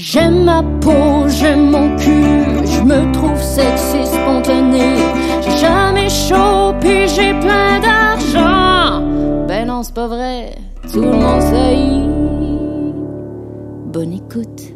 J'aime 0.00 0.44
ma 0.44 0.62
peau, 0.80 1.28
j'aime 1.28 1.70
mon 1.70 1.96
cul, 1.96 2.64
je 2.66 2.80
me 2.82 3.12
trouve 3.12 3.42
sexy 3.42 4.06
spontané. 4.06 4.96
J'ai 5.42 5.56
jamais 5.58 6.08
chaud, 6.08 6.72
puis 6.80 7.08
j'ai 7.08 7.32
plein 7.40 7.80
d'argent. 7.80 9.04
Ben 9.48 9.66
non, 9.66 9.82
c'est 9.82 9.94
pas 9.94 10.06
vrai, 10.06 10.54
tout 10.92 11.00
le 11.00 11.10
monde 11.10 11.42
sait. 11.42 11.76
Bonne 13.92 14.12
écoute. 14.12 14.72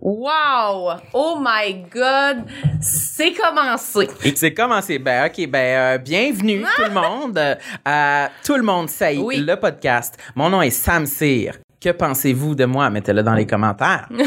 Wow! 0.00 0.92
Oh 1.12 1.36
my 1.40 1.74
God! 1.92 2.44
C'est 2.80 3.32
commencé. 3.32 4.08
C'est 4.36 4.54
commencé. 4.54 5.00
Ben, 5.00 5.26
OK, 5.26 5.48
ben, 5.50 5.58
euh, 5.58 5.98
bienvenue 5.98 6.62
tout 6.76 6.82
le 6.84 6.94
monde 6.94 7.36
euh, 7.36 7.56
à 7.84 8.28
Tout 8.44 8.54
le 8.54 8.62
monde 8.62 8.88
sait, 8.88 9.18
Oui. 9.18 9.38
le 9.44 9.56
podcast. 9.56 10.16
Mon 10.36 10.48
nom 10.50 10.62
est 10.62 10.70
Sam 10.70 11.04
Cyr. 11.06 11.54
Que 11.80 11.90
pensez-vous 11.90 12.56
de 12.56 12.64
moi? 12.64 12.90
Mettez-le 12.90 13.22
dans 13.22 13.34
les 13.34 13.46
commentaires. 13.46 14.08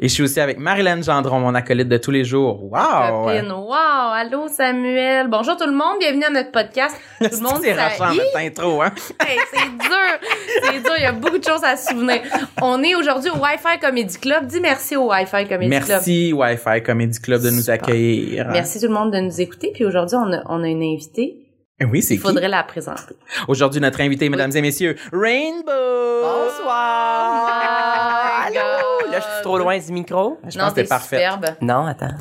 Et 0.00 0.08
je 0.08 0.14
suis 0.14 0.22
aussi 0.24 0.40
avec 0.40 0.58
Marilyn 0.58 1.02
Gendron, 1.02 1.38
mon 1.38 1.54
acolyte 1.54 1.88
de 1.88 1.98
tous 1.98 2.10
les 2.10 2.24
jours. 2.24 2.64
Wow! 2.64 3.26
Copine. 3.26 3.52
Wow! 3.52 4.12
Allô, 4.12 4.48
Samuel. 4.48 5.28
Bonjour 5.28 5.56
tout 5.56 5.66
le 5.66 5.72
monde. 5.72 5.98
Bienvenue 6.00 6.24
à 6.24 6.30
notre 6.30 6.50
podcast. 6.50 6.96
Tout 7.20 7.28
le 7.30 7.42
monde 7.42 7.60
C'est 7.62 7.74
rachant 7.74 8.12
notre 8.12 8.36
intro, 8.38 8.82
hein? 8.82 8.90
Hey, 9.26 9.38
c'est 9.52 9.68
dur. 9.68 10.28
C'est 10.64 10.82
dur. 10.82 10.92
Il 10.96 11.02
y 11.02 11.06
a 11.06 11.12
beaucoup 11.12 11.38
de 11.38 11.44
choses 11.44 11.62
à 11.62 11.76
se 11.76 11.90
souvenir. 11.90 12.22
On 12.60 12.82
est 12.82 12.96
aujourd'hui 12.96 13.30
au 13.30 13.36
Wi-Fi 13.36 13.78
Comedy 13.80 14.18
Club. 14.18 14.46
Dis 14.46 14.60
merci 14.60 14.96
au 14.96 15.10
Wi-Fi 15.10 15.46
Comedy 15.46 15.70
Club. 15.70 15.84
Merci 15.88 16.32
Wi-Fi 16.32 16.82
Comedy 16.82 17.20
Club 17.20 17.42
de 17.42 17.50
nous 17.50 17.70
accueillir. 17.70 18.48
Merci 18.50 18.80
tout 18.80 18.88
le 18.88 18.94
monde 18.94 19.12
de 19.12 19.20
nous 19.20 19.40
écouter. 19.40 19.70
Puis 19.72 19.84
aujourd'hui, 19.84 20.16
on 20.16 20.32
a, 20.32 20.42
on 20.46 20.64
a 20.64 20.68
une 20.68 20.82
invitée. 20.82 21.43
Eh 21.80 21.84
Oui, 21.84 22.02
c'est 22.02 22.14
Il 22.14 22.18
qui? 22.18 22.22
faudrait 22.22 22.48
la 22.48 22.62
présenter. 22.62 23.16
Aujourd'hui, 23.48 23.80
notre 23.80 24.00
invité, 24.00 24.28
mesdames 24.28 24.52
et 24.54 24.60
messieurs, 24.62 24.96
Rainbow! 25.12 26.22
Bonsoir! 26.22 27.48
Oh 27.48 28.46
Allô? 28.46 29.00
God. 29.02 29.10
Là, 29.12 29.18
je 29.20 29.24
suis 29.24 29.42
trop 29.42 29.58
loin 29.58 29.78
du 29.78 29.92
micro? 29.92 30.38
Je 30.48 30.56
non, 30.58 30.66
pense 30.66 30.74
que 30.74 30.88
parfait. 30.88 31.16
superbe. 31.16 31.46
Non, 31.60 31.86
attends. 31.86 32.14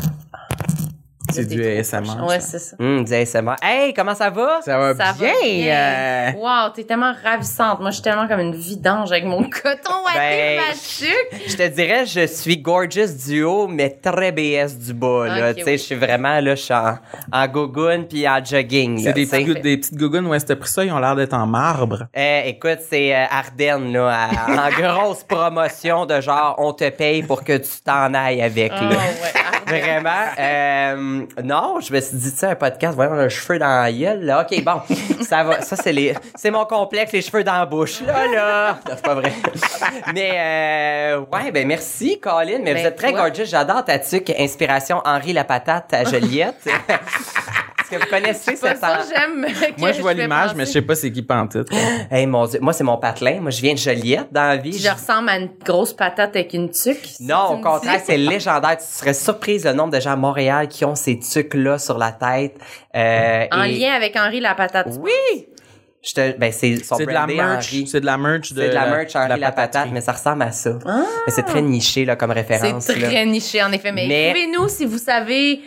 C'est 1.34 1.46
du 1.46 1.66
ASMR. 1.66 2.26
Ouais, 2.28 2.40
c'est 2.40 2.60
ça. 2.60 2.76
Hum, 2.80 3.04
du 3.04 3.14
ASMR. 3.14 3.56
Hey, 3.62 3.94
comment 3.94 4.16
ça 4.16 4.30
va? 4.30 4.60
Ça 4.64 4.78
va 4.78 4.96
Ça 4.96 5.14
bien. 5.14 5.28
va 5.34 5.42
bien. 5.42 5.74
euh, 5.76 6.32
Wow, 6.38 6.70
t'es 6.76 6.84
tellement 6.84 7.14
ravissante. 7.24 7.80
Moi, 7.80 7.90
je 7.90 7.96
suis 7.96 8.04
tellement 8.04 8.28
comme 8.28 8.40
une 8.40 8.56
vidange 8.56 9.12
avec 9.12 9.26
mon 9.26 9.44
coton 9.50 10.06
à 10.14 10.18
Ben. 10.18 10.62
Je 11.48 11.56
te 11.56 11.68
dirais, 11.70 12.06
je 12.06 12.26
suis 12.28 12.58
gorgeous 12.58 13.14
du 13.28 13.44
haut, 13.44 13.68
mais 13.68 13.90
très 13.90 14.32
BS 14.32 14.78
du 14.78 14.94
bas. 14.94 15.28
Là. 15.28 15.50
Ok, 15.52 15.58
tu 15.58 15.64
sais, 15.64 15.72
oui. 15.72 15.78
je 15.78 15.84
suis 15.84 15.96
vraiment 15.96 16.40
là, 16.40 16.56
je 16.56 16.62
suis 16.62 16.74
en, 16.74 16.98
en 17.32 17.48
gogoune 17.48 18.08
puis 18.08 18.28
en 18.28 18.44
jogging. 18.44 19.00
C'est 19.04 19.14
des, 19.14 19.26
petits 19.26 19.46
des 19.62 19.78
petites 19.78 19.98
gougounes 19.98 20.28
où 20.28 20.34
est-ce 20.34 20.46
que 20.46 20.54
t'as 20.54 20.60
pris 20.60 20.70
ça? 20.70 20.84
Ils 20.86 20.92
ont 20.92 21.00
l'air 21.00 21.16
d'être 21.16 21.34
en 21.34 21.46
marbre. 21.48 22.08
Euh, 22.16 22.42
écoute, 22.46 22.80
c'est 22.90 23.16
euh, 23.16 23.26
Ardennes, 23.30 23.92
là, 23.94 24.28
à- 24.30 24.68
en 24.68 24.70
grosse 24.82 25.24
promotion 25.24 26.06
de 26.06 26.22
genre, 26.22 26.56
on 26.58 26.74
te 26.74 26.90
paye 26.90 27.24
pour 27.24 27.44
que 27.44 27.58
tu 27.58 27.70
t'en 27.84 28.14
ailles 28.14 28.42
avec. 28.42 28.72
Ah, 28.76 28.84
là. 28.84 28.90
ouais. 28.90 29.00
Vraiment. 29.66 30.10
Euh, 30.40 31.23
non, 31.44 31.80
je 31.80 31.94
me 31.94 32.00
suis 32.02 32.18
dit, 32.18 32.32
tu 32.32 32.38
sais, 32.38 32.48
un 32.48 32.56
podcast, 32.56 32.96
voyons, 32.96 33.14
le 33.14 33.30
cheveu 33.30 33.60
dans 33.60 33.82
la 33.84 33.92
gueule, 33.92 34.24
là. 34.24 34.42
OK, 34.50 34.64
bon, 34.64 34.82
ça 35.24 35.44
va. 35.44 35.62
Ça, 35.62 35.76
c'est 35.76 35.92
les, 35.94 36.14
c'est 36.36 36.52
mon 36.52 36.66
complexe, 36.66 37.12
les 37.12 37.22
cheveux 37.22 37.44
dans 37.44 37.54
la 37.54 37.66
bouche. 37.66 38.02
Là, 38.02 38.28
là. 38.28 38.80
Non, 38.88 38.94
C'est 38.96 39.02
pas 39.06 39.16
vrai. 39.16 39.34
Mais, 40.14 40.32
euh, 40.36 41.20
ouais, 41.32 41.52
ben, 41.52 41.68
merci, 41.68 42.20
Colin. 42.20 42.60
Mais 42.64 42.74
Ben, 42.74 42.82
vous 42.82 42.88
êtes 42.88 42.96
très 42.96 43.12
toi- 43.12 43.28
gorgeous. 43.30 43.46
J'adore 43.46 43.84
ta 43.86 44.00
tuque, 44.00 44.32
inspiration 44.40 45.02
Henri 45.06 45.34
la 45.34 45.44
patate 45.44 45.94
à 45.94 46.04
Joliette. 46.04 46.56
Que 47.98 48.04
vous 48.04 48.10
connaissez 48.10 48.56
cette 48.56 48.80
j'aime. 48.82 49.46
que 49.76 49.80
Moi, 49.80 49.92
je 49.92 50.02
vois 50.02 50.14
l'image, 50.14 50.56
mais 50.56 50.66
je 50.66 50.72
sais 50.72 50.82
pas 50.82 50.96
c'est 50.96 51.12
qui 51.12 51.22
pantoute. 51.22 51.68
Hey, 52.12 52.26
mon 52.26 52.46
Dieu. 52.46 52.60
Moi, 52.62 52.74
c'est 52.74 52.84
mon 52.84 52.98
patelin. 52.98 53.40
Moi, 53.42 53.52
je 53.52 53.62
viens 53.62 53.74
de 53.74 53.80
Joliette 53.80 54.28
dans 54.32 54.48
la 54.48 54.58
vie. 54.58 54.78
Je 54.78 54.90
ressemble 54.90 55.30
à 55.30 55.38
une 55.38 55.50
grosse 55.64 55.94
patate 55.94 56.36
avec 56.36 56.54
une 56.54 56.70
tuque. 56.70 57.08
Non, 57.20 57.54
au 57.54 57.58
contraire, 57.58 58.02
c'est 58.04 58.18
légendaire. 58.18 58.78
Tu 58.78 58.86
serais 58.86 59.14
surprise 59.14 59.66
le 59.66 59.74
nombre 59.74 59.92
de 59.94 60.00
gens 60.00 60.12
à 60.12 60.16
Montréal 60.16 60.68
qui 60.68 60.86
ont 60.86 60.96
ces 60.96 61.20
tucs-là 61.20 61.78
sur 61.80 61.98
la 61.98 62.12
tête. 62.12 62.56
Euh, 62.96 63.46
En 63.52 63.64
et- 63.64 63.72
lien 63.78 63.94
avec 63.94 64.16
Henri 64.16 64.40
la 64.40 64.56
patate. 64.56 64.88
Oui! 65.00 65.48
Ben, 66.38 66.52
c'est 66.52 66.72
de 66.74 67.12
la 67.12 67.26
merch. 67.28 67.74
C'est 67.88 68.02
de 68.02 68.06
la 68.06 68.18
merch 68.18 68.52
de 68.52 68.62
C'est 68.62 68.70
de 68.70 68.74
la 68.74 68.88
merch 68.88 69.16
Henri 69.16 69.40
la, 69.40 69.52
patate, 69.54 69.88
mais 69.92 70.02
ça 70.02 70.12
ressemble 70.12 70.42
à 70.44 70.52
ça. 70.52 70.78
Mais 70.86 71.32
c'est 71.32 71.44
très 71.44 71.62
niché, 71.62 72.04
là, 72.04 72.18
comme 72.18 72.32
référence. 72.32 72.84
C'est 72.84 73.00
là. 73.00 73.08
très 73.08 73.26
niché, 73.26 73.64
en 73.64 73.72
effet. 73.72 73.94
Mais, 73.94 74.06
Mais- 74.08 74.30
écrivez-nous 74.32 74.68
si 74.68 74.86
vous 74.86 74.98
savez 74.98 75.62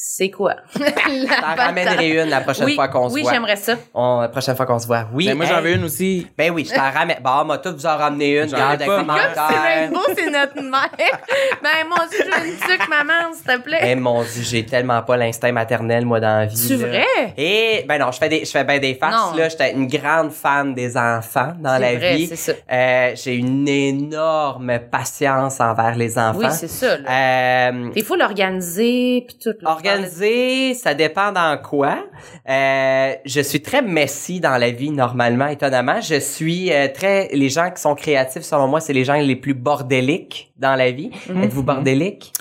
c'est 0.00 0.30
quoi? 0.30 0.54
T'en 0.74 0.80
la 1.28 1.64
ramènerai 1.64 2.22
une 2.22 2.30
la 2.30 2.40
prochaine 2.40 2.66
oui, 2.66 2.74
fois 2.76 2.86
qu'on 2.88 3.08
se 3.08 3.14
Oui, 3.14 3.22
voit. 3.22 3.32
j'aimerais 3.32 3.56
ça. 3.56 3.74
On- 3.92 4.20
la 4.20 4.28
prochaine 4.28 4.54
fois 4.56 4.64
qu'on 4.64 4.78
se 4.78 4.86
voit. 4.86 5.06
Oui. 5.12 5.26
Ben, 5.26 5.36
moi, 5.36 5.44
hey. 5.44 5.52
j'en 5.52 5.60
veux 5.60 5.72
une 5.74 5.84
aussi. 5.84 6.26
Ben 6.38 6.52
oui, 6.52 6.64
je 6.64 6.74
t'en 6.74 6.90
ramène. 6.90 7.18
Bon, 7.22 7.44
moi, 7.44 7.58
tout 7.58 7.72
vous 7.72 7.86
en 7.86 7.96
ramener 7.96 8.38
une. 8.38 8.48
Ai 8.54 8.60
avec 8.60 8.88
c'est. 8.88 8.88
Rainbow, 8.88 10.00
c'est 10.16 10.30
notre 10.30 10.62
mère. 10.62 10.88
ben, 11.62 11.88
mon 11.88 12.06
Dieu, 12.08 12.18
j'ai 12.24 12.48
une 12.48 12.56
tuque, 12.56 12.88
maman, 12.88 13.32
s'il 13.34 13.44
te 13.44 13.60
plaît. 13.60 13.80
Eh 13.82 13.94
mon 13.96 14.22
dieu, 14.22 14.42
j'ai 14.42 14.64
tellement 14.64 15.02
pas 15.02 15.16
l'instinct 15.16 15.52
maternel 15.52 16.06
moi 16.06 16.20
dans 16.20 16.40
la 16.40 16.46
vie. 16.46 16.56
C'est 16.56 16.76
vrai? 16.76 17.04
Et 17.36 17.84
ben 17.88 17.98
non, 17.98 18.12
je 18.12 18.18
fais 18.18 18.28
des 18.28 18.44
je 18.44 18.50
fais 18.50 18.64
ben 18.64 18.78
des 18.80 18.94
farces 18.94 19.32
Non. 19.32 19.36
là, 19.36 19.48
j'étais 19.48 19.72
une 19.72 19.86
grande 19.88 20.30
fan 20.30 20.74
des 20.74 20.96
enfants 20.96 21.52
dans 21.58 21.78
la 21.78 21.94
vrai, 21.96 22.16
vie. 22.16 22.26
c'est 22.28 22.36
ça. 22.36 22.52
Euh, 22.70 23.12
j'ai 23.14 23.34
une 23.34 23.66
énorme 23.68 24.78
patience 24.90 25.60
envers 25.60 25.96
les 25.96 26.18
enfants. 26.18 26.38
Oui, 26.38 26.46
c'est 26.52 26.68
ça. 26.68 26.98
Là. 26.98 27.70
Euh, 27.70 27.90
Il 27.96 28.04
faut 28.04 28.16
l'organiser, 28.16 29.24
puis 29.26 29.36
tout. 29.42 29.54
là. 29.60 29.70
Organisé, 29.90 30.74
ça 30.74 30.94
dépend 30.94 31.32
dans 31.32 31.58
quoi. 31.62 32.04
Euh, 32.48 33.12
je 33.24 33.40
suis 33.40 33.60
très 33.62 33.82
messy 33.82 34.40
dans 34.40 34.56
la 34.56 34.70
vie 34.70 34.90
normalement, 34.90 35.46
étonnamment. 35.48 36.00
Je 36.00 36.18
suis 36.20 36.72
euh, 36.72 36.88
très 36.92 37.28
les 37.32 37.48
gens 37.48 37.70
qui 37.70 37.80
sont 37.80 37.94
créatifs 37.94 38.42
selon 38.42 38.68
moi, 38.68 38.80
c'est 38.80 38.92
les 38.92 39.04
gens 39.04 39.14
les 39.14 39.36
plus 39.36 39.54
bordéliques 39.54 40.52
dans 40.56 40.74
la 40.76 40.90
vie. 40.90 41.10
Mhm. 41.28 41.42
Êtes-vous 41.44 41.62
bordélique? 41.62 42.32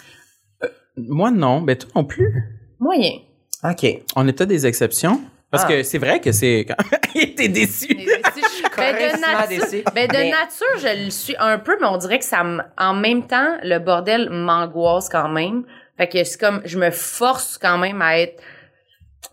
Moi, 0.97 1.31
non. 1.31 1.61
Ben, 1.61 1.75
toi 1.75 1.89
non 1.95 2.03
plus. 2.05 2.33
Moyen. 2.79 3.11
OK. 3.63 3.85
On 4.15 4.27
est 4.27 4.33
peut-être 4.33 4.49
des 4.49 4.65
exceptions. 4.65 5.21
Parce 5.49 5.63
Ah. 5.63 5.67
que 5.67 5.83
c'est 5.83 5.97
vrai 5.97 6.19
que 6.19 6.31
c'est... 6.33 6.65
T'es 7.13 7.47
déçu. 7.47 7.87
ben, 8.77 8.93
de 8.95 9.19
nature, 9.21 9.47
déçu. 9.47 9.83
ben, 9.95 10.07
de 10.07 10.13
Mais- 10.13 10.29
nature, 10.31 10.77
je 10.79 11.05
le 11.05 11.09
suis 11.09 11.35
un 11.39 11.57
peu, 11.57 11.77
mais 11.79 11.87
on 11.87 11.95
dirait 11.97 12.19
que 12.19 12.25
ça 12.25 12.43
en 12.77 12.93
même 12.93 13.25
temps, 13.25 13.55
le 13.63 13.79
bordel 13.79 14.29
m'angoisse 14.29 15.07
quand 15.07 15.29
même. 15.29 15.63
Fait 15.97 16.07
que 16.07 16.23
c'est 16.23 16.39
comme, 16.39 16.61
je 16.65 16.77
me 16.77 16.91
force 16.91 17.57
quand 17.57 17.77
même 17.77 18.01
à 18.01 18.19
être, 18.19 18.41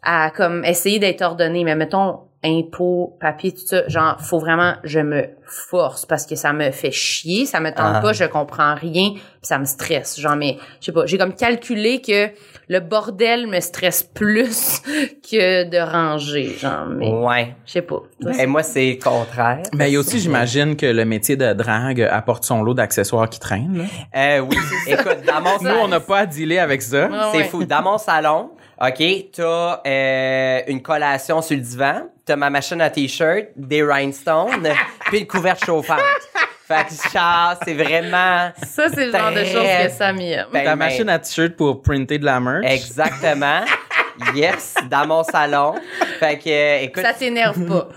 à 0.02 0.30
comme 0.30 0.64
essayer 0.64 0.98
d'être 0.98 1.22
ordonné. 1.22 1.64
Mais 1.64 1.76
mettons, 1.76 2.20
impôts, 2.42 3.16
papier, 3.20 3.52
tout 3.52 3.66
ça, 3.66 3.88
genre, 3.88 4.20
faut 4.20 4.38
vraiment, 4.38 4.74
je 4.84 5.00
me 5.00 5.28
force 5.46 6.04
parce 6.04 6.26
que 6.26 6.36
ça 6.36 6.52
me 6.52 6.70
fait 6.70 6.90
chier, 6.90 7.46
ça 7.46 7.60
me 7.60 7.70
tente 7.70 7.96
Ah. 7.96 8.00
pas, 8.00 8.12
je 8.12 8.24
comprends 8.24 8.74
rien, 8.74 9.12
puis 9.12 9.22
ça 9.42 9.58
me 9.58 9.64
stresse. 9.64 10.20
Genre, 10.20 10.36
mais, 10.36 10.58
je 10.80 10.86
sais 10.86 10.92
pas, 10.92 11.06
j'ai 11.06 11.16
comme 11.18 11.34
calculé 11.34 12.00
que 12.02 12.28
le 12.68 12.80
bordel 12.80 13.46
me 13.46 13.60
stresse 13.60 14.02
plus 14.02 14.80
que 15.30 15.64
de 15.64 15.78
ranger, 15.78 16.56
genre, 16.60 16.86
mais, 16.86 17.10
Ouais. 17.10 17.54
je 17.66 17.72
sais 17.72 17.82
pas. 17.82 18.02
Et 18.38 18.46
moi, 18.46 18.62
c'est 18.62 18.86
le 18.98 19.02
contraire. 19.02 19.62
Mais 19.72 19.90
il 19.90 19.94
y 19.94 19.96
a 19.96 20.00
aussi, 20.00 20.18
j'imagine, 20.20 20.76
que 20.76 20.86
le 20.86 21.04
métier 21.04 21.36
de 21.36 21.52
drague 21.52 22.00
apporte 22.02 22.44
son 22.44 22.62
lot 22.62 22.74
d'accessoires 22.74 23.28
qui 23.28 23.38
traînent. 23.40 23.78
Là. 23.78 23.84
Euh, 24.16 24.40
oui. 24.40 24.56
Écoute, 24.86 25.18
dans 25.26 25.40
mon 25.40 25.58
Nous, 25.62 25.78
on 25.80 25.88
n'a 25.88 26.00
pas 26.00 26.20
à 26.20 26.26
dealer 26.26 26.58
avec 26.58 26.82
ça. 26.82 27.08
Ah 27.12 27.28
C'est 27.32 27.38
ouais. 27.38 27.44
fou. 27.44 27.64
Dans 27.64 27.82
mon 27.82 27.98
salon, 27.98 28.50
OK, 28.80 29.02
t'as 29.32 29.80
euh, 29.86 30.60
une 30.66 30.82
collation 30.82 31.40
sur 31.42 31.56
le 31.56 31.62
divan, 31.62 32.02
t'as 32.24 32.36
ma 32.36 32.50
machine 32.50 32.80
à 32.80 32.90
t-shirt, 32.90 33.46
des 33.56 33.82
rhinestones, 33.84 34.68
puis 35.06 35.20
une 35.20 35.26
couverte 35.26 35.64
chauffante. 35.64 36.00
Fait 36.66 36.86
que 36.86 37.12
genre, 37.12 37.56
c'est 37.62 37.74
vraiment... 37.74 38.50
Ça, 38.62 38.88
c'est 38.88 39.06
le 39.06 39.12
genre 39.12 39.32
de 39.32 39.44
choses 39.44 39.66
que 39.84 39.90
Samy 39.90 40.32
aime. 40.32 40.46
Ben, 40.52 40.64
Ta 40.64 40.76
machine 40.76 41.08
à 41.10 41.18
t-shirt 41.18 41.56
pour 41.56 41.82
printer 41.82 42.18
de 42.18 42.24
la 42.24 42.40
merch. 42.40 42.64
Exactement. 42.64 43.60
Yes, 44.32 44.76
dans 44.88 45.08
mon 45.08 45.24
salon. 45.24 45.74
Fait 46.20 46.38
que, 46.38 46.48
euh, 46.48 46.82
écoute, 46.82 47.02
ça 47.02 47.12
t'énerve 47.12 47.66
pas? 47.66 47.88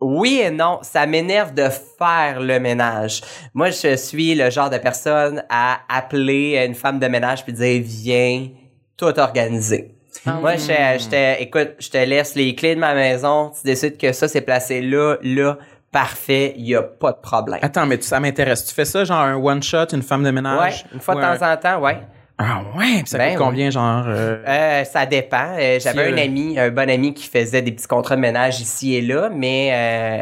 oui 0.00 0.42
et 0.44 0.50
non, 0.50 0.80
ça 0.82 1.06
m'énerve 1.06 1.54
de 1.54 1.68
faire 1.98 2.40
le 2.40 2.60
ménage. 2.60 3.22
Moi, 3.54 3.70
je 3.70 3.96
suis 3.96 4.34
le 4.34 4.50
genre 4.50 4.68
de 4.68 4.76
personne 4.78 5.42
à 5.48 5.80
appeler 5.88 6.62
une 6.66 6.74
femme 6.74 6.98
de 6.98 7.06
ménage 7.06 7.44
puis 7.44 7.54
dire 7.54 7.82
viens, 7.82 8.48
tout 8.96 9.18
organiser. 9.18 9.94
Moi, 10.26 10.56
je, 10.56 10.66
je 10.66 11.08
te, 11.08 11.40
écoute, 11.42 11.76
je 11.78 11.88
te 11.88 11.98
laisse 11.98 12.34
les 12.34 12.54
clés 12.54 12.74
de 12.74 12.80
ma 12.80 12.94
maison. 12.94 13.50
Tu 13.58 13.62
décides 13.64 13.96
que 13.96 14.12
ça 14.12 14.28
c'est 14.28 14.40
placé 14.40 14.82
là, 14.82 15.16
là, 15.22 15.56
parfait, 15.92 16.54
il 16.56 16.66
y 16.66 16.74
a 16.74 16.82
pas 16.82 17.12
de 17.12 17.18
problème. 17.18 17.60
Attends, 17.62 17.86
mais 17.86 17.98
tu- 17.98 18.06
ça 18.06 18.20
m'intéresse. 18.20 18.64
Tu 18.64 18.74
fais 18.74 18.84
ça, 18.84 19.04
genre 19.04 19.20
un 19.20 19.36
one-shot, 19.36 19.86
une 19.92 20.02
femme 20.02 20.22
de 20.22 20.28
Ouais, 20.28 20.32
ménage? 20.32 20.84
une 20.92 21.00
fois 21.00 21.14
de 21.14 21.20
un- 21.20 21.36
temps 21.36 21.52
en 21.52 21.56
temps, 21.56 21.80
ouais. 21.80 21.98
Ah 22.40 22.60
ouais? 22.76 23.02
Ça 23.04 23.18
Ben 23.18 23.30
coûte 23.34 23.38
combien, 23.46 23.68
genre... 23.70 24.04
euh, 24.06 24.36
Euh, 24.46 24.84
ça 24.84 25.06
dépend. 25.06 25.56
Euh, 25.58 25.80
J'avais 25.80 26.06
Si, 26.08 26.12
un 26.14 26.18
euh, 26.18 26.24
ami, 26.24 26.58
un 26.58 26.70
bon 26.70 26.88
ami 26.88 27.12
qui 27.12 27.26
faisait 27.28 27.62
des 27.62 27.72
petits 27.72 27.88
contrats 27.88 28.14
de 28.14 28.20
ménage 28.20 28.60
ici 28.60 28.94
et 28.94 29.00
là, 29.00 29.28
mais 29.28 29.70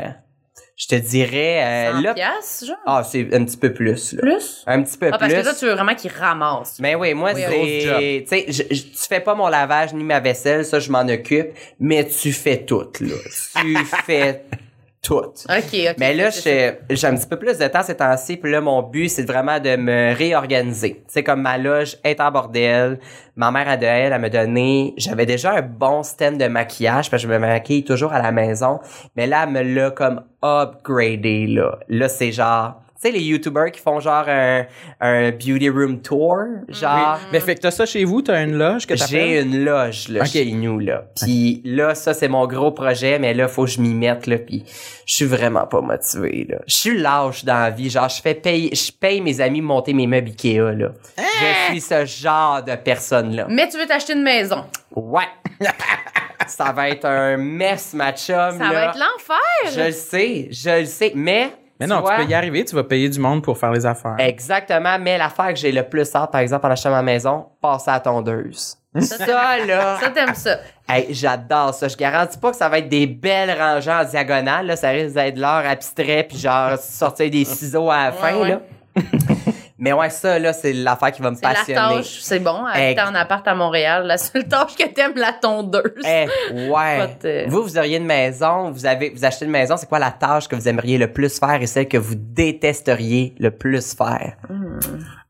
euh, 0.06 0.08
je 0.78 0.86
te 0.86 0.94
dirais 0.94 1.62
euh, 1.62 1.92
100 1.92 2.00
là. 2.00 2.14
piastres, 2.14 2.66
genre? 2.68 2.76
Ah, 2.86 3.02
c'est 3.04 3.28
un 3.34 3.44
petit 3.44 3.58
peu 3.58 3.70
plus. 3.74 4.14
Là. 4.14 4.20
Plus? 4.22 4.64
Un 4.66 4.82
petit 4.82 4.96
peu 4.96 5.10
Ah, 5.12 5.18
parce 5.18 5.30
plus. 5.30 5.42
que 5.42 5.46
toi, 5.46 5.54
tu 5.58 5.66
veux 5.66 5.72
vraiment 5.74 5.94
qu'ils 5.94 6.10
ramassent. 6.12 6.78
Mais 6.80 6.94
oui, 6.94 7.12
moi, 7.12 7.32
Oui, 7.34 7.42
c'est. 7.46 8.24
Tu 8.46 8.54
sais, 8.54 8.64
tu 8.70 9.06
fais 9.08 9.20
pas 9.20 9.34
mon 9.34 9.48
lavage 9.48 9.92
ni 9.92 10.02
ma 10.02 10.18
vaisselle, 10.20 10.64
ça, 10.64 10.78
je 10.80 10.90
m'en 10.90 11.06
occupe, 11.06 11.48
mais 11.80 12.06
tu 12.08 12.32
fais 12.32 12.64
tout, 12.64 12.86
là. 13.00 13.14
Tu 13.60 13.76
fais 14.06 14.42
tout. 15.06 15.14
OK, 15.18 15.34
OK. 15.48 15.94
Mais 15.98 16.14
là, 16.14 16.30
c'est 16.30 16.80
j'ai 16.90 17.06
un 17.06 17.14
petit 17.14 17.26
peu 17.26 17.38
plus 17.38 17.58
de 17.58 17.66
temps 17.68 17.82
ces 17.82 17.96
temps-ci, 17.96 18.36
puis 18.36 18.50
là, 18.50 18.60
mon 18.60 18.82
but, 18.82 19.08
c'est 19.08 19.24
vraiment 19.24 19.60
de 19.60 19.76
me 19.76 20.14
réorganiser. 20.14 21.04
Sais, 21.06 21.22
comme 21.22 21.42
ma 21.42 21.58
loge 21.58 21.96
est 22.02 22.20
en 22.20 22.30
bordel, 22.30 22.98
ma 23.36 23.50
mère 23.50 23.68
a 23.68 23.76
de 23.76 23.86
elle, 23.86 24.12
elle 24.12 24.20
m'a 24.20 24.28
donné, 24.28 24.94
j'avais 24.96 25.26
déjà 25.26 25.52
un 25.52 25.62
bon 25.62 26.02
stand 26.02 26.38
de 26.38 26.46
maquillage, 26.46 27.10
parce 27.10 27.22
que 27.22 27.28
je 27.28 27.32
me 27.32 27.38
maquille 27.38 27.84
toujours 27.84 28.12
à 28.12 28.20
la 28.20 28.32
maison, 28.32 28.80
mais 29.14 29.26
là, 29.26 29.44
elle 29.44 29.52
me 29.52 29.62
l'a 29.62 29.90
comme 29.90 30.22
upgradé, 30.42 31.46
là. 31.46 31.78
Là, 31.88 32.08
c'est 32.08 32.32
genre... 32.32 32.82
Tu 32.96 33.02
sais, 33.02 33.10
les 33.10 33.20
YouTubers 33.22 33.70
qui 33.72 33.80
font 33.80 34.00
genre 34.00 34.24
un, 34.26 34.64
un 35.00 35.30
beauty 35.30 35.68
room 35.68 36.00
tour, 36.00 36.38
genre... 36.68 37.18
Mais 37.30 37.40
fait 37.40 37.54
que 37.54 37.60
t'as 37.60 37.70
ça 37.70 37.84
chez 37.84 38.04
vous, 38.04 38.22
t'as 38.22 38.42
une 38.42 38.56
loge 38.56 38.86
que 38.86 38.96
J'ai 38.96 39.40
une 39.40 39.64
loge 39.64 40.08
là, 40.08 40.22
Ok. 40.22 40.28
chez 40.28 40.46
nous 40.52 40.78
là. 40.78 41.04
Puis 41.20 41.60
là 41.64 41.94
ça 41.94 42.14
c'est 42.14 42.28
mon 42.28 42.46
gros 42.46 42.70
projet 42.72 43.18
mais 43.18 43.34
là 43.34 43.48
faut 43.48 43.64
que 43.64 43.70
je 43.70 43.80
m'y 43.80 43.92
mette 43.92 44.26
là 44.26 44.38
puis 44.38 44.64
je 45.04 45.14
suis 45.14 45.24
vraiment 45.26 45.66
pas 45.66 45.80
motivé 45.82 46.46
là. 46.48 46.56
Je 46.66 46.74
suis 46.74 46.98
lâche 46.98 47.44
dans 47.44 47.58
la 47.60 47.70
vie, 47.70 47.90
genre 47.90 48.08
je 48.08 48.20
fais 48.22 48.34
payer 48.34 48.74
je 48.74 48.90
paye 48.92 49.20
mes 49.20 49.40
amis 49.40 49.60
monter 49.60 49.92
mes 49.92 50.06
meubles 50.06 50.28
Ikea 50.30 50.58
là. 50.72 50.88
Je 51.18 51.70
suis 51.72 51.80
ce 51.82 52.04
genre 52.06 52.62
de 52.62 52.74
personne 52.76 53.36
là. 53.36 53.46
Mais 53.50 53.68
tu 53.68 53.76
veux 53.78 53.86
t'acheter 53.86 54.14
une 54.14 54.22
maison. 54.22 54.64
Ouais. 54.94 55.24
ça 56.46 56.72
va 56.72 56.88
être 56.90 57.04
un 57.04 57.36
mess 57.36 57.92
ma 57.94 58.12
chum 58.12 58.56
Ça 58.58 58.58
là. 58.58 58.72
va 58.72 58.84
être 58.86 58.98
l'enfer. 58.98 59.72
Je 59.74 59.80
le 59.86 59.92
sais, 59.92 60.48
je 60.50 60.80
le 60.80 60.84
sais 60.86 61.12
mais 61.14 61.50
Mais 61.80 61.86
non, 61.86 62.00
vois, 62.00 62.16
tu 62.16 62.24
peux 62.24 62.30
y 62.30 62.34
arriver, 62.34 62.64
tu 62.64 62.74
vas 62.74 62.84
payer 62.84 63.08
du 63.08 63.18
monde 63.20 63.42
pour 63.42 63.58
faire 63.58 63.72
les 63.72 63.84
affaires. 63.84 64.16
Exactement, 64.18 64.98
mais 64.98 65.18
l'affaire 65.18 65.48
que 65.48 65.56
j'ai 65.56 65.72
le 65.72 65.82
plus 65.82 66.14
hâte, 66.14 66.32
par 66.32 66.40
exemple, 66.40 66.66
en 66.66 66.70
achetant 66.70 66.90
ma 66.90 67.02
maison, 67.02 67.46
passer 67.60 67.90
à 67.90 67.94
la 67.94 68.00
tondeuse. 68.00 68.76
Ça, 68.98 69.58
là, 69.66 69.98
Ça, 70.00 70.08
t'aimes 70.08 70.34
ça. 70.34 70.56
Hey, 70.88 71.08
j'adore 71.12 71.74
ça. 71.74 71.86
Je 71.88 71.96
garantis 71.96 72.38
pas 72.38 72.50
que 72.50 72.56
ça 72.56 72.68
va 72.68 72.78
être 72.78 72.88
des 72.88 73.06
belles 73.06 73.54
rangées 73.60 73.92
en 73.92 74.04
diagonale. 74.04 74.66
Là. 74.66 74.76
Ça 74.76 74.88
risque 74.88 75.14
d'être 75.14 75.36
l'heure 75.36 75.66
abstrait 75.66 76.24
puis 76.26 76.38
genre 76.38 76.78
sortir 76.78 77.30
des 77.30 77.44
ciseaux 77.44 77.90
à 77.90 78.06
la 78.06 78.12
fin. 78.12 78.34
ouais. 78.36 78.48
Là. 78.48 78.60
Mais 79.78 79.92
ouais, 79.92 80.08
ça, 80.08 80.38
là, 80.38 80.54
c'est 80.54 80.72
l'affaire 80.72 81.12
qui 81.12 81.20
va 81.20 81.30
me 81.30 81.36
C'est 81.36 81.44
la 81.44 81.52
passionner. 81.52 81.96
tâche. 81.96 82.18
C'est 82.22 82.38
bon. 82.38 82.64
Habiter 82.64 83.02
en 83.02 83.14
appart 83.14 83.46
à 83.46 83.54
Montréal, 83.54 84.06
la 84.06 84.16
seule 84.16 84.48
tâche 84.48 84.74
que 84.74 84.88
t'aimes, 84.88 85.12
la 85.16 85.34
tondeuse. 85.34 86.02
Eh, 86.02 86.26
ouais. 86.70 87.16
De- 87.22 87.50
Vous, 87.50 87.62
vous 87.62 87.76
auriez 87.76 87.98
une 87.98 88.06
maison, 88.06 88.70
vous 88.70 88.86
avez, 88.86 89.10
vous 89.10 89.24
achetez 89.24 89.44
une 89.44 89.50
maison, 89.50 89.76
c'est 89.76 89.86
quoi 89.88 89.98
la 89.98 90.12
tâche 90.12 90.48
que 90.48 90.56
vous 90.56 90.66
aimeriez 90.66 90.96
le 90.96 91.12
plus 91.12 91.38
faire 91.38 91.60
et 91.60 91.66
celle 91.66 91.88
que 91.88 91.98
vous 91.98 92.14
détesteriez 92.14 93.34
le 93.38 93.50
plus 93.50 93.94
faire? 93.94 94.36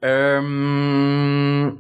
Euh, 0.04 1.70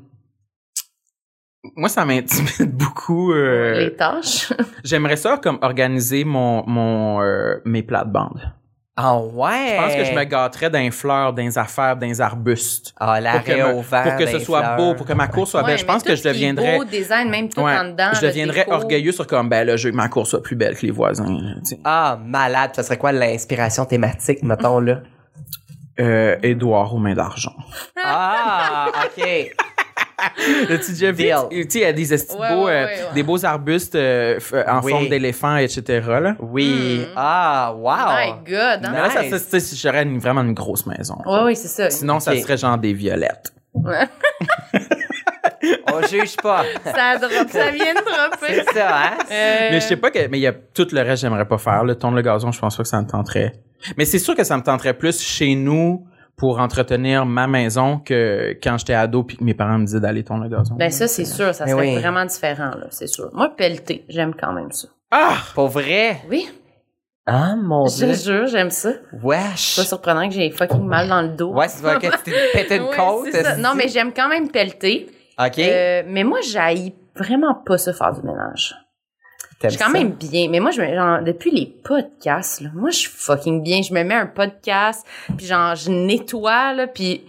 moi, 1.76 1.88
ça 1.88 2.04
m'intimide 2.04 2.72
beaucoup. 2.76 3.32
euh, 3.32 3.78
Les 3.78 3.94
tâches. 3.94 4.52
J'aimerais 4.84 5.16
ça 5.16 5.36
comme 5.40 5.58
organiser 5.62 6.24
mon, 6.24 6.64
mon, 6.66 7.22
euh, 7.22 7.60
mes 7.64 7.82
plates-bandes. 7.84 8.52
Ah 8.98 9.18
ouais! 9.18 9.76
Je 9.76 9.76
pense 9.82 9.94
que 9.94 10.04
je 10.04 10.12
me 10.18 10.24
gâterais 10.24 10.70
dans 10.70 10.78
les 10.78 11.58
affaires, 11.58 11.96
dans 11.96 12.06
les 12.06 12.18
arbustes. 12.20 12.94
Ah, 12.98 13.06
Pour 13.06 13.44
que, 13.44 13.50
l'arrêt 13.52 13.72
au 13.74 13.82
vent. 13.82 14.02
pour 14.02 14.16
que 14.16 14.26
ce 14.26 14.38
soit 14.38 14.60
fleurs. 14.62 14.76
beau, 14.76 14.94
pour 14.94 15.04
que 15.06 15.12
ma 15.12 15.28
cour 15.28 15.46
soit 15.46 15.60
Ouais, 15.60 15.66
belle. 15.66 15.78
Je 15.78 15.84
pense 15.84 16.02
que 16.02 16.16
je 16.16 16.22
deviendrais... 16.22 16.78
Beau 16.78 16.84
design, 16.84 17.28
même 17.28 17.50
tout 17.50 17.60
Ouais, 17.60 17.76
en 17.76 17.84
dedans. 17.90 18.10
je 18.14 18.22
deviendrais 18.26 18.60
déco. 18.60 18.72
orgueilleux 18.72 19.12
sur 19.12 19.26
comme, 19.26 19.50
ben 19.50 19.66
là, 19.66 19.76
je 19.76 19.88
veux 19.88 19.90
que 19.92 19.96
ma 19.96 20.08
cour 20.08 20.26
soit 20.26 20.42
plus 20.42 20.56
belle 20.56 20.74
que 20.76 20.86
les 20.86 20.92
voisins. 20.92 21.26
Ah, 21.84 22.18
malade. 22.24 22.70
Ça 22.74 22.82
serait 22.82 22.96
quoi 22.96 23.12
l'inspiration 23.12 23.84
thématique, 23.84 24.42
mettons, 24.42 24.80
là? 24.80 25.00
Euh, 26.00 26.36
Édouard 26.42 26.94
aux 26.94 26.98
mains 26.98 27.14
d'argent. 27.14 27.54
Ah, 28.02 28.90
OK. 29.04 29.54
As-tu 30.70 30.92
déjà 30.92 31.12
vu? 31.12 31.24
Tu 31.50 31.62
sais, 31.68 31.78
il 31.78 31.80
y 31.80 31.84
a 31.84 31.92
des 31.92 32.06
beaux, 32.06 32.38
ouais, 32.38 32.46
euh, 32.50 32.64
ouais, 32.64 32.84
ouais. 32.86 32.98
des 33.14 33.22
beaux 33.22 33.44
arbustes 33.44 33.94
euh, 33.96 34.38
f- 34.38 34.68
en 34.68 34.82
Oui. 34.82 34.90
forme 34.92 35.08
d'éléphant, 35.08 35.56
etc. 35.56 35.82
Là. 36.20 36.36
Oui. 36.40 37.06
Ah, 37.14 37.74
wow. 37.76 37.94
My 37.94 38.30
God. 38.50 38.84
Hein? 38.84 38.90
Mais 38.92 38.98
là, 38.98 39.38
ça, 39.38 39.60
si 39.60 39.76
j'aurais 39.76 40.04
une- 40.04 40.18
vraiment 40.18 40.40
une 40.42 40.54
grosse 40.54 40.86
maison. 40.86 41.16
Ouais, 41.26 41.40
oui, 41.44 41.56
c'est 41.56 41.68
ça. 41.68 41.90
Sinon, 41.90 42.18
ça 42.20 42.34
serait 42.36 42.56
genre 42.56 42.78
des 42.78 42.92
violettes. 42.94 43.52
On 45.92 46.02
juge 46.06 46.36
pas. 46.36 46.64
Ça 46.84 47.18
drop, 47.18 47.48
ça 47.50 47.70
vient 47.70 47.94
de 47.94 48.00
dropper. 48.04 48.62
C'est 48.66 48.74
ça, 48.78 48.88
hein? 48.96 49.10
Euh, 49.30 49.68
Mais 49.72 49.80
je 49.80 49.86
sais 49.86 49.96
pas 49.96 50.10
que, 50.10 50.26
mais 50.28 50.38
il 50.38 50.42
y 50.42 50.46
a 50.46 50.52
tout 50.52 50.86
le 50.92 51.00
reste, 51.00 51.22
j'aimerais 51.22 51.46
pas 51.46 51.58
faire. 51.58 51.84
Le 51.84 51.94
tondre 51.94 52.16
le 52.16 52.22
gazon, 52.22 52.52
je 52.52 52.60
pense 52.60 52.76
pas 52.76 52.82
que 52.82 52.88
ça 52.88 53.00
me 53.00 53.06
tenterait. 53.06 53.52
Mais 53.96 54.04
c'est 54.04 54.18
sûr 54.18 54.34
que 54.34 54.44
ça 54.44 54.56
me 54.56 54.62
tenterait 54.62 54.94
plus 54.94 55.20
chez 55.20 55.54
nous 55.54 56.06
pour 56.36 56.58
entretenir 56.60 57.24
ma 57.24 57.46
maison 57.46 57.98
que 57.98 58.56
quand 58.62 58.76
j'étais 58.78 58.92
ado 58.94 59.22
puis 59.24 59.36
que 59.38 59.44
mes 59.44 59.54
parents 59.54 59.78
me 59.78 59.86
disaient 59.86 60.00
d'aller 60.00 60.22
tondre 60.22 60.44
le 60.44 60.50
gazon. 60.50 60.74
Ben 60.76 60.90
ça, 60.90 61.08
c'est 61.08 61.24
sûr. 61.24 61.54
Ça 61.54 61.64
Mais 61.64 61.70
serait 61.72 61.94
oui. 61.94 62.00
vraiment 62.00 62.24
différent, 62.26 62.70
là. 62.78 62.86
C'est 62.90 63.06
sûr. 63.06 63.30
Moi, 63.32 63.48
pelleter, 63.56 64.04
j'aime 64.08 64.34
quand 64.34 64.52
même 64.52 64.70
ça. 64.72 64.88
ah! 65.10 65.36
Pour 65.54 65.68
vrai? 65.68 66.20
Oui, 66.30 66.46
Ah, 67.26 67.56
mon 67.56 67.86
je 67.86 68.00
te 68.00 68.04
dieu. 68.04 68.14
jure, 68.38 68.46
j'aime 68.48 68.70
ça. 68.70 68.90
Wesh. 69.22 69.74
C'est 69.74 69.80
pas 69.82 69.86
surprenant 69.86 70.28
que 70.28 70.34
j'ai 70.34 70.50
fucking 70.50 70.84
mal 70.86 71.08
dans 71.08 71.22
le 71.22 71.28
dos. 71.30 71.52
Ouais, 71.54 71.68
c'est 71.68 71.82
vrai 71.82 71.98
que 71.98 72.06
tu 72.18 72.22
t'es 72.24 72.32
pété 72.52 72.76
une 72.76 72.82
Ouais, 72.84 72.96
côte. 72.96 73.28
c'est 73.32 73.42
ça. 73.42 73.56
Non, 73.56 73.74
mais 73.74 73.88
j'aime 73.88 74.12
quand 74.12 74.28
même 74.28 74.50
pelleter. 74.50 75.08
OK. 75.38 75.58
Euh, 75.58 76.02
mais 76.06 76.22
moi, 76.22 76.38
j'haïs 76.46 76.94
vraiment 77.16 77.54
pas 77.54 77.78
ça 77.78 77.92
faire 77.94 78.12
du 78.12 78.22
ménage. 78.22 78.74
Je 79.62 79.68
suis 79.70 79.78
quand 79.78 79.86
ça? 79.86 79.92
même 79.92 80.10
bien. 80.12 80.48
Mais 80.50 80.60
moi, 80.60 80.70
je 80.70 80.80
me, 80.82 80.94
genre, 80.94 81.22
depuis 81.22 81.50
les 81.50 81.66
podcasts, 81.66 82.60
là, 82.60 82.68
moi, 82.74 82.90
je 82.90 82.98
suis 82.98 83.10
fucking 83.10 83.62
bien. 83.62 83.80
Je 83.82 83.92
me 83.94 84.02
mets 84.04 84.14
un 84.14 84.26
podcast, 84.26 85.06
puis 85.36 85.46
genre, 85.46 85.74
je 85.74 85.90
nettoie, 85.90 86.72
là, 86.74 86.86
puis 86.86 87.22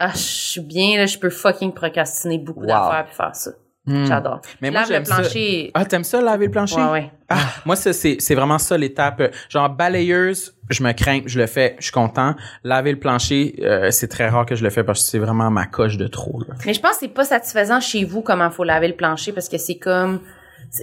ah, 0.00 0.10
je 0.12 0.18
suis 0.18 0.60
bien, 0.60 0.96
là, 0.98 1.06
je 1.06 1.18
peux 1.18 1.30
fucking 1.30 1.72
procrastiner 1.72 2.38
beaucoup 2.38 2.60
Wow. 2.60 2.66
d'affaires 2.68 3.04
puis 3.06 3.14
faire 3.16 3.34
ça. 3.34 3.50
Hmm. 3.86 4.04
J'adore. 4.04 4.40
Mais 4.60 4.70
moi, 4.70 4.82
lave 4.82 4.98
le 5.00 5.04
ça. 5.04 5.14
plancher. 5.14 5.70
Ah, 5.72 5.84
t'aimes 5.86 6.04
ça, 6.04 6.20
laver 6.20 6.44
le 6.46 6.50
plancher? 6.50 6.76
Ouais, 6.76 6.90
ouais. 6.90 7.10
Ah, 7.30 7.38
moi, 7.64 7.74
ça, 7.74 7.92
c'est, 7.94 8.16
c'est 8.20 8.34
vraiment 8.34 8.58
ça 8.58 8.76
l'étape. 8.76 9.22
Genre, 9.48 9.70
balayeuse, 9.70 10.54
je 10.68 10.82
me 10.82 10.92
crains, 10.92 11.20
je 11.24 11.38
le 11.40 11.46
fais, 11.46 11.74
je 11.78 11.84
suis 11.84 11.92
content. 11.92 12.34
Laver 12.64 12.92
le 12.92 12.98
plancher, 12.98 13.54
euh, 13.62 13.90
c'est 13.90 14.08
très 14.08 14.28
rare 14.28 14.44
que 14.44 14.56
je 14.56 14.62
le 14.62 14.68
fais 14.70 14.84
parce 14.84 15.02
que 15.02 15.10
c'est 15.10 15.18
vraiment 15.18 15.50
ma 15.50 15.64
coche 15.66 15.96
de 15.96 16.06
trop. 16.06 16.40
Là. 16.46 16.54
Mais 16.66 16.74
je 16.74 16.80
pense 16.80 16.92
que 16.92 16.96
c'est 17.00 17.08
pas 17.08 17.24
satisfaisant 17.24 17.80
chez 17.80 18.04
vous 18.04 18.20
comment 18.20 18.50
faut 18.50 18.64
laver 18.64 18.88
le 18.88 18.96
plancher 18.96 19.32
parce 19.32 19.48
que 19.48 19.56
c'est 19.56 19.78
comme 19.78 20.20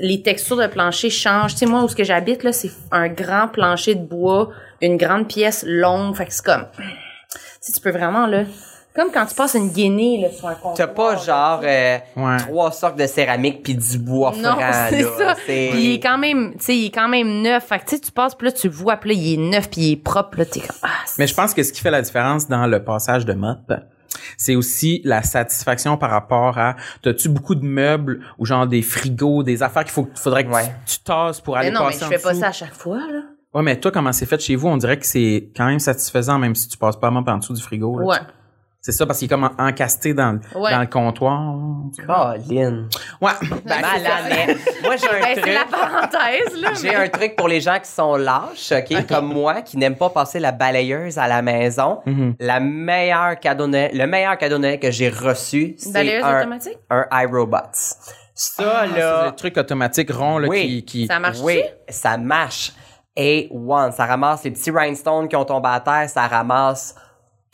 les 0.01 0.21
textures 0.21 0.57
de 0.57 0.67
plancher 0.67 1.09
changent. 1.09 1.53
Tu 1.53 1.59
sais 1.59 1.65
moi 1.65 1.83
où 1.83 1.87
ce 1.87 1.95
que 1.95 2.03
j'habite 2.03 2.43
là, 2.43 2.51
c'est 2.53 2.71
un 2.91 3.07
grand 3.07 3.47
plancher 3.47 3.95
de 3.95 4.05
bois, 4.05 4.49
une 4.81 4.97
grande 4.97 5.27
pièce 5.27 5.63
longue, 5.67 6.15
fait 6.15 6.25
que 6.25 6.33
c'est 6.33 6.45
comme 6.45 6.65
si 7.61 7.71
tu 7.71 7.79
peux 7.81 7.91
vraiment 7.91 8.27
là 8.27 8.43
comme 8.95 9.11
quand 9.11 9.25
tu 9.25 9.35
passes 9.35 9.55
une 9.55 9.67
guinée 9.71 10.21
là 10.21 10.29
sur 10.31 10.47
un 10.47 10.53
comptoir. 10.53 10.73
T'as 10.75 10.87
pas 10.87 11.17
genre 11.17 11.59
euh, 11.65 11.97
Ouais. 12.15 12.37
trois 12.37 12.71
sortes 12.71 12.97
de 12.97 13.05
céramique 13.07 13.61
puis 13.61 13.75
du 13.75 13.97
bois 13.97 14.31
non, 14.37 14.51
franc, 14.53 14.71
c'est 14.89 15.03
ça. 15.03 15.35
Puis 15.45 15.69
il 15.73 15.93
est 15.95 15.99
quand 15.99 16.17
même, 16.17 16.53
tu 16.53 16.63
sais, 16.63 16.77
il 16.77 16.85
est 16.85 16.91
quand 16.91 17.09
même 17.09 17.41
neuf. 17.41 17.65
Fait 17.65 17.79
que 17.79 17.83
tu 17.89 17.95
sais, 17.97 18.01
tu 18.01 18.11
passes, 18.13 18.35
puis 18.35 18.47
là, 18.47 18.53
tu 18.53 18.69
vois, 18.69 18.95
puis 18.95 19.09
là, 19.13 19.15
il 19.21 19.33
est 19.33 19.37
neuf, 19.49 19.69
puis 19.69 19.81
il 19.81 19.91
est 19.91 19.95
propre, 19.97 20.37
là, 20.37 20.45
t'es 20.45 20.61
comme, 20.61 20.77
ah, 20.83 20.87
Mais 21.17 21.27
je 21.27 21.35
pense 21.35 21.53
que 21.53 21.61
ce 21.61 21.73
qui 21.73 21.81
fait 21.81 21.91
la 21.91 22.01
différence 22.01 22.47
dans 22.47 22.67
le 22.67 22.81
passage 22.85 23.25
de 23.25 23.33
mop, 23.33 23.73
c'est 24.37 24.55
aussi 24.55 25.01
la 25.03 25.23
satisfaction 25.23 25.97
par 25.97 26.09
rapport 26.11 26.57
à 26.57 26.75
t'as-tu 27.01 27.29
beaucoup 27.29 27.55
de 27.55 27.65
meubles 27.65 28.21
ou 28.37 28.45
genre 28.45 28.67
des 28.67 28.81
frigos, 28.81 29.43
des 29.43 29.63
affaires 29.63 29.83
qu'il 29.83 29.91
faut 29.93 30.09
faudrait 30.15 30.45
que 30.45 30.51
Ouais. 30.51 30.65
tu, 30.85 30.97
tu 30.97 31.03
tasses 31.03 31.41
pour 31.41 31.57
aller 31.57 31.69
Mais 31.69 31.75
non, 31.79 31.85
mais 31.87 31.93
je 31.97 32.03
en 32.05 32.07
fais 32.09 32.19
pas 32.19 32.33
ça 32.33 32.47
à 32.47 32.51
chaque 32.51 32.73
fois, 32.73 32.97
là. 32.97 33.21
Ouais, 33.53 33.61
mais 33.63 33.79
toi 33.79 33.89
comment 33.91 34.11
c'est 34.11 34.25
fait 34.25 34.39
chez 34.41 34.55
vous, 34.57 34.67
on 34.67 34.75
dirait 34.75 34.99
que 34.99 35.05
c'est 35.05 35.49
quand 35.55 35.65
même 35.67 35.79
satisfaisant 35.79 36.37
même 36.37 36.55
si 36.55 36.67
tu 36.67 36.77
passes 36.77 36.97
pas 36.97 37.09
mop 37.09 37.25
en 37.27 37.37
dessous 37.37 37.53
du 37.53 37.61
frigo. 37.61 37.99
là. 37.99 38.05
Ouais. 38.05 38.17
C'est 38.85 38.91
ça 38.91 39.07
parce 39.07 39.17
qu'il 39.17 39.25
est 39.25 39.29
comme 39.29 39.45
en- 39.45 39.63
encasté 39.67 40.13
dans, 40.13 40.33
le- 40.33 40.59
Ouais. 40.61 40.69
dans 40.71 40.79
le 40.81 40.85
comptoir. 40.85 41.55
Colin. 42.05 42.87
Ouais. 43.19 43.31
Ben, 43.65 43.81
Malade, 43.81 44.25
mais 44.29 44.55
moi 44.83 44.95
j'ai 44.95 45.09
un 45.09 45.21
Ben, 45.21 45.31
c'est 45.33 45.41
truc. 45.41 45.53
la 45.55 45.65
parenthèse, 45.77 46.61
là. 46.61 46.69
J'ai 46.79 46.89
mais- 46.89 46.95
un 46.95 47.07
truc 47.09 47.35
pour 47.35 47.47
les 47.47 47.61
gens 47.61 47.79
qui 47.79 47.89
sont 47.89 48.15
lâches, 48.15 48.71
OK, 48.71 49.07
comme 49.07 49.33
moi, 49.33 49.63
qui 49.63 49.77
n'aiment 49.77 49.95
pas 49.95 50.11
passer 50.11 50.37
la 50.39 50.51
balayeuse 50.51 51.17
à 51.17 51.27
la 51.27 51.41
maison. 51.41 52.01
Mhm. 52.05 52.35
La 52.39 52.59
meilleure 52.59 53.39
cadeau 53.39 53.65
le 53.65 54.05
meilleur 54.05 54.37
cadeau 54.37 54.59
que 54.79 54.91
j'ai 54.91 55.09
reçu, 55.09 55.73
c'est 55.79 55.91
Balayeuse 55.91 56.23
un, 56.23 56.37
automatique? 56.41 56.77
un 56.91 57.07
iRobot. 57.23 57.57
Ça, 57.73 58.03
Ah, 58.59 58.85
c'est 58.93 58.99
là, 58.99 59.25
le 59.25 59.31
truc 59.35 59.57
automatique 59.57 60.11
rond 60.11 60.37
là, 60.37 60.47
Oui. 60.47 60.83
qui, 60.85 60.85
qui... 60.85 61.07
Ça 61.07 61.17
marche 61.17 61.37
oui, 61.41 61.63
ça 61.89 62.17
marche. 62.17 62.71
Et 63.17 63.49
one, 63.51 63.91
ça 63.93 64.05
ramasse 64.05 64.43
les 64.43 64.51
petits 64.51 64.69
rhinestones 64.69 65.27
qui 65.27 65.35
ont 65.35 65.45
tombé 65.45 65.69
à 65.69 65.79
terre, 65.79 66.07
ça 66.07 66.27
ramasse 66.27 66.93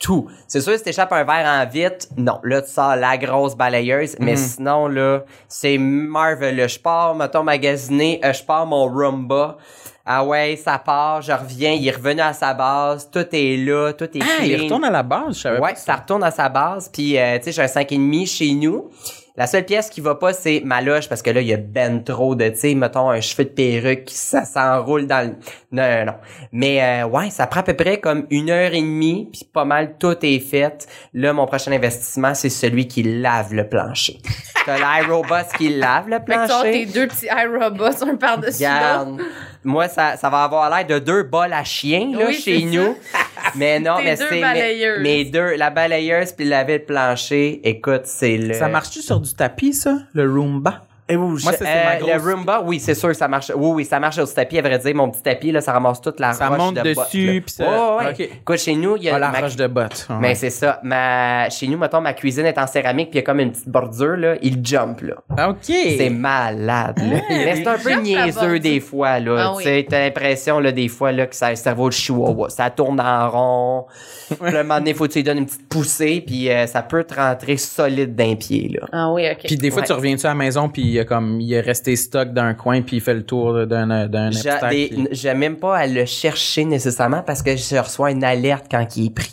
tout. 0.02 0.28
C'est 0.46 0.60
sûr, 0.60 0.76
si 0.76 0.82
t'échappes 0.82 1.12
un 1.12 1.24
verre 1.24 1.46
en 1.46 1.64
vite, 1.70 2.08
non. 2.18 2.38
Là, 2.42 2.60
tu 2.60 2.70
sors 2.70 2.96
la 2.96 3.16
grosse 3.16 3.54
balayeuse. 3.54 4.16
Mais 4.18 4.36
sinon, 4.36 4.88
là, 4.88 5.22
c'est 5.48 5.78
marvelous. 5.78 6.68
Je 6.68 6.78
pars, 6.78 7.14
mettons, 7.14 7.42
magasiner, 7.44 8.20
euh, 8.24 8.32
je 8.34 8.42
pars 8.42 8.66
mon 8.66 8.86
Roomba. 8.88 9.56
Ah 10.04 10.24
ouais, 10.24 10.56
ça 10.56 10.78
part, 10.78 11.22
je 11.22 11.30
reviens, 11.30 11.70
il 11.70 11.86
est 11.86 11.92
revenu 11.92 12.20
à 12.20 12.32
sa 12.32 12.52
base, 12.54 13.08
tout 13.12 13.24
est 13.30 13.56
là, 13.56 13.92
tout 13.92 14.06
est 14.06 14.20
Ah, 14.20 14.38
clean. 14.38 14.44
il 14.46 14.62
retourne 14.64 14.84
à 14.84 14.90
la 14.90 15.04
base, 15.04 15.36
je 15.36 15.40
savais 15.42 15.60
Ouais, 15.60 15.70
pas. 15.74 15.76
ça 15.76 15.94
retourne 15.94 16.24
à 16.24 16.32
sa 16.32 16.48
base. 16.48 16.90
Puis, 16.92 17.16
euh, 17.16 17.38
tu 17.38 17.44
sais, 17.44 17.52
j'ai 17.52 17.62
un 17.62 17.66
5,5 17.68 18.26
chez 18.26 18.52
nous. 18.54 18.90
La 19.36 19.46
seule 19.46 19.64
pièce 19.64 19.88
qui 19.88 20.02
va 20.02 20.14
pas, 20.16 20.34
c'est 20.34 20.60
ma 20.64 20.82
loge, 20.82 21.08
parce 21.08 21.22
que 21.22 21.30
là, 21.30 21.40
il 21.40 21.46
y 21.46 21.54
a 21.54 21.56
ben 21.56 22.04
trop 22.04 22.34
de, 22.34 22.48
tu 22.50 22.56
sais, 22.58 22.74
mettons, 22.74 23.08
un 23.08 23.20
cheveu 23.22 23.44
de 23.44 23.48
perruque, 23.48 24.04
qui- 24.04 24.14
ça 24.14 24.44
s'enroule 24.44 25.06
dans 25.06 25.26
le... 25.26 25.34
Non, 25.72 25.82
non, 26.00 26.04
non. 26.04 26.14
Mais, 26.52 26.82
euh, 27.02 27.06
ouais, 27.06 27.30
ça 27.30 27.46
prend 27.46 27.60
à 27.60 27.62
peu 27.62 27.72
près 27.74 27.98
comme 27.98 28.26
une 28.28 28.50
heure 28.50 28.74
et 28.74 28.82
demie, 28.82 29.30
puis 29.32 29.48
pas 29.50 29.64
mal 29.64 29.96
tout 29.98 30.16
est 30.22 30.38
fait. 30.38 30.86
Là, 31.14 31.32
mon 31.32 31.46
prochain 31.46 31.72
investissement, 31.72 32.34
c'est 32.34 32.50
celui 32.50 32.86
qui 32.88 33.02
lave 33.02 33.54
le 33.54 33.66
plancher. 33.66 34.18
T'as 34.66 34.76
l'iRobot 35.00 35.34
qui 35.56 35.70
lave 35.70 36.08
le 36.08 36.16
Fait 36.18 36.24
que 36.24 36.30
tes 36.30 36.34
plancher. 36.46 36.86
deux 36.86 37.06
petits 37.08 37.26
iRobots, 37.26 38.04
un 38.06 38.16
par-dessus 38.16 38.62
l'autre. 38.64 39.24
Moi, 39.64 39.88
ça, 39.88 40.16
ça 40.16 40.28
va 40.28 40.42
avoir 40.44 40.68
l'air 40.68 40.86
de 40.86 40.98
deux 40.98 41.22
bols 41.22 41.52
à 41.52 41.64
chien, 41.64 42.10
là, 42.18 42.26
Oui, 42.28 42.34
chez 42.34 42.62
nous. 42.64 42.96
Mais 43.56 43.80
non, 43.80 43.96
mais 44.02 44.16
c'est... 44.16 44.40
Mes 45.00 45.24
deux, 45.24 45.56
la 45.56 45.70
balayeuse 45.70 46.32
puis 46.32 46.44
laver 46.44 46.78
le 46.78 46.84
plancher, 46.84 47.60
écoute, 47.64 48.02
c'est 48.04 48.36
le... 48.36 48.54
Ça 48.54 48.68
marche-tu 48.68 49.00
sur 49.02 49.20
du 49.20 49.32
tapis, 49.34 49.72
ça? 49.72 49.98
Le 50.12 50.30
Roomba? 50.30 50.84
Eh, 51.08 51.16
Moi, 51.16 51.38
ça, 51.40 51.52
c'est 51.58 51.64
ma 51.64 51.70
euh, 51.70 51.98
grosse- 51.98 52.10
Le 52.24 52.32
Roomba, 52.32 52.62
oui, 52.64 52.78
c'est 52.80 52.94
sûr 52.94 53.08
que 53.08 53.14
ça 53.16 53.26
marche. 53.28 53.50
Oui, 53.54 53.70
oui, 53.74 53.84
ça 53.84 53.98
marche 53.98 54.14
sur 54.14 54.26
du 54.26 54.32
tapis. 54.32 54.58
À 54.58 54.62
vrai 54.62 54.78
dire, 54.78 54.94
mon 54.94 55.10
petit 55.10 55.22
tapis, 55.22 55.50
là, 55.52 55.60
ça 55.60 55.72
ramasse 55.72 56.00
toute 56.00 56.20
la 56.20 56.32
Ça 56.32 56.48
roche 56.48 56.58
monte 56.58 56.76
de 56.76 56.82
dessus, 56.82 57.26
là. 57.34 57.40
puis 57.40 57.54
ça- 57.54 57.64
Ouais, 57.98 58.04
ouais. 58.06 58.10
Ok. 58.12 58.20
Écoute, 58.20 58.58
chez 58.58 58.74
nous, 58.76 58.96
il 58.96 59.02
y 59.02 59.10
a 59.10 59.16
Ah, 59.16 59.18
la 59.18 59.30
ma- 59.30 59.40
roche 59.40 59.56
de 59.56 59.66
botte. 59.66 60.06
Ouais. 60.08 60.16
Mais 60.20 60.34
c'est 60.36 60.48
ça. 60.50 60.78
Ma... 60.84 61.50
Chez 61.50 61.66
nous, 61.66 61.76
mettons, 61.76 62.00
ma 62.00 62.12
cuisine 62.14 62.46
est 62.46 62.56
en 62.56 62.66
céramique, 62.68 63.10
puis 63.10 63.18
il 63.18 63.22
y 63.22 63.24
a 63.24 63.26
comme 63.26 63.40
une 63.40 63.50
petite 63.50 63.68
bordure, 63.68 64.16
là. 64.16 64.36
Il 64.42 64.64
jump, 64.64 65.00
là. 65.02 65.14
Ah, 65.36 65.50
OK. 65.50 65.58
C'est 65.66 66.08
malade, 66.10 66.98
là. 66.98 67.20
Mais 67.28 67.56
c'est 67.56 67.66
un 67.66 67.78
peu 67.78 67.90
Jump 67.90 68.02
niaiseux 68.04 68.40
bordure. 68.40 68.60
des 68.60 68.80
fois, 68.80 69.18
là. 69.18 69.36
Ah 69.38 69.54
tu 69.58 69.64
sais, 69.64 69.86
t'as 69.88 69.98
l'impression, 70.04 70.60
là, 70.60 70.70
des 70.72 70.88
fois, 70.88 71.10
là, 71.12 71.26
que 71.26 71.34
ça 71.34 71.46
a 71.48 71.50
le 71.50 71.56
cerveau 71.56 71.88
de 71.88 71.94
chihuahua. 71.94 72.48
Ça 72.48 72.70
tourne 72.70 73.00
en 73.00 73.28
rond. 73.28 73.86
Puis, 74.40 74.56
à 74.56 74.60
un 74.60 74.62
moment 74.62 74.78
donné, 74.78 74.94
faut 74.94 75.06
que 75.06 75.12
tu 75.12 75.18
lui 75.18 75.24
donnes 75.24 75.38
une 75.38 75.46
petite 75.46 75.68
poussée, 75.68 76.22
puis 76.26 76.48
euh, 76.48 76.66
ça 76.66 76.80
peut 76.80 77.04
te 77.04 77.14
rentrer 77.14 77.58
solide 77.58 78.14
d'un 78.14 78.34
pied, 78.34 78.70
là. 78.72 78.86
Ah 78.90 79.12
oui, 79.12 79.26
OK. 79.30 79.40
Puis 79.44 79.56
des 79.56 79.70
fois, 79.70 79.80
Ouais. 79.82 79.86
tu 79.86 79.92
reviens-tu 79.92 80.24
à 80.24 80.30
la 80.30 80.34
maison, 80.34 80.70
puis 80.70 80.91
il, 80.92 80.96
y 80.96 81.00
a 81.00 81.04
comme, 81.04 81.40
il 81.40 81.52
est 81.52 81.60
resté 81.60 81.96
stock 81.96 82.32
d'un 82.32 82.54
coin, 82.54 82.82
puis 82.82 82.96
il 82.96 83.00
fait 83.00 83.14
le 83.14 83.24
tour 83.24 83.66
d'un 83.66 84.08
d'un 84.08 84.30
puis- 84.68 85.08
j'ai 85.10 85.34
même 85.34 85.56
pas 85.56 85.78
à 85.78 85.86
le 85.86 86.04
chercher 86.04 86.64
nécessairement 86.64 87.22
parce 87.22 87.42
que 87.42 87.56
je 87.56 87.76
reçois 87.76 88.10
une 88.10 88.24
alerte 88.24 88.66
quand 88.70 88.86
il 88.96 89.06
est 89.06 89.14
pris. 89.14 89.32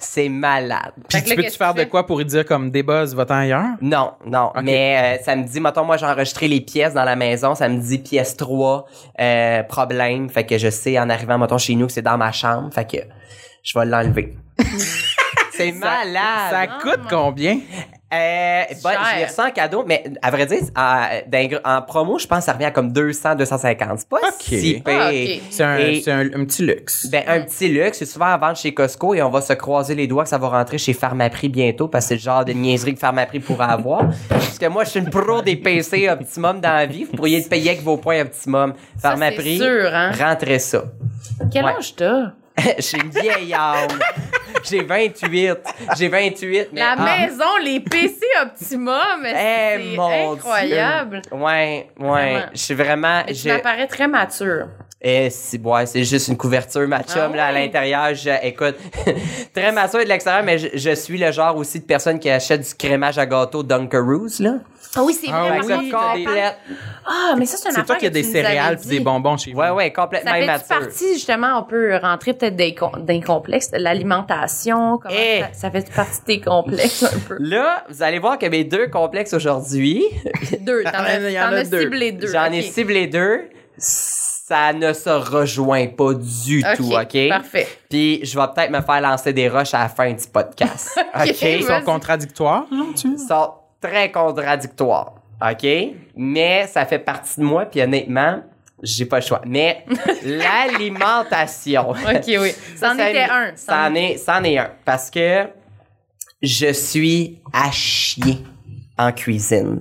C'est 0.00 0.28
malade. 0.28 0.92
Puis 1.08 1.22
tu 1.22 1.34
peux-tu 1.34 1.50
faire 1.50 1.74
tu 1.74 1.80
de 1.80 1.84
quoi 1.84 2.06
pour 2.06 2.18
lui 2.18 2.24
dire 2.24 2.44
comme 2.46 2.70
des 2.70 2.84
buzz, 2.84 3.14
va-t'en 3.14 3.34
ailleurs? 3.34 3.76
Non, 3.80 4.12
non. 4.24 4.52
Mais 4.62 5.18
euh, 5.18 5.22
ça 5.24 5.34
me 5.34 5.42
dit, 5.44 5.60
mettons, 5.60 5.84
moi 5.84 5.96
j'ai 5.96 6.06
enregistré 6.06 6.46
les 6.46 6.60
pièces 6.60 6.94
dans 6.94 7.04
la 7.04 7.16
maison, 7.16 7.56
ça 7.56 7.68
me 7.68 7.80
dit 7.80 7.98
pièce 7.98 8.36
3, 8.36 8.86
euh, 9.20 9.62
problème. 9.64 10.28
Fait 10.28 10.46
que 10.46 10.56
je 10.56 10.70
sais 10.70 10.98
en 10.98 11.10
arrivant, 11.10 11.36
mettons, 11.36 11.58
chez 11.58 11.74
nous, 11.74 11.86
que 11.86 11.92
c'est 11.92 12.02
dans 12.02 12.16
ma 12.16 12.30
chambre. 12.30 12.72
Fait 12.72 12.88
que 12.88 12.98
je 13.64 13.76
vais 13.76 13.86
l'enlever. 13.86 14.36
c'est 15.52 15.72
malade. 15.72 16.50
Ça 16.50 16.66
coûte 16.80 17.00
combien? 17.10 17.58
Euh, 18.10 18.62
bah, 18.82 18.92
Cher. 18.92 19.00
je 19.12 19.18
l'ai 19.18 19.24
reçu 19.26 19.40
en 19.40 19.50
cadeau, 19.50 19.84
mais 19.86 20.02
à 20.22 20.30
vrai 20.30 20.46
dire, 20.46 21.60
en, 21.64 21.82
promo, 21.82 22.18
je 22.18 22.26
pense 22.26 22.38
que 22.38 22.44
ça 22.46 22.52
revient 22.54 22.64
à 22.64 22.70
comme 22.70 22.90
200, 22.90 23.34
250. 23.34 23.98
C'est 23.98 24.08
pas 24.08 24.18
si 24.38 24.74
pire. 24.82 24.82
Ah. 24.86 25.10
C'est 25.50 25.62
un, 25.62 26.20
un, 26.20 26.40
un 26.40 26.44
petit 26.46 26.62
luxe. 26.64 27.06
Ben, 27.10 27.22
un 27.28 27.42
petit 27.42 27.68
luxe, 27.68 27.98
c'est 27.98 28.06
souvent 28.06 28.26
à 28.26 28.38
vendre 28.38 28.56
chez 28.56 28.72
Costco 28.72 29.14
et 29.14 29.22
on 29.22 29.28
va 29.28 29.42
se 29.42 29.52
croiser 29.52 29.94
les 29.94 30.06
doigts 30.06 30.22
que 30.22 30.30
ça 30.30 30.38
va 30.38 30.48
rentrer 30.48 30.78
chez 30.78 30.94
Pharmaprix 30.94 31.50
bientôt 31.50 31.88
parce 31.88 32.06
que 32.06 32.08
c'est 32.08 32.14
le 32.14 32.20
genre 32.20 32.44
de 32.46 32.52
niaiserie 32.52 32.94
que 32.94 33.00
Pharmaprix 33.00 33.40
pourrait 33.40 33.66
avoir. 33.66 34.04
parce 34.30 34.58
que 34.58 34.66
moi, 34.66 34.84
je 34.84 34.90
suis 34.90 35.00
une 35.00 35.10
pro 35.10 35.42
des 35.42 35.56
PC 35.56 36.08
Optimum 36.08 36.60
dans 36.62 36.72
la 36.72 36.86
vie. 36.86 37.04
Vous 37.04 37.12
pourriez 37.16 37.40
le 37.40 37.48
payer 37.48 37.72
avec 37.72 37.82
vos 37.82 37.98
points 37.98 38.22
Optimum. 38.22 38.72
Ça, 38.96 39.10
Pharmaprix, 39.10 39.58
c'est 39.58 39.64
sûr, 39.64 39.90
hein? 39.94 40.12
rentrez 40.18 40.58
ça. 40.58 40.84
Quel 41.52 41.64
Ouais. 41.64 41.72
âge 41.76 41.94
t'as? 41.94 42.32
J'ai 42.78 42.98
une 42.98 43.10
vieille 43.10 43.52
âme. 43.54 43.86
J'ai 44.68 44.82
28. 44.82 45.56
J'ai 45.96 46.08
28. 46.08 46.68
Mais 46.72 46.80
La 46.80 46.94
ah, 46.98 47.16
maison, 47.18 47.44
les 47.62 47.80
PC 47.80 48.20
Optimum, 48.42 49.24
eh, 49.24 49.94
c'est 49.96 50.24
incroyable. 50.32 51.22
Dieu. 51.22 51.38
Ouais, 51.40 51.88
ouais. 51.98 52.44
Je 52.52 52.58
suis 52.58 52.74
vraiment. 52.74 53.22
Tu 53.26 53.48
m'apparais 53.48 53.86
très 53.86 54.08
mature. 54.08 54.68
Eh, 55.00 55.30
si, 55.30 55.58
ouais, 55.58 55.86
c'est 55.86 56.02
juste 56.02 56.26
une 56.26 56.36
couverture, 56.36 56.86
ma 56.88 57.04
chum, 57.04 57.30
Ah 57.32 57.36
là, 57.36 57.46
à 57.46 57.52
ouais? 57.52 57.60
l'intérieur. 57.66 58.14
Je- 58.14 58.30
Écoute, 58.46 58.74
très 59.54 59.70
mature 59.70 60.00
de 60.00 60.04
l'extérieur, 60.08 60.42
mais 60.42 60.58
je, 60.58 60.68
je 60.74 60.94
suis 60.94 61.18
le 61.18 61.30
genre 61.30 61.56
aussi 61.56 61.78
de 61.78 61.84
personne 61.84 62.18
qui 62.18 62.28
achète 62.28 62.62
du 62.68 62.74
crémage 62.74 63.16
à 63.16 63.24
gâteau 63.24 63.62
Dunkaroos, 63.62 64.40
là. 64.40 64.54
Ah 64.96 65.02
oui, 65.04 65.12
c'est 65.12 65.28
Ah 65.32 65.42
vrai. 65.48 65.58
oui, 65.60 65.66
ça, 65.66 65.76
t'as 65.76 66.14
des- 66.16 66.24
complète. 66.24 66.54
Ah, 67.06 67.34
mais 67.38 67.46
ça, 67.46 67.56
c'est 67.56 67.68
une 67.68 67.74
C'est 67.74 67.82
toi 67.84 67.94
affaire 67.96 67.98
qui 67.98 68.06
as 68.06 68.10
des 68.10 68.22
céréales 68.22 68.76
puis 68.76 68.88
dit. 68.88 68.98
des 68.98 69.00
bonbons 69.04 69.36
chez 69.36 69.52
vous. 69.52 69.58
Ouais, 69.60 69.70
ouais, 69.70 69.92
complètement 69.92 70.30
Ça 70.30 70.36
fait 70.38 70.44
immature. 70.44 70.66
partie, 70.68 71.14
justement, 71.14 71.58
on 71.60 71.62
peut 71.64 71.96
rentrer 71.96 72.34
peut-être 72.34 72.56
des 72.56 72.74
com- 72.74 72.90
d'un 73.04 73.20
complexe, 73.20 73.70
l'alimentation, 73.72 74.98
comment 74.98 75.14
Eh. 75.14 75.40
ça, 75.40 75.48
ça 75.52 75.70
fait 75.70 75.90
partie 75.94 76.20
de 76.20 76.24
tes 76.24 76.40
complexes 76.40 77.02
un 77.04 77.18
peu? 77.28 77.36
Là, 77.40 77.84
vous 77.88 78.02
allez 78.02 78.18
voir 78.18 78.38
que 78.38 78.46
mes 78.46 78.64
deux 78.64 78.88
complexes 78.88 79.32
aujourd'hui, 79.34 80.02
Deux, 80.60 80.82
t'en 80.84 80.90
as, 80.94 81.64
ciblé 81.64 82.12
deux. 82.12 82.28
j'en 82.32 82.46
ai 82.52 82.62
ciblé 82.62 83.06
deux. 83.06 83.48
Ça 83.76 84.72
ne 84.72 84.92
se 84.94 85.10
rejoint 85.10 85.86
pas 85.88 86.14
du 86.14 86.62
tout, 86.76 86.92
OK? 86.94 87.28
parfait. 87.28 87.68
Puis 87.90 88.20
je 88.24 88.38
vais 88.38 88.46
peut-être 88.54 88.70
me 88.70 88.80
faire 88.80 89.00
lancer 89.02 89.32
des 89.34 89.48
roches 89.48 89.74
à 89.74 89.80
la 89.80 89.88
fin 89.88 90.10
du 90.10 90.26
podcast. 90.26 90.98
OK? 91.14 91.42
Ils 91.42 91.64
sont 91.64 91.82
contradictoires, 91.84 92.64
non, 92.72 92.92
tu? 92.94 93.08
Ils 93.08 93.18
sont 93.18 93.52
très 93.80 94.10
contradictoires. 94.10 95.14
OK? 95.40 95.66
Mais 96.16 96.66
ça 96.66 96.84
fait 96.84 96.98
partie 96.98 97.40
de 97.40 97.44
moi, 97.44 97.66
puis 97.66 97.80
honnêtement, 97.80 98.42
j'ai 98.82 99.06
pas 99.06 99.20
le 99.20 99.24
choix. 99.24 99.40
Mais 99.46 99.84
l'alimentation. 100.24 101.90
OK, 101.90 102.24
oui. 102.26 102.52
C'en 102.76 102.96
Ça, 102.96 103.10
était 103.10 103.30
un. 103.30 103.52
C'en 103.56 103.94
est, 103.94 104.18
est 104.44 104.58
un. 104.58 104.70
Parce 104.84 105.10
que 105.10 105.46
je 106.42 106.72
suis 106.72 107.40
à 107.52 107.70
chier 107.70 108.38
en 108.98 109.12
cuisine. 109.12 109.80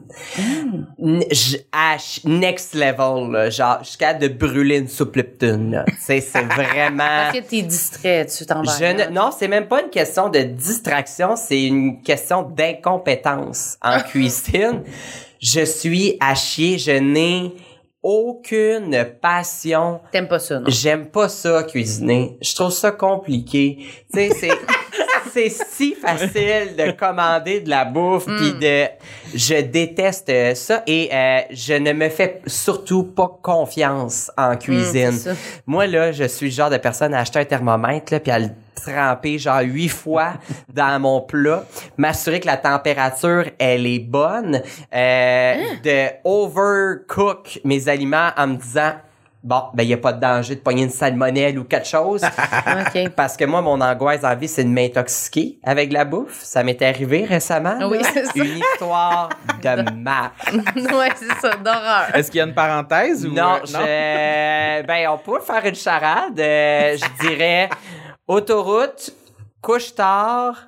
Ch- 1.31 2.23
next 2.25 2.73
level, 2.75 3.31
là, 3.31 3.49
genre, 3.49 3.79
jusqu'à 3.83 4.13
de 4.13 4.27
brûler 4.27 4.77
une 4.77 4.87
soupe 4.87 5.15
Lipton, 5.15 5.69
là. 5.71 5.85
Tu 5.87 5.95
sais, 5.99 6.21
c'est 6.21 6.43
vraiment... 6.53 6.97
Parce 6.97 7.37
que 7.39 7.43
t'es 7.43 7.61
distrait, 7.63 8.25
tu 8.27 8.45
t'en 8.45 8.61
vas. 8.61 8.93
Ne- 8.93 9.09
non, 9.11 9.31
c'est 9.37 9.47
même 9.47 9.67
pas 9.67 9.81
une 9.81 9.89
question 9.89 10.29
de 10.29 10.39
distraction, 10.39 11.35
c'est 11.35 11.63
une 11.63 12.01
question 12.01 12.43
d'incompétence 12.43 13.77
en 13.81 13.99
cuisine. 14.09 14.83
Je 15.41 15.65
suis 15.65 16.17
à 16.19 16.33
chier, 16.35 16.77
je 16.77 16.91
n'ai 16.91 17.53
aucune 18.01 19.05
passion. 19.21 19.99
T'aimes 20.11 20.27
pas 20.27 20.39
ça, 20.39 20.59
non? 20.59 20.65
J'aime 20.69 21.07
pas 21.07 21.29
ça 21.29 21.63
cuisiner. 21.63 22.37
Je 22.41 22.55
trouve 22.55 22.71
ça 22.71 22.91
compliqué. 22.91 23.77
Tu 24.13 24.19
sais, 24.19 24.29
c'est 24.39 24.49
c'est 25.37 25.49
si 25.49 25.95
facile 26.01 26.75
de 26.77 26.91
commander 26.91 27.61
de 27.61 27.69
la 27.69 27.85
bouffe 27.85 28.25
puis 28.25 28.53
de 28.53 28.87
je 29.35 29.61
déteste 29.61 30.29
euh, 30.29 30.55
ça 30.55 30.83
et 30.87 31.09
euh, 31.13 31.41
je 31.51 31.73
ne 31.73 31.93
me 31.93 32.09
fais 32.09 32.41
surtout 32.47 33.03
pas 33.03 33.39
confiance 33.41 34.31
en 34.37 34.55
cuisine. 34.55 35.11
c'est 35.11 35.33
ça. 35.33 35.35
Moi 35.65 35.87
là, 35.87 36.11
je 36.11 36.23
suis 36.23 36.47
le 36.47 36.51
genre 36.53 36.69
de 36.69 36.77
personne 36.77 37.13
à 37.13 37.19
acheter 37.19 37.39
un 37.39 37.45
thermomètre 37.45 38.13
là 38.13 38.19
puis 38.19 38.31
à 38.31 38.39
le 38.39 38.49
tremper 38.75 39.37
genre 39.37 39.61
huit 39.61 39.89
fois 39.89 40.33
dans 40.73 40.99
mon 40.99 41.21
plat, 41.21 41.65
m'assurer 41.97 42.39
que 42.39 42.47
la 42.47 42.57
température 42.57 43.45
elle 43.59 43.85
est 43.85 43.99
bonne, 43.99 44.61
euh, 44.93 45.55
de 45.83 46.07
overcook 46.23 47.59
mes 47.63 47.87
aliments 47.89 48.29
en 48.37 48.47
me 48.47 48.55
disant 48.55 48.93
bon 49.43 49.63
ben 49.73 49.83
il 49.83 49.89
y 49.89 49.93
a 49.93 49.97
pas 49.97 50.13
de 50.13 50.19
danger 50.19 50.55
de 50.55 50.59
pogner 50.59 50.83
une 50.83 50.89
salmonelle 50.89 51.57
ou 51.59 51.63
quelque 51.63 51.87
chose. 51.87 52.23
OK. 52.67 53.09
Parce 53.15 53.37
que 53.37 53.45
moi, 53.45 53.61
mon 53.61 53.79
angoisse 53.81 54.23
en 54.23 54.35
vie, 54.35 54.47
c'est 54.47 54.63
de 54.63 54.69
m'intoxiquer 54.69 55.59
avec 55.63 55.91
la 55.91 56.05
bouffe. 56.05 56.41
Ça 56.43 56.63
m'est 56.63 56.81
arrivé 56.81 57.25
récemment. 57.25 57.77
Oui, 57.89 57.99
c'est 58.13 58.25
ça. 58.25 58.31
Une 58.35 58.57
histoire 58.57 59.29
de 59.61 59.91
map. 59.95 60.31
ouais, 60.75 61.09
c'est 61.15 61.33
ça, 61.39 61.55
d'horreur. 61.55 62.15
Est-ce 62.15 62.31
qu'il 62.31 62.39
y 62.39 62.41
a 62.41 62.45
une 62.45 62.53
parenthèse 62.53 63.25
ou 63.25 63.31
Non, 63.31 63.59
euh, 63.75 64.81
je... 64.81 64.85
ben, 64.85 65.07
on 65.09 65.17
peut 65.17 65.39
faire 65.39 65.65
une 65.65 65.75
charade. 65.75 66.39
Euh, 66.39 66.97
je 66.97 67.27
dirais 67.27 67.69
autoroute, 68.27 69.11
couche 69.61 69.95
tard, 69.95 70.66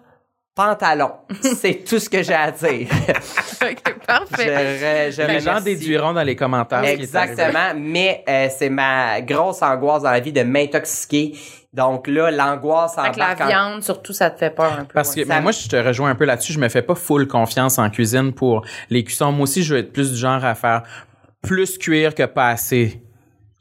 pantalon. 0.59 1.11
C'est 1.41 1.85
tout 1.85 1.99
ce 1.99 2.09
que 2.09 2.21
j'ai 2.21 2.33
à 2.33 2.51
dire. 2.51 2.87
OK, 3.61 3.77
je, 3.85 4.05
parfait. 4.05 5.11
je 5.11 5.21
Les 5.21 5.39
gens 5.39 5.61
déduiront 5.61 6.11
dans 6.13 6.23
les 6.23 6.35
commentaires. 6.35 6.79
ce 6.83 6.93
qui 6.95 7.01
est 7.03 7.15
arrivé. 7.15 7.31
Exactement, 7.33 7.73
mais 7.77 8.23
euh, 8.27 8.47
c'est 8.55 8.69
ma 8.69 9.21
grosse 9.21 9.61
angoisse 9.61 10.03
dans 10.03 10.11
la 10.11 10.19
vie 10.19 10.33
de 10.33 10.43
m'intoxiquer. 10.43 11.37
Donc 11.71 12.07
là, 12.07 12.31
l'angoisse 12.31 12.95
Fait 12.95 13.11
que 13.11 13.19
la 13.19 13.33
en- 13.39 13.47
viande, 13.47 13.83
surtout, 13.83 14.11
ça 14.11 14.29
te 14.31 14.39
fait 14.39 14.49
peur 14.49 14.73
un 14.73 14.85
peu. 14.85 14.93
Parce 14.93 15.13
que 15.15 15.19
ouais. 15.21 15.25
mais 15.27 15.35
Ça- 15.35 15.41
moi, 15.41 15.51
je 15.51 15.67
te 15.67 15.75
rejoins 15.75 16.09
un 16.09 16.15
peu 16.15 16.25
là-dessus. 16.25 16.51
Je 16.53 16.59
me 16.59 16.67
fais 16.67 16.81
pas 16.81 16.95
full 16.95 17.27
confiance 17.27 17.77
en 17.77 17.89
cuisine 17.89 18.33
pour 18.33 18.65
les 18.89 19.03
cuissons. 19.03 19.31
Moi 19.31 19.43
aussi, 19.43 19.63
je 19.63 19.75
veux 19.75 19.79
être 19.79 19.93
plus 19.93 20.11
du 20.11 20.17
genre 20.17 20.43
à 20.43 20.55
faire 20.55 20.83
plus 21.41 21.77
cuire 21.77 22.13
que 22.15 22.23
pas 22.25 22.49
assez. 22.49 23.01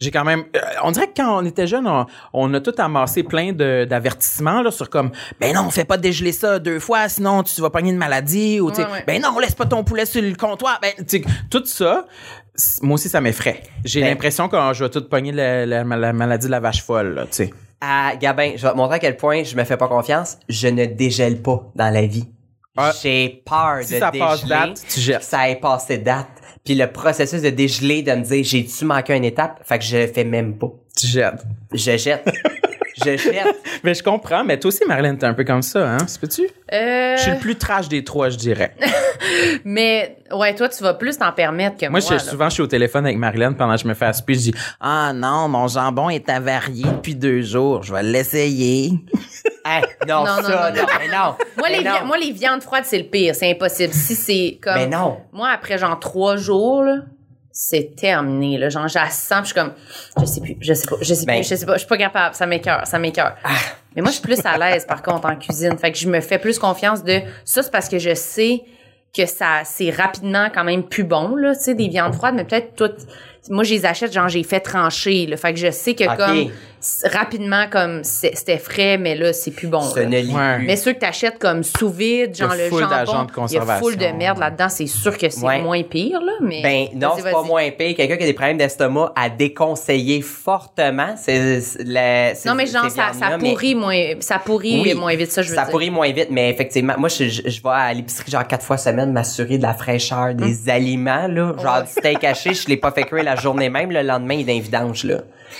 J'ai 0.00 0.12
quand 0.12 0.22
même, 0.24 0.44
euh, 0.54 0.60
on 0.84 0.92
dirait 0.92 1.08
que 1.08 1.14
quand 1.16 1.40
on 1.42 1.44
était 1.44 1.66
jeune, 1.66 1.86
on, 1.88 2.06
on 2.32 2.54
a 2.54 2.60
tout 2.60 2.74
amassé 2.78 3.24
plein 3.24 3.52
de- 3.52 3.84
d'avertissements 3.84 4.62
là 4.62 4.70
sur 4.70 4.88
comme, 4.90 5.10
ben 5.40 5.52
non, 5.54 5.70
fais 5.70 5.84
pas 5.84 5.96
dégeler 5.96 6.30
ça 6.30 6.60
deux 6.60 6.78
fois, 6.78 7.08
sinon 7.08 7.42
tu 7.42 7.60
vas 7.60 7.70
pogner 7.70 7.90
une 7.90 7.96
maladie 7.96 8.60
ou 8.60 8.70
tu 8.70 8.76
sais, 8.76 8.84
Ouais, 8.84 8.92
ouais. 8.92 9.04
ben 9.06 9.20
non, 9.20 9.36
laisse 9.40 9.56
pas 9.56 9.66
ton 9.66 9.82
poulet 9.82 10.06
sur 10.06 10.22
le 10.22 10.34
comptoir. 10.36 10.78
Ben 10.80 10.92
tu 10.98 11.18
sais, 11.18 11.24
tout 11.50 11.64
ça, 11.66 12.06
moi 12.82 12.94
aussi 12.94 13.08
ça 13.08 13.20
m'effraie. 13.20 13.62
J'ai 13.84 14.00
Ben- 14.00 14.10
l'impression 14.10 14.48
que 14.48 14.56
je 14.72 14.84
vais 14.84 14.90
tout 14.90 15.08
pogner 15.08 15.32
la, 15.32 15.66
la- 15.66 15.82
la 15.82 16.12
maladie 16.12 16.46
de 16.46 16.52
la 16.52 16.60
vache 16.60 16.84
folle 16.84 17.14
là, 17.14 17.22
tu 17.24 17.28
sais. 17.32 17.50
Ah, 17.80 18.12
Gabin, 18.20 18.52
je 18.56 18.62
vais 18.66 18.72
te 18.72 18.76
montrer 18.76 18.96
à 18.96 18.98
quel 19.00 19.16
point 19.16 19.42
je 19.44 19.56
me 19.56 19.64
fais 19.64 19.76
pas 19.76 19.86
confiance. 19.88 20.36
Je 20.48 20.68
ne 20.68 20.84
dégèle 20.86 21.42
pas 21.42 21.62
dans 21.74 21.90
la 21.92 22.06
vie. 22.06 22.24
Ah. 22.76 22.92
j'ai 23.02 23.42
peur 23.44 23.78
Si 23.82 23.94
de 23.94 23.98
ça 23.98 24.10
dégeler. 24.12 24.24
passe 24.28 24.44
date, 24.46 24.84
tu 24.88 25.00
Ça 25.20 25.48
ait 25.50 25.56
passé 25.56 25.98
date. 25.98 26.28
Puis 26.68 26.74
le 26.74 26.86
processus 26.86 27.40
de 27.40 27.48
dégeler, 27.48 28.02
de 28.02 28.12
me 28.12 28.22
dire, 28.22 28.44
j'ai-tu 28.44 28.84
manqué 28.84 29.16
une 29.16 29.24
étape? 29.24 29.58
Fait 29.64 29.78
que 29.78 29.84
je 29.86 29.96
le 29.96 30.06
fais 30.06 30.24
même 30.24 30.58
pas. 30.58 30.70
Tu 30.94 31.06
jettes. 31.06 31.42
Je 31.72 31.96
jette. 31.96 32.30
je 32.98 33.16
jette. 33.16 33.56
Mais 33.84 33.94
je 33.94 34.02
comprends, 34.02 34.44
mais 34.44 34.58
toi 34.58 34.68
aussi, 34.68 34.84
Marilyn, 34.86 35.14
t'es 35.16 35.26
un 35.26 35.34
peu 35.34 35.44
comme 35.44 35.62
ça, 35.62 35.92
hein? 35.94 35.98
C'est 36.06 36.20
peux-tu? 36.20 36.42
Euh, 36.72 37.16
Je 37.16 37.22
suis 37.22 37.30
le 37.30 37.38
plus 37.38 37.56
trash 37.56 37.88
des 37.88 38.02
trois, 38.04 38.28
je 38.28 38.36
dirais. 38.36 38.74
Mais, 39.64 40.16
ouais, 40.32 40.54
toi, 40.54 40.68
tu 40.68 40.82
vas 40.82 40.94
plus 40.94 41.16
t'en 41.18 41.32
permettre 41.32 41.76
que 41.76 41.86
moi. 41.86 42.00
Moi, 42.00 42.00
je, 42.00 42.18
souvent, 42.18 42.48
je 42.48 42.54
suis 42.54 42.62
au 42.62 42.66
téléphone 42.66 43.04
avec 43.06 43.18
Marilyn 43.18 43.52
pendant 43.52 43.74
que 43.76 43.82
je 43.82 43.88
me 43.88 43.94
fais 43.94 44.06
aspirer. 44.06 44.38
Je 44.38 44.42
dis 44.50 44.54
Ah 44.80 45.12
non, 45.14 45.48
mon 45.48 45.68
jambon 45.68 46.10
est 46.10 46.28
avarié 46.28 46.84
depuis 46.84 47.14
deux 47.14 47.42
jours. 47.42 47.82
Je 47.82 47.92
vais 47.92 48.02
l'essayer. 48.02 48.92
Hey, 49.70 49.82
non, 50.08 50.24
Non, 50.24 50.36
non, 50.36 50.42
ça, 50.44 50.70
non, 50.72 50.76
non, 50.76 50.82
non. 50.82 50.88
mais 50.98 51.08
non. 51.08 51.34
Moi, 51.58 51.68
Mais 51.70 51.78
les, 51.78 51.84
non. 51.84 52.06
moi, 52.06 52.16
les 52.16 52.32
viandes 52.32 52.62
froides, 52.62 52.84
c'est 52.86 52.96
le 52.96 53.04
pire. 53.04 53.34
C'est 53.34 53.50
impossible. 53.50 53.92
Si 53.92 54.14
c'est 54.14 54.58
comme. 54.62 54.74
Mais 54.76 54.86
non. 54.86 55.18
Moi, 55.32 55.48
après 55.52 55.76
genre 55.76 55.98
trois 56.00 56.36
jours, 56.36 56.84
là, 56.84 57.00
c'est 57.60 57.96
terminé. 57.96 58.56
Là. 58.56 58.68
Genre, 58.68 58.86
j'ai 58.86 59.00
la 59.00 59.10
sens, 59.10 59.40
puis 59.40 59.40
je 59.40 59.44
suis 59.46 59.54
comme, 59.54 59.72
je 60.20 60.24
sais 60.26 60.40
plus, 60.40 60.56
je 60.60 60.72
sais 60.74 60.86
pas, 60.86 60.96
je 61.00 61.12
sais 61.12 61.26
Ben. 61.26 61.40
plus, 61.40 61.48
je 61.48 61.56
sais 61.56 61.66
pas, 61.66 61.72
je 61.72 61.78
suis 61.78 61.88
pas 61.88 61.96
capable. 61.96 62.32
Ça 62.36 62.46
m'écœure, 62.46 62.86
ça 62.86 63.00
m'écœure. 63.00 63.34
Mais 63.96 64.02
moi, 64.02 64.12
je 64.12 64.18
suis 64.18 64.22
plus 64.22 64.38
à 64.44 64.56
l'aise, 64.56 64.86
par 64.86 65.02
contre, 65.02 65.26
en 65.26 65.34
cuisine. 65.34 65.76
Fait 65.76 65.90
que 65.90 65.98
je 65.98 66.08
me 66.08 66.20
fais 66.20 66.38
plus 66.38 66.56
confiance 66.56 67.02
de 67.02 67.20
ça, 67.44 67.64
c'est 67.64 67.72
parce 67.72 67.88
que 67.88 67.98
je 67.98 68.14
sais 68.14 68.62
que 69.12 69.26
ça, 69.26 69.62
c'est 69.64 69.90
rapidement 69.90 70.50
quand 70.54 70.62
même 70.62 70.84
plus 70.84 71.02
bon, 71.02 71.34
là, 71.34 71.56
tu 71.56 71.64
sais, 71.64 71.74
des 71.74 71.88
viandes 71.88 72.14
froides, 72.14 72.36
mais 72.36 72.44
peut-être 72.44 72.76
toutes, 72.76 73.08
moi, 73.50 73.64
je 73.64 73.74
les 73.74 73.86
achète, 73.86 74.12
genre, 74.12 74.28
j'ai 74.28 74.44
fait 74.44 74.60
trancher, 74.60 75.26
là. 75.26 75.36
Fait 75.36 75.52
que 75.52 75.58
je 75.58 75.72
sais 75.72 75.94
que 75.94 76.04
comme, 76.16 76.52
rapidement, 77.04 77.66
comme, 77.70 78.02
c'était 78.04 78.58
frais, 78.58 78.98
mais 78.98 79.14
là, 79.14 79.32
c'est 79.32 79.50
plus 79.50 79.66
bon. 79.68 79.80
Ce 79.80 79.98
Ouais. 79.98 80.58
Mais 80.64 80.76
ceux 80.76 80.92
que 80.92 80.98
t'achètes 81.00 81.38
comme 81.38 81.62
sous 81.64 81.90
vide, 81.90 82.34
genre 82.36 82.54
le 82.54 82.68
jambon, 82.70 82.82
de 82.84 82.86
il 82.86 82.94
y 82.94 83.20
a 83.20 83.24
conservation. 83.34 83.84
full 83.84 83.96
de 83.96 84.06
merde 84.06 84.38
là-dedans, 84.38 84.68
c'est 84.68 84.86
sûr 84.86 85.16
que 85.18 85.28
c'est 85.28 85.44
Ouais. 85.44 85.60
moins 85.60 85.82
pire 85.82 86.20
là, 86.20 86.32
mais 86.40 86.62
Ben 86.62 86.86
non, 86.94 87.12
c'est 87.16 87.30
pas 87.30 87.42
moins 87.42 87.68
pire. 87.70 87.94
Quelqu'un 87.96 88.16
qui 88.16 88.22
a 88.24 88.26
des 88.26 88.32
problèmes 88.32 88.58
d'estomac 88.58 89.12
à 89.16 89.28
déconseiller 89.28 90.22
fortement. 90.22 91.14
C'est 91.16 91.60
Non 92.46 92.54
mais 92.54 92.66
genre 92.66 92.90
ça, 92.90 93.12
ça 93.12 93.36
mais- 93.38 93.50
pourrit 93.50 93.74
moins 93.74 94.12
ça 94.20 94.38
pourrit 94.38 94.80
Oui, 94.82 94.94
moins 94.94 95.14
vite 95.14 95.30
ça 95.32 95.42
je 95.42 95.50
veux 95.50 95.54
ça 95.56 95.62
dire. 95.62 95.70
pourrit 95.70 95.90
moins 95.90 96.10
vite, 96.12 96.28
mais 96.30 96.50
effectivement, 96.50 96.94
moi, 96.98 97.08
je, 97.08 97.24
je, 97.28 97.42
je 97.48 97.62
vais 97.62 97.68
à 97.70 97.92
l'épicerie 97.92 98.30
genre 98.30 98.46
quatre 98.46 98.64
fois 98.64 98.76
semaine 98.78 99.12
m'assurer 99.12 99.58
de 99.58 99.62
la 99.62 99.74
fraîcheur 99.74 100.34
des 100.34 100.68
aliments, 100.68 101.26
là. 101.28 101.54
Genre 101.62 101.76
Ouais. 101.78 101.82
du 101.82 101.90
steak 101.90 102.24
haché, 102.24 102.54
je 102.54 102.68
l'ai 102.68 102.76
pas 102.76 102.90
fait 102.92 103.04
cuire 103.04 103.24
la 103.24 103.36
journée 103.36 103.68
même, 103.70 103.90
le 103.90 104.02
lendemain, 104.02 104.34
il 104.34 104.48
est 104.48 104.60
vidange, 104.60 105.04
là. 105.04 105.18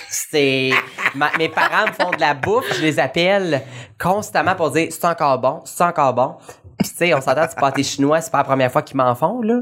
C'est... 0.09 0.69
ma- 1.15 1.31
mes 1.37 1.49
parents 1.49 1.87
me 1.87 1.91
font 1.93 2.11
de 2.11 2.19
la 2.19 2.33
bouffe, 2.33 2.73
je 2.77 2.81
les 2.81 2.99
appelle 2.99 3.61
constamment 3.99 4.55
pour 4.55 4.71
dire 4.71 4.87
«C'est 4.91 5.05
encore 5.05 5.39
bon? 5.39 5.61
C'est 5.65 5.83
encore 5.83 6.13
bon?» 6.13 6.35
Puis 6.79 6.87
tu 6.87 6.95
sais, 6.95 7.13
on 7.13 7.19
s'entend, 7.19 7.45
c'est 7.49 7.59
pâté 7.59 7.83
chinois, 7.83 8.21
c'est 8.21 8.31
pas 8.31 8.37
la 8.37 8.45
première 8.45 8.71
fois 8.71 8.81
qu'ils 8.81 8.95
m'en 8.95 9.13
font, 9.13 9.41
là. 9.41 9.61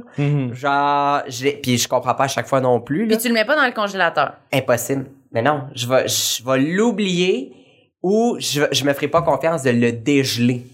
Genre, 0.54 1.22
j'ai... 1.27 1.54
Puis 1.54 1.80
je 1.80 1.88
comprends 1.88 2.13
pas 2.13 2.25
à 2.25 2.27
chaque 2.27 2.48
fois 2.48 2.62
non 2.62 2.80
plus, 2.80 3.08
là. 3.08 3.16
Puis 3.16 3.24
tu 3.24 3.27
le 3.30 3.34
mets 3.34 3.46
pas 3.46 3.56
dans 3.56 3.66
le 3.66 3.72
congélateur. 3.72 4.34
Impossible. 4.54 5.08
Mais 5.32 5.42
non, 5.42 5.63
je 5.74 5.88
vais, 5.88 6.08
je 6.08 6.46
vais 6.46 6.60
l'oublier 6.60 7.54
ou 8.04 8.38
je, 8.39 8.62
je 8.72 8.84
me 8.86 8.94
ferai 8.94 9.08
pas 9.08 9.24
confiance 9.24 9.63
de 9.63 9.72
le 9.72 9.92
dégeler. 9.92 10.68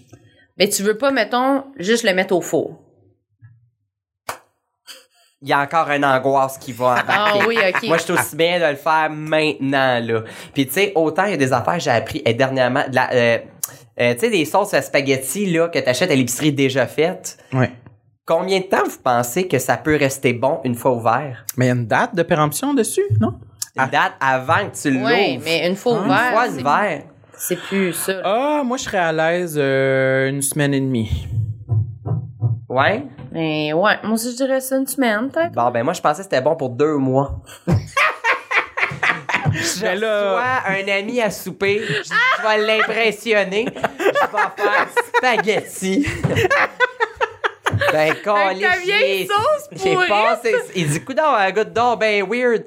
Mais 0.58 0.68
tu 0.68 0.84
veux 0.84 0.98
pas 0.98 1.12
mettons 1.12 1.64
juste 1.78 2.04
le 2.04 2.14
mettre 2.14 2.36
au 2.36 2.42
four. 2.42 2.78
Il 5.44 5.50
y 5.50 5.54
a 5.54 5.60
encore 5.62 5.90
une 5.92 6.06
angoisse 6.06 6.58
qui 6.58 6.72
va 6.72 6.86
embarquer. 7.04 7.12
Ah 7.44 7.46
oui, 7.48 7.58
OK. 7.68 7.84
Moi, 7.88 7.98
je 7.98 8.04
suis 8.04 8.14
aussi 8.14 8.36
bien 8.38 8.60
de 8.60 8.66
le 8.72 8.76
faire 8.78 9.10
maintenant, 9.12 10.00
là. 10.00 10.22
Puis, 10.54 10.66
tu 10.68 10.74
sais, 10.74 10.92
autant 10.96 11.26
il 11.26 11.32
y 11.32 11.34
a 11.34 11.38
des 11.38 11.52
affaires 11.52 11.74
que 11.76 11.82
j'ai 11.82 11.90
appris 11.92 12.24
euh, 12.28 12.32
dernièrement. 12.34 12.84
de 12.90 12.96
la, 12.96 13.12
euh, 13.14 13.38
euh, 14.00 14.14
tu 14.14 14.20
sais, 14.22 14.30
des 14.30 14.46
sauces 14.46 14.74
à 14.74 14.82
spaghetti, 14.82 15.46
là, 15.52 15.68
que 15.68 15.80
t'achètes 15.80 16.10
à 16.12 16.16
l'épicerie 16.16 16.54
déjà 16.54 16.88
faites. 16.88 17.38
Ouais. 17.52 17.72
Combien 18.26 18.60
de 18.60 18.64
temps 18.66 18.84
vous 18.86 19.00
pensez 19.04 19.48
que 19.50 19.60
ça 19.60 19.76
peut 19.76 19.98
rester 19.98 20.32
bon 20.32 20.62
une 20.64 20.76
fois 20.76 20.94
ouvert? 20.94 21.46
Mais 21.58 21.66
il 21.66 21.68
y 21.68 21.72
a 21.72 21.76
une 21.76 21.88
date 21.88 22.16
de 22.16 22.24
péremption 22.24 22.74
dessus, 22.74 23.04
non? 23.20 23.34
Une 23.78 23.86
date 23.88 24.14
avant 24.22 24.70
que 24.72 24.82
tu 24.82 24.92
l'ouvres. 24.92 25.06
Ouais, 25.08 25.40
mais 25.44 25.68
une 25.68 25.76
fois 25.76 25.94
Ah, 25.98 26.00
Une 26.00 26.06
ouvert, 26.12 26.32
fois 26.32 26.46
c'est- 26.48 26.62
ouvert. 26.62 27.02
c'est 27.36 27.56
plus 27.60 27.92
ça. 27.94 28.14
Ah, 28.24 28.62
moi, 28.64 28.78
je 28.78 28.84
serais 28.84 28.98
à 29.00 29.12
l'aise 29.12 29.56
euh, 29.58 30.30
une 30.30 30.42
semaine 30.42 30.74
et 30.74 30.80
demie. 30.80 31.28
Ouais? 32.70 33.04
Mais 33.34 33.74
ouais, 33.74 33.98
moi 34.04 34.14
aussi 34.14 34.32
je 34.32 34.36
dirais 34.38 34.62
ça 34.62 34.78
une 34.78 34.86
semaine 34.88 35.30
peut-être. 35.32 35.52
Bon, 35.54 35.72
ben 35.72 35.84
moi, 35.84 35.94
je 35.94 36.02
pensais 36.02 36.18
que 36.20 36.24
c'était 36.24 36.40
bon 36.42 36.56
pour 36.56 36.70
deux 36.70 36.96
mois. 36.98 37.40
Je 39.52 39.84
Mais 39.84 39.96
là- 39.96 40.34
reçois 40.36 40.72
un 40.74 40.88
ami 41.00 41.22
à 41.22 41.30
souper, 41.30 41.80
je, 41.88 41.94
je 42.04 42.48
vais 42.48 42.58
l'impressionner, 42.66 43.66
je 44.00 44.04
vais 44.04 44.64
faire 44.64 44.88
spaghetti. 45.16 46.08
Ben, 47.92 48.14
vieille 48.84 49.28
sauce 49.28 49.70
J'ai 49.84 49.96
passé... 50.08 50.56
Il 50.76 50.90
dit, 50.90 51.04
coudonc, 51.04 51.36
un 51.36 51.52
gars 51.52 51.64
d'or 51.64 51.98
ben 51.98 52.26
weird. 52.28 52.64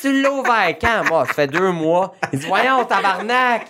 Tu 0.00 0.22
l'as 0.22 0.30
ouvert 0.30 0.74
quand? 0.80 1.04
Moi, 1.08 1.24
ça 1.26 1.34
fait 1.34 1.46
deux 1.46 1.70
mois. 1.70 2.14
Il 2.32 2.38
dit, 2.38 2.46
voyons, 2.46 2.84
tabarnak! 2.84 3.66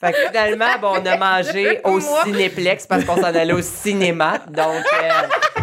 Fait 0.00 0.12
que 0.12 0.18
finalement, 0.28 0.78
bon, 0.80 1.00
on 1.00 1.06
a 1.06 1.16
mangé 1.16 1.80
au. 1.84 2.00
Cinéplex 2.00 2.86
parce 2.86 3.04
qu'on 3.04 3.16
s'en 3.16 3.22
allait 3.24 3.52
au 3.52 3.62
cinéma. 3.62 4.38
Donc, 4.48 4.84
euh, 5.02 5.62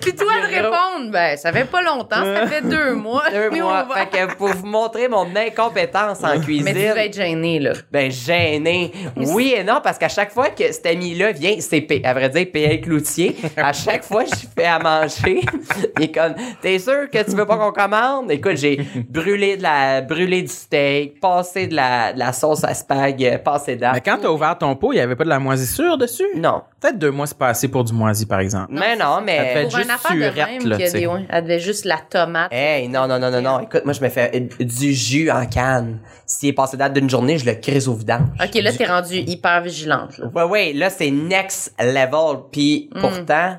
Puis 0.00 0.14
toi 0.14 0.32
de 0.48 0.54
répondre, 0.54 1.12
ben 1.12 1.36
ça 1.36 1.52
fait 1.52 1.64
pas 1.66 1.82
longtemps, 1.82 2.24
ça 2.24 2.46
fait 2.46 2.62
deux 2.62 2.94
mois. 2.94 3.22
deux 3.30 3.50
Mais 3.50 3.60
mois. 3.60 3.84
va- 3.84 3.94
Fait 4.06 4.06
que 4.28 4.34
pour 4.34 4.48
vous 4.48 4.66
montrer 4.66 5.08
mon 5.08 5.26
incompétence 5.36 6.24
en 6.24 6.40
cuisine. 6.40 6.64
Mais 6.64 6.72
tu 6.74 6.80
vas 6.94 7.04
être 7.04 7.14
gêné 7.14 7.58
là. 7.60 7.72
Ben, 7.92 8.10
gêné. 8.10 8.92
Oui 9.16 9.54
et 9.56 9.62
non, 9.62 9.80
parce 9.82 9.98
qu'à 9.98 10.08
chaque 10.08 10.32
fois 10.32 10.48
que 10.48 10.72
cet 10.72 10.86
ami-là 10.86 11.32
vient, 11.32 11.56
c'est, 11.60 11.82
P- 11.82 12.00
à 12.04 12.14
vrai 12.14 12.28
dire, 12.30 12.46
P.L. 12.52 12.80
Cloutier, 12.80 13.36
à 13.56 13.72
chaque 13.72 14.04
fois 14.04 14.24
que 14.24 14.30
je 14.30 14.46
fais 14.56 14.64
à 14.66 14.78
manger, 14.78 15.40
il 15.98 16.04
est 16.04 16.12
comme, 16.12 16.34
t'es 16.60 16.78
sûr 16.78 17.08
que 17.10 17.22
tu 17.22 17.32
veux 17.36 17.46
pas 17.46 17.56
qu'on 17.58 17.72
commande? 17.72 18.30
Écoute, 18.30 18.56
j'ai 18.56 18.78
brûlé 19.08 19.56
de 19.58 19.62
la, 19.62 20.00
brûlé 20.00 20.42
du 20.42 20.48
steak, 20.48 21.20
passé 21.20 21.66
de 21.66 21.76
la, 21.76 22.12
de 22.12 22.18
la 22.18 22.32
sauce 22.32 22.64
à 22.64 22.74
spag, 22.74 23.22
euh, 23.24 23.38
passé 23.38 23.76
d'art. 23.76 23.94
Mais 23.94 24.00
quand 24.00 24.18
t'as 24.20 24.28
ouvert 24.28 24.56
ton 24.58 24.74
pot, 24.76 24.92
il 24.92 24.96
y 24.96 25.00
avait 25.00 25.16
pas 25.16 25.24
de 25.24 25.28
la 25.28 25.38
moisissure 25.38 25.98
dessus? 25.98 26.26
Non. 26.36 26.62
Peut-être 26.80 26.98
deux 26.98 27.10
mois, 27.10 27.26
c'est 27.26 27.38
pas 27.38 27.48
assez 27.48 27.68
pour 27.68 27.84
du 27.84 27.92
moisi, 27.92 28.26
par 28.26 28.40
exemple. 28.40 28.68
mais 28.70 28.96
non, 28.96 29.20
Ça 29.54 29.60
Pour 29.62 29.70
juste 29.70 29.90
surette, 30.06 30.64
là, 30.64 30.76
tu 30.78 30.86
sais. 30.88 31.08
elle 31.28 31.42
devait 31.42 31.58
juste 31.60 31.84
la 31.84 31.98
tomate. 31.98 32.52
Hey, 32.52 32.88
non, 32.88 33.06
non, 33.06 33.18
non, 33.18 33.30
non, 33.30 33.40
non. 33.42 33.60
Écoute, 33.60 33.84
moi, 33.84 33.92
je 33.94 34.00
me 34.02 34.08
fais 34.08 34.48
du 34.60 34.92
jus 34.92 35.30
en 35.30 35.46
canne. 35.46 35.98
S'il 36.26 36.48
est 36.50 36.52
passé 36.54 36.76
date 36.76 36.94
d'une 36.94 37.10
journée, 37.10 37.38
je 37.38 37.46
le 37.46 37.54
crise 37.54 37.88
au 37.88 37.94
vidange. 37.94 38.28
OK, 38.42 38.54
là 38.54 38.72
t'es 38.72 38.86
rendu 38.86 39.16
hyper 39.16 39.60
vigilante 39.62 40.18
là. 40.18 40.26
Ouais, 40.34 40.44
ouais, 40.50 40.72
là, 40.72 40.88
c'est 40.90 41.10
next 41.10 41.74
level. 41.78 42.42
Puis 42.50 42.88
Mm. 42.94 43.00
pourtant, 43.00 43.58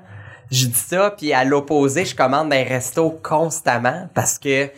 je 0.52 0.65
dis 0.67 0.74
ça, 0.80 1.13
puis 1.17 1.34
à 1.34 1.43
l'opposé, 1.43 2.06
je 2.06 2.15
commande 2.15 2.50
des 2.50 2.63
restos 2.63 3.19
constamment 3.24 4.08
parce 4.13 4.38
que 4.39 4.69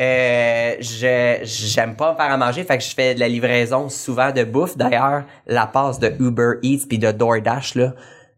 euh, 0.00 0.74
je 0.80 1.38
j'aime 1.42 1.96
pas 1.96 2.12
me 2.12 2.16
faire 2.16 2.32
à 2.32 2.36
manger, 2.38 2.64
fait 2.64 2.78
que 2.78 2.84
je 2.84 2.94
fais 2.94 3.14
de 3.14 3.20
la 3.20 3.28
livraison 3.28 3.88
souvent 3.90 4.30
de 4.32 4.42
bouffe. 4.44 4.76
D'ailleurs, 4.76 5.24
la 5.46 5.66
passe 5.66 5.98
de 5.98 6.12
Uber 6.18 6.54
Eats 6.62 6.86
puis 6.88 6.98
de 6.98 7.12
DoorDash, 7.12 7.74
là, 7.74 7.92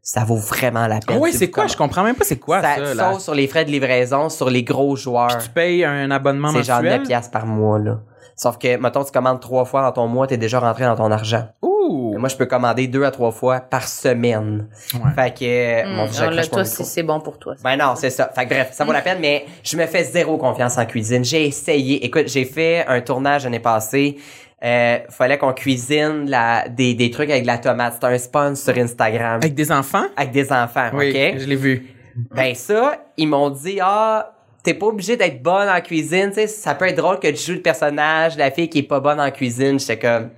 ça 0.07 0.23
vaut 0.23 0.37
vraiment 0.37 0.87
la 0.87 0.97
Ah 0.97 1.07
peine. 1.07 1.19
oui, 1.19 1.33
Si 1.33 1.39
c'est 1.39 1.51
quoi? 1.51 1.67
Je 1.67 1.77
comprends 1.77 2.03
même 2.05 2.15
pas 2.15 2.25
c'est 2.25 2.39
quoi 2.39 2.61
ça, 2.61 2.77
ça. 2.77 2.95
là. 2.95 3.19
sur 3.19 3.35
les 3.35 3.49
frais 3.49 3.65
de 3.65 3.71
livraison, 3.71 4.29
sur 4.29 4.51
les 4.51 4.63
gros 4.63 4.95
joueurs. 4.97 5.39
Tu 5.39 5.49
payes 5.49 5.83
un 5.85 6.11
abonnement 6.11 6.51
C'est 6.53 6.63
genre 6.63 6.83
mensuel? 6.83 6.99
9 7.01 7.09
piastres 7.09 7.31
par 7.33 7.47
mois, 7.47 7.79
là. 7.79 8.01
Sauf 8.37 8.59
que, 8.59 8.77
mettons, 8.77 9.03
tu 9.05 9.13
commandes 9.13 9.41
trois 9.41 9.65
fois 9.65 9.81
dans 9.83 9.93
ton 9.93 10.07
mois, 10.09 10.27
t'es 10.27 10.37
déjà 10.37 10.59
rentré 10.61 10.85
dans 10.85 10.97
ton 10.97 11.11
argent. 11.11 11.47
Ouh! 11.63 12.17
Moi, 12.19 12.29
je 12.29 12.37
peux 12.37 12.47
commander 12.47 12.87
deux 12.89 13.05
à 13.05 13.11
trois 13.13 13.31
fois 13.31 13.61
par 13.61 13.87
semaine. 13.87 14.69
Ouais. 14.95 15.01
Fait 15.15 15.33
que, 15.39 15.85
Hum, 15.87 15.95
mon 15.97 16.07
Dieu, 16.07 16.21
alors 16.23 16.35
là, 16.35 16.47
toi, 16.47 16.63
micro. 16.63 16.77
c'est 16.77 16.85
c'est 16.85 17.03
bon 17.05 17.21
pour 17.21 17.39
toi. 17.39 17.55
Ben 17.63 17.77
non, 17.77 17.95
c'est 17.97 18.11
ça. 18.11 18.31
Fait 18.35 18.45
que 18.45 18.51
bref, 18.55 18.71
ça 18.73 18.85
vaut 18.85 18.93
la 18.93 19.03
peine, 19.03 19.19
mais 19.21 19.47
je 19.63 19.77
me 19.77 19.87
fais 19.87 20.03
zéro 20.05 20.37
confiance 20.37 20.77
en 20.79 20.85
cuisine. 20.87 21.25
J'ai 21.25 21.47
essayé. 21.47 22.05
Écoute, 22.05 22.25
j'ai 22.27 22.45
fait 22.45 22.85
un 22.89 23.01
tournage 23.01 23.45
l'année 23.45 23.61
passée. 23.61 24.17
Euh, 24.63 24.99
fallait 25.11 25.37
qu'on 25.37 25.53
cuisine 25.53 26.29
la, 26.29 26.69
des, 26.69 26.95
des 26.95 27.11
trucs 27.11 27.29
avec 27.29 27.43
de 27.43 27.47
la 27.47 27.59
tomate. 27.59 27.95
C'était 27.95 28.07
un 28.07 28.19
spawn 28.19 28.57
sur 28.57 28.77
Instagram. 28.79 29.37
Avec 29.43 29.55
des 29.55 29.71
enfants? 29.71 30.05
Avec 30.17 30.33
des 30.33 30.51
enfants, 30.53 30.89
Oui, 30.95 31.11
OK? 31.11 31.39
je 31.41 31.47
l'ai 31.47 31.57
vu. 31.57 31.87
Ben 32.35 32.55
ça, 32.55 33.05
ils 33.17 33.27
m'ont 33.27 33.51
dit 33.51 33.79
ah 33.83 34.31
t'es 34.63 34.73
pas 34.73 34.87
obligé 34.87 35.17
d'être 35.17 35.43
bonne 35.43 35.69
en 35.69 35.81
cuisine, 35.83 36.29
tu 36.29 36.37
sais, 36.37 36.47
ça 36.47 36.75
peut 36.75 36.87
être 36.89 36.97
drôle 36.97 37.19
que 37.19 37.29
tu 37.29 37.37
joues 37.45 37.53
le 37.55 37.61
personnage, 37.61 38.37
la 38.39 38.51
fille 38.51 38.69
qui 38.71 38.79
est 38.79 38.83
pas 38.85 39.01
bonne 39.01 39.21
en 39.21 39.31
cuisine, 39.31 39.79
j'étais 39.79 39.99
comme 39.99 40.31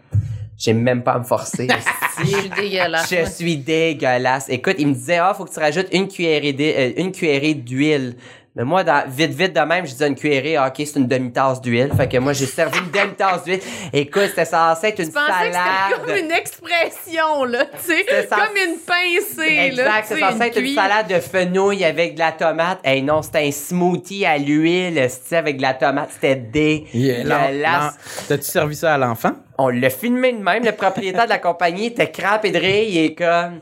j'ai 0.59 0.73
même 0.73 1.03
pas 1.03 1.13
à 1.13 1.19
me 1.19 1.25
forcer. 1.25 1.69
Je 2.19 2.25
suis 2.27 2.49
dégueulasse. 2.49 3.11
Je 3.15 3.31
suis 3.31 3.57
dégueulasse. 3.59 4.49
Écoute, 4.49 4.77
il 4.79 4.89
me 4.89 4.95
disait 4.95 5.19
ah 5.19 5.35
faut 5.37 5.45
que 5.45 5.53
tu 5.53 5.61
rajoutes 5.61 5.89
une 5.93 6.09
cuillerée 6.09 7.55
d'huile- 7.55 8.17
Mais 8.57 8.65
moi, 8.65 8.83
dans, 8.83 9.05
vite, 9.07 9.35
vite 9.35 9.55
de 9.55 9.61
même, 9.61 9.85
je 9.85 9.93
disais 9.93 10.09
une 10.09 10.15
cuillerée, 10.15 10.57
ah, 10.57 10.69
ok, 10.69 10.87
c'est 10.87 10.99
une 10.99 11.07
demi-tasse 11.07 11.61
d'huile. 11.61 11.91
Fait 11.95 12.09
que 12.09 12.17
moi, 12.17 12.33
j'ai 12.33 12.47
servi 12.47 12.79
une 12.79 12.91
demi-tasse 12.91 13.45
d'huile. 13.45 13.61
Écoute, 13.93 14.29
c'était 14.29 14.47
censé 14.47 14.87
être 14.87 14.99
une 15.01 15.13
salade. 15.13 15.53
c'était 15.53 16.01
comme 16.01 16.25
une 16.25 16.33
expression, 16.33 17.45
là, 17.45 17.67
tu 17.67 17.93
sais. 17.93 18.27
Comme 18.31 18.57
une 18.57 18.79
pincée, 18.79 19.57
là. 19.57 19.67
Exact, 19.67 20.07
c'est 20.09 20.21
censé 20.21 20.43
être 20.43 20.59
une 20.59 20.75
salade 20.75 21.09
de 21.09 21.21
fenouil 21.21 21.85
avec 21.85 22.15
de 22.15 22.21
la 22.21 22.33
tomate. 22.33 22.79
Hey 22.83 23.03
non, 23.03 23.21
c'était 23.21 23.47
un 23.47 23.51
smoothie 23.51 24.25
à 24.25 24.39
l'huile, 24.39 25.07
c'était 25.11 25.37
avec 25.37 25.59
de 25.59 25.63
la 25.63 25.75
tomate. 25.75 26.09
C'était 26.15 26.37
dégueulasse. 26.37 27.95
T'as-tu 28.27 28.45
servi 28.45 28.75
ça 28.75 28.95
à 28.95 28.99
l'enfant? 28.99 29.33
On 29.59 29.69
l'a 29.69 29.91
filmé 29.91 30.33
de 30.33 30.39
même. 30.39 30.65
Le 30.65 30.73
propriétaire 30.73 31.25
de 31.25 31.31
la 31.31 31.39
compagnie 31.39 31.87
était 31.87 32.11
crampé 32.11 32.51
de 32.51 32.59
rire. 32.59 32.87
Il 32.89 32.99
est 33.05 33.15
comme... 33.15 33.61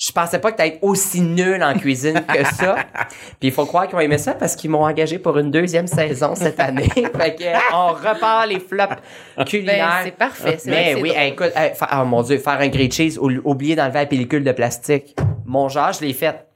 Je 0.00 0.12
pensais 0.12 0.38
pas 0.38 0.52
que 0.52 0.56
t'allais 0.58 0.74
être 0.76 0.82
aussi 0.84 1.20
nul 1.20 1.60
en 1.60 1.74
cuisine 1.74 2.22
que 2.24 2.44
ça. 2.44 2.76
Puis 3.40 3.48
il 3.48 3.52
faut 3.52 3.66
croire 3.66 3.88
qu'ils 3.88 3.96
ont 3.96 4.00
aimé 4.00 4.16
ça 4.16 4.32
parce 4.32 4.54
qu'ils 4.54 4.70
m'ont 4.70 4.84
engagé 4.84 5.18
pour 5.18 5.36
une 5.38 5.50
deuxième 5.50 5.88
saison 5.88 6.36
cette 6.36 6.60
année. 6.60 6.88
fait 6.88 7.34
que 7.34 7.74
on 7.74 7.88
repart 7.94 8.46
les 8.46 8.60
flops 8.60 8.94
culinaires. 9.44 9.88
Ben, 9.88 10.04
c'est 10.04 10.10
parfait. 10.16 10.58
Mais 10.66 10.94
oui, 10.94 11.08
drôle. 11.10 11.22
écoute, 11.24 11.52
hey, 11.56 11.72
fa- 11.74 11.88
oh 12.00 12.04
mon 12.04 12.22
dieu, 12.22 12.38
faire 12.38 12.60
un 12.60 12.68
grilled 12.68 12.92
cheese, 12.92 13.18
ou- 13.18 13.40
oublier 13.42 13.74
d'enlever 13.74 13.98
la 13.98 14.06
pellicule 14.06 14.44
de 14.44 14.52
plastique. 14.52 15.16
Mon 15.44 15.68
genre, 15.68 15.92
je 15.92 16.02
l'ai 16.04 16.12
fait. 16.12 16.46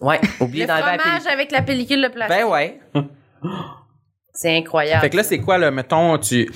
Ouais, 0.00 0.20
oublier 0.38 0.62
Le 0.64 0.68
d'enlever 0.68 0.92
la 0.92 0.98
pellicule. 0.98 1.28
avec 1.32 1.50
la 1.50 1.62
pellicule 1.62 2.02
de 2.02 2.08
plastique. 2.08 2.38
Ben 2.38 2.44
ouais. 2.48 2.80
C'est 4.34 4.56
incroyable. 4.56 5.00
Fait 5.00 5.10
que 5.10 5.16
là, 5.16 5.24
c'est 5.24 5.40
quoi, 5.40 5.58
là, 5.58 5.70
mettons, 5.70 6.16
tu. 6.16 6.48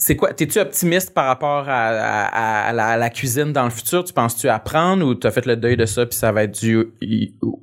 C'est 0.00 0.14
quoi? 0.14 0.32
T'es-tu 0.32 0.60
optimiste 0.60 1.12
par 1.12 1.26
rapport 1.26 1.68
à, 1.68 1.88
à- 1.88 2.68
à 2.68 2.72
la, 2.72 2.86
à 2.86 2.96
la 2.96 3.10
cuisine 3.10 3.52
dans 3.52 3.64
le 3.64 3.70
futur? 3.70 4.04
Tu 4.04 4.12
penses-tu 4.12 4.48
apprendre 4.48 5.04
ou 5.04 5.14
t'as 5.16 5.32
fait 5.32 5.44
le 5.44 5.56
deuil 5.56 5.76
de 5.76 5.86
ça 5.86 6.06
puis 6.06 6.16
ça 6.16 6.30
va 6.30 6.44
être 6.44 6.56
du 6.60 6.86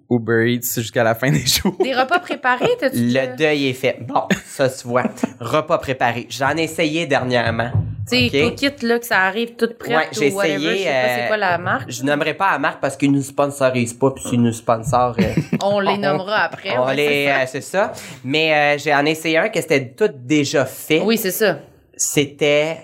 Uber 0.10 0.54
Eats 0.54 0.74
jusqu'à 0.82 1.04
la 1.04 1.16
fin 1.16 1.32
des 1.32 1.46
jours? 1.46 1.78
Des 1.82 1.94
repas 1.96 2.20
préparés, 2.20 2.72
t'as-tu 2.80 2.98
Le 3.08 3.38
deuil 3.38 3.70
est 3.70 3.74
fait. 3.74 4.00
Bon, 4.02 4.24
ça 4.46 4.68
se 4.70 4.86
voit. 4.86 5.06
Repas 5.40 5.78
préparé. 5.78 6.28
J'en 6.30 6.56
ai 6.58 6.64
essayé 6.64 7.06
dernièrement. 7.06 7.72
Tu 8.10 8.30
sais, 8.30 8.44
Ok? 8.46 8.50
tout 8.50 8.56
kit, 8.80 8.86
là, 8.86 9.00
que 9.00 9.06
ça 9.06 9.22
arrive 9.22 9.56
tout 9.56 9.70
prêt 9.80 9.96
Ouais, 9.96 10.08
j'ai 10.12 10.30
whatever. 10.32 10.56
essayé, 10.58 10.78
Je 10.78 10.84
sais 10.84 10.90
pas 10.92 11.08
c'est 11.16 11.24
euh, 11.24 11.28
quoi 11.28 11.38
la 11.38 11.58
marque. 11.58 11.90
Je 11.92 12.04
nommerai 12.04 12.34
pas 12.36 12.52
la 12.52 12.60
marque 12.60 12.80
parce 12.82 12.98
qu'ils 12.98 13.12
nous 13.12 13.24
sponsorisent 13.24 13.94
pas, 13.94 14.12
puis 14.12 14.24
s'ils 14.24 14.42
nous 14.42 14.52
sponsorent, 14.54 15.16
euh, 15.20 15.58
On 15.64 15.80
les 15.80 15.98
nommera 16.00 16.42
après. 16.44 16.78
on 16.78 16.88
les, 16.92 17.08
c'est 17.08 17.26
ça. 17.26 17.40
euh, 17.40 17.46
c'est 17.48 17.62
ça. 17.62 17.92
Mais 18.24 18.54
euh, 18.54 18.78
j'ai 18.78 18.94
en 18.94 19.06
essayé 19.06 19.38
un 19.40 19.50
que 19.50 19.60
c'était 19.60 19.88
tout 19.98 20.10
déjà 20.14 20.66
fait. 20.66 21.00
Oui, 21.02 21.18
c'est 21.18 21.32
ça. 21.32 21.60
C'était 21.98 22.78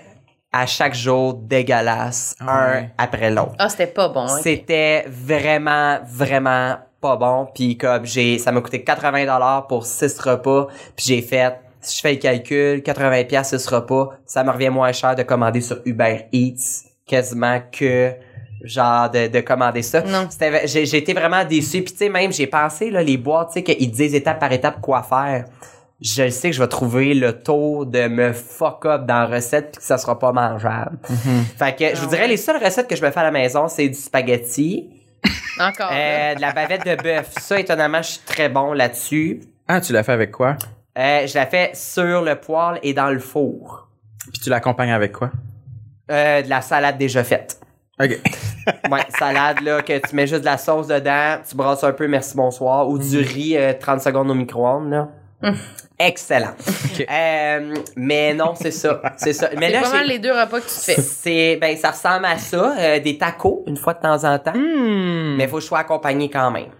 à 0.52 0.66
chaque 0.66 0.94
jour 0.94 1.34
dégueulasse, 1.34 2.34
un 2.40 2.84
après 2.98 3.30
l'autre. 3.30 3.54
Ah, 3.58 3.68
c'était 3.68 3.86
pas 3.86 4.08
bon. 4.08 4.24
hein. 4.24 4.38
C'était 4.42 5.04
vraiment, 5.08 5.98
vraiment 6.06 6.76
pas 7.00 7.16
bon. 7.16 7.48
Puis 7.54 7.78
comme 7.78 8.04
j'ai, 8.04 8.38
ça 8.38 8.52
m'a 8.52 8.60
coûté 8.60 8.84
80 8.84 9.22
dollars 9.22 9.66
pour 9.66 9.86
six 9.86 10.18
repas. 10.18 10.66
Puis 10.94 11.06
j'ai 11.06 11.22
fait, 11.22 11.54
si 11.80 11.96
je 11.96 12.00
fais 12.02 12.12
le 12.12 12.18
calcul, 12.18 12.82
80 12.82 13.24
pièces 13.24 13.56
six 13.56 13.66
repas, 13.66 14.10
ça 14.26 14.44
me 14.44 14.50
revient 14.50 14.68
moins 14.68 14.92
cher 14.92 15.14
de 15.16 15.22
commander 15.22 15.60
sur 15.62 15.80
Uber 15.86 16.26
Eats 16.32 16.84
quasiment 17.06 17.60
que 17.72 18.12
genre 18.62 19.10
de, 19.10 19.26
de 19.28 19.40
commander 19.40 19.82
ça. 19.82 20.02
Non. 20.02 20.26
C'était, 20.30 20.66
j'ai, 20.68 20.86
j'ai 20.86 20.98
été 20.98 21.14
vraiment 21.14 21.44
déçu. 21.44 21.82
Puis 21.82 21.92
tu 21.92 21.98
sais 21.98 22.08
même 22.08 22.32
j'ai 22.32 22.46
pensé 22.46 22.90
là 22.90 23.02
les 23.02 23.16
boîtes, 23.16 23.48
tu 23.48 23.54
sais 23.54 23.62
qu'ils 23.64 23.90
disent 23.90 24.14
étape 24.14 24.38
par 24.38 24.52
étape 24.52 24.80
quoi 24.80 25.02
faire. 25.02 25.46
Je 26.02 26.24
le 26.24 26.30
sais 26.30 26.50
que 26.50 26.56
je 26.56 26.60
vais 26.62 26.68
trouver 26.68 27.14
le 27.14 27.42
taux 27.42 27.84
de 27.84 28.08
me 28.08 28.32
fuck 28.32 28.84
up 28.86 29.06
dans 29.06 29.20
la 29.20 29.26
recette 29.26 29.72
puis 29.72 29.78
que 29.78 29.84
ça 29.84 29.98
sera 29.98 30.18
pas 30.18 30.32
mangeable. 30.32 30.98
Fait 31.56 31.76
que 31.76 31.94
je 31.94 32.00
vous 32.00 32.06
Ah 32.06 32.10
dirais 32.10 32.28
les 32.28 32.36
seules 32.36 32.62
recettes 32.62 32.88
que 32.88 32.96
je 32.96 33.04
me 33.04 33.10
fais 33.10 33.20
à 33.20 33.24
la 33.24 33.30
maison, 33.30 33.68
c'est 33.68 33.88
du 33.88 33.94
spaghetti, 33.94 34.90
Encore. 35.60 35.90
euh, 35.92 36.34
de 36.34 36.40
la 36.40 36.52
bavette 36.52 36.84
de 36.84 37.00
bœuf. 37.00 37.30
Ça, 37.38 37.60
étonnamment, 37.60 38.02
je 38.02 38.10
suis 38.12 38.20
très 38.26 38.48
bon 38.48 38.72
là-dessus. 38.72 39.42
Ah, 39.68 39.80
tu 39.80 39.92
l'as 39.92 40.02
fait 40.02 40.12
avec 40.12 40.32
quoi? 40.32 40.56
Euh, 40.98 41.26
je 41.26 41.34
la 41.34 41.46
fais 41.46 41.70
sur 41.74 42.20
le 42.22 42.34
poêle 42.34 42.80
et 42.82 42.92
dans 42.94 43.08
le 43.10 43.20
four. 43.20 43.88
Puis 44.32 44.40
tu 44.42 44.50
l'accompagnes 44.50 44.92
avec 44.92 45.12
quoi? 45.12 45.30
Euh, 46.10 46.42
de 46.42 46.48
la 46.48 46.60
salade 46.62 46.98
déjà 46.98 47.22
faite. 47.24 47.60
OK. 48.02 48.18
Ouais, 48.90 49.00
salade 49.18 49.60
là, 49.62 49.82
que 49.82 49.98
tu 49.98 50.14
mets 50.14 50.26
juste 50.28 50.42
de 50.42 50.46
la 50.46 50.56
sauce 50.56 50.86
dedans, 50.86 51.38
tu 51.48 51.56
brasses 51.56 51.82
un 51.82 51.90
peu, 51.92 52.06
merci, 52.06 52.36
bonsoir, 52.36 52.88
ou 52.88 52.96
du 52.96 53.18
riz 53.18 53.56
euh, 53.56 53.72
30 53.78 54.00
secondes 54.00 54.30
au 54.30 54.34
micro-ondes, 54.34 54.88
là. 54.88 55.08
Excellent. 56.06 56.54
Euh, 57.08 57.74
mais 57.96 58.34
non, 58.34 58.54
c'est 58.54 58.70
ça. 58.72 59.00
C'est 59.16 59.32
ça. 59.32 59.50
Mais 59.56 59.66
c'est 59.66 59.80
là, 59.80 60.02
j'ai- 60.02 60.08
les 60.08 60.18
deux 60.18 60.32
repas 60.32 60.58
que 60.60 60.66
tu 60.66 60.74
te 60.74 60.80
fais. 60.80 61.00
c'est, 61.00 61.56
ben, 61.60 61.76
ça 61.76 61.90
ressemble 61.90 62.24
à 62.26 62.38
ça, 62.38 62.74
euh, 62.78 62.98
des 62.98 63.16
tacos, 63.18 63.62
une 63.66 63.76
fois 63.76 63.94
de 63.94 64.00
temps 64.00 64.24
en 64.24 64.38
temps. 64.38 64.52
Hmm. 64.54 65.36
Mais 65.36 65.46
faut 65.46 65.56
que 65.56 65.62
je 65.62 65.66
sois 65.68 65.78
accompagné 65.80 66.28
quand 66.28 66.50
même. 66.50 66.70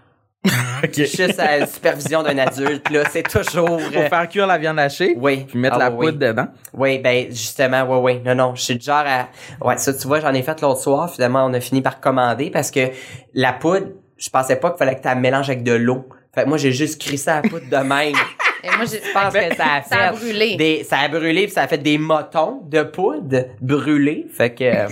OK. 0.83 0.93
Juste 0.93 1.39
à 1.39 1.59
la 1.59 1.65
supervision 1.67 2.21
d'un 2.21 2.37
adulte, 2.37 2.89
là, 2.89 3.03
c'est 3.09 3.23
toujours. 3.23 3.65
Pour 3.77 3.79
euh, 3.95 4.09
faire 4.09 4.27
cuire 4.27 4.45
la 4.45 4.57
viande 4.57 4.77
hachée, 4.77 5.15
oui. 5.17 5.45
puis 5.47 5.57
mettre 5.57 5.77
Ah, 5.77 5.85
la 5.85 5.91
oui, 5.91 6.07
poudre 6.07 6.19
dedans. 6.19 6.47
Oui, 6.73 6.99
ben 6.99 7.27
justement, 7.29 7.83
oui, 7.87 8.15
oui. 8.15 8.21
Non, 8.25 8.35
non, 8.35 8.55
je 8.55 8.61
suis 8.61 8.75
du 8.77 8.85
genre 8.85 9.05
à... 9.07 9.29
Ouais, 9.65 9.77
ça, 9.77 9.93
tu 9.93 10.05
vois, 10.05 10.19
j'en 10.19 10.33
ai 10.33 10.43
fait 10.43 10.59
l'autre 10.59 10.81
soir. 10.81 11.09
Finalement, 11.09 11.45
on 11.45 11.53
a 11.53 11.61
fini 11.61 11.81
par 11.81 12.01
commander 12.01 12.49
parce 12.51 12.71
que 12.71 12.89
la 13.33 13.53
poudre, 13.53 13.87
je 14.17 14.29
pensais 14.29 14.57
pas 14.57 14.71
qu'il 14.71 14.79
fallait 14.79 14.95
que 14.95 15.01
tu 15.01 15.07
la 15.07 15.15
mélanges 15.15 15.49
avec 15.49 15.63
de 15.63 15.71
l'eau. 15.73 16.09
Fait 16.35 16.43
que 16.43 16.49
moi, 16.49 16.57
j'ai 16.57 16.71
juste 16.73 16.99
crissé 16.99 17.29
la 17.31 17.41
poudre 17.41 17.69
de 17.71 17.77
même. 17.77 18.13
Et 18.63 18.67
moi, 18.67 18.85
Je 18.85 19.11
pense 19.13 19.33
que 19.33 19.55
ça 19.55 19.65
a 19.73 19.81
fait... 19.81 19.89
Ça 19.89 20.01
a 20.01 20.11
brûlé. 20.13 20.55
Des, 20.55 20.83
ça 20.83 20.99
a 20.99 21.07
brûlé, 21.09 21.43
puis 21.43 21.51
ça 21.51 21.63
a 21.63 21.67
fait 21.67 21.77
des 21.77 21.97
motons 21.97 22.61
de 22.63 22.83
poudre 22.83 23.45
brûlés. 23.59 24.25
Fait 24.31 24.53
que... 24.53 24.87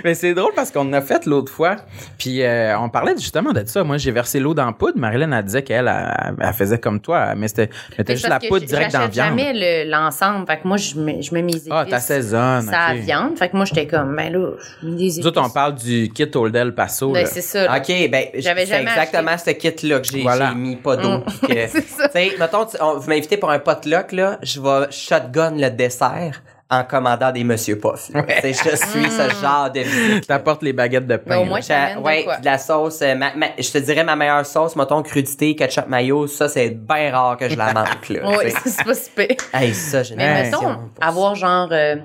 Mais 0.04 0.14
c'est 0.14 0.34
drôle 0.34 0.52
parce 0.54 0.70
qu'on 0.70 0.80
en 0.88 0.92
a 0.92 1.00
fait 1.00 1.26
l'autre 1.26 1.52
fois, 1.52 1.76
puis 2.18 2.42
euh, 2.42 2.78
on 2.78 2.88
parlait 2.88 3.14
justement 3.16 3.52
de 3.52 3.62
ça. 3.66 3.84
Moi, 3.84 3.96
j'ai 3.98 4.10
versé 4.10 4.40
l'eau 4.40 4.54
dans 4.54 4.66
la 4.66 4.72
poudre. 4.72 4.98
Marilyn, 4.98 5.32
elle 5.32 5.44
disait 5.44 5.62
qu'elle, 5.62 5.88
elle, 5.88 6.34
elle 6.40 6.52
faisait 6.54 6.78
comme 6.78 7.00
toi, 7.00 7.34
mais 7.36 7.48
c'était 7.48 7.68
mettait 7.98 8.12
Mais 8.12 8.16
juste 8.16 8.28
la 8.28 8.38
poudre 8.40 8.64
direct 8.66 8.92
dans 8.92 9.00
la 9.00 9.06
viande. 9.08 9.38
jamais 9.38 9.52
le- 9.54 9.90
l'ensemble. 9.90 10.46
Fait 10.46 10.58
que 10.58 10.66
moi, 10.68 10.76
je 10.76 10.98
mets, 10.98 11.22
je 11.22 11.34
mets 11.34 11.42
mes 11.42 11.56
épices. 11.56 11.68
Ah, 11.70 11.84
t'assaisonnes, 11.88 12.62
Ça 12.62 12.88
ok. 12.94 12.98
viande. 13.00 13.38
Fait 13.38 13.48
que 13.48 13.56
moi, 13.56 13.64
j'étais 13.64 13.86
comme, 13.86 14.14
ben 14.16 14.32
là, 14.32 14.50
je 14.82 14.86
mets 14.88 14.96
des 14.96 15.04
épices. 15.04 15.18
Nous 15.18 15.26
autres, 15.26 15.42
on 15.44 15.50
parle 15.50 15.74
du 15.74 16.08
kit 16.14 16.28
Old 16.34 16.54
El 16.56 16.74
Paso. 16.74 17.12
Ben, 17.12 17.26
c'est 17.26 17.40
ça. 17.42 17.64
là. 17.66 17.76
OK, 17.78 18.10
ben, 18.10 18.24
J'avais 18.34 18.66
c'est 18.66 18.72
jamais 18.78 18.90
exactement 18.90 19.36
ce 19.38 19.50
kit-là 19.50 20.00
que 20.00 20.06
j'ai 20.06 20.22
Voilà. 20.22 20.50
j'ai 20.50 20.54
mis 20.56 20.76
pas 20.76 20.96
d'eau. 20.96 21.18
Mm. 21.18 21.24
que- 21.46 21.66
C'est 21.68 21.86
ça. 21.86 22.08
Tu 22.08 22.12
sais, 22.12 22.32
mettons, 22.38 22.64
tu- 22.66 22.76
on- 22.80 22.98
vous 22.98 23.08
m'invitez 23.08 23.36
pour 23.36 23.50
un 23.50 23.58
potluck, 23.58 24.12
là, 24.12 24.38
je 24.42 24.60
vais 24.60 24.86
shotgun 24.90 25.52
le 25.56 25.70
dessert 25.70 26.42
en 26.70 26.84
commandant 26.84 27.32
des 27.32 27.42
Monsieur 27.44 27.78
Puff. 27.78 28.10
sais, 28.12 28.52
Je 28.52 28.76
suis 28.76 29.10
ce 29.10 29.30
genre 29.42 29.70
de 29.72 29.80
visite. 29.80 30.26
T'apportes 30.26 30.62
les 30.62 30.72
baguettes 30.72 31.06
de 31.06 31.16
pain. 31.16 31.24
Mais 31.30 31.36
au 31.36 31.44
moins, 31.44 31.58
de 31.60 32.00
ouais, 32.00 32.24
de 32.40 32.44
la 32.44 32.58
sauce. 32.58 33.02
euh, 33.02 33.14
ma- 33.14 33.34
ma- 33.34 33.48
je 33.58 33.70
te 33.70 33.78
dirais 33.78 34.04
ma 34.04 34.14
meilleure 34.16 34.46
sauce, 34.46 34.76
mettons 34.76 35.02
crudité, 35.02 35.56
ketchup 35.56 35.88
mayo, 35.88 36.26
ça 36.26 36.48
c'est 36.48 36.70
bien 36.70 37.10
rare 37.10 37.36
que 37.36 37.48
je 37.48 37.56
la 37.56 37.72
manque 37.72 38.08
là. 38.10 38.20
Oui, 38.24 38.52
c'est 38.64 38.84
pas 38.84 38.94
super. 38.94 39.26
Hey, 39.52 39.74
ça, 39.74 40.02
j'ai 40.02 40.14
Mais 40.14 40.42
mettons, 40.44 40.76
avoir 41.00 41.34
genre 41.34 41.68
euh, 41.72 41.96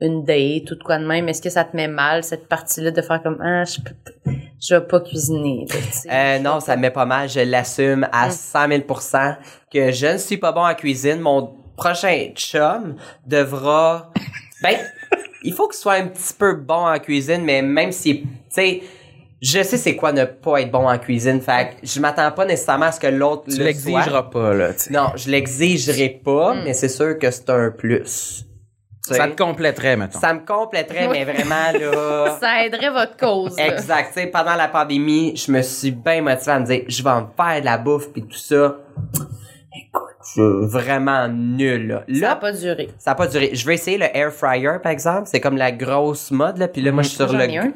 une 0.00 0.24
date 0.24 0.70
ou 0.70 0.74
de 0.74 0.82
quoi 0.84 0.98
de 0.98 1.06
même, 1.06 1.28
est-ce 1.28 1.40
que 1.42 1.50
ça 1.50 1.64
te 1.64 1.74
met 1.76 1.88
mal, 1.88 2.22
cette 2.22 2.46
partie-là, 2.48 2.90
de 2.90 3.02
faire 3.02 3.22
comme, 3.22 3.38
ah, 3.42 3.64
je 3.64 3.80
peux, 3.80 4.32
je 4.60 4.74
vais 4.74 4.80
pas 4.82 5.00
cuisiner. 5.00 5.66
Euh, 6.10 6.38
non, 6.40 6.60
ça 6.60 6.76
me 6.76 6.82
met 6.82 6.90
pas 6.90 7.06
mal. 7.06 7.28
Je 7.28 7.40
l'assume 7.40 8.06
à 8.12 8.28
Mm. 8.28 8.32
100 8.32 8.68
000 8.68 8.80
que 9.72 9.90
je 9.92 10.06
ne 10.12 10.18
suis 10.18 10.36
pas 10.36 10.52
bon 10.52 10.64
en 10.66 10.74
cuisine. 10.74 11.20
Mon 11.20 11.54
prochain 11.80 12.28
chum 12.34 12.96
devra... 13.26 14.10
Ben, 14.62 14.76
il 15.42 15.52
faut 15.54 15.68
qu'il 15.68 15.78
soit 15.78 15.94
un 15.94 16.06
petit 16.08 16.34
peu 16.34 16.54
bon 16.54 16.86
en 16.86 16.98
cuisine, 16.98 17.42
mais 17.44 17.62
même 17.62 17.92
si... 17.92 18.20
Tu 18.22 18.28
sais, 18.50 18.82
je 19.42 19.62
sais 19.62 19.78
c'est 19.78 19.96
quoi 19.96 20.12
ne 20.12 20.24
pas 20.26 20.60
être 20.60 20.70
bon 20.70 20.86
en 20.88 20.98
cuisine. 20.98 21.40
Fait 21.40 21.70
que 21.80 21.86
je 21.86 21.98
m'attends 22.00 22.30
pas 22.32 22.44
nécessairement 22.44 22.86
à 22.86 22.92
ce 22.92 23.00
que 23.00 23.06
l'autre 23.06 23.44
Tu 23.50 23.58
le 23.58 23.64
l'exigeras 23.64 24.04
soit. 24.10 24.30
pas, 24.30 24.52
là. 24.52 24.74
tu. 24.74 24.92
Non, 24.92 25.12
je 25.16 25.30
l'exigerai 25.30 26.20
pas, 26.22 26.54
Mm. 26.54 26.62
mais 26.64 26.74
c'est 26.74 26.88
sûr 26.90 27.18
que 27.18 27.30
c'est 27.30 27.48
un 27.48 27.70
plus. 27.70 28.44
Tu 29.08 29.14
Ça 29.14 29.26
te 29.28 29.42
compléterait, 29.42 29.96
mettons. 29.96 30.20
ça 30.20 30.34
me 30.34 30.40
compléterait, 30.44 31.08
mais 31.08 31.24
vraiment, 31.24 31.72
là... 31.72 32.36
Ça 32.40 32.66
aiderait 32.66 32.90
votre 32.90 33.16
cause. 33.16 33.56
là. 33.56 33.68
Exact. 33.68 34.08
Tu 34.12 34.20
sais, 34.20 34.26
pendant 34.26 34.54
la 34.56 34.68
pandémie, 34.68 35.34
je 35.36 35.50
me 35.50 35.62
suis 35.62 35.90
bien 35.90 36.20
motivé 36.20 36.52
à 36.52 36.60
me 36.60 36.66
dire, 36.66 36.82
je 36.86 37.02
vais 37.02 37.08
en 37.10 37.26
faire 37.34 37.60
de 37.60 37.64
la 37.64 37.78
bouffe 37.78 38.10
puis 38.12 38.22
tout 38.22 38.36
ça. 38.36 38.76
Écoute, 39.74 40.09
je 40.34 40.66
vraiment 40.66 41.28
nul, 41.28 41.88
là. 41.88 42.04
Ça 42.08 42.20
n'a 42.20 42.36
pas 42.36 42.52
duré. 42.52 42.90
ça 42.98 43.12
a 43.12 43.14
pas 43.14 43.26
duré. 43.26 43.50
Je 43.54 43.66
vais 43.66 43.74
essayer 43.74 43.98
le 43.98 44.14
air 44.16 44.32
fryer, 44.32 44.78
par 44.82 44.92
exemple. 44.92 45.22
C'est 45.26 45.40
comme 45.40 45.56
la 45.56 45.72
grosse 45.72 46.30
mode, 46.30 46.58
là. 46.58 46.68
Puis 46.68 46.82
là, 46.82 46.92
moi, 46.92 47.02
je 47.02 47.08
suis 47.08 47.16
sur 47.16 47.32
le... 47.32 47.44
ai 47.44 47.58
un. 47.58 47.72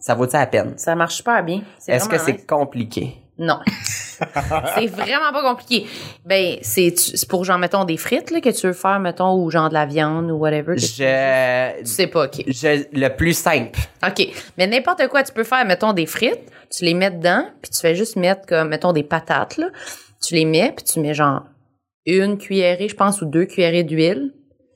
Ça 0.00 0.16
la 0.32 0.46
peine? 0.46 0.74
Ça 0.76 0.94
marche 0.94 1.16
super 1.16 1.42
bien. 1.42 1.62
C'est 1.78 1.92
Est-ce 1.92 2.08
que 2.08 2.18
c'est 2.18 2.32
nice. 2.34 2.46
compliqué? 2.46 3.16
Non. 3.36 3.58
c'est 3.68 4.86
vraiment 4.86 5.32
pas 5.32 5.42
compliqué. 5.42 5.86
Ben, 6.24 6.56
c'est 6.62 6.96
c'est 6.96 7.28
pour, 7.28 7.44
genre, 7.44 7.58
mettons, 7.58 7.84
des 7.84 7.96
frites, 7.96 8.30
là, 8.30 8.40
que 8.40 8.48
tu 8.48 8.66
veux 8.66 8.72
faire, 8.72 8.98
mettons, 9.00 9.34
ou 9.34 9.50
genre 9.50 9.68
de 9.68 9.74
la 9.74 9.86
viande 9.86 10.30
ou 10.30 10.36
whatever. 10.36 10.76
Je... 10.76 11.78
Tu 11.80 11.86
sais 11.86 12.06
pas, 12.06 12.24
OK. 12.26 12.44
je... 12.46 12.84
Le 12.92 13.08
plus 13.08 13.36
simple. 13.36 13.78
OK. 14.06 14.28
Mais 14.56 14.66
n'importe 14.66 15.06
quoi, 15.08 15.22
tu 15.22 15.32
peux 15.32 15.44
faire, 15.44 15.64
mettons, 15.64 15.92
des 15.92 16.06
frites, 16.06 16.50
tu 16.70 16.84
les 16.84 16.94
mets 16.94 17.10
dedans, 17.10 17.44
puis 17.62 17.70
tu 17.70 17.80
fais 17.80 17.94
juste 17.94 18.16
mettre, 18.16 18.46
comme, 18.46 18.68
mettons, 18.68 18.92
des 18.92 19.04
patates, 19.04 19.56
là. 19.56 19.68
Tu 20.24 20.34
les 20.34 20.44
mets, 20.44 20.72
puis 20.74 20.84
tu 20.84 21.00
mets, 21.00 21.14
genre, 21.14 21.44
une 22.16 22.38
cuillerée, 22.38 22.88
je 22.88 22.94
pense, 22.96 23.20
ou 23.22 23.26
deux 23.26 23.44
cuillerées 23.46 23.84
d'huile 23.84 24.32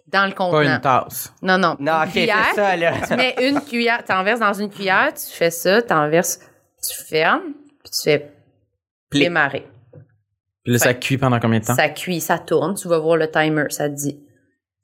dans 0.08 0.24
le 0.26 0.30
Pas 0.32 0.36
contenant. 0.36 0.74
une 0.74 0.80
tasse. 0.80 1.32
Non, 1.42 1.56
non. 1.58 1.76
Non, 1.80 1.92
une 2.02 2.02
ok, 2.08 2.10
cuillère. 2.12 2.52
ça, 2.54 2.76
là. 2.76 2.92
tu 3.06 3.14
mets 3.16 3.34
une 3.48 3.60
cuillère, 3.60 4.04
t'enverses 4.04 4.40
dans 4.40 4.52
une 4.52 4.68
cuillère, 4.68 5.12
tu 5.14 5.34
fais 5.34 5.50
ça, 5.50 5.80
t'enverses, 5.82 6.38
tu 6.86 7.04
fermes, 7.04 7.54
puis 7.82 7.92
tu 7.92 8.02
fais 8.10 8.30
démarrer. 9.12 9.66
Puis 10.64 10.72
là, 10.74 10.78
ça 10.78 10.94
cuit 10.94 11.18
pendant 11.18 11.40
combien 11.40 11.58
de 11.60 11.64
temps? 11.64 11.74
Ça 11.74 11.88
cuit, 11.88 12.20
ça 12.20 12.38
tourne, 12.38 12.74
tu 12.74 12.86
vas 12.88 12.98
voir 12.98 13.16
le 13.16 13.30
timer, 13.30 13.64
ça 13.70 13.88
te 13.88 13.94
dit. 13.94 14.20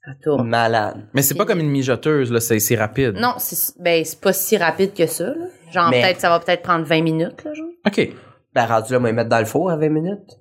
Ça 0.05 0.11
tourne. 0.23 0.47
Malade. 0.47 1.07
Mais 1.13 1.21
c'est 1.21 1.35
pas 1.35 1.45
comme 1.45 1.59
une 1.59 1.69
mijoteuse, 1.69 2.31
là. 2.31 2.39
C'est 2.39 2.75
rapide. 2.75 3.15
Non, 3.17 3.33
c'est 3.37 3.79
ben, 3.79 4.03
c'est 4.03 4.19
pas 4.19 4.33
si 4.33 4.57
rapide 4.57 4.93
que 4.93 5.05
ça. 5.05 5.25
Là. 5.25 5.45
Genre, 5.71 5.89
Mais- 5.89 6.01
peut-être, 6.01 6.19
ça 6.21 6.29
va 6.29 6.39
peut-être 6.39 6.63
prendre 6.63 6.85
20 6.85 7.01
minutes, 7.03 7.43
là, 7.43 7.53
genre. 7.53 7.67
OK. 7.85 8.09
Ben, 8.53 8.65
rendu 8.65 8.93
là, 8.93 8.99
moi, 8.99 9.11
mettre 9.11 9.29
dans 9.29 9.39
le 9.39 9.45
four 9.45 9.69
à 9.69 9.77
20 9.77 9.89
minutes. 9.89 10.39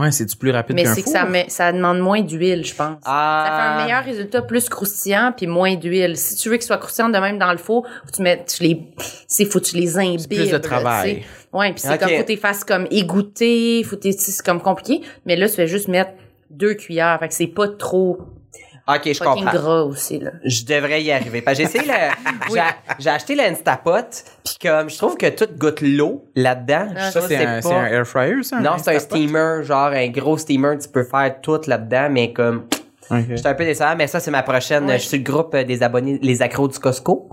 Ouais, 0.00 0.10
c'est 0.12 0.24
du 0.24 0.36
plus 0.36 0.50
rapide 0.50 0.76
Mais 0.76 0.84
qu'un 0.84 0.94
c'est 0.94 1.02
que 1.02 1.10
ça, 1.10 1.24
met, 1.24 1.46
ça 1.48 1.70
demande 1.72 1.98
moins 1.98 2.22
d'huile, 2.22 2.64
je 2.64 2.74
pense. 2.74 2.96
Ah. 3.04 3.44
Ça 3.46 3.54
fait 3.56 3.62
un 3.62 3.84
meilleur 3.84 4.04
résultat, 4.04 4.42
plus 4.42 4.68
croustillant, 4.68 5.32
puis 5.36 5.46
moins 5.46 5.74
d'huile. 5.76 6.16
Si 6.16 6.36
tu 6.36 6.48
veux 6.48 6.56
qu'il 6.56 6.64
soit 6.66 6.78
croustillant 6.78 7.08
de 7.08 7.18
même 7.18 7.38
dans 7.38 7.52
le 7.52 7.58
four, 7.58 7.86
faut 7.86 8.06
que 8.10 8.16
tu 8.16 8.22
mets, 8.22 8.44
tu 8.44 8.62
les, 8.62 8.80
c'est 9.28 9.44
faut 9.44 9.60
que 9.60 9.64
tu 9.66 9.76
les 9.76 9.98
imbibes. 9.98 10.26
plus 10.28 10.50
de 10.50 10.58
travail. 10.58 11.16
tu 11.16 11.20
sais. 11.22 11.26
Ouais, 11.52 11.70
puis 11.72 11.80
c'est 11.80 11.92
Ok. 11.94 11.98
comme 12.00 12.08
faut 12.10 12.16
que 12.22 12.26
tu 12.26 12.32
les 12.32 12.36
fasses 12.38 12.64
comme 12.64 12.86
égoutter, 12.90 13.82
faut 13.84 13.96
que 13.96 14.00
t'es- 14.02 14.12
c'est 14.12 14.42
comme 14.44 14.60
compliqué. 14.60 15.02
Mais 15.26 15.36
là, 15.36 15.48
tu 15.48 15.54
fais 15.56 15.66
juste 15.66 15.88
mettre 15.88 16.12
deux 16.50 16.74
cuillères, 16.74 17.18
fait 17.20 17.28
que 17.28 17.34
c'est 17.34 17.46
pas 17.46 17.68
trop 17.68 18.18
Ok, 18.96 19.12
je 19.12 19.18
comprends. 19.18 19.52
gras 19.52 19.82
aussi 19.82 20.18
là. 20.18 20.30
Je 20.44 20.64
devrais 20.64 21.02
y 21.02 21.12
arriver. 21.12 21.42
J'ai 21.54 21.62
essayé 21.62 21.84
le, 21.84 21.94
j'ai, 22.54 22.60
j'ai 22.98 23.10
acheté 23.10 23.34
l'Instapot, 23.34 23.92
puis 24.44 24.56
comme 24.62 24.90
je 24.90 24.96
trouve 24.98 25.16
que 25.16 25.28
tout 25.28 25.48
goûte 25.58 25.80
l'eau 25.80 26.24
là-dedans. 26.34 26.88
Ah, 26.96 27.10
Ça, 27.10 27.20
c'est 27.22 27.44
un, 27.44 27.60
air 27.60 28.06
fryer, 28.06 28.42
ça? 28.42 28.60
Non, 28.60 28.72
c'est 28.82 28.94
un 28.94 28.98
steamer, 28.98 29.62
genre 29.62 29.92
un 29.92 30.08
gros 30.08 30.38
steamer, 30.38 30.78
tu 30.78 30.88
peux 30.88 31.04
faire 31.04 31.40
tout 31.40 31.60
là-dedans, 31.66 32.08
mais 32.10 32.32
comme 32.32 32.64
Ok. 33.10 33.24
j'étais 33.34 33.48
un 33.48 33.54
peu 33.54 33.64
déçu, 33.64 33.82
mais 33.96 34.06
ça 34.06 34.20
c'est 34.20 34.30
ma 34.30 34.42
prochaine. 34.42 34.86
Ouais. 34.86 34.98
Je 34.98 35.06
suis 35.06 35.18
le 35.18 35.24
groupe 35.24 35.54
euh, 35.54 35.64
des 35.64 35.82
abonnés, 35.82 36.18
les 36.22 36.42
accros 36.42 36.68
du 36.68 36.78
Costco. 36.78 37.28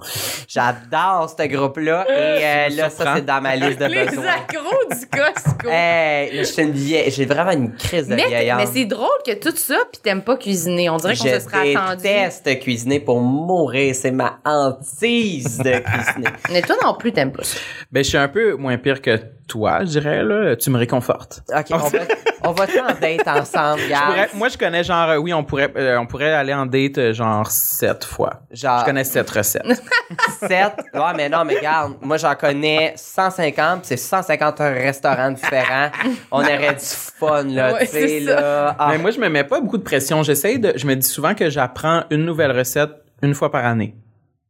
J'adore 0.48 1.30
ce 1.38 1.46
groupe-là 1.48 2.06
et 2.10 2.44
euh, 2.46 2.70
me 2.70 2.76
là 2.78 2.90
ça 2.90 3.13
c'est 3.16 3.26
dans 3.26 3.42
ma 3.42 3.56
liste 3.56 3.80
de 3.80 3.88
besoins. 3.88 4.26
accros 4.28 4.86
du 4.90 5.06
Costco. 5.08 5.70
Hey, 5.70 6.38
je 6.38 6.44
suis 6.44 6.63
une 6.63 6.72
vieille, 6.72 7.12
j'ai 7.12 7.26
vraiment 7.26 7.52
une 7.52 7.76
crise 7.76 8.08
de 8.08 8.16
mais, 8.16 8.24
mais 8.58 8.66
c'est 8.66 8.86
drôle 8.86 9.08
que 9.26 9.34
tout 9.34 9.56
ça, 9.56 9.76
puis 9.92 10.02
t'aimes 10.02 10.24
pas 10.24 10.38
cuisiner. 10.38 10.90
On 10.90 10.98
dirait 10.98 11.16
qu'on 11.16 11.26
se 11.26 11.40
serait 11.40 11.74
Je 11.74 11.78
attendu. 11.78 12.02
déteste 12.04 12.60
cuisiner 12.60 13.00
pour 13.00 13.20
mourir, 13.22 13.94
c'est 13.96 14.12
ma 14.12 14.40
hantise 14.46 15.58
de 15.60 15.80
cuisiner. 15.80 16.30
Mais 16.52 16.62
toi 16.62 16.76
non 16.84 16.94
plus, 16.96 17.12
t'aimes 17.12 17.32
pas 17.32 17.44
ça. 17.44 17.58
Ben, 17.92 18.04
je 18.04 18.10
suis 18.10 18.18
un 18.18 18.28
peu 18.28 18.56
moins 18.56 18.78
pire 18.78 19.02
que 19.02 19.20
toi, 19.48 19.80
je 19.82 19.86
dirais, 20.00 20.24
là. 20.24 20.56
Tu 20.56 20.70
me 20.70 20.78
réconfortes. 20.78 21.42
Ok, 21.56 21.66
on 21.72 21.78
va, 21.78 22.00
on 22.44 22.52
va 22.52 22.64
en 22.66 22.94
date 23.00 23.28
ensemble, 23.28 23.82
Je 23.82 23.90
gars. 23.90 24.02
pourrais- 24.08 24.30
moi, 24.34 24.50
je 24.50 24.58
connais 24.58 24.84
genre, 24.84 25.10
euh, 25.10 25.18
oui, 25.18 25.34
on 25.34 25.44
pourrait, 25.44 25.72
euh, 25.78 25.98
on 25.98 26.06
pourrait 26.06 26.34
aller 26.34 26.54
en 26.54 26.66
date 26.66 26.98
euh, 26.98 27.14
genre 27.14 27.50
sept 27.50 28.04
fois. 28.04 28.42
Genre 28.52 28.80
Je 28.82 28.86
connais 28.86 29.04
sept 29.04 29.30
recettes. 29.30 29.64
7. 30.40 30.52
Ouais, 30.94 31.02
mais 31.16 31.30
non, 31.30 31.44
mais 31.46 31.56
regarde, 31.58 31.94
moi 32.02 32.18
j'en 32.18 32.36
connais 32.36 32.94
150, 32.96 33.80
puis 33.80 33.88
c'est 33.88 33.98
150 33.98 34.60
restaurants 34.60 35.32
différents. 35.32 35.90
On 36.32 36.40
aurait 36.42 36.74
du 36.74 36.80
fun, 36.86 37.44
là, 37.44 37.74
Ouais, 37.74 37.80
tu 37.86 37.92
sais, 37.92 38.20
là. 38.22 38.76
Ah, 38.78 38.90
Mais 38.92 38.98
moi, 38.98 39.12
je 39.12 39.20
me 39.20 39.30
mets 39.30 39.44
pas 39.44 39.60
beaucoup 39.60 39.78
de 39.78 39.84
pression. 39.84 40.24
J'essaie 40.24 40.58
de, 40.58 40.74
je 40.76 40.86
me 40.86 40.96
dis 40.96 41.08
souvent 41.08 41.34
que 41.34 41.50
j'apprends 41.50 42.04
une 42.12 42.26
nouvelle 42.26 42.52
recette 42.52 42.92
une 43.22 43.34
fois 43.34 43.52
par 43.52 43.66
année. 43.66 43.96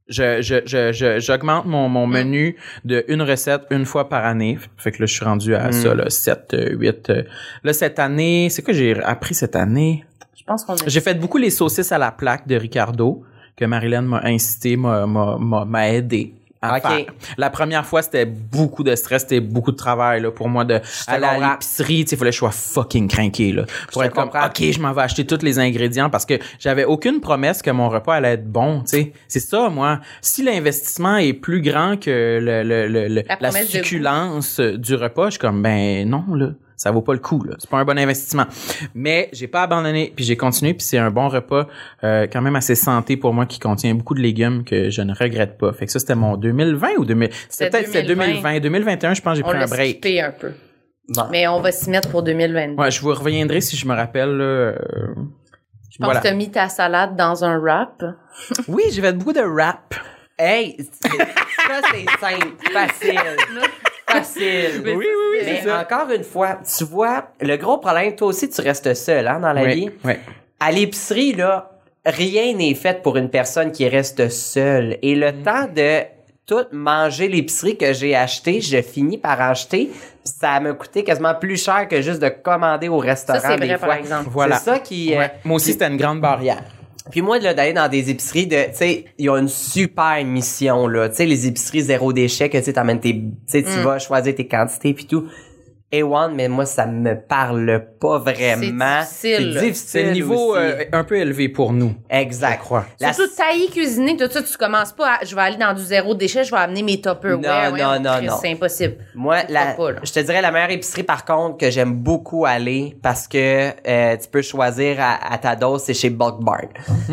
Je, 0.10 0.42
je, 0.42 0.62
je, 0.66 1.20
j'augmente 1.20 1.66
mon, 1.66 1.90
mon 1.90 2.08
menu 2.08 2.56
de 2.86 3.04
une 3.10 3.22
recette 3.22 3.64
une 3.72 3.86
fois 3.86 4.08
par 4.08 4.26
année. 4.26 4.58
Fait 4.78 4.92
que 4.92 5.02
là, 5.02 5.06
je 5.06 5.14
suis 5.14 5.26
rendu 5.26 5.54
à 5.54 5.72
ça, 5.72 5.94
là, 5.94 6.10
7, 6.10 6.56
8. 6.72 7.12
Là, 7.64 7.74
cette 7.74 8.00
année, 8.00 8.48
c'est 8.50 8.62
quoi 8.62 8.74
j'ai 8.74 9.02
appris 9.04 9.36
cette 9.36 9.56
année? 9.56 10.06
Je 10.36 10.44
pense 10.44 10.64
qu'on 10.64 10.76
J'ai 10.88 11.02
fait 11.02 11.16
beaucoup 11.20 11.38
les 11.38 11.50
saucisses 11.50 11.92
à 11.92 11.98
la 11.98 12.12
plaque 12.12 12.48
de 12.48 12.56
Ricardo, 12.56 13.24
que 13.58 13.66
Marilyn 13.66 14.04
m'a 14.04 14.22
incité, 14.24 14.78
m'a, 14.78 15.06
m'a, 15.06 15.38
m'a, 15.38 15.66
m'a 15.66 15.90
aidé 15.90 16.34
à 16.62 16.78
Ok. 16.78 16.82
faire. 16.88 17.06
La 17.38 17.50
première 17.50 17.86
fois, 17.86 18.02
c'était 18.02 18.26
beaucoup 18.26 18.84
de 18.84 18.96
stress, 18.96 19.22
c'était 19.24 19.40
beaucoup 19.40 19.72
de 19.72 19.78
travail 19.78 20.22
là, 20.22 20.32
pour 20.32 20.50
moi 20.50 20.66
de 20.66 20.80
aller 21.08 21.26
à 21.26 21.52
l'épicerie. 21.52 22.06
Il 22.10 22.18
fallait 22.18 22.30
que 22.32 22.34
je 22.36 22.40
sois 22.40 22.52
fucking 22.52 23.08
craqué. 23.08 23.52
Là, 23.54 23.64
pour 23.92 24.02
te 24.02 24.08
être 24.08 24.14
comme, 24.14 24.30
comprends. 24.30 24.48
OK, 24.48 24.62
je 24.72 24.80
m'en 24.80 24.94
vais 24.94 25.02
acheter 25.04 25.26
tous 25.26 25.44
les 25.44 25.60
ingrédients 25.60 26.10
parce 26.10 26.26
que 26.26 26.36
j'avais 26.60 26.86
aucune 26.86 27.20
promesse 27.22 27.62
que 27.62 27.72
mon 27.72 27.90
repas 27.90 28.16
allait 28.16 28.34
être 28.34 28.48
bon. 28.52 28.82
tu 28.82 28.88
sais. 28.98 29.14
C'est 29.28 29.40
ça, 29.40 29.70
moi. 29.70 30.00
Si 30.22 30.44
l'investissement 30.44 31.18
est 31.18 31.34
plus 31.34 31.62
grand 31.62 32.00
que 32.00 32.40
le, 32.42 32.64
le, 32.64 32.88
le- 32.88 33.08
le- 33.08 33.24
la, 33.40 33.50
goût. 33.50 33.58
succulence 33.68 34.60
du 34.60 34.96
repas, 34.96 35.26
je 35.26 35.32
suis 35.32 35.40
comme, 35.40 35.62
ben 35.62 36.08
non, 36.10 36.24
là. 36.34 36.50
Ça 36.78 36.92
vaut 36.92 37.02
pas 37.02 37.14
le 37.14 37.20
coup, 37.20 37.44
là. 37.44 37.56
C'est 37.58 37.70
pas 37.70 37.80
un 37.80 37.86
bon 37.86 37.98
investissement. 37.98 38.46
Mais 38.94 39.30
j'ai 39.34 39.48
pas 39.48 39.64
abandonné, 39.64 40.14
puis 40.16 40.24
j'ai 40.24 40.38
continué, 40.38 40.74
puis 40.76 40.84
c'est 40.84 41.00
un 41.00 41.10
bon 41.10 41.28
repas 41.28 41.68
euh, 42.04 42.28
quand 42.32 42.42
même 42.42 42.56
assez 42.56 42.76
santé 42.76 43.18
pour 43.18 43.34
moi 43.34 43.48
qui 43.48 43.58
contient 43.60 43.96
beaucoup 43.96 44.14
de 44.14 44.22
légumes 44.22 44.64
que 44.64 44.92
je 44.92 45.02
ne 45.02 45.12
regrette 45.14 45.58
pas. 45.58 45.74
Fait 45.74 45.88
que 45.88 45.92
ça, 45.92 45.98
c'était 46.00 46.14
mon 46.16 46.38
2020 46.38 46.90
ou 47.00 47.06
2000... 47.06 47.30
C'était 47.50 47.72
peut-être 47.72 47.88
c'était 47.88 48.04
2020. 48.04 48.28
2020. 48.28 48.60
2021, 48.60 49.14
je 49.16 49.22
pense 49.24 49.32
que 49.34 49.38
j'ai 49.38 49.44
on 49.44 49.50
pris 49.50 49.58
un 49.64 49.66
break. 49.66 49.90
skippé 49.90 50.22
un 50.22 50.32
peu. 50.32 50.52
bon. 51.10 51.24
Mais 51.32 51.48
on 51.48 51.60
va 51.62 51.72
s'y 51.72 51.90
mettre 51.90 52.10
pour 52.10 52.22
2022. 52.22 52.80
Ouais, 52.80 52.92
je 52.92 53.02
vous 53.02 53.14
reviendrai 53.14 53.60
si 53.62 53.76
je 53.76 53.88
me 53.88 53.96
rappelle. 53.96 54.38
là, 54.38 54.44
euh, 54.44 54.76
Je 55.90 55.98
pense 55.98 56.06
voilà. 56.06 56.20
que 56.20 56.28
t'as 56.28 56.34
mis 56.36 56.52
ta 56.52 56.70
salade 56.70 57.16
dans 57.16 57.44
un 57.44 57.58
wrap. 57.58 58.04
Oui, 58.68 58.84
j'ai 58.92 59.02
fait 59.02 59.14
beaucoup 59.14 59.34
de 59.34 59.40
rap. 59.42 59.96
Hey, 60.38 60.76
c'est- 60.78 61.10
ça 61.10 61.82
c'est 61.92 62.06
simple, 62.20 62.54
facile. 62.72 63.20
Facile. 64.10 64.82
Oui, 64.86 64.94
oui, 64.96 65.06
oui, 65.34 65.38
Mais 65.46 65.62
ça. 65.64 65.80
encore 65.82 66.10
une 66.12 66.24
fois, 66.24 66.60
tu 66.78 66.84
vois, 66.86 67.30
le 67.42 67.56
gros 67.58 67.78
problème, 67.78 68.16
toi 68.16 68.28
aussi, 68.28 68.50
tu 68.50 68.62
restes 68.62 68.94
seul, 68.94 69.28
hein, 69.28 69.40
dans 69.40 69.54
la 69.54 69.66
vie. 69.66 69.90
Oui. 70.04 70.14
À 70.60 70.72
l'épicerie, 70.72 71.34
là, 71.34 71.72
rien 72.06 72.54
n'est 72.56 72.74
fait 72.74 73.02
pour 73.02 73.18
une 73.18 73.30
personne 73.30 73.72
qui 73.72 73.88
reste 73.88 74.30
seule. 74.30 74.98
Et 75.02 75.16
Mm. 75.16 75.20
le 75.20 75.32
temps 75.44 75.68
de 75.76 76.02
tout 76.46 76.66
manger 76.72 77.28
l'épicerie 77.28 77.76
que 77.78 77.92
j'ai 77.92 78.16
acheté, 78.16 78.62
je 78.62 78.82
finis 78.82 79.18
par 79.18 79.42
acheter. 79.42 79.92
Ça 80.24 80.60
m'a 80.62 80.72
coûté 80.74 81.04
quasiment 81.04 81.36
plus 81.36 81.62
cher 81.62 81.88
que 81.90 82.02
juste 82.02 82.22
de 82.22 82.30
commander 82.30 82.88
au 82.88 82.98
restaurant 83.00 83.40
Ça, 83.40 83.50
c'est 83.52 83.60
des 83.60 83.68
vrai, 83.68 83.78
fois. 83.78 83.88
par 83.90 83.98
exemple. 83.98 84.30
Voilà. 84.32 84.58
C'est 84.58 84.66
ça 84.72 84.80
qui... 84.80 85.14
euh. 85.16 85.28
Moi 85.44 85.58
aussi, 85.58 85.74
c'était 85.74 85.88
une 85.88 85.98
grande 85.98 86.22
barrière. 86.22 86.64
Puis 87.10 87.22
moi, 87.22 87.40
là, 87.40 87.54
d'aller 87.54 87.74
dans 87.74 87.90
des 87.90 88.10
épiceries 88.10 88.48
de, 88.48 88.56
tu 88.56 88.76
sais, 88.76 89.06
ils 89.18 89.30
ont 89.30 89.38
une 89.38 89.48
super 89.48 90.24
mission, 90.26 90.88
là. 90.88 91.10
Tu 91.10 91.16
sais, 91.16 91.26
les 91.26 91.48
épiceries 91.48 91.82
zéro 91.82 92.14
déchet, 92.14 92.50
que 92.50 92.58
tu 92.58 92.64
sais, 92.64 92.74
t'amènes 92.74 93.00
tes, 93.00 93.14
tu 93.14 93.22
sais, 93.46 93.62
Mm. 93.62 93.66
tu 93.66 93.80
vas 93.82 94.00
choisir 94.00 94.36
tes 94.36 94.48
quantités 94.48 94.94
puis 94.94 95.06
tout. 95.06 95.26
Et 95.90 96.04
one, 96.04 96.36
mais 96.36 96.50
moi, 96.50 96.66
ça 96.66 96.86
me 96.86 97.16
parle 97.16 97.82
pas 97.98 98.18
vraiment. 98.18 99.00
difficile. 99.00 99.06
C'est 99.06 99.40
difficile. 99.40 99.76
C'est 99.76 100.04
le 100.04 100.12
niveau 100.12 100.54
euh, 100.54 100.84
un 100.92 101.06
peu 101.06 101.16
élevé 101.16 101.48
pour 101.48 101.72
nous. 101.72 101.96
exact. 102.10 102.56
je 102.60 102.66
crois. 102.66 102.86
La- 103.00 103.14
Surtout 103.14 103.34
tailler, 103.34 103.68
cuisiner, 103.70 104.18
tout 104.18 104.30
ça, 104.30 104.44
tu 104.44 104.58
commences 104.58 104.92
pas 104.92 105.14
à, 105.22 105.24
je 105.26 105.34
vais 105.34 105.42
aller 105.44 105.56
dans 105.56 105.74
du 105.74 105.82
zéro 105.82 106.14
déchet, 106.14 106.44
je 106.44 106.52
vais 106.52 106.58
amener 106.58 106.84
mes 106.84 107.00
Tupperware. 107.00 107.72
Non, 107.72 107.74
Ouais, 107.74 107.82
non, 107.82 108.00
non, 108.02 108.22
non. 108.22 108.36
C'est 108.42 108.52
impossible. 108.52 108.96
Moi, 109.16 109.38
la, 109.48 109.76
pas, 109.76 109.92
je 110.04 110.12
te 110.12 110.20
dirais 110.20 110.42
la 110.42 110.52
meilleure 110.52 110.72
épicerie 110.72 111.04
par 111.04 111.24
contre 111.24 111.58
que 111.58 111.72
j'aime 111.72 111.94
beaucoup 111.94 112.46
aller 112.46 112.98
parce 113.02 113.26
que 113.26 113.70
euh, 113.88 114.18
tu 114.18 114.28
peux 114.30 114.42
choisir 114.42 114.98
à, 115.00 115.34
à 115.34 115.38
ta 115.38 115.56
dose, 115.56 115.84
c'est 115.84 115.94
chez 115.94 116.10
Bulk 116.10 116.42
Barn. 116.42 116.68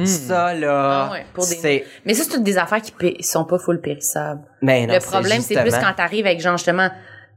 Ça 0.04 0.52
là, 0.52 1.06
Ah 1.08 1.12
ouais, 1.12 1.24
pour 1.32 1.46
des- 1.46 1.54
c'est 1.54 1.84
Mais 2.04 2.14
ça, 2.14 2.24
c'est 2.24 2.30
toutes 2.30 2.42
des 2.42 2.58
affaires 2.58 2.82
qui 2.82 3.22
sont 3.22 3.44
pas 3.44 3.58
full 3.58 3.80
périssables. 3.80 4.42
mais 4.62 4.84
non, 4.86 4.94
le 4.94 5.00
problème, 5.00 5.40
c'est 5.42 5.60
plus 5.62 5.70
quand 5.70 5.92
t'arrives 5.96 6.26
avec 6.26 6.40
genre 6.40 6.56
justement 6.56 6.88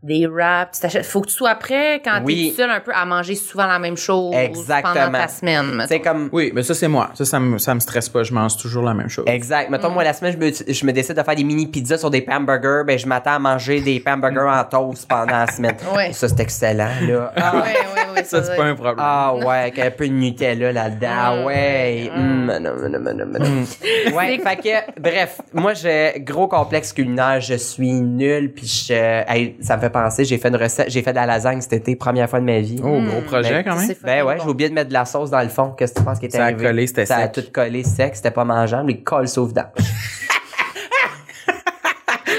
des 0.03 0.27
wraps, 0.27 0.77
tu 0.77 0.81
t'achètes- 0.81 1.05
faut 1.05 1.21
que 1.21 1.27
tu 1.27 1.33
sois 1.33 1.55
prêt 1.55 2.01
quand 2.03 2.21
Oui. 2.23 2.51
t'es 2.55 2.61
seul 2.61 2.69
un 2.71 2.79
peu 2.79 2.91
à 2.93 3.05
manger 3.05 3.35
souvent 3.35 3.65
la 3.65 3.79
même 3.79 3.97
chose 3.97 4.33
Exactement. 4.35 4.93
pendant 4.93 5.17
ta 5.19 5.27
semaine. 5.27 5.85
c'est 5.87 5.99
comme 5.99 6.29
Oui, 6.31 6.51
mais 6.53 6.63
ça, 6.63 6.73
c'est 6.73 6.87
moi. 6.87 7.09
Ça, 7.15 7.25
ça 7.25 7.39
me, 7.39 7.57
ça 7.57 7.73
me 7.73 7.79
stresse 7.79 8.09
pas. 8.09 8.23
Je 8.23 8.33
mange 8.33 8.57
toujours 8.57 8.83
la 8.83 8.93
même 8.93 9.09
chose. 9.09 9.25
Exact. 9.27 9.69
Mettons, 9.69 9.89
moi, 9.89 10.03
la 10.03 10.13
semaine, 10.13 10.33
je 10.33 10.37
me, 10.37 10.73
je 10.73 10.85
me 10.85 10.91
décide 10.93 11.15
de 11.15 11.23
faire 11.23 11.35
des 11.35 11.43
mini 11.43 11.67
pizzas 11.67 11.97
sur 11.97 12.09
des 12.09 12.25
hamburgers, 12.29 12.83
ben, 12.85 12.97
je 12.97 13.07
m'attends 13.07 13.33
à 13.35 13.39
manger 13.39 13.81
des 13.81 14.01
hamburgers 14.05 14.49
en 14.49 14.63
toast 14.63 15.07
pendant 15.07 15.37
la 15.37 15.47
semaine. 15.47 15.75
Ouais. 15.95 16.13
Ça, 16.13 16.27
c'est 16.29 16.39
excellent, 16.39 16.89
là. 17.07 17.33
Ah, 17.35 17.55
Ouais, 17.55 17.61
ouais, 17.61 18.15
ouais, 18.17 18.23
Ça, 18.23 18.43
c'est 18.43 18.55
pas 18.55 18.63
un 18.65 18.75
problème. 18.75 18.95
ah 18.99 19.33
ouais, 19.35 19.55
avec 19.57 19.79
un 19.79 19.91
peu 19.91 20.07
de 20.07 20.13
Nutella 20.13 20.71
là-dedans. 20.71 21.07
Ah 21.09 21.33
Ah, 21.39 21.45
ouais. 21.45 22.09
Non, 22.15 22.59
non, 22.59 22.75
non, 22.75 22.89
non, 22.99 23.13
non, 23.13 23.25
non. 23.39 24.15
Ouais, 24.15 24.39
fait 24.39 24.55
que, 24.57 24.99
bref, 25.01 25.41
moi, 25.53 25.73
j'ai 25.73 26.13
gros 26.19 26.47
complexe 26.47 26.93
culinaire. 26.93 27.41
Je 27.41 27.55
suis 27.55 27.91
nul, 27.91 28.53
puis 28.53 28.67
je, 28.67 28.93
hey, 28.93 29.55
ça 29.61 29.75
me 29.77 29.81
fait 29.81 29.86
penser, 29.89 30.25
j'ai 30.25 30.37
fait 30.37 30.47
une 30.49 30.55
recette, 30.55 30.89
j'ai 30.89 31.01
fait 31.01 31.11
de 31.11 31.15
la 31.17 31.25
lasagne 31.25 31.61
cet 31.61 31.73
été, 31.73 31.95
première 31.95 32.29
fois 32.29 32.39
de 32.39 32.45
ma 32.45 32.59
vie. 32.59 32.79
Oh, 32.83 32.99
gros 33.01 33.21
projet 33.21 33.51
Ben, 33.51 33.63
quand 33.63 33.75
même. 33.75 33.93
Ben 34.03 34.23
ouais, 34.25 34.35
bon. 34.37 34.43
j'ai 34.43 34.49
oublié 34.49 34.69
de 34.69 34.73
mettre 34.75 34.89
de 34.89 34.93
la 34.93 35.05
sauce 35.05 35.29
dans 35.29 35.41
le 35.41 35.49
fond. 35.49 35.71
Qu'est-ce 35.77 35.93
que 35.93 35.99
tu 35.99 36.05
penses 36.05 36.19
qui 36.19 36.25
était 36.25 36.37
Ça 36.37 36.43
a 36.43 36.47
arrivé? 36.47 36.65
collé, 36.65 36.87
c'était 36.87 37.05
Ça 37.05 37.17
a 37.17 37.23
sec. 37.23 37.31
tout 37.33 37.51
collé 37.53 37.83
sec, 37.83 38.15
c'était 38.15 38.31
pas 38.31 38.45
mangeable. 38.45 38.89
Les 38.89 39.01
colle 39.01 39.27
sauf 39.27 39.49
vidange. 39.49 39.65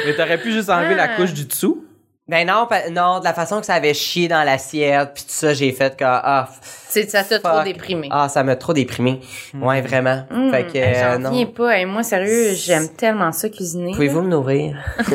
Mais 0.06 0.14
t'aurais 0.14 0.38
pu 0.38 0.52
juste 0.52 0.70
enlever 0.70 0.94
la 0.94 1.04
Ah. 1.04 1.16
couche 1.16 1.32
du 1.34 1.44
dessous? 1.44 1.84
Ben 2.28 2.46
non, 2.46 2.68
non, 2.92 3.20
de 3.20 3.24
la 3.24 3.32
façon 3.32 3.58
que 3.60 3.64
ça 3.64 3.74
avait 3.74 3.94
chié 3.94 4.28
dans 4.28 4.42
l'assiette, 4.42 5.12
puis 5.14 5.22
tout 5.24 5.30
ça, 5.32 5.54
j'ai 5.54 5.72
fait 5.72 5.96
que 5.96 6.04
ah, 6.06 6.46
C'est- 6.86 7.08
Ça 7.10 7.24
t'a 7.24 7.38
trop 7.38 7.62
déprimé. 7.62 8.08
Ah, 8.10 8.28
ça 8.28 8.44
m'a 8.44 8.54
trop 8.56 8.74
déprimé. 8.74 9.20
Ouais, 9.54 9.80
vraiment. 9.80 10.24
Hum, 10.30 10.50
Fait 10.50 10.66
que 10.66 10.76
euh, 10.78 11.12
J'en 11.14 11.18
non. 11.20 11.30
reviens 11.30 11.46
pas. 11.46 11.78
Hey, 11.78 11.86
moi, 11.86 12.02
sérieux, 12.02 12.52
j'aime 12.54 12.88
tellement 12.90 13.32
ça 13.32 13.48
cuisiner. 13.48 13.92
Pouvez-vous 13.92 14.20
me 14.22 14.28
nourrir? 14.28 14.76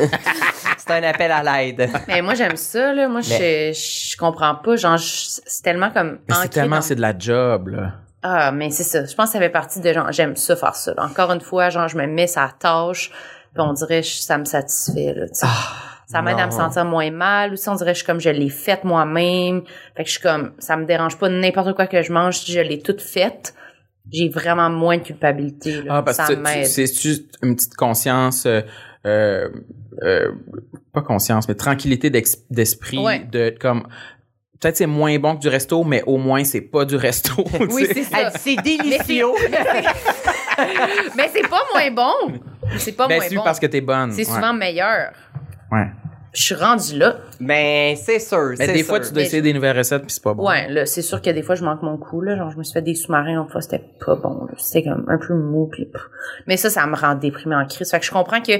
C'est 0.85 0.93
un 0.93 1.03
appel 1.03 1.31
à 1.31 1.43
l'aide. 1.43 1.89
Mais 2.07 2.21
moi, 2.21 2.33
j'aime 2.35 2.57
ça, 2.57 2.93
là. 2.93 3.07
Moi, 3.07 3.21
je, 3.21 3.71
je 3.73 4.17
comprends 4.17 4.55
pas. 4.55 4.75
Genre, 4.75 4.97
je- 4.97 5.39
c'est 5.45 5.63
tellement 5.63 5.91
comme. 5.91 6.19
Mais 6.27 6.35
c'est 6.41 6.49
tellement, 6.49 6.75
dans- 6.77 6.81
c'est 6.81 6.95
de 6.95 7.01
la 7.01 7.17
job, 7.17 7.69
là. 7.69 7.93
Ah, 8.25 8.51
mais 8.53 8.69
c'est 8.69 8.83
ça. 8.83 9.03
Je 9.05 9.13
pense 9.15 9.27
que 9.27 9.33
ça 9.33 9.39
fait 9.39 9.49
partie 9.49 9.81
de 9.81 9.91
genre, 9.91 10.09
j'aime 10.13 10.37
ça 10.37 10.55
faire 10.55 10.75
ça. 10.75 10.93
là. 10.95 11.03
Encore 11.03 11.31
une 11.33 11.41
fois, 11.41 11.69
genre, 11.69 11.89
je 11.89 11.97
me 11.97 12.05
mets 12.07 12.27
sa 12.27 12.49
tâche, 12.57 13.09
puis 13.53 13.61
on 13.61 13.73
dirait 13.73 13.99
que 13.99 14.07
ça 14.07 14.37
me 14.37 14.45
satisfait, 14.45 15.13
là, 15.13 15.27
tu 15.27 15.33
sais. 15.35 15.45
ça 16.07 16.21
m'aide 16.21 16.39
à 16.39 16.45
me 16.45 16.51
sentir 16.51 16.85
moins 16.85 17.11
mal. 17.11 17.51
Aussi, 17.51 17.67
on 17.67 17.75
dirait 17.75 17.91
que 17.91 17.95
je 17.95 18.03
suis 18.03 18.05
comme 18.05 18.21
je 18.21 18.29
l'ai 18.29 18.47
faite 18.49 18.85
moi-même. 18.85 19.63
Fait 19.97 20.03
que 20.03 20.07
je 20.09 20.13
suis 20.13 20.21
comme, 20.21 20.53
ça 20.59 20.77
me 20.77 20.85
dérange 20.85 21.17
pas 21.17 21.27
n'importe 21.27 21.73
quoi 21.75 21.85
que 21.87 22.01
je 22.01 22.13
mange 22.13 22.37
si 22.37 22.53
je 22.53 22.61
l'ai 22.61 22.79
toute 22.79 23.01
faite. 23.01 23.53
J'ai 24.11 24.29
vraiment 24.29 24.69
moins 24.69 24.97
de 24.97 25.03
culpabilité, 25.03 25.81
là. 25.81 25.95
Ah, 25.97 26.01
parce 26.03 26.15
ça 26.17 26.27
que 26.33 26.63
c'est 26.65 26.85
juste 27.01 27.35
une 27.41 27.55
petite 27.57 27.75
conscience, 27.75 28.45
euh, 28.45 28.61
euh, 29.05 29.49
euh, 30.01 30.31
pas 30.93 31.01
conscience, 31.01 31.47
mais 31.47 31.55
tranquillité 31.55 32.09
d'esprit, 32.49 32.97
Ouais. 32.99 33.19
de 33.31 33.53
comme 33.59 33.87
peut-être 34.59 34.77
c'est 34.77 34.85
moins 34.87 35.17
bon 35.19 35.35
que 35.35 35.41
du 35.41 35.49
resto, 35.49 35.83
mais 35.83 36.03
au 36.05 36.17
moins 36.17 36.43
c'est 36.45 36.61
pas 36.61 36.85
du 36.85 36.95
resto. 36.95 37.43
Oui, 37.71 37.85
c'est 37.93 38.03
ça. 38.03 38.29
C'est 38.31 38.55
délicieux. 38.63 39.25
Mais 41.17 41.29
c'est 41.33 41.47
pas 41.49 41.61
moins 41.73 41.91
bon. 41.91 42.39
C'est 42.77 42.93
pas 42.93 43.07
Ben, 43.07 43.17
moins 43.17 43.25
c'est 43.27 43.35
bon. 43.35 43.43
parce 43.43 43.59
que 43.59 43.65
t'es 43.67 43.81
bonne. 43.81 44.11
C'est 44.11 44.27
Ouais. 44.27 44.35
souvent 44.35 44.53
meilleur. 44.53 45.11
Ouais. 45.71 45.87
Je 46.33 46.41
suis 46.41 46.55
rendue 46.55 46.97
là. 46.97 47.17
Mais 47.39 47.95
c'est 47.95 48.19
sûr, 48.19 48.55
Mais 48.57 48.65
c'est 48.65 48.73
des 48.73 48.83
fois, 48.83 48.99
tu 48.99 49.13
dois 49.13 49.21
essayer 49.21 49.41
des 49.41 49.53
nouvelles 49.53 49.77
recettes 49.77 50.01
puis 50.01 50.11
c'est 50.11 50.23
pas 50.23 50.33
bon. 50.33 50.47
Ouais, 50.47 50.67
là, 50.69 50.85
c'est 50.87 51.03
sûr 51.03 51.21
que 51.21 51.29
des 51.29 51.43
fois, 51.43 51.53
je 51.53 51.63
manque 51.63 51.83
mon 51.83 51.97
coup, 51.97 52.21
là. 52.21 52.35
Genre, 52.35 52.49
je 52.49 52.57
me 52.57 52.63
suis 52.63 52.73
fait 52.73 52.81
des 52.81 52.95
sous-marins, 52.95 53.35
l'autre 53.35 53.51
fois, 53.51 53.61
c'était 53.61 53.83
pas 54.03 54.15
bon, 54.15 54.45
là. 54.45 54.53
C'était 54.57 54.89
comme 54.89 55.05
un 55.07 55.19
peu 55.19 55.35
mou, 55.35 55.69
puis... 55.71 55.85
pff. 55.85 56.01
Mais 56.47 56.57
ça, 56.57 56.71
ça 56.71 56.87
me 56.87 56.95
rend 56.95 57.13
déprimée 57.15 57.55
en 57.55 57.65
crise. 57.67 57.91
Fait 57.91 57.99
que 57.99 58.05
je 58.05 58.11
comprends 58.11 58.41
que... 58.41 58.53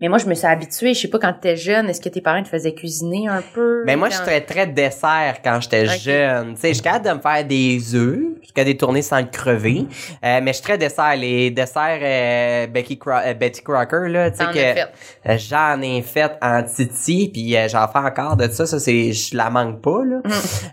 Mais 0.00 0.08
moi, 0.08 0.18
je 0.18 0.26
me 0.26 0.34
suis 0.34 0.46
habituée. 0.46 0.92
Je 0.92 1.00
sais 1.00 1.08
pas, 1.08 1.18
quand 1.18 1.32
t'étais 1.32 1.56
jeune, 1.56 1.88
est-ce 1.88 2.02
que 2.02 2.10
tes 2.10 2.20
parents 2.20 2.42
te 2.42 2.48
faisaient 2.48 2.74
cuisiner 2.74 3.28
un 3.28 3.42
peu? 3.54 3.82
Mais 3.86 3.96
moi, 3.96 4.10
je 4.10 4.18
Quand- 4.18 4.24
suis 4.24 4.30
très, 4.32 4.40
très 4.42 4.66
dessert 4.66 5.36
quand 5.42 5.58
j'étais 5.62 5.88
Ok. 5.88 5.98
jeune. 6.00 6.54
Tu 6.54 6.60
sais, 6.60 6.68
je 6.68 6.74
suis 6.74 6.82
capable 6.82 7.06
de 7.06 7.12
me 7.14 7.20
faire 7.20 7.44
des 7.46 7.94
œufs, 7.94 8.18
je 8.40 8.44
suis 8.44 8.52
capable 8.52 8.66
de 8.66 8.72
les 8.72 8.76
tourner 8.76 9.00
sans 9.00 9.18
le 9.20 9.24
crever. 9.32 9.86
Euh, 10.22 10.40
mais 10.42 10.48
je 10.48 10.56
suis 10.56 10.62
très 10.64 10.76
dessert. 10.76 11.16
Les 11.16 11.50
desserts 11.50 11.98
euh, 12.02 12.66
Becky 12.66 12.98
Cro- 12.98 13.22
euh, 13.24 13.32
Betty 13.32 13.62
Crocker, 13.62 14.08
là, 14.10 14.30
tu 14.30 14.36
sais 14.36 14.44
que 14.52 15.30
euh, 15.30 15.38
j'en 15.38 15.80
ai 15.80 16.02
fait 16.02 16.32
en 16.42 16.62
titi, 16.62 17.30
puis 17.32 17.56
euh, 17.56 17.66
j'en 17.68 17.88
fais 17.88 17.98
encore 18.00 18.36
de 18.36 18.48
ça. 18.48 18.66
Ça, 18.66 18.78
c'est, 18.78 19.12
je 19.14 19.34
la 19.34 19.48
manque 19.48 19.80
pas, 19.80 20.02
là. 20.04 20.20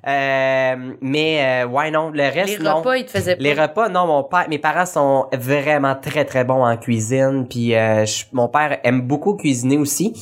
Euh, 0.05 0.93
mais, 1.01 1.63
ouais, 1.63 1.91
non, 1.91 2.09
le 2.11 2.23
reste, 2.23 2.59
Les 2.59 2.63
non. 2.65 2.75
repas, 2.79 2.95
ils 2.97 3.05
te 3.05 3.11
faisaient 3.11 3.37
pas. 3.37 3.41
Les 3.43 3.53
repas, 3.53 3.87
non, 3.87 4.05
mon 4.05 4.23
père, 4.23 4.47
mes 4.49 4.59
parents 4.59 4.85
sont 4.85 5.27
vraiment 5.33 5.95
très 5.95 6.25
très 6.25 6.43
bons 6.43 6.65
en 6.65 6.75
cuisine, 6.75 7.47
puis 7.49 7.73
euh, 7.73 8.05
je- 8.05 8.25
mon 8.33 8.49
père 8.49 8.79
aime 8.83 9.01
beaucoup 9.01 9.12
cuisiner 9.17 9.77
aussi. 9.77 10.13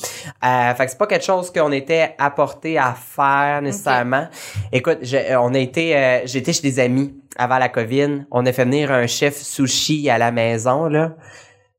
Euh, 0.44 0.74
fait 0.76 0.86
que 0.86 0.92
c'est 0.92 0.98
pas 0.98 1.08
quelque 1.08 1.26
chose 1.26 1.52
qu'on 1.52 1.72
était 1.72 2.16
apporté 2.18 2.78
à 2.78 2.94
faire 2.94 3.62
nécessairement. 3.62 4.28
Écoute, 4.72 5.00
je- 5.02 5.36
on 5.38 5.54
a 5.54 5.60
été, 5.60 5.96
euh, 5.96 6.20
j'étais 6.26 6.54
chez 6.54 6.62
des 6.62 6.80
amis 6.80 7.14
avant 7.38 7.58
la 7.58 7.70
COVID. 7.70 8.26
On 8.32 8.46
a 8.46 8.52
fait 8.54 8.66
venir 8.66 8.92
un 8.92 9.08
chef 9.08 9.38
sushi 9.38 10.10
à 10.10 10.18
la 10.18 10.32
maison 10.32 10.86
là. 10.88 11.16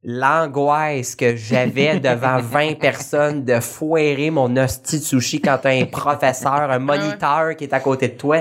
L'angoisse 0.04 1.14
que 1.14 1.36
j'avais 1.36 2.00
devant 2.00 2.38
20 2.42 2.78
personnes 2.78 3.44
de 3.44 3.60
foirer 3.60 4.30
mon 4.30 4.56
hostie 4.56 4.98
de 4.98 5.04
sushi 5.04 5.40
quand 5.40 5.58
t'as 5.62 5.70
un 5.80 5.84
professeur, 5.84 6.70
un 6.70 6.78
moniteur 6.80 7.56
qui 7.56 7.64
est 7.64 7.72
à 7.72 7.80
côté 7.80 8.08
de 8.08 8.14
toi. 8.14 8.38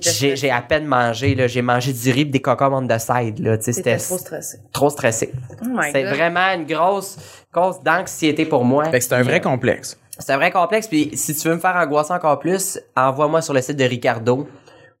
J'ai, 0.00 0.36
j'ai 0.36 0.50
à 0.52 0.62
peine 0.62 0.86
mangé, 0.86 1.34
là. 1.34 1.48
J'ai 1.48 1.62
mangé 1.62 1.92
du 1.92 2.12
riz 2.12 2.24
pis 2.24 2.30
des 2.30 2.40
cocos 2.40 2.66
on 2.72 2.86
the 2.86 2.98
side, 2.98 3.40
là. 3.40 3.56
C'était 3.60 3.96
trop 3.96 4.18
stressé. 4.18 4.58
trop 4.72 4.90
stressé. 4.90 5.32
Oh 5.62 5.80
C'est 5.92 6.04
God. 6.04 6.14
vraiment 6.14 6.52
une 6.54 6.64
grosse 6.64 7.16
cause 7.52 7.80
d'anxiété 7.82 8.44
pour 8.46 8.64
moi. 8.64 8.84
Fait 8.84 9.00
que 9.00 9.04
c'est 9.04 9.14
un 9.14 9.22
vrai 9.22 9.40
complexe. 9.40 9.98
C'est 10.20 10.32
un 10.32 10.36
vrai 10.36 10.52
complexe. 10.52 10.86
Puis 10.86 11.10
si 11.14 11.34
tu 11.34 11.48
veux 11.48 11.54
me 11.54 11.60
faire 11.60 11.74
angoisser 11.74 12.12
encore 12.12 12.38
plus, 12.38 12.78
envoie-moi 12.96 13.42
sur 13.42 13.54
le 13.54 13.60
site 13.62 13.76
de 13.76 13.84
Ricardo. 13.84 14.46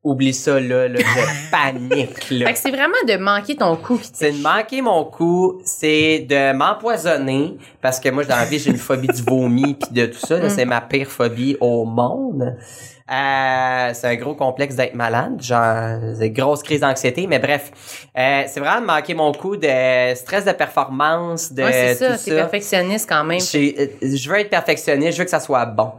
Oublie 0.02 0.32
ça, 0.32 0.58
là. 0.58 0.88
là 0.88 0.98
je 0.98 1.50
panique, 1.50 2.30
là. 2.30 2.46
Fait 2.46 2.52
que 2.54 2.58
c'est 2.58 2.70
vraiment 2.70 2.94
de 3.06 3.16
manquer 3.18 3.54
ton 3.56 3.76
coup 3.76 4.00
C'est 4.14 4.32
de 4.32 4.42
manquer 4.42 4.80
mon 4.80 5.04
coup, 5.04 5.60
c'est 5.64 6.20
de 6.20 6.54
m'empoisonner 6.54 7.58
parce 7.82 8.00
que 8.00 8.08
moi 8.08 8.24
dans 8.24 8.36
la 8.36 8.46
vie 8.46 8.58
j'ai 8.58 8.70
une 8.70 8.78
phobie 8.78 9.08
du 9.08 9.22
vomi 9.22 9.74
puis 9.74 9.90
de 9.92 10.06
tout 10.06 10.18
ça, 10.18 10.38
là, 10.38 10.48
c'est 10.48 10.64
ma 10.64 10.80
pire 10.80 11.06
phobie 11.08 11.56
au 11.60 11.84
monde. 11.84 12.56
Euh, 13.12 13.90
c'est 13.92 14.06
un 14.06 14.14
gros 14.14 14.34
complexe 14.36 14.76
d'être 14.76 14.94
malade, 14.94 15.42
genre 15.42 15.98
c'est 16.16 16.28
une 16.28 16.32
grosse 16.32 16.62
crise 16.62 16.80
d'anxiété, 16.80 17.26
mais 17.26 17.40
bref, 17.40 17.72
euh, 18.16 18.44
c'est 18.46 18.60
vraiment 18.60 18.80
de 18.80 18.86
manquer 18.86 19.14
mon 19.14 19.32
coup 19.32 19.56
de 19.56 20.14
stress 20.14 20.44
de 20.44 20.52
performance, 20.52 21.52
de 21.52 21.62
Ouais, 21.64 21.72
c'est 21.72 21.94
ça. 21.96 22.16
tout 22.16 22.24
T'es 22.24 22.36
perfectionniste 22.36 23.08
quand 23.08 23.24
même. 23.24 23.40
Euh, 23.40 23.86
Je 24.00 24.30
veux 24.30 24.38
être 24.38 24.50
perfectionniste, 24.50 25.12
je 25.14 25.18
veux 25.18 25.24
que 25.24 25.30
ça 25.30 25.40
soit 25.40 25.66
bon. 25.66 25.90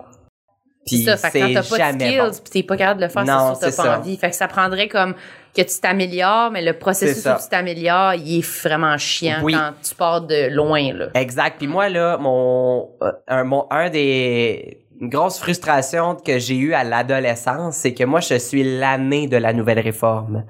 Puis 0.85 1.03
ça. 1.03 1.17
Fait 1.17 1.31
que 1.31 1.37
quand 1.39 1.53
t'as 1.53 1.77
pas 1.77 1.91
de 1.93 1.99
skills 2.01 2.17
bon. 2.17 2.31
pis 2.43 2.51
t'es 2.51 2.63
pas 2.63 2.77
capable 2.77 2.99
de 3.01 3.05
le 3.05 3.11
faire, 3.11 3.23
c'est 3.25 3.31
sûr 3.31 3.59
t'as 3.59 3.65
pas 3.65 3.71
ça. 3.71 3.99
envie. 3.99 4.17
Fait 4.17 4.29
que 4.29 4.35
ça 4.35 4.47
prendrait 4.47 4.87
comme 4.87 5.15
que 5.55 5.61
tu 5.61 5.79
t'améliores, 5.81 6.49
mais 6.51 6.61
le 6.61 6.73
processus 6.73 7.25
où 7.25 7.41
tu 7.41 7.49
t'améliores, 7.49 8.15
il 8.15 8.39
est 8.39 8.63
vraiment 8.63 8.97
chiant 8.97 9.39
Oui. 9.43 9.53
quand 9.53 9.71
tu 9.83 9.93
pars 9.95 10.21
de 10.21 10.47
loin, 10.49 10.93
là. 10.93 11.07
Exact. 11.13 11.57
Puis 11.57 11.67
moi 11.67 11.89
là, 11.89 12.17
mon 12.17 12.89
euh, 13.03 13.11
un 13.27 13.43
mon 13.43 13.67
un 13.69 13.89
des 13.89 14.77
une 14.99 15.09
grosse 15.09 15.39
frustration 15.39 16.15
que 16.15 16.37
j'ai 16.37 16.55
eue 16.57 16.73
à 16.73 16.83
l'adolescence, 16.83 17.75
c'est 17.75 17.93
que 17.93 18.03
moi 18.03 18.19
je 18.19 18.35
suis 18.35 18.63
l'année 18.79 19.27
de 19.27 19.35
la 19.37 19.51
nouvelle 19.51 19.79
réforme 19.79 20.45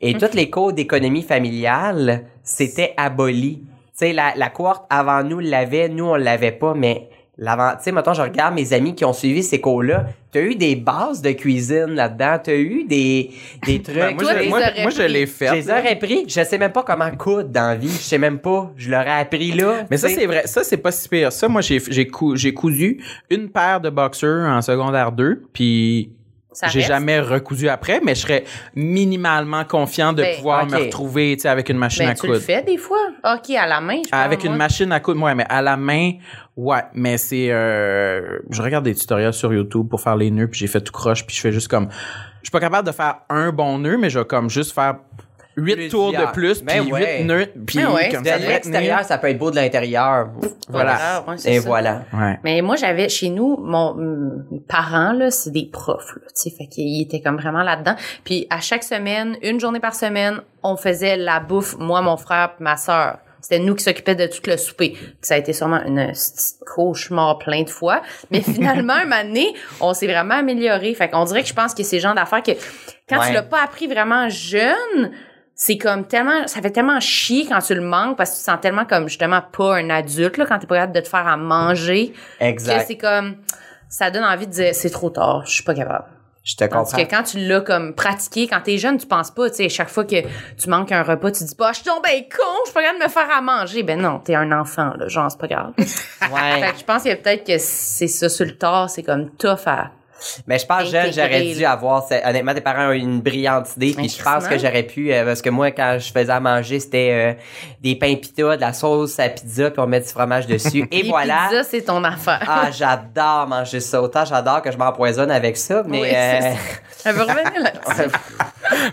et 0.00 0.14
toutes 0.14 0.34
les 0.34 0.48
cours 0.48 0.72
d'économie 0.72 1.22
familiale, 1.22 2.24
c'était 2.42 2.94
aboli. 2.96 3.62
Tu 3.62 4.06
sais 4.06 4.12
la 4.14 4.32
la 4.36 4.48
cohorte 4.48 4.86
avant 4.90 5.22
nous 5.22 5.38
l'avait, 5.38 5.88
nous 5.90 6.06
on 6.06 6.16
l'avait 6.16 6.52
pas 6.52 6.72
mais 6.74 7.10
L'avant, 7.42 7.70
tu 7.70 7.84
sais, 7.84 7.92
mettons, 7.92 8.12
je 8.12 8.20
regarde 8.20 8.54
mes 8.54 8.74
amis 8.74 8.94
qui 8.94 9.02
ont 9.06 9.14
suivi 9.14 9.42
ces 9.42 9.60
cours-là. 9.62 10.08
T'as 10.30 10.42
eu 10.42 10.54
des 10.56 10.76
bases 10.76 11.22
de 11.22 11.32
cuisine 11.32 11.86
là-dedans? 11.94 12.38
T'as 12.42 12.54
eu 12.54 12.84
des, 12.84 13.30
des 13.66 13.80
trucs. 13.80 13.96
Ben, 13.96 14.14
moi, 14.14 14.22
toi, 14.24 14.32
je, 14.42 14.48
moi, 14.50 14.60
moi, 14.82 14.90
je 14.90 14.96
pris. 15.02 15.08
l'ai 15.12 15.20
Je 15.26 15.30
fait. 15.32 15.52
les 15.54 15.70
aurais 15.70 15.92
appris. 15.92 16.24
Je 16.28 16.44
sais 16.44 16.58
même 16.58 16.70
pas 16.72 16.82
comment 16.82 17.10
coudre 17.12 17.48
dans 17.48 17.68
la 17.68 17.76
vie. 17.76 17.88
Je 17.88 17.94
sais 18.02 18.18
même 18.18 18.38
pas. 18.40 18.70
Je 18.76 18.90
l'aurais 18.90 19.20
appris 19.20 19.52
là. 19.52 19.86
Mais 19.90 19.96
ça, 19.96 20.10
c'est 20.10 20.26
vrai. 20.26 20.42
Ça, 20.44 20.62
c'est 20.64 20.76
pas 20.76 20.92
si 20.92 21.08
pire. 21.08 21.32
Ça, 21.32 21.48
moi, 21.48 21.62
j'ai, 21.62 21.80
j'ai, 21.88 22.06
cou- 22.06 22.36
j'ai 22.36 22.52
cousu 22.52 23.02
une 23.30 23.48
paire 23.48 23.80
de 23.80 23.88
boxers 23.88 24.46
en 24.46 24.60
secondaire 24.60 25.10
2, 25.10 25.42
puis 25.54 26.12
j'ai 26.68 26.80
jamais 26.82 27.20
recousu 27.20 27.68
après, 27.68 28.00
mais 28.04 28.14
je 28.14 28.20
serais 28.20 28.44
minimalement 28.74 29.64
confiant 29.64 30.12
de 30.12 30.22
Ben, 30.22 30.36
pouvoir 30.36 30.66
me 30.66 30.76
retrouver, 30.76 31.36
tu 31.36 31.42
sais, 31.42 31.48
avec 31.48 31.68
une 31.68 31.78
machine 31.78 32.04
Ben, 32.06 32.10
à 32.10 32.14
tu 32.14 32.26
le 32.26 32.32
coudre. 32.34 32.44
fais 32.44 32.62
des 32.62 32.76
fois. 32.76 32.98
OK, 33.24 33.50
à 33.56 33.66
la 33.66 33.80
main, 33.80 34.00
je 34.04 34.10
parle, 34.10 34.22
Avec 34.24 34.42
une 34.44 34.50
moi. 34.50 34.58
machine 34.58 34.92
à 34.92 35.00
coudre, 35.00 35.22
ouais, 35.22 35.34
mais 35.34 35.46
à 35.48 35.62
la 35.62 35.76
main, 35.76 36.12
ouais, 36.56 36.82
mais 36.94 37.18
c'est, 37.18 37.48
euh, 37.50 38.38
je 38.50 38.62
regarde 38.62 38.84
des 38.84 38.94
tutoriels 38.94 39.32
sur 39.32 39.52
YouTube 39.52 39.88
pour 39.88 40.00
faire 40.00 40.16
les 40.16 40.30
nœuds, 40.30 40.48
puis 40.48 40.60
j'ai 40.60 40.66
fait 40.66 40.80
tout 40.80 40.92
croche, 40.92 41.26
puis 41.26 41.34
je 41.36 41.40
fais 41.40 41.52
juste 41.52 41.68
comme, 41.68 41.88
je 41.90 42.46
suis 42.46 42.50
pas 42.52 42.60
capable 42.60 42.86
de 42.86 42.92
faire 42.92 43.16
un 43.28 43.50
bon 43.52 43.78
nœud, 43.78 43.96
mais 43.98 44.10
je 44.10 44.18
vais 44.18 44.24
comme 44.24 44.48
juste 44.50 44.72
faire 44.74 44.96
huit 45.60 45.74
Plusieurs. 45.74 45.90
tours 45.90 46.12
de 46.12 46.32
plus, 46.32 46.58
puis 46.60 46.66
Ben 46.66 46.84
huit 46.84 46.92
ouais. 46.92 47.24
nœuds, 47.24 47.46
puis 47.66 47.78
Ben 47.78 47.90
ouais. 47.92 48.08
comme 48.10 48.22
De 48.22 48.28
ça 48.28 48.38
l'extérieur, 48.38 49.04
ça 49.04 49.18
peut 49.18 49.28
être 49.28 49.38
beau 49.38 49.50
de 49.50 49.56
l'intérieur. 49.56 50.28
Voilà. 50.68 50.94
grave, 50.94 51.28
ouais, 51.28 51.34
Et 51.52 51.60
ça. 51.60 51.66
voilà. 51.66 52.02
Ouais. 52.12 52.38
Mais 52.44 52.62
moi, 52.62 52.76
j'avais 52.76 53.08
chez 53.08 53.28
nous, 53.28 53.56
mon 53.58 53.94
mes 54.50 54.60
parents 54.60 55.12
là, 55.12 55.30
c'est 55.30 55.50
des 55.50 55.66
profs, 55.70 56.14
là, 56.16 56.22
tu 56.28 56.50
sais, 56.50 56.50
fait 56.50 56.66
qu'ils 56.66 57.02
étaient 57.02 57.20
comme 57.20 57.36
vraiment 57.38 57.62
là-dedans. 57.62 57.96
Puis 58.24 58.46
à 58.50 58.60
chaque 58.60 58.84
semaine, 58.84 59.36
une 59.42 59.58
journée 59.60 59.80
par 59.80 59.94
semaine, 59.94 60.40
on 60.62 60.76
faisait 60.76 61.16
la 61.16 61.40
bouffe, 61.40 61.76
moi, 61.78 62.00
mon 62.02 62.16
frère, 62.16 62.54
puis 62.56 62.64
ma 62.64 62.76
sœur. 62.76 63.18
C'était 63.42 63.58
nous 63.58 63.74
qui 63.74 63.82
s'occupions 63.82 64.14
de 64.14 64.26
tout 64.26 64.42
le 64.46 64.58
souper. 64.58 64.90
Puis 64.90 65.14
ça 65.22 65.32
a 65.32 65.38
été 65.38 65.54
sûrement 65.54 65.82
une 65.86 66.08
petite 66.08 66.58
cauchemar 66.74 67.38
plein 67.38 67.62
de 67.62 67.70
fois. 67.70 68.02
Mais 68.30 68.42
finalement, 68.42 68.92
un 68.92 69.04
moment 69.04 69.22
donné, 69.24 69.54
on 69.80 69.94
s'est 69.94 70.06
vraiment 70.06 70.34
amélioré. 70.34 70.92
Fait 70.92 71.08
qu'on 71.08 71.24
dirait 71.24 71.40
que 71.40 71.48
je 71.48 71.54
pense 71.54 71.72
que 71.72 71.82
c'est 71.82 71.96
le 71.96 72.02
genre 72.02 72.14
d'affaires 72.14 72.42
que 72.42 72.50
quand 73.08 73.18
Ouais. 73.18 73.28
tu 73.28 73.32
l'as 73.32 73.42
pas 73.42 73.62
appris 73.64 73.86
vraiment 73.86 74.28
jeune, 74.28 75.10
c'est 75.62 75.76
comme 75.76 76.06
tellement, 76.06 76.46
ça 76.46 76.62
fait 76.62 76.70
tellement 76.70 77.00
chier 77.00 77.44
quand 77.46 77.58
tu 77.58 77.74
le 77.74 77.82
manques 77.82 78.16
parce 78.16 78.30
que 78.30 78.36
tu 78.36 78.40
te 78.40 78.44
sens 78.46 78.58
tellement 78.62 78.86
comme 78.86 79.08
justement 79.08 79.42
pas 79.42 79.76
un 79.76 79.90
adulte, 79.90 80.38
là, 80.38 80.46
quand 80.46 80.58
t'es 80.58 80.66
pas 80.66 80.76
capable 80.76 80.94
de 80.94 81.00
te 81.00 81.08
faire 81.08 81.28
à 81.28 81.36
manger. 81.36 82.14
Que 82.38 82.44
Exact. 82.46 82.86
c'est 82.88 82.96
comme, 82.96 83.36
ça 83.86 84.10
donne 84.10 84.24
envie 84.24 84.46
de 84.46 84.52
dire, 84.52 84.74
c'est 84.74 84.88
trop 84.88 85.10
tard, 85.10 85.44
je 85.44 85.52
suis 85.52 85.62
pas 85.62 85.74
capable. 85.74 86.06
Je 86.44 86.56
te 86.56 86.64
comprends. 86.64 86.96
que 86.96 87.02
quand 87.02 87.24
tu 87.24 87.46
l'as 87.46 87.60
comme 87.60 87.94
pratiqué, 87.94 88.48
quand 88.48 88.62
t'es 88.62 88.78
jeune, 88.78 88.96
tu 88.96 89.06
penses 89.06 89.30
pas, 89.30 89.50
tu 89.50 89.56
sais, 89.56 89.68
chaque 89.68 89.90
fois 89.90 90.06
que 90.06 90.22
tu 90.56 90.70
manques 90.70 90.92
un 90.92 91.02
repas, 91.02 91.30
tu 91.30 91.44
dis 91.44 91.54
pas, 91.54 91.72
je 91.72 91.80
suis 91.80 91.90
ben 92.02 92.22
con, 92.34 92.42
je 92.64 92.70
suis 92.70 92.72
pas 92.72 92.80
capable 92.80 93.00
de 93.00 93.04
me 93.04 93.10
faire 93.10 93.30
à 93.30 93.42
manger. 93.42 93.82
Ben 93.82 94.00
non, 94.00 94.18
t'es 94.18 94.34
un 94.34 94.50
enfant, 94.52 94.94
là, 94.96 95.08
genre, 95.08 95.30
c'est 95.30 95.38
pas 95.38 95.48
grave. 95.48 95.72
Ouais. 96.32 96.60
fait 96.62 96.72
que 96.72 96.78
je 96.78 96.84
pense 96.84 97.02
que 97.02 97.14
peut-être 97.14 97.44
que 97.44 97.58
c'est 97.58 98.06
ça 98.06 98.30
sur 98.30 98.46
le 98.46 98.56
tard, 98.56 98.88
c'est 98.88 99.02
comme 99.02 99.30
tough 99.36 99.66
à, 99.66 99.90
Mais 100.46 100.58
je 100.58 100.66
pense 100.66 100.90
jeune, 100.90 101.12
j'aurais 101.12 101.42
dû 101.54 101.60
là. 101.60 101.72
avoir. 101.72 102.04
Honnêtement, 102.24 102.54
tes 102.54 102.60
parents 102.60 102.88
ont 102.88 102.92
eu 102.92 102.98
une 102.98 103.20
brillante 103.20 103.68
idée. 103.76 103.94
Puis 103.96 104.08
je 104.08 104.22
pense 104.22 104.44
Crissement. 104.44 104.50
que 104.50 104.58
j'aurais 104.58 104.82
pu. 104.82 105.12
euh, 105.12 105.24
parce 105.24 105.40
que 105.42 105.50
moi, 105.50 105.70
quand 105.70 105.96
je 105.98 106.12
faisais 106.12 106.30
à 106.32 106.40
manger, 106.40 106.80
c'était 106.80 107.36
euh, 107.36 107.40
des 107.80 107.96
pains 107.96 108.14
pita, 108.16 108.56
de 108.56 108.60
la 108.60 108.72
sauce 108.72 109.18
à 109.18 109.28
pizza, 109.28 109.70
puis 109.70 109.80
on 109.80 109.86
met 109.86 110.00
du 110.00 110.08
fromage 110.08 110.46
dessus. 110.46 110.86
Et 110.92 111.02
Les 111.02 111.08
voilà. 111.08 111.46
pizzas, 111.48 111.64
c'est 111.64 111.82
ton 111.82 112.02
affaire. 112.04 112.40
Ah, 112.46 112.70
j'adore 112.70 113.46
manger 113.48 113.80
ça. 113.80 114.02
Autant 114.02 114.24
j'adore 114.24 114.62
que 114.62 114.70
je 114.70 114.76
m'empoisonne 114.78 115.30
avec 115.30 115.56
ça, 115.56 115.82
mais 115.86 116.00
Oui, 116.02 116.08
euh, 116.14 116.40
ça. 116.40 116.48
Elle 117.06 117.14
veut 117.14 117.22
revenir 117.22 117.52
là-dessus. 117.62 118.10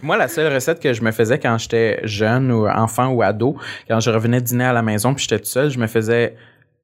Moi, 0.02 0.18
la 0.18 0.28
seule 0.28 0.54
recette 0.54 0.80
que 0.80 0.94
je 0.94 1.02
me 1.02 1.12
faisais 1.12 1.40
quand 1.40 1.58
j'étais 1.58 2.00
jeune 2.04 2.52
ou 2.52 2.68
enfant 2.68 3.08
ou 3.08 3.22
ado, 3.22 3.58
quand 3.88 4.00
je 4.00 4.10
revenais 4.12 4.42
dîner 4.42 4.66
à 4.66 4.74
la 4.74 4.82
maison 4.82 5.14
puis 5.14 5.24
j'étais 5.24 5.40
tout 5.40 5.50
seul, 5.50 5.70
je 5.70 5.78
me 5.80 5.88
faisais 5.88 6.36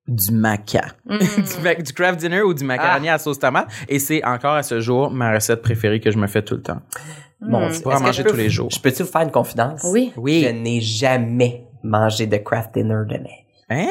du 0.07 0.31
maca. 0.33 0.81
Mm. 1.05 1.17
du, 1.83 1.93
craft 1.93 2.19
dinner 2.19 2.41
ou 2.41 2.53
du 2.53 2.63
macaroni 2.63 3.09
Ah. 3.09 3.13
à 3.15 3.17
sauce 3.17 3.39
tomate. 3.39 3.67
Et 3.87 3.99
c'est 3.99 4.23
encore 4.25 4.53
à 4.55 4.63
ce 4.63 4.79
jour 4.81 5.09
ma 5.11 5.33
recette 5.33 5.61
préférée 5.61 5.99
que 5.99 6.11
je 6.11 6.17
me 6.17 6.27
fais 6.27 6.41
tout 6.41 6.55
le 6.55 6.61
temps. 6.61 6.81
bon, 7.41 7.59
Pour 7.59 7.67
est-ce 7.69 7.87
en 7.87 7.97
que 7.99 8.03
manger 8.03 8.13
je 8.13 8.23
peux- 8.23 8.29
tous 8.31 8.35
les 8.37 8.49
jours. 8.49 8.69
Je 8.71 8.79
peux-tu 8.79 9.03
vous 9.03 9.09
faire 9.09 9.21
une 9.21 9.31
confidence? 9.31 9.81
Oui. 9.85 10.11
Oui. 10.17 10.43
Je 10.45 10.49
n'ai 10.53 10.81
jamais 10.81 11.63
mangé 11.83 12.27
de 12.27 12.37
craft 12.37 12.73
dinner 12.73 13.05
de 13.07 13.17
mai. 13.17 13.45
Hein? 13.69 13.87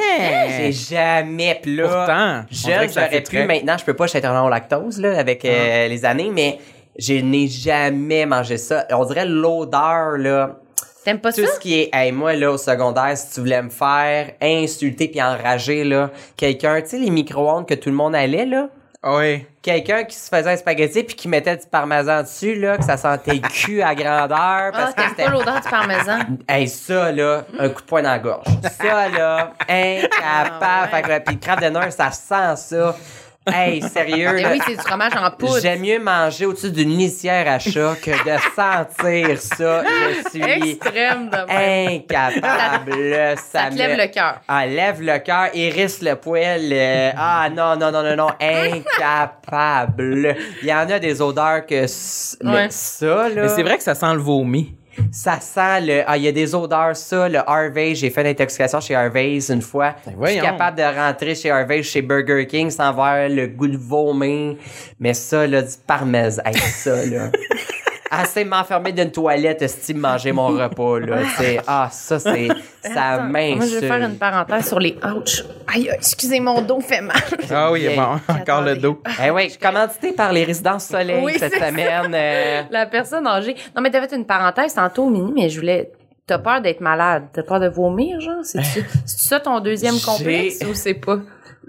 J'ai 0.59 0.73
jamais. 0.73 1.59
Puis 1.63 1.77
là, 1.77 1.83
Pourtant, 1.85 2.43
jeune, 2.51 2.89
j'aurais 2.93 3.09
pu. 3.19 3.23
très- 3.23 3.47
Maintenant, 3.47 3.77
je 3.79 3.85
peux 3.85 3.95
pas, 3.95 4.05
je 4.05 4.11
suis 4.11 4.19
intolérant 4.19 4.47
au 4.47 4.51
lactose 4.51 5.01
là, 5.01 5.19
avec 5.19 5.45
Ah. 5.45 5.49
euh, 5.49 5.89
les 5.89 6.05
années, 6.05 6.31
mais 6.33 6.59
je 6.99 7.15
n'ai 7.15 7.49
jamais 7.49 8.27
mangé 8.27 8.59
ça. 8.59 8.87
On 8.91 9.05
dirait 9.07 9.25
l'odeur, 9.27 10.19
là. 10.19 10.59
T'aimes 11.05 11.21
pas 11.21 11.33
Tout 11.33 11.45
ça? 11.45 11.55
ce 11.55 11.61
qui 11.61 11.81
est, 11.81 11.91
hey, 11.93 12.13
moi, 12.13 12.35
là, 12.35 12.53
au 12.53 12.59
secondaire, 12.59 13.17
si 13.17 13.35
tu 13.35 13.41
voulais 13.41 13.63
me 13.63 13.71
faire 13.71 14.33
insulter 14.41 15.09
puis 15.09 15.21
enrager, 15.23 15.85
là, 15.85 16.11
quelqu'un, 16.37 16.81
tu 16.81 16.89
sais, 16.89 16.99
les 16.99 17.11
micro-ondes 17.11 17.67
que 17.67 17.75
tout 17.75 17.89
le 17.89 17.95
monde 17.97 18.15
allait, 18.15 18.47
là, 18.47 18.69
oui. 19.05 19.45
Quelqu'un 19.63 20.05
qui 20.05 20.15
se 20.15 20.29
faisait 20.29 20.53
un 20.53 20.57
spaghetti 20.57 21.03
puis 21.03 21.17
qui 21.17 21.27
mettait 21.27 21.57
du 21.57 21.67
parmesan 21.67 22.23
dessus, 22.23 22.55
là, 22.55 22.77
que 22.79 22.85
ça 22.85 22.97
sentait 22.97 23.35
le 23.35 23.41
cul 23.41 23.83
à 23.83 23.97
grandeur. 23.97 24.39
Ah, 24.39 24.71
Parce 24.73 24.95
que 24.95 25.03
c'était 25.09 25.25
pas 25.25 25.31
l'odeur 25.31 25.61
du 25.61 25.69
parmesan? 25.69 26.19
Hey, 26.49 26.69
ça, 26.69 27.11
là, 27.11 27.45
un 27.59 27.69
coup 27.69 27.81
de 27.83 27.87
poing 27.87 28.03
dans 28.03 28.11
la 28.11 28.19
gorge. 28.21 28.47
Ça, 28.81 29.09
là, 29.09 29.55
incapable. 29.69 30.57
Ah, 30.63 30.83
ouais. 30.85 30.91
Fait 30.97 31.03
que, 31.03 31.09
là, 31.09 31.21
puis 31.21 31.35
le 31.35 31.41
crabe 31.41 31.61
de 31.63 31.69
Nord, 31.69 31.91
ça 31.91 32.13
sent 32.13 32.55
ça. 32.77 32.97
Hey, 33.45 33.83
sérieux, 33.83 34.31
Mais 34.35 34.43
là. 34.43 34.51
oui, 34.53 34.61
c'est 34.65 34.77
du 34.77 34.81
fromage 34.81 35.13
en 35.17 35.31
poudre. 35.33 35.59
J'aime 35.61 35.81
mieux 35.81 35.99
manger 35.99 36.47
au-dessus 36.47 36.71
d'une 36.71 36.97
litière 36.97 37.49
à 37.51 37.59
chat 37.59 37.97
que 38.01 38.11
de 38.13 38.39
sentir 38.55 39.41
ça. 39.41 39.83
Je 39.85 40.29
suis 40.31 40.43
Extrême 40.71 41.29
de 41.29 41.37
même. 41.49 42.03
incapable. 42.05 43.37
Ça 43.37 43.65
te 43.69 43.73
me- 43.73 43.79
lève 43.79 43.97
le 43.99 44.07
cœur. 44.13 44.41
Ah, 44.47 44.65
lève 44.67 45.03
le 45.03 45.19
cœur, 45.19 45.49
hérisse 45.55 46.01
le 46.03 46.15
poil. 46.15 46.61
euh, 46.73 47.11
ah, 47.17 47.49
non, 47.51 47.77
non, 47.77 47.91
non, 47.91 48.03
non, 48.05 48.15
non, 48.17 48.29
incapable. 48.41 50.37
Il 50.63 50.69
y 50.69 50.73
en 50.73 50.89
a 50.89 50.99
des 50.99 51.21
odeurs 51.21 51.67
que... 51.67 51.83
Ouais. 51.83 52.67
ça, 52.71 53.29
là... 53.29 53.43
Mais 53.43 53.49
c'est 53.49 53.63
vrai 53.63 53.77
que 53.77 53.83
ça 53.83 53.95
sent 53.95 54.13
le 54.15 54.21
vomi. 54.21 54.75
Ça 55.11 55.41
sent 55.41 55.81
le. 55.83 56.03
Ah, 56.07 56.17
il 56.17 56.25
y 56.25 56.29
a 56.29 56.33
des 56.33 56.55
odeurs, 56.55 56.97
ça. 56.97 57.29
Le 57.29 57.39
Harvey, 57.39 57.95
j'ai 57.95 58.11
fait 58.11 58.23
l'intoxication 58.23 58.81
chez 58.81 58.95
Harvey's 58.95 59.49
une 59.49 59.63
fois. 59.63 59.95
Je 60.07 60.27
suis 60.31 60.41
capable 60.41 60.79
de 60.79 60.83
rentrer 60.83 61.35
chez 61.35 61.51
Harvey's, 61.51 61.87
chez 61.87 62.03
Burger 62.03 62.47
King, 62.47 62.71
sans 62.71 62.85
avoir 62.85 63.29
le 63.29 63.47
goût 63.47 63.69
de 63.69 63.77
vomir. 63.77 64.57
Mais 64.99 65.15
ça, 65.15 65.47
là, 65.47 65.63
du 65.63 65.75
parmesan. 65.87 66.43
Hey, 66.45 66.57
ça, 66.57 67.05
là. 67.07 67.31
Assez 68.15 68.45
m'enfermer 68.45 68.93
d'une 68.93 69.11
toilette, 69.11 69.63
estime 69.63 69.99
manger 69.99 70.33
mon 70.33 70.49
repas, 70.49 70.99
là. 71.01 71.17
C'est, 71.39 71.61
ah, 71.67 71.89
ça, 71.91 72.19
c'est, 72.19 72.49
ça 72.83 73.13
Attends, 73.15 73.25
Moi, 73.25 73.57
je 73.67 73.79
vais 73.79 73.89
faire 73.89 74.03
une 74.03 74.19
parenthèse 74.19 74.69
sur 74.69 74.79
les 74.79 74.97
ouch. 75.17 75.43
Aïe, 75.75 75.89
excusez, 75.95 76.39
mon 76.39 76.61
dos 76.61 76.81
fait 76.81 77.01
mal. 77.01 77.17
Ah 77.51 77.73
oui, 77.73 77.89
Bien. 77.89 77.97
bon, 78.29 78.35
encore 78.35 78.61
le 78.63 78.77
dos. 78.77 79.01
Eh 79.25 79.31
oui, 79.31 79.45
je 79.45 79.49
suis 79.51 79.59
commandité 79.59 80.13
par 80.13 80.31
les 80.33 80.45
résidences 80.45 80.87
soleil 80.89 81.23
Oui, 81.25 81.33
cette 81.39 81.55
semaine. 81.55 82.13
euh, 82.15 82.63
La 82.71 82.85
personne 82.85 83.27
âgée. 83.27 83.57
Non, 83.75 83.81
mais 83.81 83.91
t'avais 83.91 84.09
fait 84.09 84.17
une 84.17 84.27
parenthèse 84.27 84.75
tantôt, 84.75 85.09
Mini, 85.09 85.33
mais 85.35 85.49
je 85.49 85.59
voulais. 85.61 85.91
T'as 86.27 86.39
peur 86.39 86.61
d'être 86.61 86.81
malade. 86.83 87.25
T'as 87.33 87.43
peur 87.43 87.61
de 87.61 87.69
vomir, 87.69 88.21
genre? 88.21 88.45
C'est-tu 88.45 88.85
c'est 89.07 89.29
ça 89.29 89.41
ton 89.41 89.59
deuxième 89.61 89.99
complexe 89.99 90.61
ou 90.69 90.75
c'est 90.75 90.95
pas? 90.95 91.17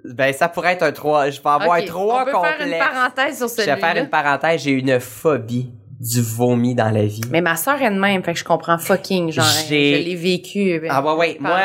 ben, 0.04 0.34
ça 0.34 0.50
pourrait 0.50 0.74
être 0.74 0.84
un 0.84 0.92
trois. 0.92 1.30
Je 1.30 1.42
vais 1.42 1.50
avoir 1.50 1.80
Ok, 1.80 1.86
trois 1.86 2.22
On 2.22 2.26
peut 2.26 2.32
complexes. 2.34 2.58
faire 2.58 2.68
une 2.68 2.78
parenthèse 2.78 3.38
sur 3.38 3.48
Je 3.48 3.54
vais 3.56 3.62
celui-là. 3.64 3.78
faire 3.94 4.04
une 4.04 4.10
parenthèse, 4.10 4.62
j'ai 4.62 4.72
une 4.72 5.00
phobie 5.00 5.72
du 6.12 6.22
vomi 6.22 6.76
dans 6.76 6.90
la 6.90 7.06
vie. 7.06 7.22
Mais 7.30 7.42
ma 7.42 7.56
soeur 7.56 7.82
est 7.82 7.90
de 7.90 8.00
même, 8.00 8.24
fait 8.24 8.34
que 8.34 8.40
je 8.40 8.44
comprends 8.44 8.78
fucking, 8.78 9.32
genre, 9.32 9.46
J'ai- 9.70 10.02
je 10.02 10.10
l'ai 10.10 10.16
vécu. 10.16 10.80
ben, 10.82 10.90
Ah 10.92 11.02
ouais, 11.02 11.14
ouais. 11.16 11.38
Moi, 11.40 11.60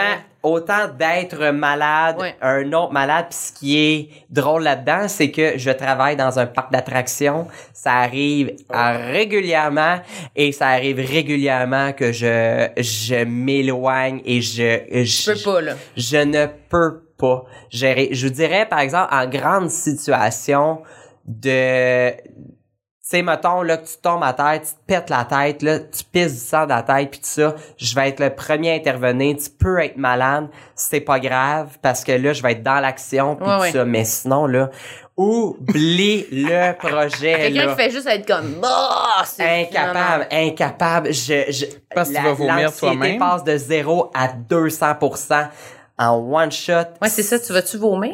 autant 0.44 0.86
d'être 0.96 1.50
malade, 1.50 2.16
Ouais. 2.20 2.36
un 2.40 2.72
autre 2.72 2.92
malade, 2.92 3.26
puis 3.30 3.38
ce 3.38 3.52
qui 3.52 3.76
est 3.78 4.08
drôle 4.30 4.62
là-dedans, 4.62 5.08
c'est 5.08 5.30
que 5.32 5.58
je 5.58 5.70
travaille 5.70 6.14
dans 6.14 6.38
un 6.38 6.46
parc 6.46 6.70
d'attractions. 6.70 7.48
Ça 7.72 7.94
arrive 7.94 8.52
à 8.70 8.92
régulièrement 8.96 9.96
et 10.36 10.52
ça 10.52 10.68
arrive 10.68 10.98
régulièrement 10.98 11.92
que 11.92 12.12
je 12.12 12.68
je 12.76 13.24
m'éloigne 13.24 14.20
et 14.24 14.40
je 14.40 14.78
Je 15.04 15.32
peux 15.32 15.40
pas, 15.42 15.60
là. 15.60 15.72
je 15.96 16.16
ne 16.18 16.46
peux 16.68 17.02
pas 17.18 17.44
gérer. 17.70 18.10
Je 18.12 18.28
vous 18.28 18.32
dirais, 18.32 18.66
par 18.70 18.78
exemple, 18.78 19.12
en 19.12 19.26
grande 19.26 19.70
situation 19.70 20.78
de... 21.26 22.12
Tu 23.10 23.16
sais, 23.16 23.22
mettons, 23.22 23.62
là, 23.62 23.78
que 23.78 23.86
tu 23.86 23.96
tombes 24.02 24.22
à 24.22 24.34
terre, 24.34 24.60
tu 24.60 24.68
te 24.74 24.86
pètes 24.86 25.08
la 25.08 25.24
tête, 25.24 25.62
là, 25.62 25.78
tu 25.78 26.04
pisses 26.12 26.34
du 26.34 26.40
sang 26.46 26.66
dans 26.66 26.76
la 26.76 26.82
tête, 26.82 27.10
puis 27.10 27.20
tout 27.20 27.26
ça, 27.26 27.54
je 27.78 27.94
vais 27.94 28.10
être 28.10 28.20
le 28.20 28.28
premier 28.34 28.72
à 28.72 28.74
intervenir. 28.74 29.34
Tu 29.42 29.48
peux 29.48 29.78
être 29.78 29.96
malade, 29.96 30.48
c'est 30.74 31.00
pas 31.00 31.18
grave, 31.18 31.78
parce 31.80 32.04
que 32.04 32.12
là, 32.12 32.34
je 32.34 32.42
vais 32.42 32.52
être 32.52 32.62
dans 32.62 32.80
l'action, 32.80 33.34
puis 33.34 33.46
Ouais, 33.48 33.54
tout 33.56 33.60
ouais. 33.62 33.72
ça. 33.72 33.84
Mais 33.86 34.04
sinon, 34.04 34.46
là, 34.46 34.68
oublie 35.16 36.26
le 36.32 36.72
projet, 36.74 37.34
Quelqu'un 37.50 37.68
qui 37.74 37.82
fait 37.82 37.90
juste 37.90 38.06
être 38.08 38.26
comme, 38.26 38.60
bah, 38.60 39.22
c'est 39.24 39.62
Incapable, 39.62 40.26
non. 40.30 40.38
incapable. 40.48 41.12
Je, 41.14 41.50
je, 41.50 41.64
Parce 41.94 42.10
que 42.10 42.14
tu 42.16 42.22
vas 42.22 42.32
vomir 42.34 42.54
l'anxiété 42.56 42.78
toi-même. 42.80 43.18
passe 43.18 43.42
de 43.44 43.56
0 43.56 44.10
à 44.14 44.28
200% 44.28 45.48
en 45.98 46.14
one 46.30 46.52
shot. 46.52 46.72
Ouais, 47.00 47.08
c'est 47.08 47.22
ça, 47.22 47.38
tu 47.38 47.54
vas-tu 47.54 47.78
vomir? 47.78 48.12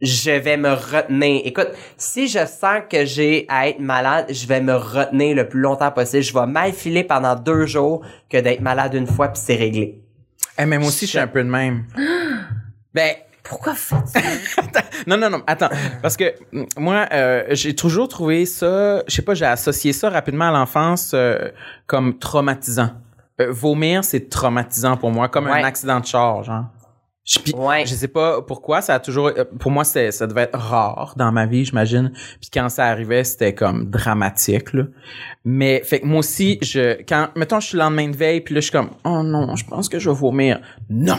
Je 0.00 0.30
vais 0.30 0.56
me 0.56 0.70
retenir. 0.70 1.42
Écoute, 1.44 1.68
si 1.96 2.28
je 2.28 2.46
sens 2.46 2.82
que 2.88 3.04
j'ai 3.04 3.46
à 3.48 3.68
être 3.68 3.80
malade, 3.80 4.26
je 4.30 4.46
vais 4.46 4.60
me 4.60 4.74
retenir 4.74 5.34
le 5.34 5.48
plus 5.48 5.60
longtemps 5.60 5.90
possible. 5.90 6.22
Je 6.22 6.32
vais 6.32 6.46
mal 6.46 6.72
filer 6.72 7.02
pendant 7.02 7.34
deux 7.34 7.66
jours 7.66 8.02
que 8.30 8.36
d'être 8.38 8.60
malade 8.60 8.94
une 8.94 9.06
fois 9.08 9.28
puis 9.28 9.42
c'est 9.44 9.56
réglé. 9.56 10.00
Eh, 10.56 10.66
mais 10.66 10.78
moi 10.78 10.88
aussi, 10.88 11.06
je 11.06 11.10
suis 11.10 11.18
un 11.18 11.26
peu 11.26 11.42
de 11.42 11.48
même. 11.48 11.84
ben, 12.94 13.12
Pourquoi 13.42 13.74
faites-tu 13.74 14.20
ça? 14.50 14.60
non, 15.06 15.16
non, 15.16 15.30
non, 15.30 15.42
attends. 15.46 15.68
Parce 16.02 16.16
que 16.16 16.32
mm, 16.52 16.64
moi, 16.78 17.06
euh, 17.12 17.44
j'ai 17.50 17.74
toujours 17.74 18.06
trouvé 18.08 18.46
ça, 18.46 19.02
je 19.08 19.14
sais 19.14 19.22
pas, 19.22 19.34
j'ai 19.34 19.46
associé 19.46 19.92
ça 19.92 20.10
rapidement 20.10 20.48
à 20.48 20.52
l'enfance 20.52 21.12
euh, 21.14 21.48
comme 21.86 22.18
traumatisant. 22.18 22.90
Euh, 23.40 23.50
vomir, 23.50 24.04
c'est 24.04 24.28
traumatisant 24.28 24.96
pour 24.96 25.10
moi, 25.10 25.28
comme 25.28 25.46
Ouais. 25.46 25.60
un 25.60 25.64
accident 25.64 25.98
de 26.00 26.06
char, 26.06 26.42
genre. 26.44 26.66
Je, 27.28 27.54
Ouais. 27.54 27.84
je 27.84 27.94
sais 27.94 28.08
pas 28.08 28.40
pourquoi, 28.40 28.80
ça 28.80 28.94
a 28.94 29.00
toujours, 29.00 29.26
euh, 29.36 29.44
pour 29.60 29.70
moi, 29.70 29.84
ça 29.84 30.26
devait 30.26 30.42
être 30.42 30.58
rare 30.58 31.12
dans 31.18 31.30
ma 31.30 31.44
vie, 31.44 31.64
j'imagine. 31.66 32.10
Puis 32.40 32.48
quand 32.52 32.70
ça 32.70 32.86
arrivait, 32.86 33.22
c'était 33.22 33.54
comme 33.54 33.90
dramatique, 33.90 34.72
là. 34.72 34.84
Mais, 35.44 35.82
fait 35.84 36.00
que 36.00 36.06
moi 36.06 36.20
aussi, 36.20 36.58
je, 36.62 37.02
quand, 37.06 37.28
mettons, 37.36 37.60
je 37.60 37.66
suis 37.68 37.76
le 37.76 37.82
lendemain 37.84 38.08
de 38.08 38.16
veille, 38.16 38.40
puis 38.40 38.54
là, 38.54 38.60
je 38.60 38.68
suis 38.68 38.72
comme, 38.72 38.90
oh 39.04 39.22
non, 39.22 39.54
je 39.56 39.64
pense 39.66 39.90
que 39.90 39.98
je 39.98 40.08
vais 40.08 40.16
vomir. 40.16 40.60
Non! 40.88 41.18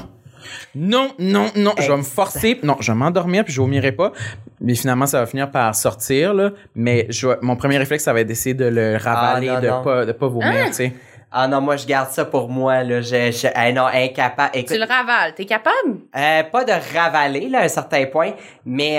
Non, 0.74 1.12
non, 1.20 1.47
non, 1.55 1.74
je 1.78 1.91
vais 1.91 1.97
me 1.97 2.01
forcer. 2.03 2.60
Non, 2.64 2.78
je 2.80 2.91
vais 2.91 2.97
m'endormir 2.97 3.43
puis 3.43 3.53
je 3.53 3.62
vomirai 3.62 3.91
pas. 3.91 4.14
Mais 4.62 4.74
finalement, 4.74 5.05
ça 5.05 5.20
va 5.20 5.26
finir 5.28 5.51
par 5.51 5.76
sortir, 5.76 6.34
là. 6.34 6.51
Mais 6.76 7.05
je 7.10 7.28
mon 7.41 7.55
premier 7.55 7.78
réflexe, 7.78 8.05
ça 8.05 8.14
va 8.14 8.22
être 8.22 8.28
d'essayer 8.28 8.55
de 8.55 8.66
le 8.66 8.97
ravaler, 8.97 9.49
Ah, 9.49 9.55
non, 9.55 9.62
de 9.62 9.68
non. 9.68 9.84
pas, 9.84 10.05
de 10.05 10.12
pas 10.14 10.28
vomir, 10.28 10.66
tu 10.68 10.74
sais. 10.74 10.93
Ah 11.32 11.47
non, 11.47 11.61
moi 11.61 11.77
je 11.77 11.86
garde 11.86 12.09
ça 12.09 12.25
pour 12.25 12.49
moi 12.49 12.84
là. 12.84 13.01
Je, 13.01 13.32
je 13.32 13.47
ah 13.53 13.71
non, 13.71 13.86
incapable. 13.86 14.49
Écoute, 14.55 14.73
tu 14.73 14.80
le 14.80 14.86
ravales, 14.86 15.34
t'es 15.36 15.45
capable? 15.45 15.99
euh, 16.15 16.43
pas 16.43 16.63
de 16.63 16.73
ravaler 16.97 17.49
là 17.49 17.59
à 17.59 17.63
un 17.65 17.67
certain 17.67 18.05
point, 18.07 18.32
mais 18.65 18.97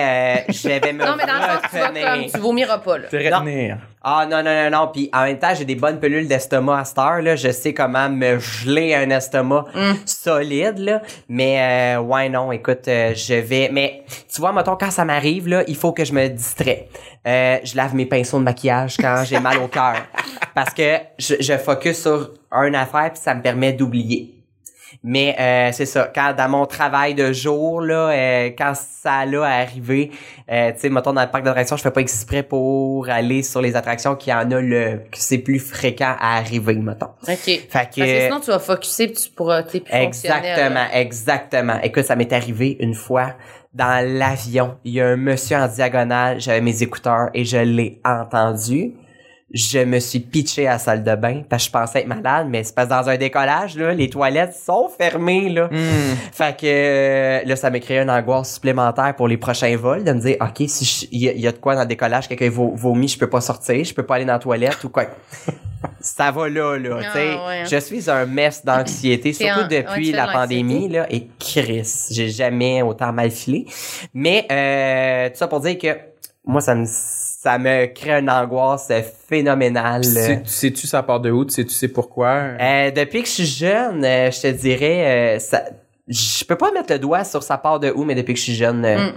euh, 0.48 0.52
je 0.52 0.68
vais 0.68 0.92
me 0.92 1.04
Non, 1.04 1.14
mais 1.16 1.26
dans 1.26 1.34
le 1.34 1.40
sens, 1.40 1.62
tu 1.70 1.76
vas 1.78 1.88
comme, 1.88 2.26
tu 2.26 2.38
vomiras 2.38 2.78
pas, 2.78 2.98
là. 2.98 3.08
Te 3.08 3.16
retenir. 3.16 3.78
Ah 4.02 4.26
non, 4.30 4.42
non, 4.42 4.54
non, 4.54 4.70
non. 4.70 4.90
Puis 4.92 5.10
en 5.12 5.24
même 5.24 5.38
temps, 5.38 5.52
j'ai 5.54 5.66
des 5.66 5.74
bonnes 5.74 6.00
pilules 6.00 6.26
d'estomac 6.26 6.78
à 6.80 6.84
cette 6.84 6.98
heure, 6.98 7.20
là. 7.20 7.36
Je 7.36 7.50
sais 7.50 7.74
comment 7.74 8.08
me 8.08 8.38
geler 8.38 8.94
un 8.94 9.10
estomac 9.10 9.66
Mm. 9.74 9.92
solide, 10.06 10.78
là. 10.78 11.02
Mais 11.28 11.96
euh, 11.96 12.00
ouais, 12.00 12.28
non, 12.30 12.50
écoute, 12.50 12.88
euh, 12.88 13.12
je 13.14 13.34
vais... 13.34 13.68
Mais 13.70 14.02
tu 14.32 14.40
vois, 14.40 14.52
mettons, 14.52 14.76
quand 14.76 14.90
ça 14.90 15.04
m'arrive, 15.04 15.48
là, 15.48 15.64
il 15.68 15.76
faut 15.76 15.92
que 15.92 16.04
je 16.04 16.14
me 16.14 16.28
distrais. 16.28 16.88
Euh, 17.26 17.58
je 17.62 17.76
lave 17.76 17.94
mes 17.94 18.06
pinceaux 18.06 18.38
de 18.38 18.44
maquillage 18.44 18.96
quand 18.96 19.22
j'ai 19.26 19.38
mal 19.38 19.58
au 19.58 19.68
cœur. 19.68 19.96
Parce 20.54 20.72
que 20.72 20.96
je, 21.18 21.34
je 21.38 21.58
focus 21.58 22.00
sur 22.00 22.30
une 22.52 22.74
affaire, 22.74 23.10
puis 23.12 23.20
ça 23.22 23.34
me 23.34 23.42
permet 23.42 23.72
d'oublier. 23.74 24.39
Mais 25.02 25.36
euh, 25.38 25.70
c'est 25.72 25.86
ça, 25.86 26.10
quand 26.14 26.34
dans 26.36 26.48
mon 26.48 26.66
travail 26.66 27.14
de 27.14 27.32
jour, 27.32 27.80
là, 27.80 28.10
euh, 28.10 28.50
quand 28.56 28.72
ça 28.74 29.24
l'a 29.24 29.42
arrivé, 29.44 30.10
euh, 30.50 30.72
tu 30.72 30.80
sais, 30.80 30.88
mettons 30.90 31.12
dans 31.12 31.22
le 31.22 31.30
parc 31.30 31.44
d'attractions, 31.44 31.76
je 31.76 31.82
fais 31.82 31.90
pas 31.90 32.00
exprès 32.00 32.42
pour 32.42 33.08
aller 33.08 33.42
sur 33.42 33.60
les 33.60 33.76
attractions 33.76 34.16
qui 34.16 34.32
en 34.32 34.50
a 34.50 34.60
le 34.60 35.00
que 35.10 35.18
c'est 35.18 35.38
plus 35.38 35.58
fréquent 35.58 36.14
à 36.20 36.36
arriver, 36.38 36.74
mettons. 36.74 37.10
OK. 37.22 37.36
Fait 37.44 37.66
Parce 37.72 37.86
que 37.86 38.00
que 38.00 38.20
sinon, 38.20 38.40
tu 38.40 38.50
vas 38.50 38.58
focusser 38.58 39.06
puis 39.08 39.22
tu 39.22 39.30
pourras, 39.30 39.62
t'es 39.62 39.80
plus 39.80 39.94
exactement, 39.94 40.86
exactement. 40.92 41.80
Écoute, 41.82 42.04
ça 42.04 42.16
m'est 42.16 42.32
arrivé 42.32 42.76
une 42.80 42.94
fois 42.94 43.34
dans 43.72 44.04
l'avion. 44.04 44.76
Il 44.84 44.94
y 44.94 45.00
a 45.00 45.06
un 45.06 45.16
monsieur 45.16 45.56
en 45.56 45.68
diagonale, 45.68 46.40
j'avais 46.40 46.60
mes 46.60 46.82
écouteurs 46.82 47.30
et 47.34 47.44
je 47.44 47.58
l'ai 47.58 48.00
entendu. 48.04 48.94
Je 49.52 49.80
me 49.80 49.98
suis 49.98 50.20
pitché 50.20 50.68
à 50.68 50.72
la 50.74 50.78
salle 50.78 51.02
de 51.02 51.14
bain 51.16 51.42
parce 51.48 51.64
que 51.64 51.66
je 51.68 51.72
pensais 51.72 52.00
être 52.00 52.06
malade, 52.06 52.46
mais 52.48 52.62
c'est 52.62 52.72
parce 52.74 52.88
que 52.88 52.94
dans 52.94 53.08
un 53.08 53.16
décollage, 53.16 53.76
là, 53.76 53.92
les 53.92 54.08
toilettes 54.08 54.54
sont 54.54 54.88
fermées, 54.88 55.48
là. 55.48 55.66
Hmm. 55.72 56.14
Fait 56.32 56.56
que 56.56 56.66
euh, 56.66 57.40
là, 57.44 57.56
ça 57.56 57.68
m'a 57.70 57.80
créé 57.80 57.98
une 57.98 58.10
angoisse 58.10 58.54
supplémentaire 58.54 59.14
pour 59.16 59.26
les 59.26 59.36
prochains 59.36 59.76
vols, 59.76 60.04
de 60.04 60.12
me 60.12 60.20
dire, 60.20 60.36
OK, 60.40 60.62
si 60.68 60.84
je- 60.84 61.06
il 61.10 61.20
y, 61.22 61.28
a- 61.28 61.32
il 61.32 61.40
y 61.40 61.48
a 61.48 61.52
de 61.52 61.58
quoi 61.58 61.74
dans 61.74 61.80
le 61.82 61.88
décollage, 61.88 62.28
quelqu'un 62.28 62.48
vo- 62.48 62.72
vomit, 62.76 63.08
je 63.08 63.18
peux 63.18 63.28
pas 63.28 63.40
sortir, 63.40 63.82
je 63.84 63.92
peux 63.92 64.04
pas 64.04 64.14
aller 64.16 64.24
dans 64.24 64.34
la 64.34 64.38
toilette 64.38 64.84
ou 64.84 64.88
quoi. 64.88 65.06
ça 66.00 66.30
va 66.30 66.48
là, 66.48 66.76
là, 66.78 66.98
Ah, 67.00 67.04
tu 67.06 67.10
sais. 67.12 67.34
ouais. 67.34 67.64
Je 67.68 67.76
suis 67.80 68.08
un 68.10 68.26
mess 68.26 68.64
d'anxiété, 68.64 69.32
surtout 69.32 69.64
depuis 69.68 70.12
la 70.12 70.26
de 70.28 70.32
pandémie, 70.32 70.88
là, 70.88 71.06
et 71.10 71.26
Chris, 71.40 72.06
j'ai 72.12 72.28
jamais 72.28 72.82
autant 72.82 73.12
mal 73.12 73.30
filé. 73.32 73.66
Mais, 74.14 74.46
euh, 74.52 75.28
tout 75.30 75.36
ça 75.36 75.48
pour 75.48 75.60
dire 75.60 75.76
que 75.76 75.88
moi, 76.44 76.60
ça 76.60 76.74
me, 76.74 76.86
ça 77.42 77.56
me 77.56 77.86
crée 77.86 78.18
une 78.20 78.28
angoisse 78.28 78.92
phénoménale. 79.30 80.02
Puis 80.02 80.10
sais- 80.10 80.42
tu 80.42 80.48
sais-tu 80.50 80.86
ça 80.86 81.02
part 81.02 81.20
de 81.20 81.30
où? 81.30 81.46
Tu 81.46 81.52
sais, 81.54 81.64
tu 81.64 81.70
sais 81.70 81.88
pourquoi? 81.88 82.28
Euh, 82.60 82.90
depuis 82.90 83.22
que 83.22 83.28
je 83.28 83.32
suis 83.32 83.46
jeune, 83.46 84.04
euh, 84.04 84.30
je 84.30 84.42
te 84.42 84.46
dirais, 84.48 85.36
euh, 85.36 85.38
ça, 85.38 85.64
je 86.06 86.44
peux 86.44 86.56
pas 86.56 86.70
mettre 86.70 86.92
le 86.92 86.98
doigt 86.98 87.24
sur 87.24 87.42
sa 87.42 87.56
part 87.56 87.80
de 87.80 87.90
où, 87.96 88.04
mais 88.04 88.14
depuis 88.14 88.34
que 88.34 88.38
je 88.38 88.44
suis 88.44 88.54
jeune, 88.54 88.84
euh, 88.84 89.10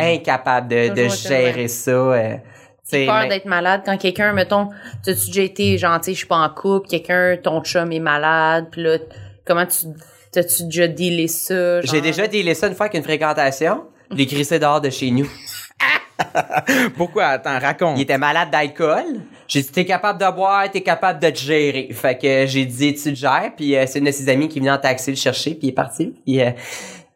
incapable 0.00 0.68
de, 0.68 0.88
de 0.88 1.08
gérer 1.08 1.68
ça. 1.68 1.90
Euh, 1.90 2.34
tu 2.36 2.40
sais, 2.84 3.04
peur 3.06 3.20
mais- 3.24 3.28
d'être 3.28 3.44
malade 3.44 3.82
quand 3.84 3.98
quelqu'un, 3.98 4.32
mettons, 4.32 4.70
t'as-tu 5.04 5.26
déjà 5.26 5.42
été 5.42 5.76
gentil, 5.76 6.12
je 6.14 6.18
suis 6.18 6.26
pas 6.26 6.36
en 6.38 6.48
couple, 6.48 6.88
quelqu'un, 6.88 7.36
ton 7.42 7.62
chum 7.62 7.92
est 7.92 7.98
malade, 8.00 8.68
puis 8.70 8.84
là, 8.84 8.96
comment 9.44 9.66
tu, 9.66 9.86
t'as-tu 10.32 10.64
déjà 10.64 10.88
dealé 10.88 11.28
ça? 11.28 11.82
J'ai 11.82 12.00
déjà 12.00 12.26
délai 12.26 12.54
ça 12.54 12.68
une 12.68 12.74
fois 12.74 12.86
avec 12.86 12.96
une 12.96 13.04
fréquentation. 13.04 13.84
L'ai 14.12 14.26
crissé 14.26 14.58
dehors 14.60 14.80
de 14.80 14.88
chez 14.88 15.10
nous. 15.10 15.28
Pourquoi? 16.96 17.24
Attends, 17.26 17.58
raconte. 17.58 17.98
Il 17.98 18.02
était 18.02 18.18
malade 18.18 18.50
d'alcool. 18.50 19.20
J'ai 19.48 19.62
dit, 19.62 19.70
t'es 19.70 19.84
capable 19.84 20.20
de 20.20 20.30
boire, 20.34 20.68
t'es 20.70 20.80
capable 20.80 21.20
de 21.20 21.30
te 21.30 21.38
gérer. 21.38 21.88
Fait 21.92 22.18
que 22.18 22.46
j'ai 22.46 22.64
dit, 22.64 22.94
tu 22.94 23.10
te 23.12 23.14
gères. 23.16 23.52
Puis 23.56 23.76
euh, 23.76 23.84
c'est 23.86 23.98
une 24.00 24.06
de 24.06 24.10
ses 24.10 24.28
amies 24.28 24.48
qui 24.48 24.58
venait 24.58 24.70
en 24.72 24.78
taxi 24.78 25.10
le 25.10 25.16
chercher, 25.16 25.50
puis 25.50 25.68
il 25.68 25.70
est 25.70 25.74
parti. 25.74 26.14
Puis 26.24 26.40
euh, 26.40 26.50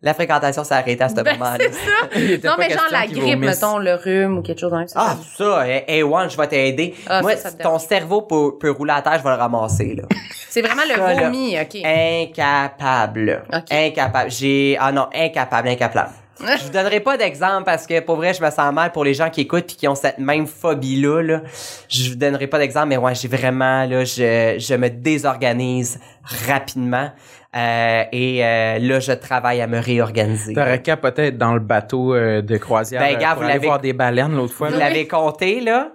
la 0.02 0.14
fréquentation 0.14 0.62
s'est 0.62 0.74
arrêtée 0.74 1.02
à 1.02 1.08
ce 1.08 1.14
Ben, 1.16 1.32
moment-là. 1.32 1.58
c'est 1.70 1.72
ça. 1.72 2.08
Il 2.16 2.30
était 2.30 2.46
Non, 2.46 2.54
mais 2.58 2.70
genre 2.70 2.84
la 2.90 3.06
grippe, 3.06 3.38
mettons, 3.38 3.78
le 3.78 3.94
rhume 3.94 4.38
ou 4.38 4.42
quelque 4.42 4.60
chose 4.60 4.70
dans 4.70 4.78
le 4.80 4.86
Ah, 4.94 5.16
ça, 5.36 5.64
eh, 5.66 5.84
hey, 5.88 6.02
one, 6.04 6.30
je 6.30 6.36
vais 6.36 6.46
t'aider. 6.46 6.94
Ah, 7.08 7.20
Moi, 7.20 7.32
ça, 7.36 7.50
ça 7.50 7.52
te 7.52 7.62
ton 7.62 7.78
cerveau 7.78 8.22
peut, 8.22 8.56
peut 8.60 8.70
rouler 8.70 8.92
à 8.92 9.02
terre, 9.02 9.18
je 9.18 9.24
vais 9.24 9.30
le 9.30 9.36
ramasser, 9.36 9.94
là. 9.96 10.04
C'est 10.48 10.62
vraiment 10.62 10.82
le 10.82 10.94
Ça, 10.94 11.14
vomi, 11.24 11.56
OK. 11.60 11.80
Incapable. 11.84 13.42
Ok. 13.52 13.70
Incapable. 13.70 14.30
J'ai, 14.30 14.76
ah 14.80 14.90
non, 14.92 15.08
incapable, 15.14 15.68
incapable. 15.68 16.10
Je 16.40 16.64
vous 16.64 16.70
donnerai 16.70 17.00
pas 17.00 17.16
d'exemple 17.16 17.64
parce 17.64 17.86
que 17.86 18.00
pour 18.00 18.16
vrai, 18.16 18.34
je 18.34 18.42
me 18.42 18.50
sens 18.50 18.72
mal 18.72 18.92
pour 18.92 19.04
les 19.04 19.14
gens 19.14 19.30
qui 19.30 19.42
écoutent 19.42 19.66
puis 19.66 19.76
qui 19.76 19.88
ont 19.88 19.94
cette 19.94 20.18
même 20.18 20.46
phobie-là, 20.46 21.22
là. 21.22 21.42
Je 21.88 22.10
vous 22.10 22.16
donnerai 22.16 22.46
pas 22.46 22.58
d'exemple, 22.58 22.88
mais 22.88 22.96
ouais, 22.96 23.14
j'ai 23.14 23.28
vraiment, 23.28 23.84
là, 23.86 24.04
je, 24.04 24.56
je 24.58 24.74
me 24.74 24.88
désorganise 24.88 25.98
rapidement. 26.46 27.10
Euh, 27.56 28.04
et 28.12 28.44
euh, 28.44 28.78
là, 28.78 29.00
je 29.00 29.12
travaille 29.12 29.60
à 29.60 29.66
me 29.66 29.80
réorganiser. 29.80 30.54
T'aurais 30.54 30.80
qu'à 30.82 30.96
peut-être 30.96 31.36
dans 31.36 31.52
le 31.52 31.60
bateau 31.60 32.14
euh, 32.14 32.42
de 32.42 32.56
croisière 32.56 33.00
Ben, 33.00 33.18
gars, 33.18 33.34
pour 33.34 33.42
vous 33.42 33.48
aller 33.48 33.58
voir 33.58 33.80
des 33.80 33.92
baleines 33.92 34.36
l'autre 34.36 34.54
fois. 34.54 34.68
Vous 34.68 34.78
l'avez 34.78 35.08
compté, 35.08 35.60
là? 35.60 35.90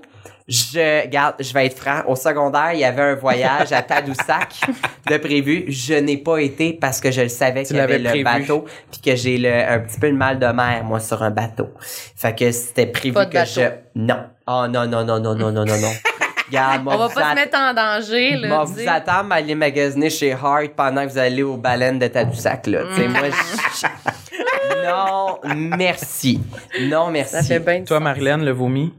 Je, 0.48 1.08
garde, 1.08 1.36
je 1.40 1.52
vais 1.54 1.66
être 1.66 1.78
franc. 1.80 2.02
Au 2.08 2.16
secondaire, 2.16 2.72
il 2.74 2.80
y 2.80 2.86
avait 2.86 3.02
un 3.02 3.16
voyage 3.16 3.72
à 3.72 3.82
Tadoussac 3.82 4.62
de 5.10 5.18
prévu. 5.18 5.66
Je 5.70 5.96
n'ai 5.96 6.18
pas 6.18 6.38
été 6.38 6.74
parce 6.74 7.02
que 7.02 7.10
je 7.10 7.22
le 7.22 7.30
savais 7.30 7.64
qu'il 7.64 7.78
y 7.78 7.80
avait 7.80 7.98
le 7.98 8.10
prévu. 8.10 8.24
bateau 8.24 8.66
puis 8.92 9.02
que 9.02 9.16
j'ai 9.16 9.40
le, 9.40 9.52
un 9.52 9.80
petit 9.80 10.00
peu 10.00 10.08
le 10.08 10.16
mal 10.16 10.38
de 10.38 10.46
mer, 10.46 10.84
moi, 10.84 11.00
sur 11.00 11.24
un 11.24 11.32
bateau. 11.32 11.70
Fait 12.16 12.36
que 12.38 12.52
c'était 12.52 12.86
prévu 12.86 13.14
Pas 13.16 13.26
de 13.26 13.32
que 13.32 13.38
bateau. 13.38 13.52
je, 13.62 13.62
non. 13.96 14.20
Oh, 14.48 14.66
non, 14.70 14.86
non, 14.86 15.04
non, 15.04 15.20
non, 15.20 15.34
non, 15.34 15.52
non, 15.52 15.66
non, 15.66 15.78
non. 15.78 15.92
Regarde, 16.48 16.84
moi, 16.84 16.94
On 16.94 16.98
va 17.00 17.10
pas 17.10 17.14
se 17.14 17.20
att- 17.32 17.36
mettre 17.36 17.58
en 17.58 17.74
danger, 17.74 18.36
là. 18.36 18.48
moi, 18.48 18.64
vous 18.66 18.88
attendre 18.88 19.32
à 19.32 19.38
aller 19.38 19.56
magasiner 19.56 20.12
chez 20.12 20.32
Hart 20.34 20.74
pendant 20.78 21.04
que 21.08 21.12
vous 21.12 21.18
allez 21.18 21.42
aux 21.42 21.58
baleines 21.58 21.98
de 21.98 22.06
Tadoussac, 22.06 22.68
là. 22.68 22.82
Tu 22.96 23.02
sais, 23.02 23.08
moi, 23.08 23.22
je- 23.32 23.88
Non, 24.86 25.40
merci. 25.56 26.40
Non, 26.82 27.10
merci. 27.10 27.32
Ça 27.34 27.42
fait 27.42 27.60
bien 27.60 27.84
Toi. 27.84 28.00
Marilyn, 28.00 28.38
le 28.38 28.52
vomi 28.52 28.94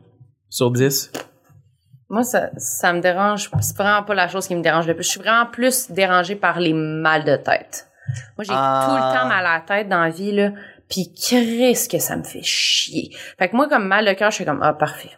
sur 0.51 0.73
10? 0.73 1.13
Moi, 2.09 2.23
ça, 2.23 2.51
ça 2.57 2.93
me 2.93 3.01
dérange. 3.01 3.51
C'est 3.61 3.77
vraiment 3.77 4.03
pas 4.05 4.15
la 4.15 4.29
chose 4.29 4.47
qui 4.47 4.55
me 4.55 4.63
dérange 4.63 4.87
le 4.87 4.95
plus. 4.95 5.05
Je 5.05 5.11
suis 5.11 5.21
vraiment 5.21 5.47
plus 5.47 5.91
dérangée 5.91 6.37
par 6.37 6.61
les 6.61 6.73
mal 6.73 7.25
de 7.25 7.37
tête. 7.37 7.89
Moi, 8.39 8.45
j'ai 8.45 8.53
Ah. 8.55 8.85
tout 8.89 8.95
le 8.95 9.01
temps 9.21 9.27
mal 9.29 9.45
à 9.45 9.55
la 9.55 9.61
tête 9.61 9.89
dans 9.89 10.01
la 10.01 10.11
vie, 10.11 10.33
là. 10.33 10.51
Puis, 10.89 11.13
qu'est-ce 11.13 11.89
que 11.89 11.99
ça 11.99 12.15
me 12.17 12.23
fait 12.23 12.45
chier. 12.45 13.11
Fait 13.39 13.49
que 13.49 13.57
moi, 13.57 13.69
comme 13.69 13.89
mal 13.89 14.05
de 14.07 14.13
cœur, 14.13 14.31
je 14.31 14.37
suis 14.37 14.45
comme, 14.45 14.61
ah, 14.63 14.73
parfait. 14.73 15.11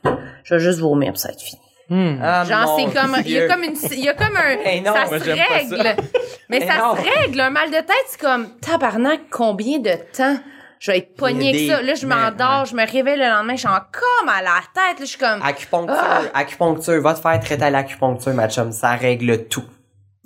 Je 0.44 0.54
vais 0.54 0.60
juste 0.60 0.78
vomir, 0.78 1.12
puis 1.12 1.18
ça 1.20 1.28
va 1.28 1.34
être 1.34 1.42
fini. 1.42 1.60
Ah, 2.22 2.44
Genre, 2.44 2.78
c'est 2.78 2.98
comme, 3.00 3.16
il 3.24 3.30
y 3.32 3.38
a 3.38 3.48
comme 3.48 3.62
une, 3.62 3.76
il 3.92 4.04
y 4.04 4.08
a 4.08 4.14
comme 4.14 4.36
un, 4.36 4.56
non, 4.82 4.94
ça 4.94 5.06
moi, 5.08 5.18
se 5.18 5.24
règle. 5.30 5.96
Mais 6.48 6.66
ça 6.66 6.78
non. 6.78 6.96
se 6.96 7.02
règle. 7.02 7.40
Un 7.40 7.50
mal 7.50 7.68
de 7.70 7.76
tête, 7.76 8.04
c'est 8.08 8.20
comme, 8.20 8.58
tabarnak, 8.60 9.20
combien 9.30 9.78
de 9.78 9.92
temps 10.16 10.36
je 10.80 10.90
vais 10.90 10.98
être 10.98 11.14
pognée 11.14 11.70
a 11.70 11.76
ça. 11.76 11.82
Là, 11.82 11.94
je 11.94 12.06
m'endors, 12.06 12.64
je 12.66 12.74
me 12.74 12.90
réveille 12.90 13.18
le 13.18 13.28
lendemain, 13.28 13.54
je 13.54 13.60
suis 13.60 13.68
encore 13.68 14.24
mal 14.26 14.46
à 14.46 14.54
la 14.54 14.60
tête. 14.74 14.98
Là, 14.98 15.04
je 15.04 15.04
suis 15.04 15.18
comme, 15.18 15.40
Acupuncture, 15.42 15.96
Ah! 15.98 16.20
acupuncture, 16.34 17.00
va 17.02 17.14
te 17.14 17.20
faire 17.20 17.40
traiter 17.40 17.64
à 17.64 17.70
l'acupuncture, 17.70 18.34
ma 18.34 18.48
chum, 18.48 18.72
ça 18.72 18.92
règle 18.92 19.46
tout. 19.48 19.64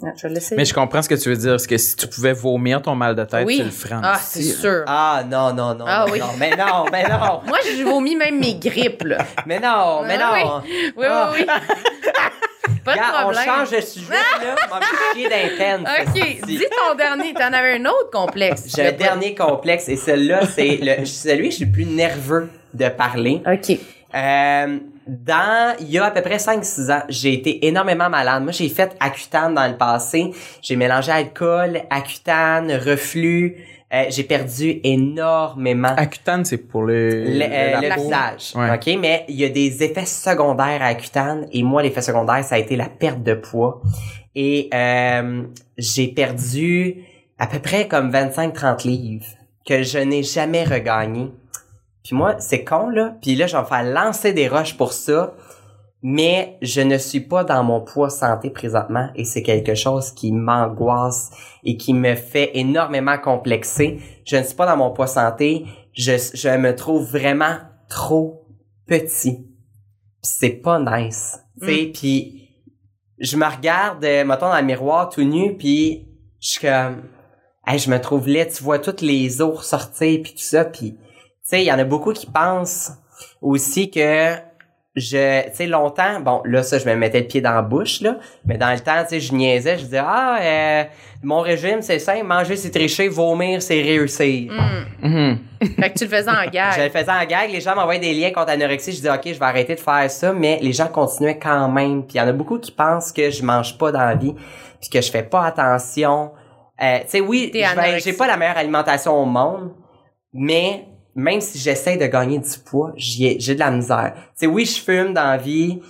Ah, 0.04 0.08
je 0.16 0.26
vais 0.28 0.34
l'essayer. 0.34 0.56
Mais 0.56 0.64
je 0.64 0.74
comprends 0.74 1.02
ce 1.02 1.08
que 1.08 1.14
tu 1.14 1.28
veux 1.28 1.36
dire. 1.36 1.52
Parce 1.52 1.66
que 1.66 1.76
si 1.78 1.96
tu 1.96 2.06
pouvais 2.06 2.32
vomir 2.32 2.82
ton 2.82 2.94
mal 2.94 3.14
de 3.14 3.24
tête, 3.24 3.44
oui. 3.46 3.58
tu 3.58 3.64
le 3.64 3.70
ferais. 3.70 3.96
Ah, 4.02 4.18
c'est 4.20 4.42
sûr. 4.42 4.84
Ah 4.86 5.22
non, 5.28 5.52
non, 5.52 5.74
non, 5.74 5.84
Ah 5.86 6.04
non, 6.06 6.12
oui. 6.12 6.18
non, 6.20 6.26
mais 6.38 6.50
non, 6.56 6.84
mais 6.90 7.02
non, 7.08 7.40
Moi, 7.46 7.58
je 7.64 7.82
vomis 7.84 8.16
même 8.16 8.38
mes 8.38 8.54
grippes, 8.54 9.04
là. 9.04 9.18
mais 9.46 9.60
non, 9.60 10.02
mais 10.06 10.18
Ah 10.20 10.34
non. 10.44 10.62
Oui, 10.96 11.06
Ah. 11.08 11.30
oui, 11.34 11.40
oui. 11.40 11.46
Pas 12.84 12.94
de 12.94 12.98
Regarde, 12.98 13.14
on 13.16 13.22
problème. 13.30 13.44
change 13.44 13.70
de 13.70 13.80
sujet, 13.80 14.08
là, 14.12 14.56
on 14.66 14.74
va 14.74 14.80
chier 15.14 15.28
d'intense. 15.28 15.88
OK, 16.16 16.46
dis 16.46 16.58
ton 16.58 16.96
dernier. 16.96 17.32
T'en 17.32 17.52
avais 17.52 17.76
un 17.78 17.84
autre 17.86 18.10
complexe. 18.12 18.64
J'ai 18.74 18.88
un 18.88 18.92
dernier 18.92 19.36
complexe, 19.36 19.88
et 19.88 19.94
celui-là, 19.96 20.40
c'est 20.46 20.78
le, 20.82 21.04
celui 21.06 21.44
que 21.44 21.50
je 21.50 21.56
suis 21.58 21.64
le 21.66 21.70
plus 21.72 21.84
nerveux 21.86 22.48
de 22.74 22.88
parler. 22.88 23.40
OK. 23.46 23.78
Euh, 24.14 24.78
dans, 25.06 25.74
il 25.80 25.90
y 25.90 25.98
a 25.98 26.06
à 26.06 26.10
peu 26.10 26.22
près 26.22 26.36
5-6 26.36 26.92
ans, 26.92 27.02
j'ai 27.08 27.32
été 27.34 27.66
énormément 27.66 28.08
malade. 28.08 28.42
Moi, 28.42 28.52
j'ai 28.52 28.68
fait 28.68 28.96
Accutane 29.00 29.54
dans 29.54 29.68
le 29.68 29.76
passé. 29.76 30.30
J'ai 30.60 30.76
mélangé 30.76 31.10
alcool, 31.12 31.82
Accutane, 31.90 32.72
reflux. 32.72 33.56
Euh, 33.92 34.04
j'ai 34.08 34.24
perdu 34.24 34.80
énormément 34.84 35.92
Accutane, 35.96 36.46
c'est 36.46 36.56
pour 36.56 36.82
le, 36.82 37.24
le, 37.24 37.42
euh, 37.42 37.80
le 37.80 38.02
visage. 38.02 38.52
Ouais. 38.54 38.74
OK? 38.74 38.98
Mais 38.98 39.26
il 39.28 39.36
y 39.36 39.44
a 39.44 39.50
des 39.50 39.82
effets 39.82 40.06
secondaires 40.06 40.80
à 40.80 40.86
Accutane. 40.86 41.46
Et 41.52 41.62
moi, 41.62 41.82
l'effet 41.82 42.00
secondaire, 42.00 42.42
ça 42.42 42.54
a 42.54 42.58
été 42.58 42.74
la 42.76 42.88
perte 42.88 43.22
de 43.22 43.34
poids. 43.34 43.82
Et 44.34 44.70
euh, 44.72 45.42
j'ai 45.76 46.08
perdu 46.08 47.04
à 47.38 47.46
peu 47.46 47.58
près 47.58 47.86
comme 47.86 48.10
25-30 48.10 48.86
livres 48.86 49.26
que 49.66 49.82
je 49.82 49.98
n'ai 49.98 50.22
jamais 50.22 50.64
regagné. 50.64 51.30
Puis 52.04 52.16
moi, 52.16 52.36
c'est 52.38 52.64
con, 52.64 52.88
là. 52.88 53.16
Puis 53.22 53.34
là, 53.34 53.46
je 53.46 53.56
vais 53.56 53.62
me 53.62 53.66
faire 53.66 53.84
lancer 53.84 54.32
des 54.32 54.48
roches 54.48 54.76
pour 54.76 54.92
ça. 54.92 55.34
Mais 56.04 56.58
je 56.62 56.80
ne 56.80 56.98
suis 56.98 57.20
pas 57.20 57.44
dans 57.44 57.62
mon 57.62 57.80
poids 57.80 58.10
santé 58.10 58.50
présentement 58.50 59.10
et 59.14 59.24
c'est 59.24 59.44
quelque 59.44 59.76
chose 59.76 60.10
qui 60.10 60.32
m'angoisse 60.32 61.30
et 61.62 61.76
qui 61.76 61.94
me 61.94 62.16
fait 62.16 62.50
énormément 62.54 63.16
complexer. 63.18 64.00
Je 64.24 64.36
ne 64.36 64.42
suis 64.42 64.56
pas 64.56 64.66
dans 64.66 64.76
mon 64.76 64.90
poids 64.90 65.06
santé. 65.06 65.64
Je, 65.92 66.12
je 66.34 66.48
me 66.56 66.74
trouve 66.74 67.08
vraiment 67.08 67.56
trop 67.88 68.44
petit. 68.88 69.36
Pis 69.36 69.48
C'est 70.22 70.50
pas 70.50 70.80
nice. 70.80 71.38
Sais, 71.60 71.92
puis 71.94 72.42
je 73.20 73.36
me 73.36 73.46
regarde, 73.46 74.04
euh, 74.04 74.24
mettons, 74.24 74.48
dans 74.48 74.56
le 74.56 74.64
miroir 74.64 75.08
tout 75.08 75.22
nu, 75.22 75.56
puis 75.56 76.08
je 76.40 76.48
suis 76.48 76.60
comme... 76.60 77.04
Hey, 77.64 77.78
je 77.78 77.88
me 77.88 78.00
trouve 78.00 78.26
laid. 78.26 78.48
Tu 78.48 78.64
vois 78.64 78.80
toutes 78.80 79.02
les 79.02 79.40
os 79.40 79.58
ressortir, 79.58 80.20
puis 80.22 80.32
tout 80.32 80.38
ça. 80.40 80.64
Puis, 80.64 80.96
sais, 81.42 81.62
il 81.62 81.66
y 81.66 81.72
en 81.72 81.78
a 81.78 81.84
beaucoup 81.84 82.12
qui 82.12 82.26
pensent 82.26 82.92
aussi 83.40 83.90
que 83.90 84.36
je, 84.94 85.48
tu 85.48 85.56
sais, 85.56 85.66
longtemps, 85.66 86.20
bon, 86.20 86.42
là, 86.44 86.62
ça, 86.62 86.78
je 86.78 86.86
me 86.86 86.94
mettais 86.94 87.20
le 87.20 87.26
pied 87.26 87.40
dans 87.40 87.54
la 87.54 87.62
bouche, 87.62 88.02
là, 88.02 88.16
mais 88.44 88.58
dans 88.58 88.70
le 88.70 88.80
temps, 88.80 89.02
tu 89.02 89.08
sais, 89.10 89.20
je 89.20 89.32
niaisais, 89.34 89.78
je 89.78 89.84
disais, 89.84 90.02
ah, 90.04 90.38
euh, 90.40 90.84
mon 91.22 91.40
régime, 91.40 91.80
c'est 91.80 91.98
simple, 91.98 92.24
manger, 92.24 92.56
c'est 92.56 92.70
tricher, 92.70 93.08
vomir, 93.08 93.62
c'est 93.62 93.80
réussir. 93.80 94.52
Mhm. 95.00 95.38
Fait 95.80 95.90
que 95.90 95.98
tu 95.98 96.04
le 96.04 96.10
faisais 96.10 96.30
en 96.30 96.42
Je 96.44 96.50
gag. 96.50 96.78
le 96.78 96.90
faisais 96.90 97.10
en 97.10 97.24
gag, 97.24 97.50
les 97.50 97.60
gens 97.60 97.74
m'envoyaient 97.74 98.00
des 98.00 98.12
liens 98.12 98.32
contre 98.32 98.50
anorexie, 98.50 98.92
je 98.92 98.96
disais, 98.96 99.10
OK, 99.10 99.22
je 99.24 99.38
vais 99.38 99.44
arrêter 99.44 99.74
de 99.76 99.80
faire 99.80 100.10
ça, 100.10 100.32
mais 100.34 100.58
les 100.60 100.72
gens 100.72 100.88
continuaient 100.88 101.38
quand 101.38 101.68
même. 101.70 102.02
Puis 102.02 102.16
il 102.16 102.18
y 102.18 102.20
en 102.20 102.28
a 102.28 102.32
beaucoup 102.32 102.58
qui 102.58 102.70
pensent 102.70 103.12
que 103.12 103.30
je 103.30 103.42
mange 103.42 103.78
pas 103.78 103.92
dans 103.92 104.00
la 104.04 104.14
vie, 104.14 104.34
puis 104.78 104.90
que 104.90 105.00
je 105.00 105.10
fais 105.10 105.22
pas 105.22 105.46
attention. 105.46 106.32
Euh, 106.82 106.98
tu 107.00 107.08
sais, 107.08 107.20
oui, 107.20 107.50
je 107.54 108.00
j'ai 108.04 108.12
pas 108.12 108.26
la 108.26 108.36
meilleure 108.36 108.58
alimentation 108.58 109.14
au 109.14 109.24
monde, 109.24 109.70
mais 110.34 110.86
même 111.14 111.40
si 111.40 111.58
j'essaie 111.58 111.96
de 111.96 112.06
gagner 112.06 112.38
du 112.38 112.58
poids, 112.64 112.92
j'ai 112.96 113.36
de 113.36 113.58
la 113.58 113.70
misère. 113.70 114.14
Sais, 114.34 114.46
oui, 114.46 114.64
je 114.64 114.80
fume 114.80 115.12
dans 115.14 115.24
la 115.24 115.36
vie. 115.36 115.80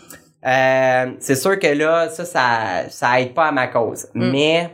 Euh, 0.44 1.12
c'est 1.20 1.36
sûr 1.36 1.58
que 1.58 1.68
là, 1.68 2.08
ça, 2.08 2.24
ça, 2.24 2.88
ça 2.88 3.20
aide 3.20 3.32
pas 3.34 3.46
à 3.46 3.52
ma 3.52 3.68
cause. 3.68 4.08
Mais 4.14 4.70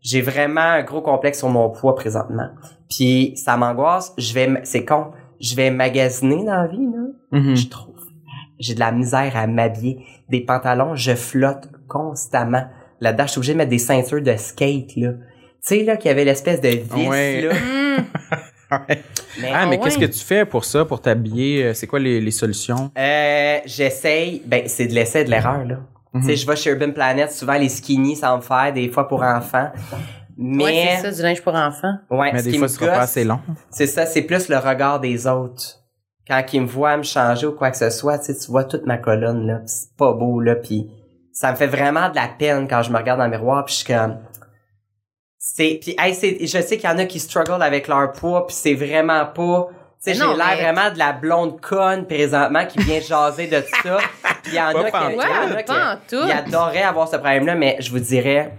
j'ai 0.00 0.20
vraiment 0.20 0.60
un 0.60 0.82
gros 0.82 1.02
complexe 1.02 1.38
sur 1.38 1.48
mon 1.48 1.70
poids 1.70 1.94
présentement. 1.94 2.48
Puis 2.90 3.34
ça 3.36 3.56
m'angoisse. 3.56 4.12
Je 4.18 4.34
vais, 4.34 4.48
c'est 4.64 4.84
con. 4.84 5.12
Je 5.40 5.54
vais 5.54 5.70
magasiner 5.70 6.44
dans 6.44 6.62
la 6.62 6.66
vie, 6.66 6.86
là. 6.86 7.38
Mhm. 7.38 7.56
Je 7.56 7.68
trouve. 7.68 7.94
J'ai 8.58 8.74
de 8.74 8.80
la 8.80 8.92
misère 8.92 9.36
à 9.36 9.46
m'habiller. 9.46 10.04
Des 10.28 10.40
pantalons, 10.40 10.94
je 10.94 11.14
flotte 11.14 11.68
constamment. 11.88 12.64
Là-dedans, 13.00 13.24
je 13.26 13.30
suis 13.32 13.38
obligé 13.38 13.52
de 13.52 13.58
mettre 13.58 13.70
des 13.70 13.78
ceintures 13.78 14.22
de 14.22 14.36
skate, 14.36 14.96
là. 14.96 15.10
Tu 15.12 15.76
sais, 15.78 15.82
là, 15.84 15.96
qu'il 15.96 16.08
y 16.08 16.12
avait 16.12 16.24
l'espèce 16.24 16.60
de 16.60 16.68
vis, 16.68 17.08
Ouais. 17.08 17.40
là. 17.42 17.54
Mais, 19.40 19.50
Ah, 19.52 19.66
mais 19.66 19.70
ouais. 19.76 19.78
qu'est-ce 19.84 19.98
que 19.98 20.04
tu 20.06 20.20
fais 20.20 20.44
pour 20.44 20.64
ça, 20.64 20.84
pour 20.84 21.00
t'habiller? 21.00 21.64
Euh, 21.64 21.74
C'est 21.74 21.86
quoi 21.86 21.98
les, 21.98 22.20
les 22.20 22.30
solutions? 22.30 22.90
Euh, 22.98 23.58
j'essaye, 23.66 24.42
ben, 24.46 24.62
c'est 24.66 24.86
de 24.86 24.94
l'essai 24.94 25.20
et 25.22 25.24
de 25.24 25.30
l'erreur, 25.30 25.64
là. 25.64 25.76
Mhm. 26.12 26.20
Tu 26.22 26.26
sais, 26.28 26.36
je 26.36 26.46
vais 26.46 26.56
chez 26.56 26.70
Urban 26.70 26.92
Planet, 26.92 27.30
souvent 27.32 27.54
les 27.54 27.68
skinny, 27.68 28.14
ça 28.16 28.34
me 28.36 28.40
faire, 28.42 28.72
des 28.72 28.88
fois 28.88 29.08
pour 29.08 29.22
enfants. 29.22 29.70
Mais, 30.36 30.64
Ouais, 30.64 30.88
c'est 30.96 31.02
ça, 31.02 31.16
du 31.16 31.22
linge 31.22 31.42
pour 31.42 31.54
enfants. 31.54 31.94
ouais, 32.10 32.32
Mais 32.32 32.40
ce 32.40 32.44
des 32.44 32.50
qui 32.52 32.58
fois, 32.58 32.68
ce 32.68 32.74
sera 32.76 32.86
pas 32.86 33.00
assez 33.00 33.24
long. 33.24 33.40
C'est 33.70 33.86
ça, 33.86 34.06
c'est 34.06 34.22
plus 34.22 34.48
le 34.48 34.56
regard 34.58 35.00
des 35.00 35.26
autres. 35.26 35.80
Quand 36.26 36.42
ils 36.52 36.62
me 36.62 36.66
voient 36.66 36.96
me 36.96 37.02
changer 37.02 37.46
ou 37.46 37.52
quoi 37.52 37.70
que 37.70 37.76
ce 37.76 37.90
soit, 37.90 38.18
tu 38.18 38.26
sais, 38.32 38.38
tu 38.38 38.50
vois 38.50 38.64
toute 38.64 38.86
ma 38.86 38.96
colonne, 38.96 39.46
là, 39.46 39.56
pis 39.58 39.64
c'est 39.70 39.96
pas 39.96 40.12
beau, 40.12 40.40
là, 40.40 40.54
puis 40.56 40.88
ça 41.32 41.50
me 41.50 41.56
fait 41.56 41.66
vraiment 41.66 42.08
de 42.08 42.14
la 42.16 42.28
peine 42.28 42.66
quand 42.68 42.82
je 42.82 42.90
me 42.90 42.96
regarde 42.96 43.18
dans 43.18 43.24
le 43.26 43.30
miroir, 43.30 43.64
puis 43.64 43.74
je 43.74 43.78
suis 43.84 43.92
comme... 43.92 44.18
C'est, 45.56 45.78
puis 45.80 45.94
hey, 46.00 46.12
c'est, 46.14 46.38
je 46.40 46.46
sais 46.60 46.76
qu'il 46.78 46.90
y 46.90 46.92
en 46.92 46.98
a 46.98 47.04
qui 47.04 47.20
struggle 47.20 47.62
avec 47.62 47.86
leur 47.86 48.10
poids, 48.10 48.44
puis 48.48 48.56
c'est 48.58 48.74
vraiment 48.74 49.24
pas... 49.24 49.68
Tu 50.04 50.12
sais, 50.12 50.18
Mais 50.18 50.26
j'ai 50.32 50.36
l'air 50.36 50.46
mais- 50.56 50.62
vraiment 50.62 50.90
de 50.92 50.98
la 50.98 51.12
blonde 51.12 51.60
conne 51.60 52.06
présentement 52.08 52.66
qui 52.66 52.78
vient 52.80 53.00
jaser 53.00 53.46
de 53.46 53.62
ça. 53.84 53.98
Puis 54.42 54.52
il 54.52 54.54
y 54.54 54.60
en 54.60 54.72
Pas 54.72 54.80
a 54.80 54.90
qui, 54.90 55.16
Ouais, 55.16 55.64
qui- 55.64 56.16
tout. 56.16 56.22
adoreraient 56.28 56.82
avoir 56.82 57.06
ce 57.08 57.16
problème-là, 57.16 57.54
mais 57.54 57.76
je 57.78 57.90
vous 57.90 58.00
dirais, 58.00 58.52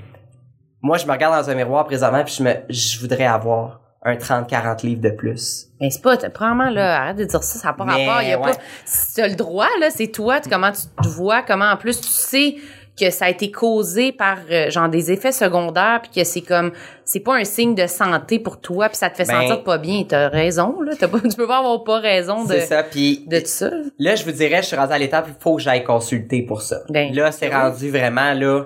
moi, 0.81 0.97
je 0.97 1.05
me 1.05 1.11
regarde 1.11 1.35
dans 1.43 1.49
un 1.49 1.53
miroir 1.53 1.85
présentement, 1.85 2.23
puis 2.23 2.33
je 2.39 2.43
me, 2.43 2.53
je 2.69 2.99
voudrais 2.99 3.25
avoir 3.25 3.81
un 4.03 4.15
30-40 4.15 4.83
livres 4.85 5.01
de 5.01 5.09
plus. 5.09 5.67
Mais 5.81 5.89
c'est 5.91 6.01
pas, 6.01 6.15
probablement, 6.29 6.69
là, 6.69 7.01
arrête 7.01 7.17
de 7.17 7.25
dire 7.25 7.43
ça, 7.43 7.59
ça 7.59 7.67
n'a 7.67 7.73
pas 7.73 7.85
Mais, 7.85 8.07
rapport. 8.07 8.21
Il 8.23 8.29
y 8.29 8.33
a 8.33 8.39
ouais. 8.39 8.51
pas, 8.51 8.57
si 8.85 9.15
tu 9.15 9.21
as 9.21 9.27
le 9.27 9.35
droit, 9.35 9.67
là, 9.81 9.89
c'est 9.91 10.07
toi, 10.07 10.39
tu- 10.39 10.49
comment 10.49 10.71
tu 10.71 10.81
te 11.03 11.07
vois, 11.09 11.41
comment 11.43 11.65
en 11.69 11.77
plus 11.77 11.99
tu 12.01 12.07
sais 12.07 12.55
que 12.99 13.09
ça 13.09 13.25
a 13.25 13.29
été 13.29 13.51
causé 13.51 14.11
par, 14.13 14.37
euh, 14.49 14.69
genre, 14.69 14.87
des 14.87 15.11
effets 15.11 15.31
secondaires 15.33 15.99
puis 16.01 16.11
que 16.21 16.23
c'est 16.23 16.41
comme, 16.41 16.71
c'est 17.03 17.19
pas 17.19 17.35
un 17.35 17.43
signe 17.43 17.75
de 17.75 17.87
santé 17.87 18.39
pour 18.39 18.61
toi 18.61 18.87
puis 18.87 18.97
ça 18.97 19.09
te 19.09 19.17
fait 19.17 19.25
Ben- 19.25 19.41
sentir 19.41 19.63
pas 19.63 19.77
bien. 19.77 20.03
T'as 20.07 20.29
raison, 20.29 20.79
là. 20.81 20.93
T'as 20.97 21.07
pas, 21.09 21.19
tu 21.29 21.35
peux 21.35 21.47
pas 21.47 21.57
avoir 21.59 21.83
pas 21.83 21.99
raison 21.99 22.43
de, 22.45 22.53
C'est 22.53 22.61
ça. 22.67 22.83
Puis 22.83 23.25
de 23.27 23.39
tout 23.39 23.45
ça. 23.47 23.69
là, 23.99 24.15
je 24.15 24.23
vous 24.23 24.31
dirais, 24.31 24.61
je 24.61 24.67
suis 24.67 24.75
rendu 24.77 24.93
à 24.93 24.97
l'étape 24.97 25.25
il 25.27 25.35
faut 25.39 25.57
que 25.57 25.61
j'aille 25.61 25.83
consulter 25.83 26.41
pour 26.43 26.61
ça. 26.61 26.81
Ben, 26.89 27.13
là, 27.13 27.31
c'est 27.31 27.47
oui. 27.49 27.53
rendu 27.53 27.89
vraiment 27.89 28.33
là. 28.33 28.63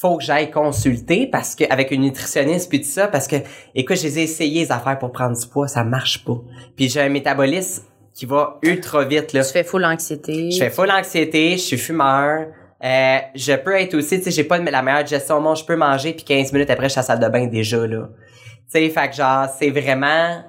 Faut 0.00 0.16
que 0.16 0.22
j'aille 0.24 0.50
consulter 0.50 1.26
parce 1.26 1.54
que 1.56 1.64
avec 1.72 1.90
une 1.90 2.02
nutritionniste 2.02 2.68
puis 2.68 2.80
tout 2.80 2.88
ça 2.88 3.08
parce 3.08 3.26
que 3.26 3.36
écoute, 3.74 3.96
j'ai 3.96 4.16
essayé 4.22 4.60
les 4.64 4.72
affaires 4.72 4.98
pour 4.98 5.10
prendre 5.10 5.36
du 5.36 5.46
poids, 5.46 5.66
ça 5.66 5.82
marche 5.82 6.24
pas. 6.24 6.38
Puis 6.76 6.88
j'ai 6.88 7.00
un 7.00 7.08
métabolisme 7.08 7.82
qui 8.14 8.26
va 8.26 8.58
ultra 8.62 9.04
vite 9.04 9.32
là. 9.32 9.44
Tu 9.44 9.52
fais 9.52 9.64
full 9.64 9.84
anxiété. 9.84 10.50
Je 10.52 10.58
fais 10.58 10.70
full 10.70 10.90
anxiété, 10.90 11.52
je 11.52 11.62
suis 11.62 11.78
fumeur. 11.78 12.46
Euh, 12.84 13.18
je 13.34 13.54
peux 13.54 13.74
être 13.74 13.94
aussi, 13.94 14.18
tu 14.18 14.24
sais, 14.24 14.30
j'ai 14.30 14.44
pas 14.44 14.58
la 14.58 14.82
meilleure 14.82 15.06
gestion 15.06 15.38
au 15.38 15.40
monde, 15.40 15.56
je 15.56 15.64
peux 15.64 15.74
manger 15.74 16.12
puis 16.12 16.24
15 16.24 16.52
minutes 16.52 16.70
après 16.70 16.84
je 16.88 16.92
suis 16.92 16.98
à 17.00 17.02
la 17.02 17.06
salle 17.06 17.20
de 17.20 17.28
bain 17.28 17.46
déjà 17.46 17.84
là. 17.86 18.08
Tu 18.72 18.78
sais, 18.80 18.88
fait 18.88 19.08
que 19.08 19.16
genre 19.16 19.48
c'est 19.48 19.70
vraiment 19.70 20.44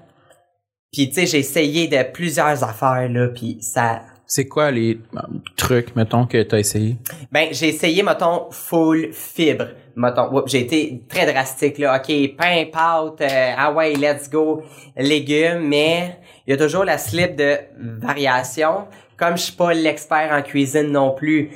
puis 0.92 1.10
tu 1.10 1.16
sais, 1.16 1.26
j'ai 1.26 1.40
essayé 1.40 1.88
de 1.88 2.04
plusieurs 2.12 2.64
affaires 2.64 3.10
là 3.10 3.30
puis 3.30 3.58
ça 3.62 4.02
C'est 4.28 4.48
quoi 4.48 4.70
les 4.70 5.00
euh, 5.16 5.20
trucs, 5.56 5.96
mettons, 5.96 6.28
que 6.28 6.42
t'as 6.44 6.60
essayé? 6.60 6.98
Ben, 7.32 7.50
j'ai 7.52 7.70
essayé, 7.70 8.04
mettons, 8.04 8.52
full 8.52 9.10
fibre. 9.12 9.70
Mettons, 9.96 10.32
oups, 10.32 10.52
j'ai 10.52 10.62
été 10.62 11.02
très 11.10 11.32
drastique, 11.32 11.80
là. 11.80 11.98
OK, 11.98 12.36
pain, 12.38 12.66
pâte, 12.72 13.22
euh, 13.22 13.54
ah 13.58 13.74
ouais, 13.74 13.94
let's 13.94 14.30
go, 14.30 14.64
légumes, 14.96 15.68
mais 15.68 16.20
il 16.46 16.52
y 16.52 16.54
a 16.54 16.58
toujours 16.58 16.86
la 16.86 16.98
slip 16.98 17.36
de 17.36 17.58
variation. 17.78 18.88
Comme 19.18 19.36
je 19.36 19.44
suis 19.44 19.54
pas 19.56 19.74
l'expert 19.74 20.30
en 20.32 20.42
cuisine 20.42 20.92
non 20.92 21.12
plus, 21.12 21.52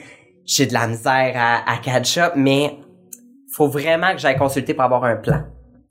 j'ai 0.46 0.66
de 0.66 0.74
la 0.74 0.88
misère 0.88 1.34
à, 1.36 1.72
à 1.72 1.78
catch 1.78 2.18
up, 2.18 2.34
mais 2.36 2.78
faut 3.52 3.68
vraiment 3.68 4.12
que 4.14 4.18
j'aille 4.18 4.38
consulter 4.38 4.74
pour 4.74 4.84
avoir 4.84 5.04
un 5.06 5.16
plan. 5.16 5.44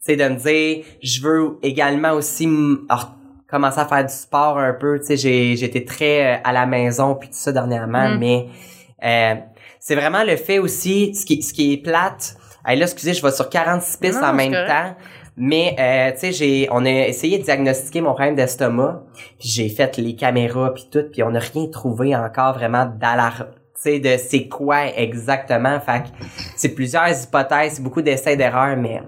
Tu 0.05 0.13
sais, 0.13 0.17
de 0.17 0.29
me 0.29 0.35
dire, 0.37 0.85
je 1.03 1.23
veux 1.23 1.59
également 1.63 2.13
aussi 2.13 2.49
alors, 2.89 3.15
commencer 3.49 3.79
à 3.79 3.87
faire 3.87 4.05
du 4.05 4.13
sport 4.13 4.59
un 4.59 4.73
peu. 4.73 4.99
Tu 4.99 5.07
sais, 5.07 5.17
j'ai, 5.17 5.65
été 5.65 5.85
très 5.85 6.35
euh, 6.35 6.41
à 6.43 6.53
la 6.53 6.67
maison 6.67 7.15
puis 7.15 7.29
tout 7.29 7.37
ça 7.37 7.53
dernièrement, 7.53 8.09
Mm. 8.09 8.19
mais 8.19 8.47
euh, 9.05 9.35
c'est 9.79 9.95
vraiment 9.95 10.25
le 10.25 10.37
fait 10.37 10.59
aussi, 10.59 11.15
ce 11.15 11.25
qui, 11.25 11.43
ce 11.43 11.53
qui 11.53 11.75
est 11.75 11.77
plate. 11.77 12.37
Là, 12.67 12.75
excusez, 12.75 13.15
je 13.15 13.23
vais 13.23 13.31
sur 13.33 13.49
46 13.49 13.97
pistes 13.99 14.21
Non, 14.21 14.29
en 14.29 14.33
même 14.35 14.53
correct. 14.53 14.69
temps. 14.69 14.97
Mais 15.37 15.75
euh, 15.81 16.13
tu 16.13 16.19
sais, 16.19 16.33
j'ai, 16.33 16.69
on 16.71 16.85
a 16.85 16.91
essayé 16.91 17.39
de 17.39 17.43
diagnostiquer 17.45 18.01
mon 18.01 18.13
problème 18.13 18.35
d'estomac. 18.37 19.03
Puis 19.39 19.49
j'ai 19.49 19.69
fait 19.69 19.97
les 19.97 20.15
caméras 20.15 20.73
puis 20.75 20.89
tout, 20.91 21.05
puis 21.11 21.23
on 21.23 21.31
n'a 21.31 21.41
rien 21.41 21.67
trouvé 21.69 22.15
encore 22.15 22.55
vraiment 22.55 22.87
d'alarme. 22.87 23.47
Tu 23.83 23.91
sais, 23.91 23.99
de 23.99 24.16
c'est 24.16 24.49
quoi 24.49 24.87
exactement. 24.97 25.80
Fait 25.80 26.03
que 26.03 26.24
c'est 26.57 26.74
plusieurs 26.74 27.11
hypothèses, 27.11 27.80
beaucoup 27.80 28.03
d'essais 28.03 28.37
d'erreurs, 28.37 28.76
mais 28.76 29.01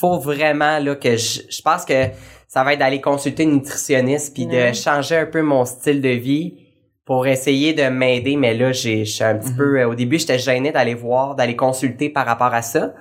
faut 0.00 0.18
vraiment 0.18 0.78
là 0.78 0.94
que 0.96 1.16
je, 1.16 1.40
je 1.48 1.62
pense 1.62 1.84
que 1.84 2.08
ça 2.48 2.64
va 2.64 2.72
être 2.72 2.80
d'aller 2.80 3.00
consulter 3.00 3.44
une 3.44 3.52
nutritionniste 3.52 4.34
puis 4.34 4.46
de 4.46 4.72
changer 4.72 5.16
un 5.16 5.26
peu 5.26 5.40
mon 5.42 5.64
style 5.64 6.00
de 6.00 6.08
vie 6.08 6.66
pour 7.04 7.26
essayer 7.26 7.74
de 7.74 7.88
m'aider. 7.88 8.36
Mais 8.36 8.54
là 8.54 8.72
j'ai 8.72 9.04
je 9.04 9.12
suis 9.12 9.24
un 9.24 9.36
petit 9.36 9.52
peu 9.52 9.78
euh, 9.78 9.88
au 9.88 9.94
début 9.94 10.18
j'étais 10.18 10.38
gêné 10.38 10.72
d'aller 10.72 10.94
voir 10.94 11.36
d'aller 11.36 11.54
consulter 11.54 12.08
par 12.08 12.26
rapport 12.26 12.52
à 12.52 12.62
ça. 12.62 12.94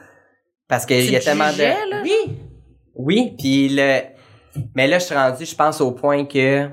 Parce 0.67 0.85
que 0.85 0.93
il 0.93 1.11
y 1.11 1.15
a 1.15 1.19
te 1.19 1.25
tellement 1.25 1.49
jugeais, 1.51 1.73
de 1.85 1.89
là? 1.89 2.01
oui. 2.03 2.37
Oui 2.95 3.35
puis 3.37 3.69
le 3.69 4.01
mais 4.75 4.87
là 4.87 4.99
je 4.99 5.05
suis 5.05 5.15
rendu 5.15 5.45
je 5.45 5.55
pense 5.55 5.79
au 5.81 5.91
point 5.91 6.25
que 6.25 6.69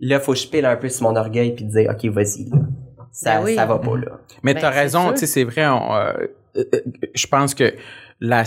là 0.00 0.20
faut 0.20 0.32
que 0.32 0.38
je 0.38 0.48
pile 0.48 0.66
un 0.66 0.76
peu 0.76 0.88
sur 0.88 1.04
mon 1.04 1.16
orgueil 1.16 1.54
puis 1.54 1.64
dire 1.64 1.90
ok 1.90 2.10
vas-y 2.12 2.50
là 2.50 2.58
ça 3.14 3.36
Ben 3.38 3.44
oui. 3.44 3.54
ça 3.54 3.64
va 3.66 3.78
pas 3.78 3.96
là 3.96 4.18
Mais 4.42 4.54
Ben, 4.54 4.60
t'as 4.60 4.70
raison, 4.70 5.12
tu 5.12 5.18
sais, 5.18 5.26
c'est 5.26 5.44
vrai, 5.44 5.66
on, 5.68 5.94
euh, 5.94 6.12
euh, 6.56 6.64
euh, 6.74 6.80
je 7.14 7.26
pense 7.28 7.54
que 7.54 7.72
la, 8.20 8.44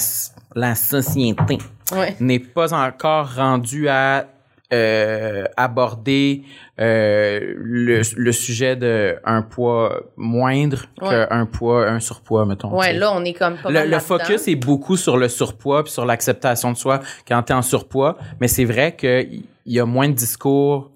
la 0.56 0.76
société 0.76 1.58
Ouais. 1.94 2.16
n'est 2.20 2.40
pas 2.40 2.74
encore 2.74 3.34
rendue 3.36 3.88
à 3.88 4.28
euh, 4.74 5.46
aborder 5.56 6.44
euh, 6.82 7.54
le, 7.56 8.02
le 8.18 8.32
sujet 8.34 8.76
de 8.76 9.16
un 9.24 9.42
poids 9.42 10.02
moindre 10.18 10.88
Ouais. 11.02 11.26
qu'un 11.30 11.46
poids, 11.46 11.88
un 11.88 12.02
surpoids, 12.02 12.46
mettons. 12.46 12.78
Ouais, 12.78 12.92
là, 12.92 13.14
on 13.14 13.24
est 13.24 13.32
comme 13.34 13.56
pas 13.56 13.70
le, 13.70 13.80
mal 13.80 13.90
le 13.90 14.00
focus 14.00 14.48
est 14.50 14.56
beaucoup 14.58 14.98
sur 14.98 15.16
le 15.16 15.30
surpoids 15.30 15.84
puis 15.86 15.94
sur 15.94 16.06
l'acceptation 16.06 16.74
de 16.74 16.78
soi 16.78 17.00
quand 17.26 17.42
t'es 17.44 17.54
en 17.54 17.62
surpoids, 17.62 18.18
mais 18.42 18.50
c'est 18.50 18.66
vrai 18.66 18.94
qu'il 18.98 19.44
y 19.66 19.80
a 19.80 19.86
moins 19.86 20.10
de 20.10 20.14
discours 20.14 20.92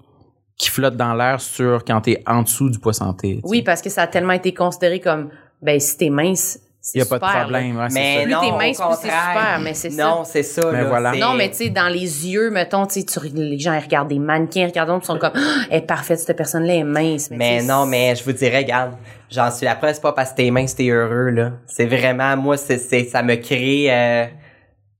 qui 0.62 0.70
flottent 0.70 0.95
dans 0.97 1.14
l'air 1.16 1.41
sur 1.41 1.84
quand 1.84 2.01
t'es 2.01 2.22
en 2.28 2.43
dessous 2.43 2.70
du 2.70 2.78
poids 2.78 2.93
santé. 2.93 3.39
Oui, 3.43 3.64
parce 3.64 3.82
que 3.82 3.89
ça 3.89 4.03
a 4.03 4.07
tellement 4.07 4.34
été 4.34 4.53
considéré 4.53 4.99
comme, 4.99 5.30
ben, 5.62 5.80
si 5.80 5.97
t'es 5.97 6.09
mince, 6.09 6.59
c'est 6.80 6.97
Il 6.97 6.99
y 6.99 7.01
a 7.01 7.05
pas 7.05 7.18
de 7.18 7.39
problème. 7.39 7.78
ouais, 7.78 7.88
mais 7.91 8.16
ça. 8.18 8.22
Plus 8.24 8.32
non 8.32 8.39
t'es 8.41 8.51
mince, 8.51 8.78
plus 8.78 8.95
c'est 9.01 9.07
super, 9.07 9.59
mais 9.64 9.74
c'est 9.74 9.89
ça. 9.91 10.03
non 10.03 10.24
c'est 10.24 10.43
ça 10.43 10.62
Mais 10.72 10.82
là, 10.84 10.88
voilà. 10.88 11.12
Non, 11.14 11.34
mais 11.34 11.49
tu 11.49 11.57
sais, 11.57 11.70
dans 11.70 11.88
les 11.88 12.28
yeux, 12.28 12.49
mettons, 12.51 12.86
tu 12.86 12.99
les 13.34 13.59
gens, 13.59 13.74
ils 13.74 13.80
regardent 13.84 14.07
des 14.09 14.20
mannequins, 14.20 14.62
ils 14.62 14.66
regardent 14.68 15.01
ils 15.01 15.05
sont 15.05 15.18
comme, 15.18 15.32
Ah, 15.36 15.39
elle 15.72 15.80
est 15.80 15.86
parfaite, 15.86 16.20
cette 16.20 16.38
personne-là 16.38 16.76
est 16.76 16.84
mince. 16.84 17.30
Mais 17.32 17.64
non, 17.64 17.86
mais 17.88 18.16
je 18.16 18.24
vous 18.24 18.32
dirais, 18.34 18.57
regarde, 18.59 18.93
j'en 19.32 19.49
suis 19.49 19.66
la 19.66 19.76
preuve, 19.76 19.93
c'est 19.95 20.01
pas 20.01 20.14
parce 20.14 20.32
que 20.32 20.38
t'es 20.38 20.51
mince, 20.51 20.76
t'es 20.76 20.89
heureux, 20.89 21.30
là. 21.32 21.51
C'est 21.68 21.86
vraiment, 21.88 22.36
moi, 22.38 22.57
c'est, 22.57 22.78
c'est, 22.78 23.05
ça 23.05 23.22
me 23.24 23.36
crée, 23.36 23.88
euh, 23.89 24.26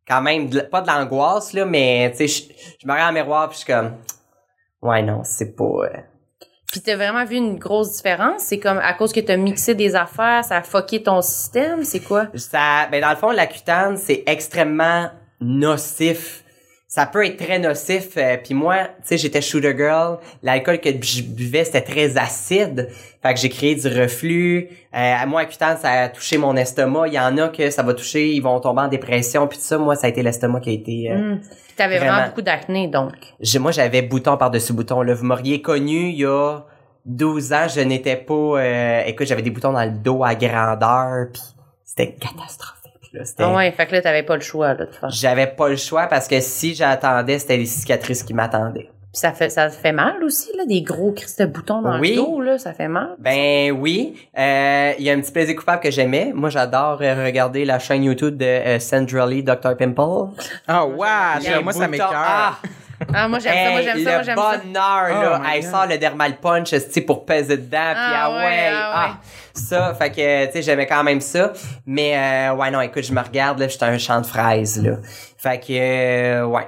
quand 0.08 0.22
même, 0.22 0.50
de- 0.50 0.60
pas 0.62 0.82
de 0.82 0.88
l'angoisse, 0.88 1.54
là, 1.54 1.66
mais, 1.66 2.12
tu 2.16 2.28
sais, 2.28 2.28
je, 2.28 2.54
je 2.82 2.88
me 2.88 2.92
regarde 2.94 3.14
dans 3.14 3.20
le 3.20 3.24
miroir 3.26 3.50
pis 3.50 3.56
je 3.56 3.64
suis 3.64 3.74
comme, 3.74 3.92
ouais, 4.82 5.02
non, 5.04 5.22
c'est 5.24 5.56
pas, 5.56 5.64
euh, 5.64 5.98
Puis 6.72 6.82
t'as 6.82 6.96
vraiment 6.96 7.26
vu 7.26 7.36
une 7.36 7.58
grosse 7.58 7.98
différence? 7.98 8.44
C'est 8.44 8.60
comme 8.60 8.78
à 8.80 8.94
cause 8.94 9.14
que 9.14 9.20
t'as 9.20 9.38
mixé 9.38 9.76
des 9.76 9.96
affaires, 9.96 10.44
ça 10.44 10.58
a 10.58 10.64
fucké 10.64 11.04
ton 11.04 11.22
système, 11.22 11.84
c'est 11.84 12.00
quoi? 12.02 12.28
ça, 12.36 12.88
ben, 12.92 13.02
dans 13.02 13.10
le 13.10 13.16
fond, 13.16 13.32
la 13.32 13.48
cutane, 13.48 13.98
c'est 13.98 14.24
extrêmement 14.26 15.10
nocif. 15.40 16.41
Ça 16.94 17.06
peut 17.06 17.26
être 17.26 17.38
très 17.38 17.58
nocif. 17.58 18.18
euh, 18.18 18.36
Puis 18.44 18.54
moi, 18.54 18.80
tu 18.84 18.92
sais, 19.04 19.18
j'étais 19.18 19.40
shooter 19.42 19.74
girl. 19.78 20.18
L'alcool 20.44 20.82
que 20.82 20.90
je 21.02 21.22
buvais, 21.24 21.64
c'était 21.64 21.80
très 21.80 22.18
acide. 22.18 22.90
Fait 23.24 23.34
que 23.34 23.40
j'ai 23.40 23.48
créé 23.48 23.76
du 23.76 23.88
reflux. 23.88 24.68
Euh, 24.94 25.14
moi, 25.26 25.44
la 25.44 25.48
cutane, 25.48 25.78
ça 25.78 25.90
a 25.90 26.10
touché 26.10 26.38
mon 26.38 26.54
estomac. 26.58 27.08
Il 27.08 27.14
y 27.14 27.20
en 27.20 27.38
a 27.38 27.48
que 27.48 27.70
ça 27.70 27.82
va 27.82 27.94
toucher, 27.94 28.32
ils 28.34 28.42
vont 28.42 28.60
tomber 28.60 28.82
en 28.82 28.88
dépression. 28.90 29.48
Puis 29.48 29.58
tout 29.58 29.64
ça, 29.64 29.78
moi, 29.78 29.96
ça 29.96 30.08
a 30.08 30.10
été 30.10 30.22
l'estomac 30.22 30.60
qui 30.60 30.70
a 30.70 30.74
été... 30.74 31.12
euh, 31.12 31.36
Hmm. 31.36 31.40
Puis 31.40 31.76
T'avais 31.78 31.98
vraiment. 31.98 32.12
Vraiment. 32.14 32.28
beaucoup 32.28 32.42
d'acné, 32.42 32.88
donc. 32.90 33.14
moi, 33.62 33.72
j'avais 33.72 34.02
bouton 34.02 34.36
par-dessus 34.36 34.74
bouton. 34.74 35.02
Là. 35.02 35.14
Vous 35.14 35.24
m'auriez 35.24 35.62
connu 35.62 36.10
il 36.10 36.18
y 36.18 36.26
a 36.26 36.60
12 37.06 37.54
ans. 37.54 37.68
Je 37.74 37.80
n'étais 37.80 38.18
pas... 38.18 38.34
euh, 38.34 39.04
écoute, 39.06 39.28
j'avais 39.28 39.42
des 39.44 39.50
boutons 39.52 39.72
dans 39.72 39.86
le 39.86 39.92
dos 39.92 40.26
à 40.26 40.36
grandeur. 40.36 41.28
Puis 41.32 41.42
c'était 41.86 42.16
catastrophique. 42.16 42.81
Là. 43.14 43.24
Ah 43.40 43.54
ouais, 43.54 43.72
fait 43.72 43.86
que 43.88 43.92
là, 43.94 44.02
t'avais 44.02 44.24
pas 44.24 44.36
le 44.36 44.42
choix, 44.42 44.70
là, 44.74 44.86
de 44.86 44.92
faire. 44.92 45.10
J'avais 45.10 45.48
pas 45.48 45.70
le 45.70 45.76
choix 45.76 46.08
parce 46.08 46.28
que 46.28 46.40
si 46.40 46.74
j'attendais, 46.76 47.40
c'était 47.40 47.58
les 47.58 47.66
cicatrices 47.66 48.24
qui 48.24 48.34
m'attendaient. 48.34 48.90
Puis 49.14 49.20
ça 49.20 49.34
fait, 49.34 49.50
ça 49.50 49.70
fait 49.70 49.92
mal 49.92 50.24
aussi, 50.24 50.50
là, 50.58 50.64
des 50.66 50.82
gros 50.84 51.12
crisses 51.12 51.36
de 51.36 51.46
boutons 51.46 51.82
dans 51.82 52.00
Oui. 52.00 52.12
le 52.12 52.16
dos, 52.16 52.40
là, 52.40 52.58
ça 52.58 52.72
fait 52.72 52.88
mal. 52.88 53.10
Ben 53.20 53.72
oui, 53.72 54.16
euh, 54.38 54.94
il 54.98 55.04
y 55.04 55.10
a 55.10 55.14
un 55.14 55.20
petit 55.20 55.34
plaisir 55.34 55.58
coupable 55.58 55.82
que 55.82 55.92
j'aimais. 55.92 56.32
Moi, 56.34 56.50
j'adore 56.50 57.00
euh, 57.02 57.26
regarder 57.26 57.66
la 57.66 57.78
chaîne 57.80 58.06
YouTube 58.06 58.38
de 58.38 58.46
euh, 58.46 58.80
Sandra 58.80 59.28
Lee, 59.28 59.44
Dr. 59.44 59.76
Pimple. 59.78 60.34
Ah, 60.66 60.86
wow! 60.86 60.96
Moi, 61.64 61.74
ça 61.74 61.88
m'écoeure. 61.90 62.12
Ah, 62.14 62.58
Ah, 63.14 63.28
moi, 63.28 63.40
j'aime 63.40 63.54
ça, 63.66 63.72
moi, 63.72 63.82
j'aime 63.82 64.04
ça, 64.06 64.12
moi, 64.14 64.22
j'aime 64.24 64.36
le 64.36 64.42
ça. 64.42 64.58
bonheur, 64.64 65.08
Oh 65.10 65.24
là. 65.24 65.42
Elle 65.56 65.62
God. 65.64 65.72
sort 65.72 65.88
le 65.88 65.98
dermal 65.98 66.38
punch, 66.38 66.74
pour 67.06 67.26
peser 67.26 67.58
dedans, 67.58 67.92
puis 67.94 67.98
Ah 67.98 68.24
ah 68.26 68.30
ouais, 68.30 68.46
ouais, 68.46 68.70
ah 68.72 69.06
ouais. 69.08 69.14
Ça, 69.54 69.94
fait 69.94 70.12
que, 70.12 70.46
tu 70.48 70.52
sais, 70.54 70.62
j'aimais 70.62 70.88
quand 70.88 71.04
même 71.04 71.22
ça. 71.22 71.54
Mais, 71.86 72.18
euh, 72.18 72.56
ouais, 72.56 72.72
non, 72.72 72.82
écoute, 72.82 73.04
je 73.04 73.14
me 73.14 73.22
regarde, 73.22 73.60
là, 73.60 73.68
j'étais 73.68 73.86
un 73.86 73.98
champ 73.98 74.22
de 74.22 74.26
fraises, 74.26 74.82
là. 74.82 74.98
Fait 75.38 75.60
que, 75.60 75.74
euh, 75.74 76.46
ouais. 76.46 76.68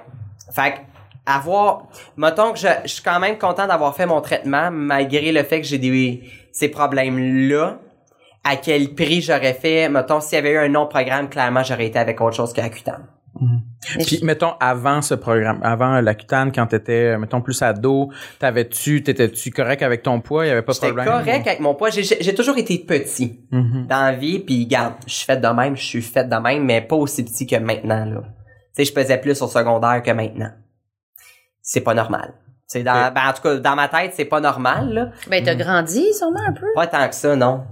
Fait 0.54 0.72
que, 0.72 0.78
avoir, 1.26 1.88
mettons 2.18 2.52
que 2.54 2.60
je, 2.60 2.68
je 2.84 2.90
suis 2.90 3.04
quand 3.04 3.20
même 3.20 3.38
content 3.38 3.68
d'avoir 3.68 3.96
fait 3.96 4.06
mon 4.06 4.22
traitement, 4.22 4.70
malgré 4.72 5.32
le 5.32 5.44
fait 5.44 5.62
que 5.62 5.68
j'ai 5.68 5.78
des, 5.78 6.24
ces 6.52 6.70
problèmes-là. 6.70 7.80
À 8.46 8.58
quel 8.58 8.94
prix 8.94 9.22
j'aurais 9.22 9.54
fait, 9.54 9.88
mettons, 9.88 10.20
s'il 10.20 10.36
y 10.36 10.40
avait 10.40 10.52
eu 10.52 10.58
un 10.58 10.68
non 10.68 10.86
programme, 10.86 11.30
clairement, 11.30 11.64
j'aurais 11.64 11.86
été 11.86 11.98
avec 11.98 12.20
autre 12.20 12.36
chose 12.36 12.52
que 12.52 12.60
Mais 13.98 14.04
Puis, 14.06 14.20
mettons, 14.24 14.54
avant 14.60 15.02
ce 15.02 15.14
programme, 15.14 15.60
avant 15.64 16.00
la 16.02 16.16
cutane, 16.16 16.52
quand 16.52 16.66
t'étais, 16.68 17.18
mettons, 17.18 17.42
plus 17.42 17.62
ado, 17.62 18.10
t'avais-tu, 18.40 19.04
t'étais-tu 19.04 19.52
correct 19.52 19.82
avec 19.82 20.04
ton 20.04 20.22
poids? 20.22 20.46
Il 20.46 20.50
y 20.50 20.52
avait 20.52 20.62
pas 20.62 20.74
de 20.74 20.78
problème? 20.78 21.06
correct 21.06 21.48
avec 21.48 21.60
mon 21.60 21.76
poids. 21.76 21.90
J'ai- 21.90 22.04
J'ai 22.04 22.18
j'ai 22.22 22.34
toujours 22.36 22.58
été 22.58 22.78
petit. 22.80 23.40
Mhm. 23.52 23.88
dans 23.88 24.02
la 24.04 24.14
vie, 24.14 24.40
puis 24.40 24.66
garde, 24.68 24.94
je 25.08 25.14
suis 25.14 25.26
fait 25.26 25.38
de 25.38 25.48
même, 25.48 25.76
je 25.76 25.84
suis 25.84 26.02
fait 26.02 26.24
de 26.28 26.36
même, 26.36 26.64
mais 26.64 26.82
pas 26.82 26.96
aussi 26.96 27.24
petit 27.24 27.46
que 27.46 27.56
maintenant, 27.58 28.06
là. 28.06 28.22
Tu 28.76 28.84
sais, 28.84 28.86
je 28.86 28.94
pesais 28.94 29.18
plus 29.18 29.42
au 29.42 29.48
secondaire 29.48 30.02
que 30.02 30.12
maintenant. 30.12 30.52
C'est 31.62 31.82
pas 31.82 31.94
normal. 31.94 32.34
C'est 32.68 32.84
dans, 32.84 33.14
ben, 33.14 33.22
en 33.30 33.34
tout 33.34 33.42
cas, 33.44 33.56
dans 33.58 33.76
ma 33.76 33.88
tête, 33.88 34.14
c'est 34.16 34.26
pas 34.26 34.40
normal, 34.40 34.94
là. 34.94 35.10
Ben, 35.30 35.44
t'as 35.44 35.56
grandi, 35.56 36.12
sûrement, 36.14 36.40
un 36.48 36.54
peu. 36.54 36.66
Pas 36.74 36.88
tant 36.88 37.08
que 37.08 37.14
ça, 37.16 37.36
non. 37.36 37.66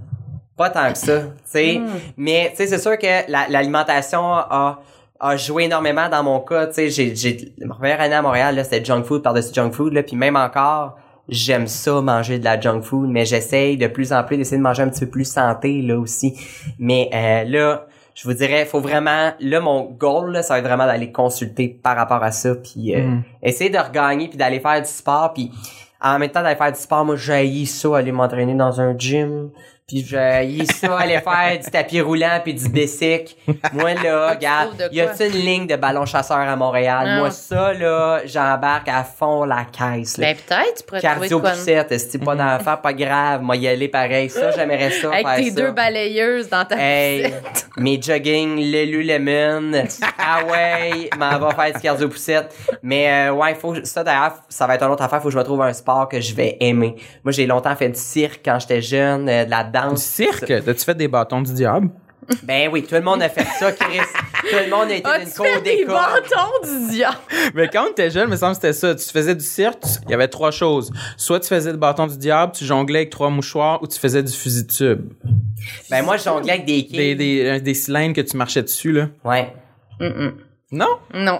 Pas 0.56 0.70
tant 0.70 0.92
que 0.92 0.98
ça, 0.98 1.20
tu 1.22 1.28
sais. 1.46 1.78
Mm. 1.78 1.88
Mais, 2.18 2.48
tu 2.50 2.56
sais, 2.58 2.66
c'est 2.68 2.78
sûr 2.78 2.96
que 2.98 3.30
la- 3.30 3.48
l'alimentation 3.48 4.22
a, 4.34 4.80
a 5.22 5.36
joué 5.36 5.64
énormément 5.64 6.08
dans 6.08 6.22
mon 6.24 6.40
cas. 6.40 6.66
Tu 6.66 6.74
sais, 6.74 6.90
j'ai, 6.90 7.14
j'ai, 7.14 7.54
ma 7.60 7.74
première 7.76 8.00
année 8.00 8.14
à 8.16 8.22
Montréal, 8.22 8.56
là, 8.56 8.64
c'était 8.64 8.84
junk 8.84 9.04
food 9.04 9.22
par-dessus 9.22 9.54
junk 9.54 9.70
food, 9.70 9.92
là, 9.92 10.02
puis 10.02 10.16
même 10.16 10.34
encore, 10.36 10.96
j'aime 11.28 11.68
ça 11.68 12.00
manger 12.00 12.40
de 12.40 12.44
la 12.44 12.60
junk 12.60 12.82
food, 12.82 13.08
mais 13.08 13.24
j'essaye 13.24 13.76
de 13.76 13.86
plus 13.86 14.12
en 14.12 14.24
plus 14.24 14.36
d'essayer 14.36 14.58
de 14.58 14.62
manger 14.62 14.82
un 14.82 14.88
petit 14.88 15.04
peu 15.04 15.10
plus 15.10 15.24
santé, 15.30 15.80
là, 15.80 15.96
aussi. 15.98 16.34
Mais, 16.78 17.08
euh, 17.14 17.44
là, 17.48 17.86
je 18.14 18.24
vous 18.28 18.34
dirais, 18.34 18.66
faut 18.66 18.80
vraiment, 18.80 19.32
là, 19.38 19.60
mon 19.60 19.84
goal, 19.84 20.32
là, 20.32 20.42
ça 20.42 20.54
va 20.54 20.58
être 20.58 20.66
vraiment 20.66 20.86
d'aller 20.86 21.12
consulter 21.12 21.68
par 21.68 21.96
rapport 21.96 22.22
à 22.22 22.32
ça, 22.32 22.56
puis 22.56 22.94
euh, 22.94 23.02
Mm. 23.02 23.22
essayer 23.44 23.70
de 23.70 23.78
regagner, 23.78 24.28
puis 24.28 24.36
d'aller 24.36 24.58
faire 24.60 24.80
du 24.82 24.88
sport, 24.88 25.32
puis 25.32 25.52
en 26.00 26.18
même 26.18 26.30
temps 26.30 26.42
d'aller 26.42 26.56
faire 26.56 26.72
du 26.72 26.80
sport, 26.80 27.04
moi, 27.04 27.14
j'ai 27.16 27.64
ça, 27.64 27.96
aller 27.96 28.10
m'entraîner 28.10 28.54
dans 28.54 28.80
un 28.80 28.98
gym, 28.98 29.50
puis 29.92 30.06
j'ai 30.08 30.64
ça, 30.72 30.96
aller 30.96 31.20
faire 31.20 31.58
du 31.62 31.70
tapis 31.70 32.00
roulant, 32.00 32.40
puis 32.42 32.54
du 32.54 32.66
bicycle. 32.70 33.34
Moi, 33.74 33.92
là, 33.94 34.28
Ah, 34.28 34.34
regarde, 34.34 34.88
y 34.90 35.00
a 35.02 35.06
quoi? 35.08 35.26
une 35.26 35.32
ligne 35.32 35.66
de 35.66 35.76
ballon 35.76 36.06
chasseur 36.06 36.38
à 36.38 36.56
Montréal? 36.56 37.18
Moi, 37.18 37.30
ça, 37.30 37.74
là, 37.74 38.20
j'embarque 38.24 38.88
à 38.88 39.04
fond 39.04 39.44
la 39.44 39.64
caisse, 39.64 40.16
là. 40.16 40.28
Ben, 40.28 40.36
peut-être, 40.36 40.74
tu 40.78 40.82
pourrais 40.84 41.00
trouver 41.00 41.18
Cardio 41.18 41.40
quoi. 41.40 41.50
poussette, 41.50 41.98
c'est 41.98 42.18
pas 42.24 42.34
d'enfant, 42.34 42.76
pas 42.78 42.92
grave, 42.94 43.42
moi 43.42 43.56
y 43.56 43.68
aller 43.68 43.88
pareil, 43.88 44.30
ça 44.30 44.50
j'aimerais 44.52 44.90
ça 44.90 45.10
Avec 45.12 45.26
faire 45.26 45.36
tes 45.36 45.50
ça. 45.50 45.56
deux 45.60 45.72
balayeuses 45.72 46.48
dans 46.48 46.64
ta 46.64 46.76
Hey, 46.78 47.24
poussette. 47.24 47.66
mes 47.76 48.00
jogging, 48.00 48.56
Lululemon, 48.56 49.72
ah 50.18 50.40
ouais, 50.50 51.10
m'en 51.18 51.38
va 51.38 51.50
faire 51.54 51.74
du 51.74 51.80
cardio 51.80 52.08
poussette. 52.08 52.54
Mais 52.82 53.28
euh, 53.28 53.32
ouais, 53.34 53.54
faut 53.54 53.74
ça 53.84 54.02
d'ailleurs, 54.02 54.36
ça 54.48 54.66
va 54.66 54.74
être 54.76 54.84
une 54.84 54.92
autre 54.92 55.02
affaire, 55.02 55.20
faut 55.20 55.28
que 55.28 55.34
je 55.34 55.38
me 55.38 55.44
trouve 55.44 55.60
un 55.62 55.72
sport 55.72 56.08
que 56.08 56.20
je 56.20 56.34
vais 56.34 56.56
aimer. 56.60 56.96
Moi, 57.24 57.32
j'ai 57.32 57.46
longtemps 57.46 57.74
fait 57.76 57.88
du 57.90 58.00
cirque 58.00 58.40
quand 58.44 58.58
j'étais 58.58 58.80
jeune, 58.80 59.28
euh, 59.28 59.44
de 59.44 59.50
la 59.50 59.64
Du 59.64 59.72
danse. 59.90 60.02
cirque? 60.04 60.46
T'as-tu 60.64 60.84
fait 60.84 60.94
des 60.94 61.08
bâtons 61.08 61.42
du 61.42 61.52
diable? 61.52 61.90
Ben 62.44 62.70
oui, 62.72 62.84
tout 62.84 62.94
le 62.94 63.00
monde 63.00 63.20
a 63.20 63.28
fait 63.28 63.44
ça, 63.58 63.72
Chris. 63.72 63.98
tout 64.48 64.56
le 64.64 64.70
monde 64.70 64.88
a 64.90 64.94
été 64.94 65.02
d'une 65.02 65.26
As-tu 65.28 65.36
cour 65.36 65.44
fait 65.46 65.60
des 65.62 65.76
d'école. 65.78 65.94
bâtons 65.94 66.68
du 66.86 66.90
diable? 66.92 67.16
Mais 67.54 67.68
quand 67.68 67.86
t'étais 67.88 68.10
jeune, 68.10 68.30
me 68.30 68.36
semble 68.36 68.52
que 68.52 68.60
c'était 68.62 68.72
ça. 68.72 68.94
Tu 68.94 69.04
faisais 69.10 69.34
du 69.34 69.44
cirque, 69.44 69.82
il 70.04 70.10
y 70.12 70.14
avait 70.14 70.28
trois 70.28 70.52
choses. 70.52 70.92
Soit 71.16 71.40
tu 71.40 71.48
faisais 71.48 71.72
le 71.72 71.78
bâton 71.78 72.06
du 72.06 72.16
diable, 72.16 72.52
tu 72.54 72.64
jonglais 72.64 73.00
avec 73.00 73.10
trois 73.10 73.28
mouchoirs, 73.28 73.82
ou 73.82 73.88
tu 73.88 73.98
faisais 73.98 74.22
du 74.22 74.32
fusil 74.32 74.64
de 74.66 74.72
tube. 74.72 75.12
Ben 75.90 76.02
moi, 76.04 76.16
je 76.16 76.22
jonglais 76.24 76.52
avec 76.52 76.64
des 76.64 76.82
Des, 76.82 76.86
quilles. 76.86 77.16
des, 77.16 77.44
euh, 77.44 77.60
des 77.60 77.74
cylindres 77.74 78.14
que 78.14 78.20
tu 78.20 78.36
marchais 78.36 78.62
dessus, 78.62 78.92
là. 78.92 79.08
Ouais. 79.24 79.52
Non? 80.74 80.88
Non, 81.12 81.38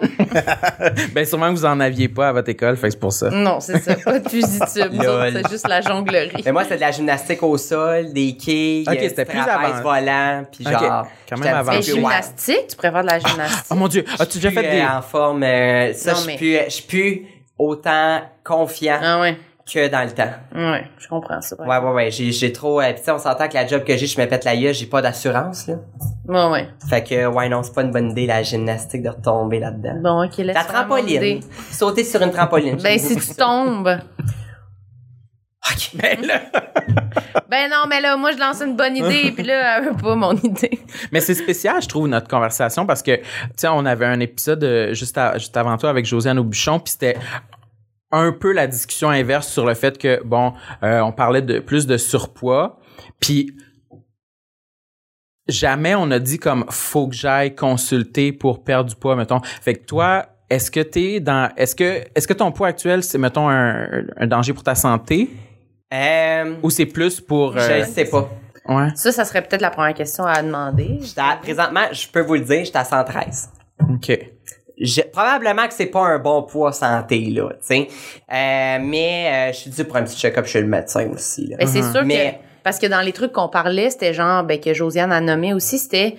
Ben 1.14 1.24
sûrement 1.24 1.48
que 1.48 1.52
vous 1.58 1.64
en 1.64 1.80
aviez 1.80 2.08
pas 2.08 2.28
à 2.28 2.32
votre 2.32 2.50
école, 2.50 2.76
fait 2.76 2.88
que 2.88 2.92
c'est 2.92 3.00
pour 3.00 3.12
ça. 3.14 3.30
non, 3.30 3.60
c'est 3.60 3.78
ça. 3.78 3.94
Pas 3.96 4.18
de 4.18 4.28
fusil 4.28 4.58
de 4.60 4.64
tube. 4.82 4.92
nous 4.92 5.02
Lol. 5.02 5.28
autres, 5.28 5.38
C'est 5.44 5.50
juste 5.50 5.68
la 5.68 5.80
jonglerie. 5.80 6.42
Mais 6.44 6.52
moi, 6.52 6.64
c'était 6.64 6.76
de 6.76 6.80
la 6.82 6.90
gymnastique 6.90 7.42
au 7.42 7.56
sol, 7.56 8.12
des 8.12 8.36
quilles, 8.36 8.84
Ok, 8.86 8.94
euh, 8.96 9.08
c'était 9.08 9.24
plus 9.24 9.38
avant. 9.38 9.80
volant, 9.82 10.44
puis 10.52 10.66
Ok, 10.66 10.72
genre... 10.72 11.06
quand 11.28 11.38
même 11.38 11.54
avant. 11.56 11.72
Mais 11.72 11.80
gymnastique, 11.82 12.66
tu 12.68 12.76
préfères 12.76 13.02
de 13.02 13.08
la 13.08 13.18
gymnastique? 13.18 13.64
Oh 13.70 13.74
mon 13.74 13.88
dieu, 13.88 14.04
as-tu 14.18 14.36
déjà 14.38 14.50
Je 14.50 14.54
suis 14.54 14.62
fait 14.62 14.70
des... 14.70 14.76
plus, 14.80 14.86
euh, 14.86 14.98
en 14.98 15.02
forme, 15.02 15.42
euh, 15.44 15.92
ça, 15.94 16.10
Non, 16.12 16.16
je 16.16 16.20
suis 16.22 16.26
mais- 16.32 16.36
plus, 16.36 16.58
je 16.66 16.70
suis 16.70 16.82
plus 16.86 17.26
autant 17.58 18.20
confiant 18.44 18.98
Ah 19.02 19.20
ouais, 19.20 19.36
que 19.72 19.88
dans 19.88 20.02
le 20.04 20.10
temps. 20.10 20.32
ouais, 20.54 20.84
je 20.98 21.08
comprends 21.08 21.40
ça. 21.40 21.56
Ouais, 21.58 21.78
ouais, 21.78 21.92
ouais, 21.92 22.10
j'ai, 22.10 22.32
j'ai 22.32 22.52
trop, 22.52 22.80
euh, 22.82 22.92
pis 22.92 22.98
tu 22.98 23.04
sais, 23.06 23.10
on 23.12 23.18
s'entend 23.18 23.48
que 23.48 23.54
la 23.54 23.66
job 23.66 23.82
que 23.84 23.96
j'ai, 23.96 24.06
je 24.06 24.20
me 24.20 24.26
pète 24.26 24.44
la 24.44 24.56
gueule, 24.56 24.74
j'ai 24.74 24.86
pas 24.86 25.00
d'assurance, 25.00 25.68
là. 25.68 25.76
Ouais, 26.32 26.50
ouais. 26.50 26.68
Fait 26.88 27.04
que, 27.04 27.26
ouais, 27.26 27.48
non, 27.48 27.62
c'est 27.62 27.74
pas 27.74 27.82
une 27.82 27.90
bonne 27.92 28.10
idée, 28.10 28.26
la 28.26 28.42
gymnastique, 28.42 29.02
de 29.02 29.08
retomber 29.10 29.58
là-dedans. 29.60 30.00
Bon, 30.02 30.24
ok, 30.24 30.36
laisse 30.38 30.54
la 30.54 30.64
trampoline. 30.64 31.40
Sauter 31.70 32.04
sur 32.04 32.22
une 32.22 32.30
trampoline. 32.30 32.76
Ben, 32.82 32.98
si 32.98 33.16
tu 33.16 33.34
tombes. 33.34 33.98
Ok. 35.70 35.90
Ben 35.94 36.20
là- 36.26 36.42
Ben 37.48 37.70
non, 37.70 37.84
mais 37.88 38.00
là, 38.00 38.16
moi, 38.16 38.32
je 38.32 38.38
lance 38.38 38.62
une 38.62 38.76
bonne 38.76 38.96
idée, 38.96 39.30
puis 39.32 39.44
là, 39.44 39.78
elle 39.78 39.84
veut 39.90 39.96
pas 39.96 40.14
mon 40.16 40.32
idée. 40.32 40.80
Mais 41.12 41.20
c'est 41.20 41.34
spécial, 41.34 41.82
je 41.82 41.88
trouve, 41.88 42.08
notre 42.08 42.26
conversation, 42.26 42.86
parce 42.86 43.02
que, 43.02 43.16
tu 43.16 43.22
sais, 43.56 43.68
on 43.68 43.84
avait 43.84 44.06
un 44.06 44.20
épisode 44.20 44.64
euh, 44.64 44.94
juste, 44.94 45.18
à- 45.18 45.36
juste 45.38 45.54
avant 45.56 45.76
toi 45.76 45.90
avec 45.90 46.06
Josiane 46.06 46.38
Aubuchon, 46.38 46.78
puis 46.80 46.92
c'était 46.92 47.16
un 48.10 48.32
peu 48.32 48.52
la 48.52 48.66
discussion 48.66 49.10
inverse 49.10 49.48
sur 49.48 49.66
le 49.66 49.74
fait 49.74 49.98
que, 49.98 50.22
bon, 50.24 50.54
euh, 50.82 51.00
on 51.00 51.12
parlait 51.12 51.42
de 51.42 51.58
plus 51.60 51.86
de 51.86 51.96
surpoids, 51.98 52.78
puis 53.20 53.54
jamais 55.48 55.94
on 55.94 56.10
a 56.10 56.18
dit 56.18 56.38
comme 56.38 56.64
faut 56.70 57.08
que 57.08 57.14
j'aille 57.14 57.54
consulter 57.54 58.32
pour 58.32 58.62
perdre 58.64 58.90
du 58.90 58.96
poids, 58.96 59.16
mettons. 59.16 59.40
Fait 59.60 59.74
que 59.74 59.84
toi, 59.84 60.26
est-ce 60.50 60.70
que 60.70 60.80
t'es 60.80 61.20
dans, 61.20 61.50
est-ce 61.56 61.74
que, 61.74 62.02
est-ce 62.14 62.28
que 62.28 62.32
ton 62.34 62.52
poids 62.52 62.68
actuel, 62.68 63.02
c'est, 63.02 63.18
mettons, 63.18 63.48
un, 63.48 63.88
un 64.16 64.26
danger 64.26 64.52
pour 64.52 64.62
ta 64.62 64.74
santé, 64.74 65.30
Euh, 65.92 66.54
ou 66.62 66.70
c'est 66.70 66.86
plus 66.86 67.20
pour, 67.20 67.52
je 67.58 67.58
euh, 67.70 67.84
sais 67.84 68.04
pas. 68.06 68.28
ouais, 68.68 68.88
Ça, 68.94 69.12
ça 69.12 69.24
serait 69.24 69.42
peut-être 69.42 69.60
la 69.62 69.70
première 69.70 69.94
question 69.94 70.24
à 70.24 70.42
demander. 70.42 71.00
À- 71.16 71.36
présentement, 71.36 71.84
je 71.92 72.06
peux 72.08 72.20
vous 72.20 72.34
le 72.34 72.40
dire, 72.40 72.64
j'étais 72.64 72.78
à 72.78 72.84
113. 72.84 73.50
ok. 73.94 74.18
Je- 74.80 75.02
probablement 75.12 75.68
que 75.68 75.74
c'est 75.74 75.86
pas 75.86 76.00
un 76.06 76.18
bon 76.18 76.42
poids 76.44 76.72
santé, 76.72 77.26
là, 77.30 77.50
tu 77.50 77.56
sais. 77.60 77.88
Euh, 77.88 78.78
mais 78.82 79.50
euh, 79.50 79.52
je 79.52 79.58
suis 79.58 79.70
dû 79.70 79.84
pour 79.84 79.96
un 79.96 80.02
petit 80.02 80.16
check-up 80.18 80.46
chez 80.46 80.60
le 80.62 80.66
médecin 80.66 81.08
aussi, 81.10 81.46
là. 81.48 81.56
Ben, 81.58 81.66
c'est 81.68 81.82
sûr 81.82 82.04
Mais- 82.04 82.40
que. 82.42 82.51
Parce 82.64 82.78
que 82.78 82.86
dans 82.86 83.00
les 83.00 83.12
trucs 83.12 83.32
qu'on 83.32 83.48
parlait, 83.48 83.90
c'était 83.90 84.14
genre, 84.14 84.44
ben, 84.44 84.60
que 84.60 84.72
Josiane 84.74 85.12
a 85.12 85.20
nommé 85.20 85.52
aussi, 85.54 85.78
c'était 85.78 86.16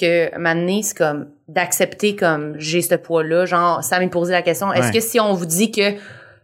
que 0.00 0.36
maintenant, 0.38 0.80
c'est 0.82 0.96
comme 0.96 1.28
d'accepter 1.48 2.14
comme 2.14 2.54
j'ai 2.58 2.82
ce 2.82 2.94
poids-là. 2.94 3.46
Genre, 3.46 3.82
ça 3.82 3.98
m'a 3.98 4.06
posé 4.08 4.32
la 4.32 4.42
question, 4.42 4.72
est-ce 4.72 4.88
Ouais. 4.88 4.92
que 4.92 5.00
si 5.00 5.18
on 5.18 5.32
vous 5.32 5.46
dit 5.46 5.70
que 5.72 5.94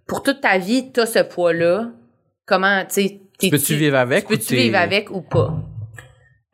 pour 0.07 0.23
toute 0.23 0.41
ta 0.41 0.59
vie, 0.59 0.91
t'as 0.93 1.07
ce 1.07 1.21
poids-là, 1.21 1.89
comment, 2.47 2.81
tu 2.83 2.87
sais, 3.03 3.21
t'es- 3.39 3.51
Peux-tu 3.51 3.75
vivre 3.77 3.97
avec 3.97 4.25
ou 4.27 4.29
Peux-tu 4.31 4.55
vivre 4.57 4.77
avec 4.79 5.11
ou 5.11 5.21
pas? 5.21 5.55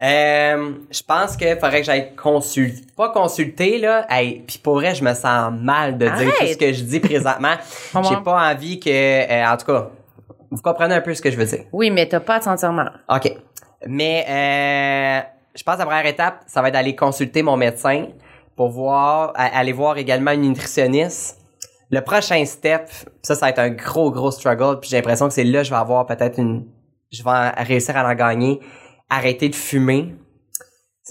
Euh, 0.02 0.72
je 0.90 1.02
pense 1.06 1.36
qu'il 1.36 1.54
faudrait 1.56 1.80
que 1.80 1.86
j'aille 1.86 2.14
consulter, 2.16 2.82
pas 2.96 3.10
consulter 3.10 3.78
là. 3.78 4.06
Hey, 4.08 4.42
puis 4.46 4.58
pour 4.58 4.74
vrai, 4.76 4.94
je 4.94 5.04
me 5.04 5.12
sens 5.12 5.52
mal 5.60 5.98
de 5.98 6.06
dire 6.06 6.32
tout 6.38 6.46
ce 6.46 6.56
que 6.56 6.72
je 6.72 6.82
dis 6.84 7.00
présentement. 7.00 7.52
Comment? 7.92 8.08
J'ai 8.08 8.16
pas 8.24 8.50
envie 8.50 8.80
que, 8.80 8.88
euh, 8.88 9.46
en 9.46 9.56
tout 9.58 9.66
cas, 9.66 9.90
vous 10.50 10.62
comprenez 10.62 10.94
un 10.94 11.00
peu 11.00 11.14
ce 11.14 11.22
que 11.22 11.30
je 11.30 11.36
veux 11.36 11.44
dire. 11.44 11.64
Oui, 11.72 11.90
mais 11.90 12.08
t'as 12.08 12.20
pas 12.20 12.36
à 12.36 12.38
te 12.40 12.44
sentir 12.44 12.72
mal. 12.72 13.00
Ok. 13.08 13.32
Mais 13.86 14.24
euh, 14.28 15.28
je 15.54 15.62
pense 15.62 15.74
que 15.74 15.80
la 15.80 15.86
première 15.86 16.06
étape, 16.06 16.42
ça 16.46 16.60
va 16.60 16.68
être 16.68 16.74
d'aller 16.74 16.96
consulter 16.96 17.42
mon 17.42 17.56
médecin 17.56 18.06
pour 18.56 18.70
voir, 18.70 19.32
aller 19.34 19.72
voir 19.72 19.96
également 19.96 20.32
une 20.32 20.42
nutritionniste. 20.42 21.38
Le 21.90 22.00
prochain 22.02 22.44
step, 22.44 22.88
ça, 23.22 23.34
ça 23.34 23.46
va 23.46 23.50
être 23.50 23.58
un 23.58 23.70
gros, 23.70 24.10
gros 24.10 24.30
struggle. 24.30 24.80
Puis 24.80 24.90
j'ai 24.90 24.96
l'impression 24.96 25.28
que 25.28 25.34
c'est 25.34 25.44
là 25.44 25.60
que 25.60 25.64
je 25.64 25.70
vais 25.70 25.76
avoir 25.76 26.06
peut-être 26.06 26.38
une, 26.38 26.66
je 27.10 27.22
vais 27.22 27.50
réussir 27.62 27.96
à 27.96 28.08
en 28.08 28.14
gagner. 28.14 28.60
Arrêter 29.08 29.48
de 29.48 29.54
fumer. 29.54 30.14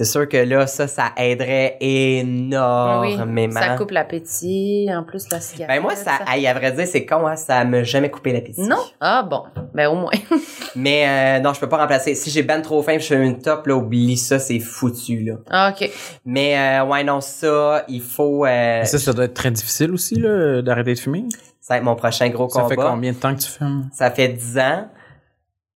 C'est 0.01 0.05
sûr 0.05 0.29
que 0.29 0.37
là, 0.37 0.65
ça, 0.65 0.87
ça 0.87 1.11
aiderait 1.17 1.75
énormément. 1.81 3.59
ça 3.59 3.75
coupe 3.75 3.91
l'appétit, 3.91 4.87
en 4.89 5.03
plus 5.03 5.25
la 5.29 5.41
cigarette. 5.41 5.75
Ben 5.75 5.81
moi, 5.81 5.93
ça, 5.93 6.19
hey, 6.25 6.47
à 6.47 6.53
vrai 6.53 6.71
dire, 6.71 6.87
c'est 6.87 7.05
con, 7.05 7.27
hein, 7.27 7.35
ça 7.35 7.65
m'a 7.65 7.83
jamais 7.83 8.09
coupé 8.09 8.31
l'appétit. 8.31 8.61
Non? 8.61 8.77
Ah 9.01 9.23
bon, 9.29 9.43
ben 9.73 9.87
au 9.89 9.95
moins. 9.95 10.11
Mais 10.77 11.37
euh, 11.37 11.41
non, 11.41 11.53
je 11.53 11.59
peux 11.59 11.67
pas 11.67 11.79
remplacer. 11.79 12.15
Si 12.15 12.29
j'ai 12.29 12.43
ben 12.43 12.61
trop 12.61 12.81
faim, 12.81 12.95
je 12.97 13.07
fais 13.07 13.21
une 13.21 13.39
top, 13.39 13.67
là, 13.67 13.75
oublie 13.75 14.15
ça, 14.15 14.39
c'est 14.39 14.59
foutu, 14.59 15.21
là. 15.25 15.33
Ah, 15.49 15.73
OK. 15.75 15.89
Mais 16.25 16.57
euh, 16.57 16.85
ouais, 16.85 17.03
non, 17.03 17.19
ça, 17.19 17.83
il 17.89 18.01
faut... 18.01 18.45
Euh, 18.45 18.85
Ça, 18.85 18.99
ça 18.99 19.11
doit 19.11 19.25
être 19.25 19.33
très 19.33 19.51
difficile 19.51 19.91
aussi, 19.91 20.15
là, 20.15 20.61
d'arrêter 20.61 20.93
de 20.93 20.99
fumer. 20.99 21.25
ça 21.59 21.73
va 21.73 21.77
être 21.79 21.83
mon 21.83 21.95
prochain 21.95 22.29
gros 22.29 22.47
Ça 22.47 22.61
combat. 22.61 22.69
fait 22.69 22.75
combien 22.81 23.11
de 23.11 23.17
temps 23.17 23.35
que 23.35 23.41
tu 23.41 23.49
fumes? 23.49 23.89
Ça 23.91 24.09
fait 24.11 24.29
10 24.29 24.57
ans. 24.59 24.87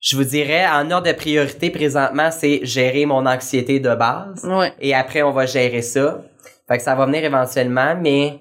Je 0.03 0.17
vous 0.17 0.25
dirais, 0.25 0.65
en 0.67 0.91
ordre 0.91 1.07
de 1.07 1.13
priorité, 1.13 1.69
présentement, 1.69 2.29
c'est 2.29 2.59
gérer 2.63 3.05
mon 3.05 3.25
anxiété 3.25 3.79
de 3.79 3.95
base. 3.95 4.43
Ouais. 4.43 4.73
Et 4.81 4.93
après, 4.93 5.23
on 5.23 5.31
va 5.31 5.45
gérer 5.45 5.81
ça. 5.81 6.21
Fait 6.67 6.75
que 6.75 6.83
ça 6.83 6.93
va 6.93 7.05
venir 7.05 7.23
éventuellement, 7.23 7.95
mais 7.97 8.37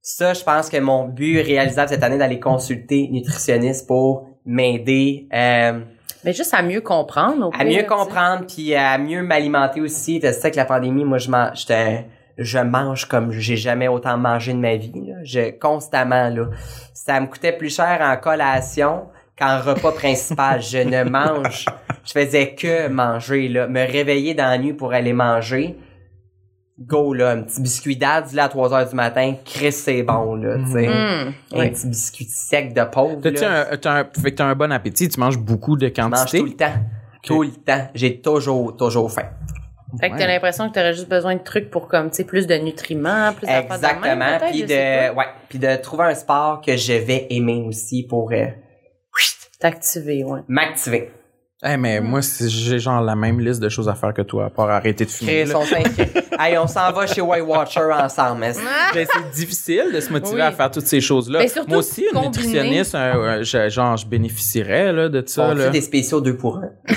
ça, 0.00 0.32
je 0.32 0.42
pense 0.42 0.70
que 0.70 0.78
mon 0.78 1.08
but 1.08 1.42
réalisable 1.42 1.90
cette 1.90 2.02
année, 2.02 2.16
d'aller 2.16 2.40
consulter 2.40 3.08
nutritionniste 3.12 3.86
pour 3.86 4.26
m'aider 4.46 5.28
euh, 5.34 5.80
Mais 6.24 6.32
juste 6.32 6.54
à 6.54 6.62
mieux 6.62 6.80
comprendre. 6.80 7.48
au 7.48 7.60
à 7.60 7.62
mieux 7.62 7.82
comprendre 7.82 8.46
puis 8.46 8.74
à 8.74 8.96
mieux 8.96 9.22
m'alimenter 9.22 9.82
aussi. 9.82 10.18
Tu 10.18 10.26
sais 10.28 10.38
avec 10.38 10.56
la 10.56 10.64
pandémie, 10.64 11.04
moi 11.04 11.18
je 11.18 11.30
mange 11.30 11.66
je 12.38 12.58
mange 12.58 13.04
comme 13.04 13.30
j'ai 13.30 13.56
jamais 13.56 13.88
autant 13.88 14.16
mangé 14.16 14.54
de 14.54 14.58
ma 14.58 14.76
vie 14.76 14.92
là. 14.94 15.16
Je 15.22 15.50
constamment 15.50 16.30
là. 16.30 16.46
Ça 16.94 17.20
me 17.20 17.26
coûtait 17.26 17.52
plus 17.52 17.76
cher 17.76 17.98
en 18.00 18.16
collation 18.16 19.08
qu'en 19.38 19.60
repas 19.60 19.92
principal. 19.92 20.62
je 20.62 20.78
ne 20.78 21.04
mange, 21.04 21.66
je 22.04 22.12
faisais 22.12 22.54
que 22.54 22.88
manger 22.88 23.48
là, 23.48 23.66
me 23.68 23.80
réveiller 23.80 24.34
dans 24.34 24.48
la 24.48 24.58
nuit 24.58 24.72
pour 24.74 24.92
aller 24.92 25.12
manger. 25.12 25.76
Go 26.78 27.12
là, 27.14 27.30
un 27.32 27.42
petit 27.42 27.60
biscuit 27.60 27.96
d'Adz 27.96 28.32
là 28.34 28.44
à 28.44 28.48
3 28.48 28.72
heures 28.74 28.88
du 28.88 28.96
matin, 28.96 29.34
Chris 29.44 29.72
c'est 29.72 30.02
bon 30.02 30.34
là, 30.34 30.56
tu 30.64 30.72
sais. 30.72 30.88
Hum, 30.88 31.32
Un 31.52 31.58
oui. 31.60 31.70
petit 31.70 31.86
biscuit 31.86 32.24
sec 32.24 32.72
de 32.74 32.82
pauvre. 32.84 33.20
T'as-tu 33.22 33.42
là. 33.42 33.68
un, 33.70 33.76
t'as 33.76 34.00
un, 34.00 34.04
fait 34.20 34.30
que 34.32 34.36
t'as 34.36 34.46
un 34.46 34.54
bon 34.54 34.72
appétit, 34.72 35.08
tu 35.08 35.20
manges 35.20 35.38
beaucoup 35.38 35.76
de 35.76 35.92
Je 35.94 36.00
mange 36.02 36.10
quantité? 36.12 36.38
tout 36.38 36.46
le 36.46 36.52
temps. 36.56 36.72
Tout 37.22 37.42
le 37.42 37.50
temps. 37.50 37.88
J'ai 37.94 38.20
toujours, 38.20 38.76
toujours 38.76 39.12
faim. 39.12 39.28
Fait 40.00 40.08
que 40.08 40.14
t'as 40.16 40.20
Ouais. 40.22 40.26
l'impression 40.32 40.68
que 40.70 40.74
t'aurais 40.74 40.94
juste 40.94 41.08
besoin 41.10 41.36
de 41.36 41.42
trucs 41.42 41.70
pour 41.70 41.86
comme, 41.86 42.08
tu 42.10 42.16
sais, 42.16 42.24
plus 42.24 42.46
de 42.46 42.54
nutriments, 42.54 43.32
plus 43.34 43.46
Exactement. 43.46 44.38
Puis 44.50 44.62
de, 44.64 45.14
ouais, 45.14 45.26
puis 45.50 45.58
de 45.58 45.76
trouver 45.76 46.04
un 46.04 46.14
sport 46.14 46.62
que 46.62 46.76
je 46.76 46.94
vais 46.94 47.26
aimer 47.30 47.62
aussi 47.68 48.02
pour 48.08 48.32
euh, 48.32 48.46
T'activer, 49.62 50.24
ouais. 50.24 50.40
m'activer. 50.48 51.12
Eh, 51.64 51.76
mais 51.76 52.00
moi, 52.00 52.22
c'est- 52.22 52.48
j'ai 52.48 52.80
genre 52.80 53.00
la 53.00 53.14
même 53.14 53.38
liste 53.38 53.60
de 53.60 53.68
choses 53.68 53.88
à 53.88 53.94
faire 53.94 54.12
que 54.12 54.22
toi, 54.22 54.46
à 54.46 54.50
part 54.50 54.68
arrêter 54.68 55.04
de 55.04 55.10
fumer. 55.10 55.44
Chris, 55.44 55.52
là. 55.52 55.58
on 55.60 55.64
hey, 56.42 56.58
on 56.58 56.66
s'en 56.66 56.90
va 56.92 57.06
chez 57.06 57.20
White 57.20 57.44
Watcher 57.46 57.88
ensemble. 57.92 58.40
Ben, 58.40 59.06
c'est 59.06 59.30
difficile 59.32 59.84
de 59.94 60.00
se 60.00 60.10
motiver 60.12 60.34
Oui. 60.36 60.40
à 60.40 60.50
faire 60.50 60.70
toutes 60.72 60.86
ces 60.88 61.00
choses-là. 61.00 61.38
Ben, 61.38 61.48
Moi 61.68 61.78
aussi, 61.78 62.00
une 62.02 62.08
combiner. 62.20 62.26
nutritionniste, 62.28 62.94
euh, 62.96 63.44
je- 63.44 63.68
genre, 63.68 63.96
je 63.96 64.06
bénéficierais 64.06 64.92
là, 64.92 65.08
de 65.08 65.22
ça. 65.24 65.50
On 65.50 65.54
Là. 65.54 65.66
fait 65.66 65.70
des 65.70 65.80
spéciaux 65.82 66.20
deux 66.20 66.36
pour 66.36 66.56
un. 66.58 66.70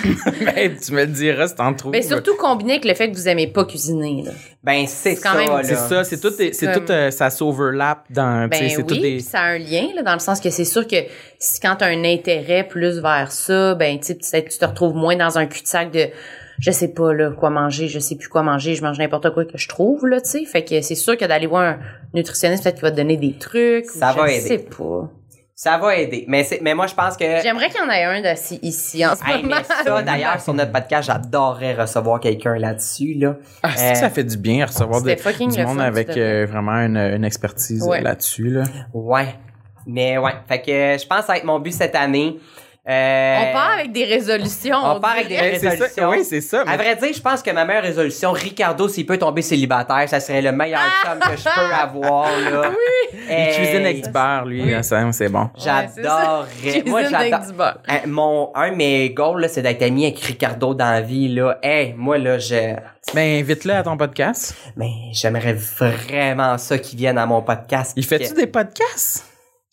Ben, 0.55 0.75
tu 0.83 0.93
me 0.93 1.01
le 1.01 1.07
diras 1.07 1.47
si 1.47 1.55
t'en 1.55 1.73
trouves. 1.73 1.91
Mais 1.91 2.01
surtout 2.01 2.35
combiné 2.35 2.73
avec 2.73 2.85
le 2.85 2.93
fait 2.95 3.11
que 3.11 3.15
vous 3.15 3.27
aimez 3.27 3.47
pas 3.47 3.65
cuisiner. 3.65 4.23
Là. 4.25 4.31
Ben, 4.63 4.85
c'est 4.87 5.13
ça, 5.15 5.35
même-. 5.35 5.63
C'est 5.63 5.75
ça, 5.75 6.03
c'est 6.03 6.19
tout, 6.19 6.31
c'est 6.35 6.53
C'est 6.53 6.73
tout, 6.73 6.79
comme- 6.81 6.95
euh, 6.95 7.11
ça 7.11 7.29
s'overlap 7.29 8.05
dans, 8.09 8.47
Ben 8.47 8.57
c'est 8.69 8.77
oui, 8.77 8.85
tout 8.85 8.95
des... 8.95 9.19
ça 9.19 9.41
a 9.41 9.43
un 9.51 9.57
lien 9.59 9.89
là, 9.95 10.01
dans 10.01 10.13
le 10.13 10.19
sens 10.19 10.39
que 10.39 10.49
c'est 10.49 10.65
sûr 10.65 10.87
que 10.87 10.95
si 11.37 11.59
quand 11.59 11.75
t'as 11.77 11.87
un 11.87 12.03
intérêt 12.03 12.67
plus 12.67 12.99
vers 12.99 13.31
ça, 13.31 13.75
ben 13.75 13.99
tu 13.99 14.07
sais 14.07 14.15
peut-être 14.15 14.54
tu 14.57 14.59
te 14.59 14.65
retrouves 14.65 14.95
moins 14.95 15.15
dans 15.15 15.37
un 15.37 15.45
cul-de-sac 15.45 15.91
de 15.91 16.07
je 16.59 16.71
sais 16.71 16.87
pas 16.93 17.13
là 17.13 17.31
quoi 17.31 17.49
manger, 17.49 17.87
je 17.89 17.99
sais 17.99 18.15
plus 18.15 18.29
quoi 18.29 18.41
manger, 18.43 18.75
je 18.75 18.81
mange 18.83 18.97
n'importe 18.97 19.29
quoi 19.33 19.43
que 19.45 19.57
je 19.57 19.67
trouve 19.67 20.05
là, 20.07 20.21
tu 20.21 20.29
sais. 20.29 20.45
Fait 20.45 20.63
que 20.63 20.81
c'est 20.81 20.95
sûr 20.95 21.17
que 21.17 21.25
d'aller 21.25 21.47
voir 21.47 21.63
un 21.63 21.79
nutritionniste 22.13 22.63
peut-être 22.63 22.75
qu'il 22.75 22.83
va 22.83 22.91
te 22.91 22.95
donner 22.95 23.17
des 23.17 23.33
trucs. 23.37 23.85
Ça 23.85 24.13
ou 24.13 24.17
va 24.17 24.27
je 24.27 24.33
aider. 24.33 24.47
sais 24.47 24.57
pas. 24.59 25.09
Ça 25.57 25.77
va 25.77 25.95
aider. 25.95 26.25
Mais, 26.27 26.43
c'est- 26.43 26.59
mais 26.61 26.73
moi, 26.73 26.85
je 26.87 26.93
pense 26.93 27.15
que. 27.15 27.23
J'aimerais 27.41 27.69
qu'il 27.69 27.79
y 27.79 27.83
en 27.83 27.89
ait 27.89 28.03
un 28.03 28.21
d'assis 28.21 28.59
ici 28.61 29.05
en 29.05 29.15
ce 29.15 29.23
Hey, 29.25 29.41
moment. 29.43 29.55
mais 29.57 29.63
ça, 29.85 30.01
d'ailleurs, 30.01 30.41
sur 30.41 30.53
notre 30.53 30.73
podcast, 30.73 31.07
j'adorerais 31.07 31.75
recevoir 31.75 32.19
quelqu'un 32.19 32.57
là-dessus, 32.57 33.13
là. 33.13 33.37
Ah, 33.63 33.69
que 33.73 33.79
Euh, 33.79 33.93
ça 33.95 34.09
fait 34.09 34.25
du 34.25 34.35
bien 34.37 34.65
recevoir 34.65 35.01
de- 35.01 35.13
du 35.55 35.63
monde 35.65 35.79
avec 35.79 36.09
euh, 36.17 36.45
vraiment 36.45 36.73
une, 36.73 36.97
une 36.97 37.23
expertise 37.23 37.83
Ouais. 37.83 38.01
là-dessus. 38.01 38.49
Là? 38.49 38.63
Ouais. 38.93 39.27
Mais 39.87 40.17
ouais. 40.17 40.33
Fait 40.47 40.61
que 40.61 40.71
euh, 40.71 40.97
je 40.97 41.05
pense 41.07 41.19
que 41.21 41.25
ça 41.27 41.33
va 41.33 41.37
être 41.37 41.45
mon 41.45 41.59
but 41.59 41.71
cette 41.71 41.95
année. 41.95 42.37
Euh, 42.87 43.35
On 43.49 43.51
part 43.53 43.71
avec 43.79 43.91
des 43.91 44.03
résolutions. 44.05 44.77
on 44.77 44.99
part 44.99 45.13
avec 45.13 45.27
des 45.27 45.37
c'est 45.37 45.57
ça, 45.59 45.69
résolutions. 45.71 46.09
oui, 46.09 46.23
c'est 46.23 46.41
ça. 46.41 46.61
À 46.61 46.65
mais- 46.65 46.77
vrai 46.77 46.95
dire, 46.95 47.13
je 47.13 47.21
pense 47.21 47.41
que 47.41 47.49
ma 47.49 47.65
meilleure 47.65 47.81
résolution, 47.81 48.31
Ricardo, 48.31 48.87
s'il 48.87 49.07
peut 49.07 49.17
tomber 49.17 49.41
célibataire, 49.41 50.07
ça 50.07 50.19
serait 50.19 50.43
le 50.43 50.51
meilleur 50.51 50.81
chum 51.03 51.17
que 51.19 51.35
je 51.35 51.43
peux 51.43 51.73
avoir, 51.81 52.29
là. 52.39 52.69
Oui! 52.69 53.19
Il 53.27 53.55
cuisine 53.55 53.85
avec 53.85 54.03
du 54.03 54.09
beurre, 54.11 54.45
lui, 54.45 54.83
ça, 54.83 55.11
c'est 55.13 55.29
bon. 55.29 55.49
J'adorerais. 55.57 56.45
Cuisine 56.61 56.83
Moi, 56.89 56.99
avec 56.99 57.33
j'adore. 57.33 57.73
Hein, 57.87 57.99
Mon, 58.05 58.51
un 58.53 58.69
de 58.69 58.75
mes 58.75 59.09
goals, 59.09 59.41
là, 59.41 59.47
c'est 59.47 59.63
d'être 59.63 59.81
ami 59.81 60.05
avec 60.05 60.19
Ricardo 60.19 60.73
dans 60.75 60.91
la 60.91 61.01
vie, 61.01 61.29
là. 61.29 61.57
Hey, 61.63 61.93
moi, 61.97 62.19
là, 62.19 62.37
je, 62.37 62.75
Ben, 63.15 63.39
invite-le 63.41 63.73
à 63.73 63.81
ton 63.83 63.97
podcast. 63.97 64.55
mais 64.75 64.91
j'aimerais 65.11 65.53
vraiment 65.53 66.57
ça 66.59 66.77
qu'il 66.77 66.99
vienne 66.99 67.17
à 67.17 67.25
mon 67.25 67.41
podcast. 67.41 67.93
Il 67.95 68.05
fait-tu 68.05 68.33
Que- 68.33 68.41
des 68.41 68.47
podcasts? 68.47 69.25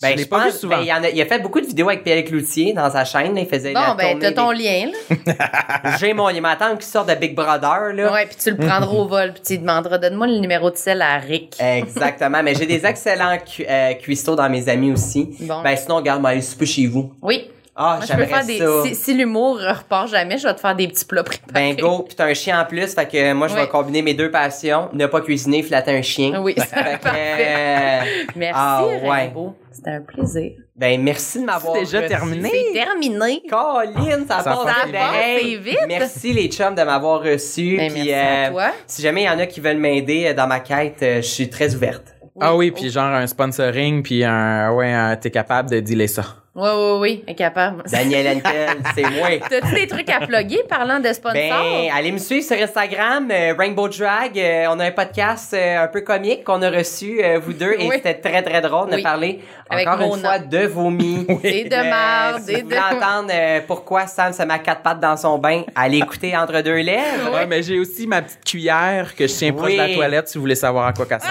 Ben, 0.02 0.08
je 0.08 0.12
je 0.14 0.18
l'ai 0.18 0.24
pas 0.26 0.38
vu 0.44 0.50
pense, 0.50 0.60
souvent. 0.60 0.76
ben, 0.76 0.82
il, 0.84 0.92
en 0.92 1.02
a, 1.04 1.08
il 1.08 1.20
a 1.22 1.26
fait 1.26 1.38
beaucoup 1.38 1.60
de 1.60 1.66
vidéos 1.66 1.88
avec 1.88 2.02
Pierre 2.04 2.24
Cloutier 2.24 2.72
dans 2.72 2.90
sa 2.90 3.04
chaîne. 3.04 3.34
là. 3.34 3.40
Il 3.40 3.46
faisait 3.46 3.72
Bon, 3.72 3.94
ben, 3.96 4.18
t'as 4.18 4.32
ton 4.32 4.52
des- 4.52 4.58
lien, 4.62 4.90
là. 5.26 5.96
J'ai 6.00 6.12
mon, 6.12 6.28
il 6.28 6.40
m'attend 6.42 6.76
qui 6.76 6.86
sort 6.86 7.04
de 7.06 7.14
Big 7.14 7.34
Brother, 7.34 7.92
là. 7.94 8.12
Ouais, 8.12 8.26
puis 8.26 8.36
tu 8.42 8.50
le 8.50 8.56
prendras 8.56 8.92
au 8.92 9.06
vol, 9.06 9.32
puis 9.32 9.42
tu 9.42 9.52
lui 9.54 9.58
demanderas, 9.60 9.98
donne-moi 9.98 10.26
le 10.26 10.38
numéro 10.38 10.70
de 10.70 10.76
sel 10.76 11.00
à 11.02 11.16
Rick. 11.18 11.56
Exactement. 11.60 12.42
Mais 12.42 12.54
j'ai 12.54 12.66
des 12.66 12.84
excellents 12.86 13.38
cu- 13.38 13.64
euh, 13.68 13.94
cuistots 13.94 14.36
dans 14.36 14.48
mes 14.50 14.68
amis 14.68 14.92
aussi. 14.92 15.28
Bon. 15.40 15.62
Ben, 15.62 15.76
sinon, 15.76 15.96
regarde, 15.96 16.24
aller 16.26 16.42
souper 16.42 16.66
chez 16.66 16.86
vous. 16.86 17.12
Oui. 17.22 17.48
Ah, 17.74 17.96
Moi, 17.96 18.06
je 18.06 18.12
peux 18.12 18.18
j'aimerais 18.24 18.26
faire 18.26 18.44
des. 18.46 18.58
ça. 18.58 18.82
Si, 18.84 18.94
si 18.94 19.14
l'humour 19.14 19.58
repart 19.58 20.06
jamais, 20.08 20.36
je 20.36 20.46
vais 20.46 20.54
te 20.54 20.60
faire 20.60 20.74
des 20.76 20.88
petits 20.88 21.06
plats 21.06 21.22
préparés. 21.24 21.74
Ben, 21.74 21.76
go. 21.76 22.02
Puis 22.06 22.14
t'as 22.14 22.26
un 22.26 22.34
chien 22.34 22.60
en 22.60 22.66
plus. 22.66 22.94
Fait 22.94 23.06
que 23.08 23.32
moi, 23.32 23.48
je 23.48 23.54
vais 23.54 23.62
Oui. 23.62 23.68
combiner 23.68 24.02
mes 24.02 24.12
deux 24.12 24.30
passions. 24.30 24.90
Ne 24.92 25.06
pas 25.06 25.22
cuisiner, 25.22 25.62
flatter 25.62 25.96
un 25.96 26.02
chien. 26.02 26.42
Oui, 26.42 26.54
Fait 26.54 26.66
que, 26.66 27.02
parfait. 27.02 27.18
euh, 27.38 28.00
Merci, 28.36 28.54
Ah, 28.62 28.84
ouais. 28.84 29.32
C'était 29.70 29.90
un 29.90 30.00
plaisir. 30.02 30.52
ben, 30.76 31.02
merci 31.02 31.40
de 31.40 31.46
m'avoir 31.46 31.74
C'est 31.74 31.80
déjà 31.84 31.98
reçu. 32.00 32.08
terminé. 32.10 32.50
C'est 32.52 32.78
terminé. 32.78 33.42
Colline, 33.48 34.26
ça, 34.28 34.40
Ça 34.40 34.54
passe 34.54 34.90
bien. 34.90 35.58
vite. 35.60 35.78
Merci 35.88 36.34
les 36.34 36.48
chums 36.48 36.74
de 36.74 36.82
m'avoir 36.82 37.22
reçu. 37.22 37.78
Ben, 37.78 37.90
puis, 37.90 38.02
merci 38.04 38.12
à 38.12 38.48
euh, 38.48 38.50
toi. 38.50 38.70
Si 38.86 39.00
jamais 39.00 39.22
il 39.22 39.26
y 39.26 39.30
en 39.30 39.38
a 39.38 39.46
qui 39.46 39.60
veulent 39.60 39.78
m'aider 39.78 40.34
dans 40.34 40.46
ma 40.46 40.60
quête, 40.60 41.02
euh, 41.02 41.16
je 41.16 41.26
suis 41.26 41.48
très 41.48 41.74
ouverte. 41.74 42.14
Ah 42.38 42.54
oui, 42.54 42.70
puis 42.70 42.90
genre 42.90 43.04
un 43.06 43.26
sponsoring, 43.26 44.02
puis 44.02 44.24
un, 44.24 44.72
ouais, 44.72 44.92
un- 44.92 45.16
t'es 45.16 45.30
capable 45.30 45.70
de 45.70 45.80
dealer 45.80 46.06
ça. 46.08 46.24
Oui, 46.54 46.68
oui, 46.70 46.98
oui, 47.00 47.24
incapable. 47.30 47.82
Daniel 47.90 48.36
Henkel, 48.36 48.76
c'est 48.94 49.08
moi. 49.08 49.28
T'as-tu 49.48 49.74
des 49.74 49.86
trucs 49.86 50.10
à 50.10 50.20
plugger 50.26 50.62
parlant 50.68 51.00
de 51.00 51.10
sponsors? 51.14 51.32
Ben, 51.34 51.88
allez 51.96 52.12
me 52.12 52.18
suivre 52.18 52.44
sur 52.44 52.58
Instagram, 52.60 53.26
euh, 53.30 53.54
Rainbow 53.58 53.88
Drag. 53.88 54.38
Euh, 54.38 54.66
on 54.68 54.78
a 54.78 54.84
un 54.84 54.90
podcast 54.90 55.54
euh, 55.54 55.84
un 55.84 55.88
peu 55.88 56.02
comique 56.02 56.44
qu'on 56.44 56.60
a 56.60 56.68
reçu, 56.68 57.24
euh, 57.24 57.38
vous 57.42 57.54
deux, 57.54 57.72
et 57.78 57.88
Oui. 57.88 57.94
c'était 57.94 58.16
très, 58.20 58.42
très 58.42 58.60
drôle 58.60 58.90
de 58.90 58.96
Oui. 58.96 59.02
parler 59.02 59.40
Avec 59.70 59.88
encore 59.88 60.14
une 60.14 60.20
fois 60.20 60.38
de 60.40 60.66
vomi. 60.66 61.26
Et 61.42 61.64
de 61.70 61.74
Euh, 61.74 61.88
marde, 61.88 62.42
si 62.42 62.52
et 62.52 62.62
vous 62.62 62.68
de... 62.68 62.76
entendre 62.76 63.30
euh, 63.32 63.60
pourquoi 63.66 64.06
Sam 64.06 64.34
se 64.34 64.42
met 64.42 64.52
à 64.52 64.58
quatre 64.58 64.82
pattes 64.82 65.00
dans 65.00 65.16
son 65.16 65.38
bain, 65.38 65.62
allez 65.74 65.98
écouter 65.98 66.36
Entre 66.36 66.60
deux 66.60 66.80
lèvres. 66.82 67.32
Ouais, 67.32 67.46
mais 67.46 67.62
j'ai 67.62 67.78
aussi 67.78 68.06
ma 68.06 68.20
petite 68.20 68.44
cuillère 68.44 69.14
que 69.16 69.26
je 69.26 69.32
tiens 69.32 69.52
proche 69.54 69.68
Oui. 69.70 69.76
de 69.78 69.82
la 69.88 69.94
toilette 69.94 70.28
si 70.28 70.36
vous 70.36 70.42
voulez 70.42 70.54
savoir 70.54 70.86
à 70.88 70.92
quoi 70.92 71.06
qu'elle 71.06 71.20
sert. 71.22 71.30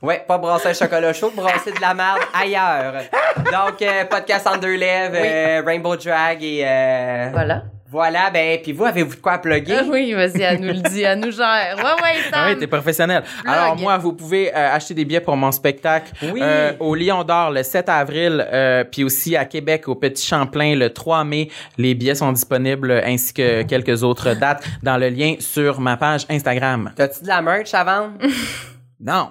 Ouais. 0.00 0.24
Pas 0.28 0.38
brasser 0.38 0.68
un 0.68 0.74
chocolat 0.74 1.12
chaud, 1.12 1.32
brasser 1.34 1.72
de 1.72 1.80
la 1.80 1.92
merde 1.92 2.20
ailleurs. 2.32 2.94
Donc, 3.36 3.82
euh, 3.82 4.04
podcast 4.04 4.46
en 4.46 4.56
deux 4.56 4.76
lèvres, 4.76 5.16
euh, 5.18 5.62
Rainbow 5.66 5.96
Drag 5.96 6.40
et 6.40 6.62
euh, 6.64 7.30
Voilà. 7.32 7.64
voilà. 7.90 8.30
Ben, 8.30 8.60
puis 8.62 8.70
vous, 8.72 8.84
avez-vous 8.84 9.16
de 9.16 9.20
quoi 9.20 9.38
plugger? 9.38 9.78
Ah 9.80 9.84
oui, 9.90 10.12
vas-y, 10.12 10.40
elle 10.42 10.60
nous 10.60 10.68
le 10.68 10.88
dit, 10.88 11.02
elle 11.02 11.18
nous 11.18 11.32
gère. 11.32 11.74
Ouais, 11.76 11.82
ouais, 11.82 12.20
Ah 12.32 12.44
oui, 12.46 12.50
Sam. 12.52 12.58
t'es 12.60 12.66
professionnel. 12.68 13.22
Plug. 13.42 13.52
Alors 13.52 13.76
moi, 13.76 13.98
vous 13.98 14.12
pouvez 14.12 14.54
euh, 14.54 14.72
acheter 14.76 14.94
des 14.94 15.04
billets 15.04 15.20
pour 15.20 15.36
mon 15.36 15.50
spectacle 15.50 16.12
Oui. 16.32 16.38
euh, 16.44 16.74
au 16.78 16.94
Lion 16.94 17.24
d'Or 17.24 17.50
le 17.50 17.64
7 17.64 17.88
avril, 17.88 18.46
euh, 18.52 18.84
puis 18.84 19.02
aussi 19.02 19.36
à 19.36 19.46
Québec 19.46 19.88
au 19.88 19.96
Petit 19.96 20.24
Champlain 20.24 20.76
le 20.76 20.90
3 20.90 21.24
mai. 21.24 21.48
Les 21.76 21.96
billets 21.96 22.14
sont 22.14 22.30
disponibles 22.30 22.92
ainsi 23.04 23.34
que 23.34 23.62
quelques 23.62 24.04
autres 24.04 24.34
dates 24.34 24.62
dans 24.84 24.96
le 24.96 25.08
lien 25.08 25.34
sur 25.40 25.80
ma 25.80 25.96
page 25.96 26.24
Instagram. 26.30 26.92
T'as-tu 26.94 27.24
de 27.24 27.28
la 27.28 27.42
merch 27.42 27.74
à 27.74 27.82
vendre? 27.82 28.12
Non. 29.00 29.30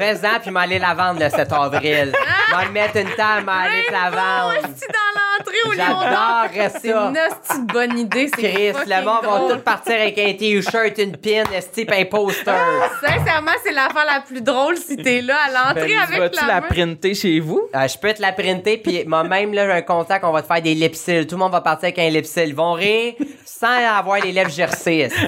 Fais-en, 0.00 0.40
puis 0.40 0.50
m'aller 0.50 0.78
la 0.78 0.94
vendre 0.94 1.20
le 1.20 1.28
7 1.28 1.52
avril. 1.52 2.12
M'en 2.52 2.62
le 2.64 2.70
mettre 2.70 2.96
une 2.96 3.10
table, 3.10 3.44
m'aller 3.44 3.84
te 3.86 3.92
la 3.92 4.10
vendre. 4.10 4.54
Dans 4.62 5.20
l'entrée 5.20 5.56
au. 5.66 5.72
J'adorerais 5.74 6.72
C'est 6.80 6.88
une 6.88 7.14
ça. 7.14 7.28
hostie 7.28 7.66
de 7.66 7.72
bonne 7.72 7.98
idée. 7.98 8.30
C'est 8.34 8.52
Chris, 8.52 8.72
le 8.86 9.04
monde 9.04 9.22
va 9.24 9.38
drôle. 9.38 9.52
tout 9.52 9.58
partir 9.60 9.94
avec 9.94 10.18
un 10.18 10.32
t-shirt, 10.32 10.98
une 10.98 11.16
pin, 11.16 11.42
un 11.54 11.60
type 11.60 11.92
un 11.92 12.04
poster. 12.06 12.54
Sincèrement, 13.00 13.52
c'est 13.64 13.72
l'affaire 13.72 14.06
la 14.06 14.20
plus 14.20 14.40
drôle 14.40 14.76
si 14.78 14.96
t'es 14.96 15.20
là 15.20 15.36
à 15.46 15.50
l'entrée 15.74 15.88
Ben, 15.94 16.00
avec 16.02 16.18
Vas-tu 16.18 16.36
la 16.40 16.46
la 16.54 16.60
main. 16.62 16.66
printer 16.68 17.14
chez 17.14 17.40
vous? 17.40 17.68
Euh, 17.74 17.86
je 17.88 17.98
peux 17.98 18.12
te 18.12 18.22
la 18.22 18.32
printer, 18.32 18.78
puis 18.78 19.04
moi-même, 19.06 19.52
là, 19.52 19.66
j'ai 19.66 19.72
un 19.72 19.82
contact, 19.82 20.24
on 20.24 20.32
va 20.32 20.42
te 20.42 20.46
faire 20.46 20.62
des 20.62 20.74
lipsils. 20.74 21.26
Tout 21.26 21.34
le 21.36 21.40
monde 21.40 21.52
va 21.52 21.60
partir 21.60 21.84
avec 21.88 21.98
un 21.98 22.08
lipsil. 22.08 22.48
Ils 22.48 22.54
vont 22.54 22.72
rire 22.72 23.14
sans 23.44 23.68
avoir 23.98 24.18
les 24.20 24.32
lèvres 24.32 24.50
gercées. 24.50 24.98
esti. 25.10 25.20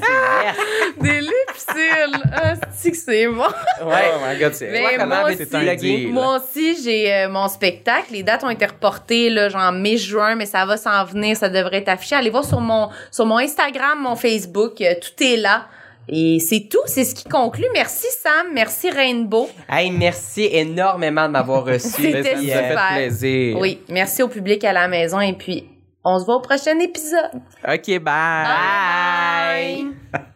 Des 1.01 1.21
lipsils. 1.21 2.23
Hostie 2.33 2.91
que 2.91 2.97
c'est 2.97 3.27
bon? 3.27 3.43
Ouais. 3.85 4.13
Oh 4.15 4.19
my 4.27 4.39
god, 4.39 4.55
Mais 4.71 5.05
moi 5.05 5.31
aussi. 5.31 6.07
Moi 6.07 6.37
aussi, 6.39 6.83
j'ai 6.83 7.13
euh, 7.13 7.29
mon 7.29 7.49
spectacle. 7.49 8.13
Les 8.13 8.23
dates 8.23 8.45
ont 8.45 8.51
été 8.51 8.67
reportées 8.67 9.31
là, 9.31 9.49
genre 9.49 9.73
mai-juin, 9.73 10.35
mais 10.37 10.47
ça 10.47 10.65
va 10.65 10.77
s'en 10.77 11.05
venir. 11.05 11.37
Ça 11.37 11.49
devrait 11.49 11.79
être 11.79 11.89
affiché. 11.89 12.15
Allez 12.15 12.31
voir 12.31 12.45
sur 12.45 12.61
mon 12.61 12.89
sur 13.11 13.27
mon 13.27 13.39
Instagram, 13.39 14.01
mon 14.01 14.17
Facebook. 14.17 14.81
euh, 14.81 14.95
tout 15.01 15.23
est 15.23 15.37
là. 15.37 15.67
Et 16.09 16.39
c'est 16.41 16.69
tout. 16.69 16.81
C'est 16.87 17.05
ce 17.05 17.15
qui 17.15 17.29
conclut. 17.29 17.67
Merci 17.73 18.07
Sam. 18.23 18.49
Merci 18.53 18.91
Rainbow. 18.91 19.49
Hey, 19.69 19.91
merci 19.91 20.49
énormément 20.51 21.27
de 21.27 21.33
m'avoir 21.33 21.65
reçu. 21.65 21.89
C'était 22.03 22.23
ça 22.23 22.35
nous 22.35 22.51
a 22.51 22.55
fait 22.55 22.69
super. 22.69 22.89
plaisir. 22.95 23.59
Oui. 23.59 23.81
Merci 23.89 24.23
au 24.23 24.29
public 24.29 24.65
à 24.65 24.73
la 24.73 24.89
maison. 24.89 25.21
Et 25.21 25.33
puis, 25.33 25.69
on 26.05 26.19
se 26.19 26.25
voit 26.25 26.37
au 26.37 26.41
prochain 26.41 26.79
épisode. 26.81 27.31
OK, 27.67 27.87
bye. 27.87 28.45
Bye. 28.45 29.85
Bye. 30.13 30.23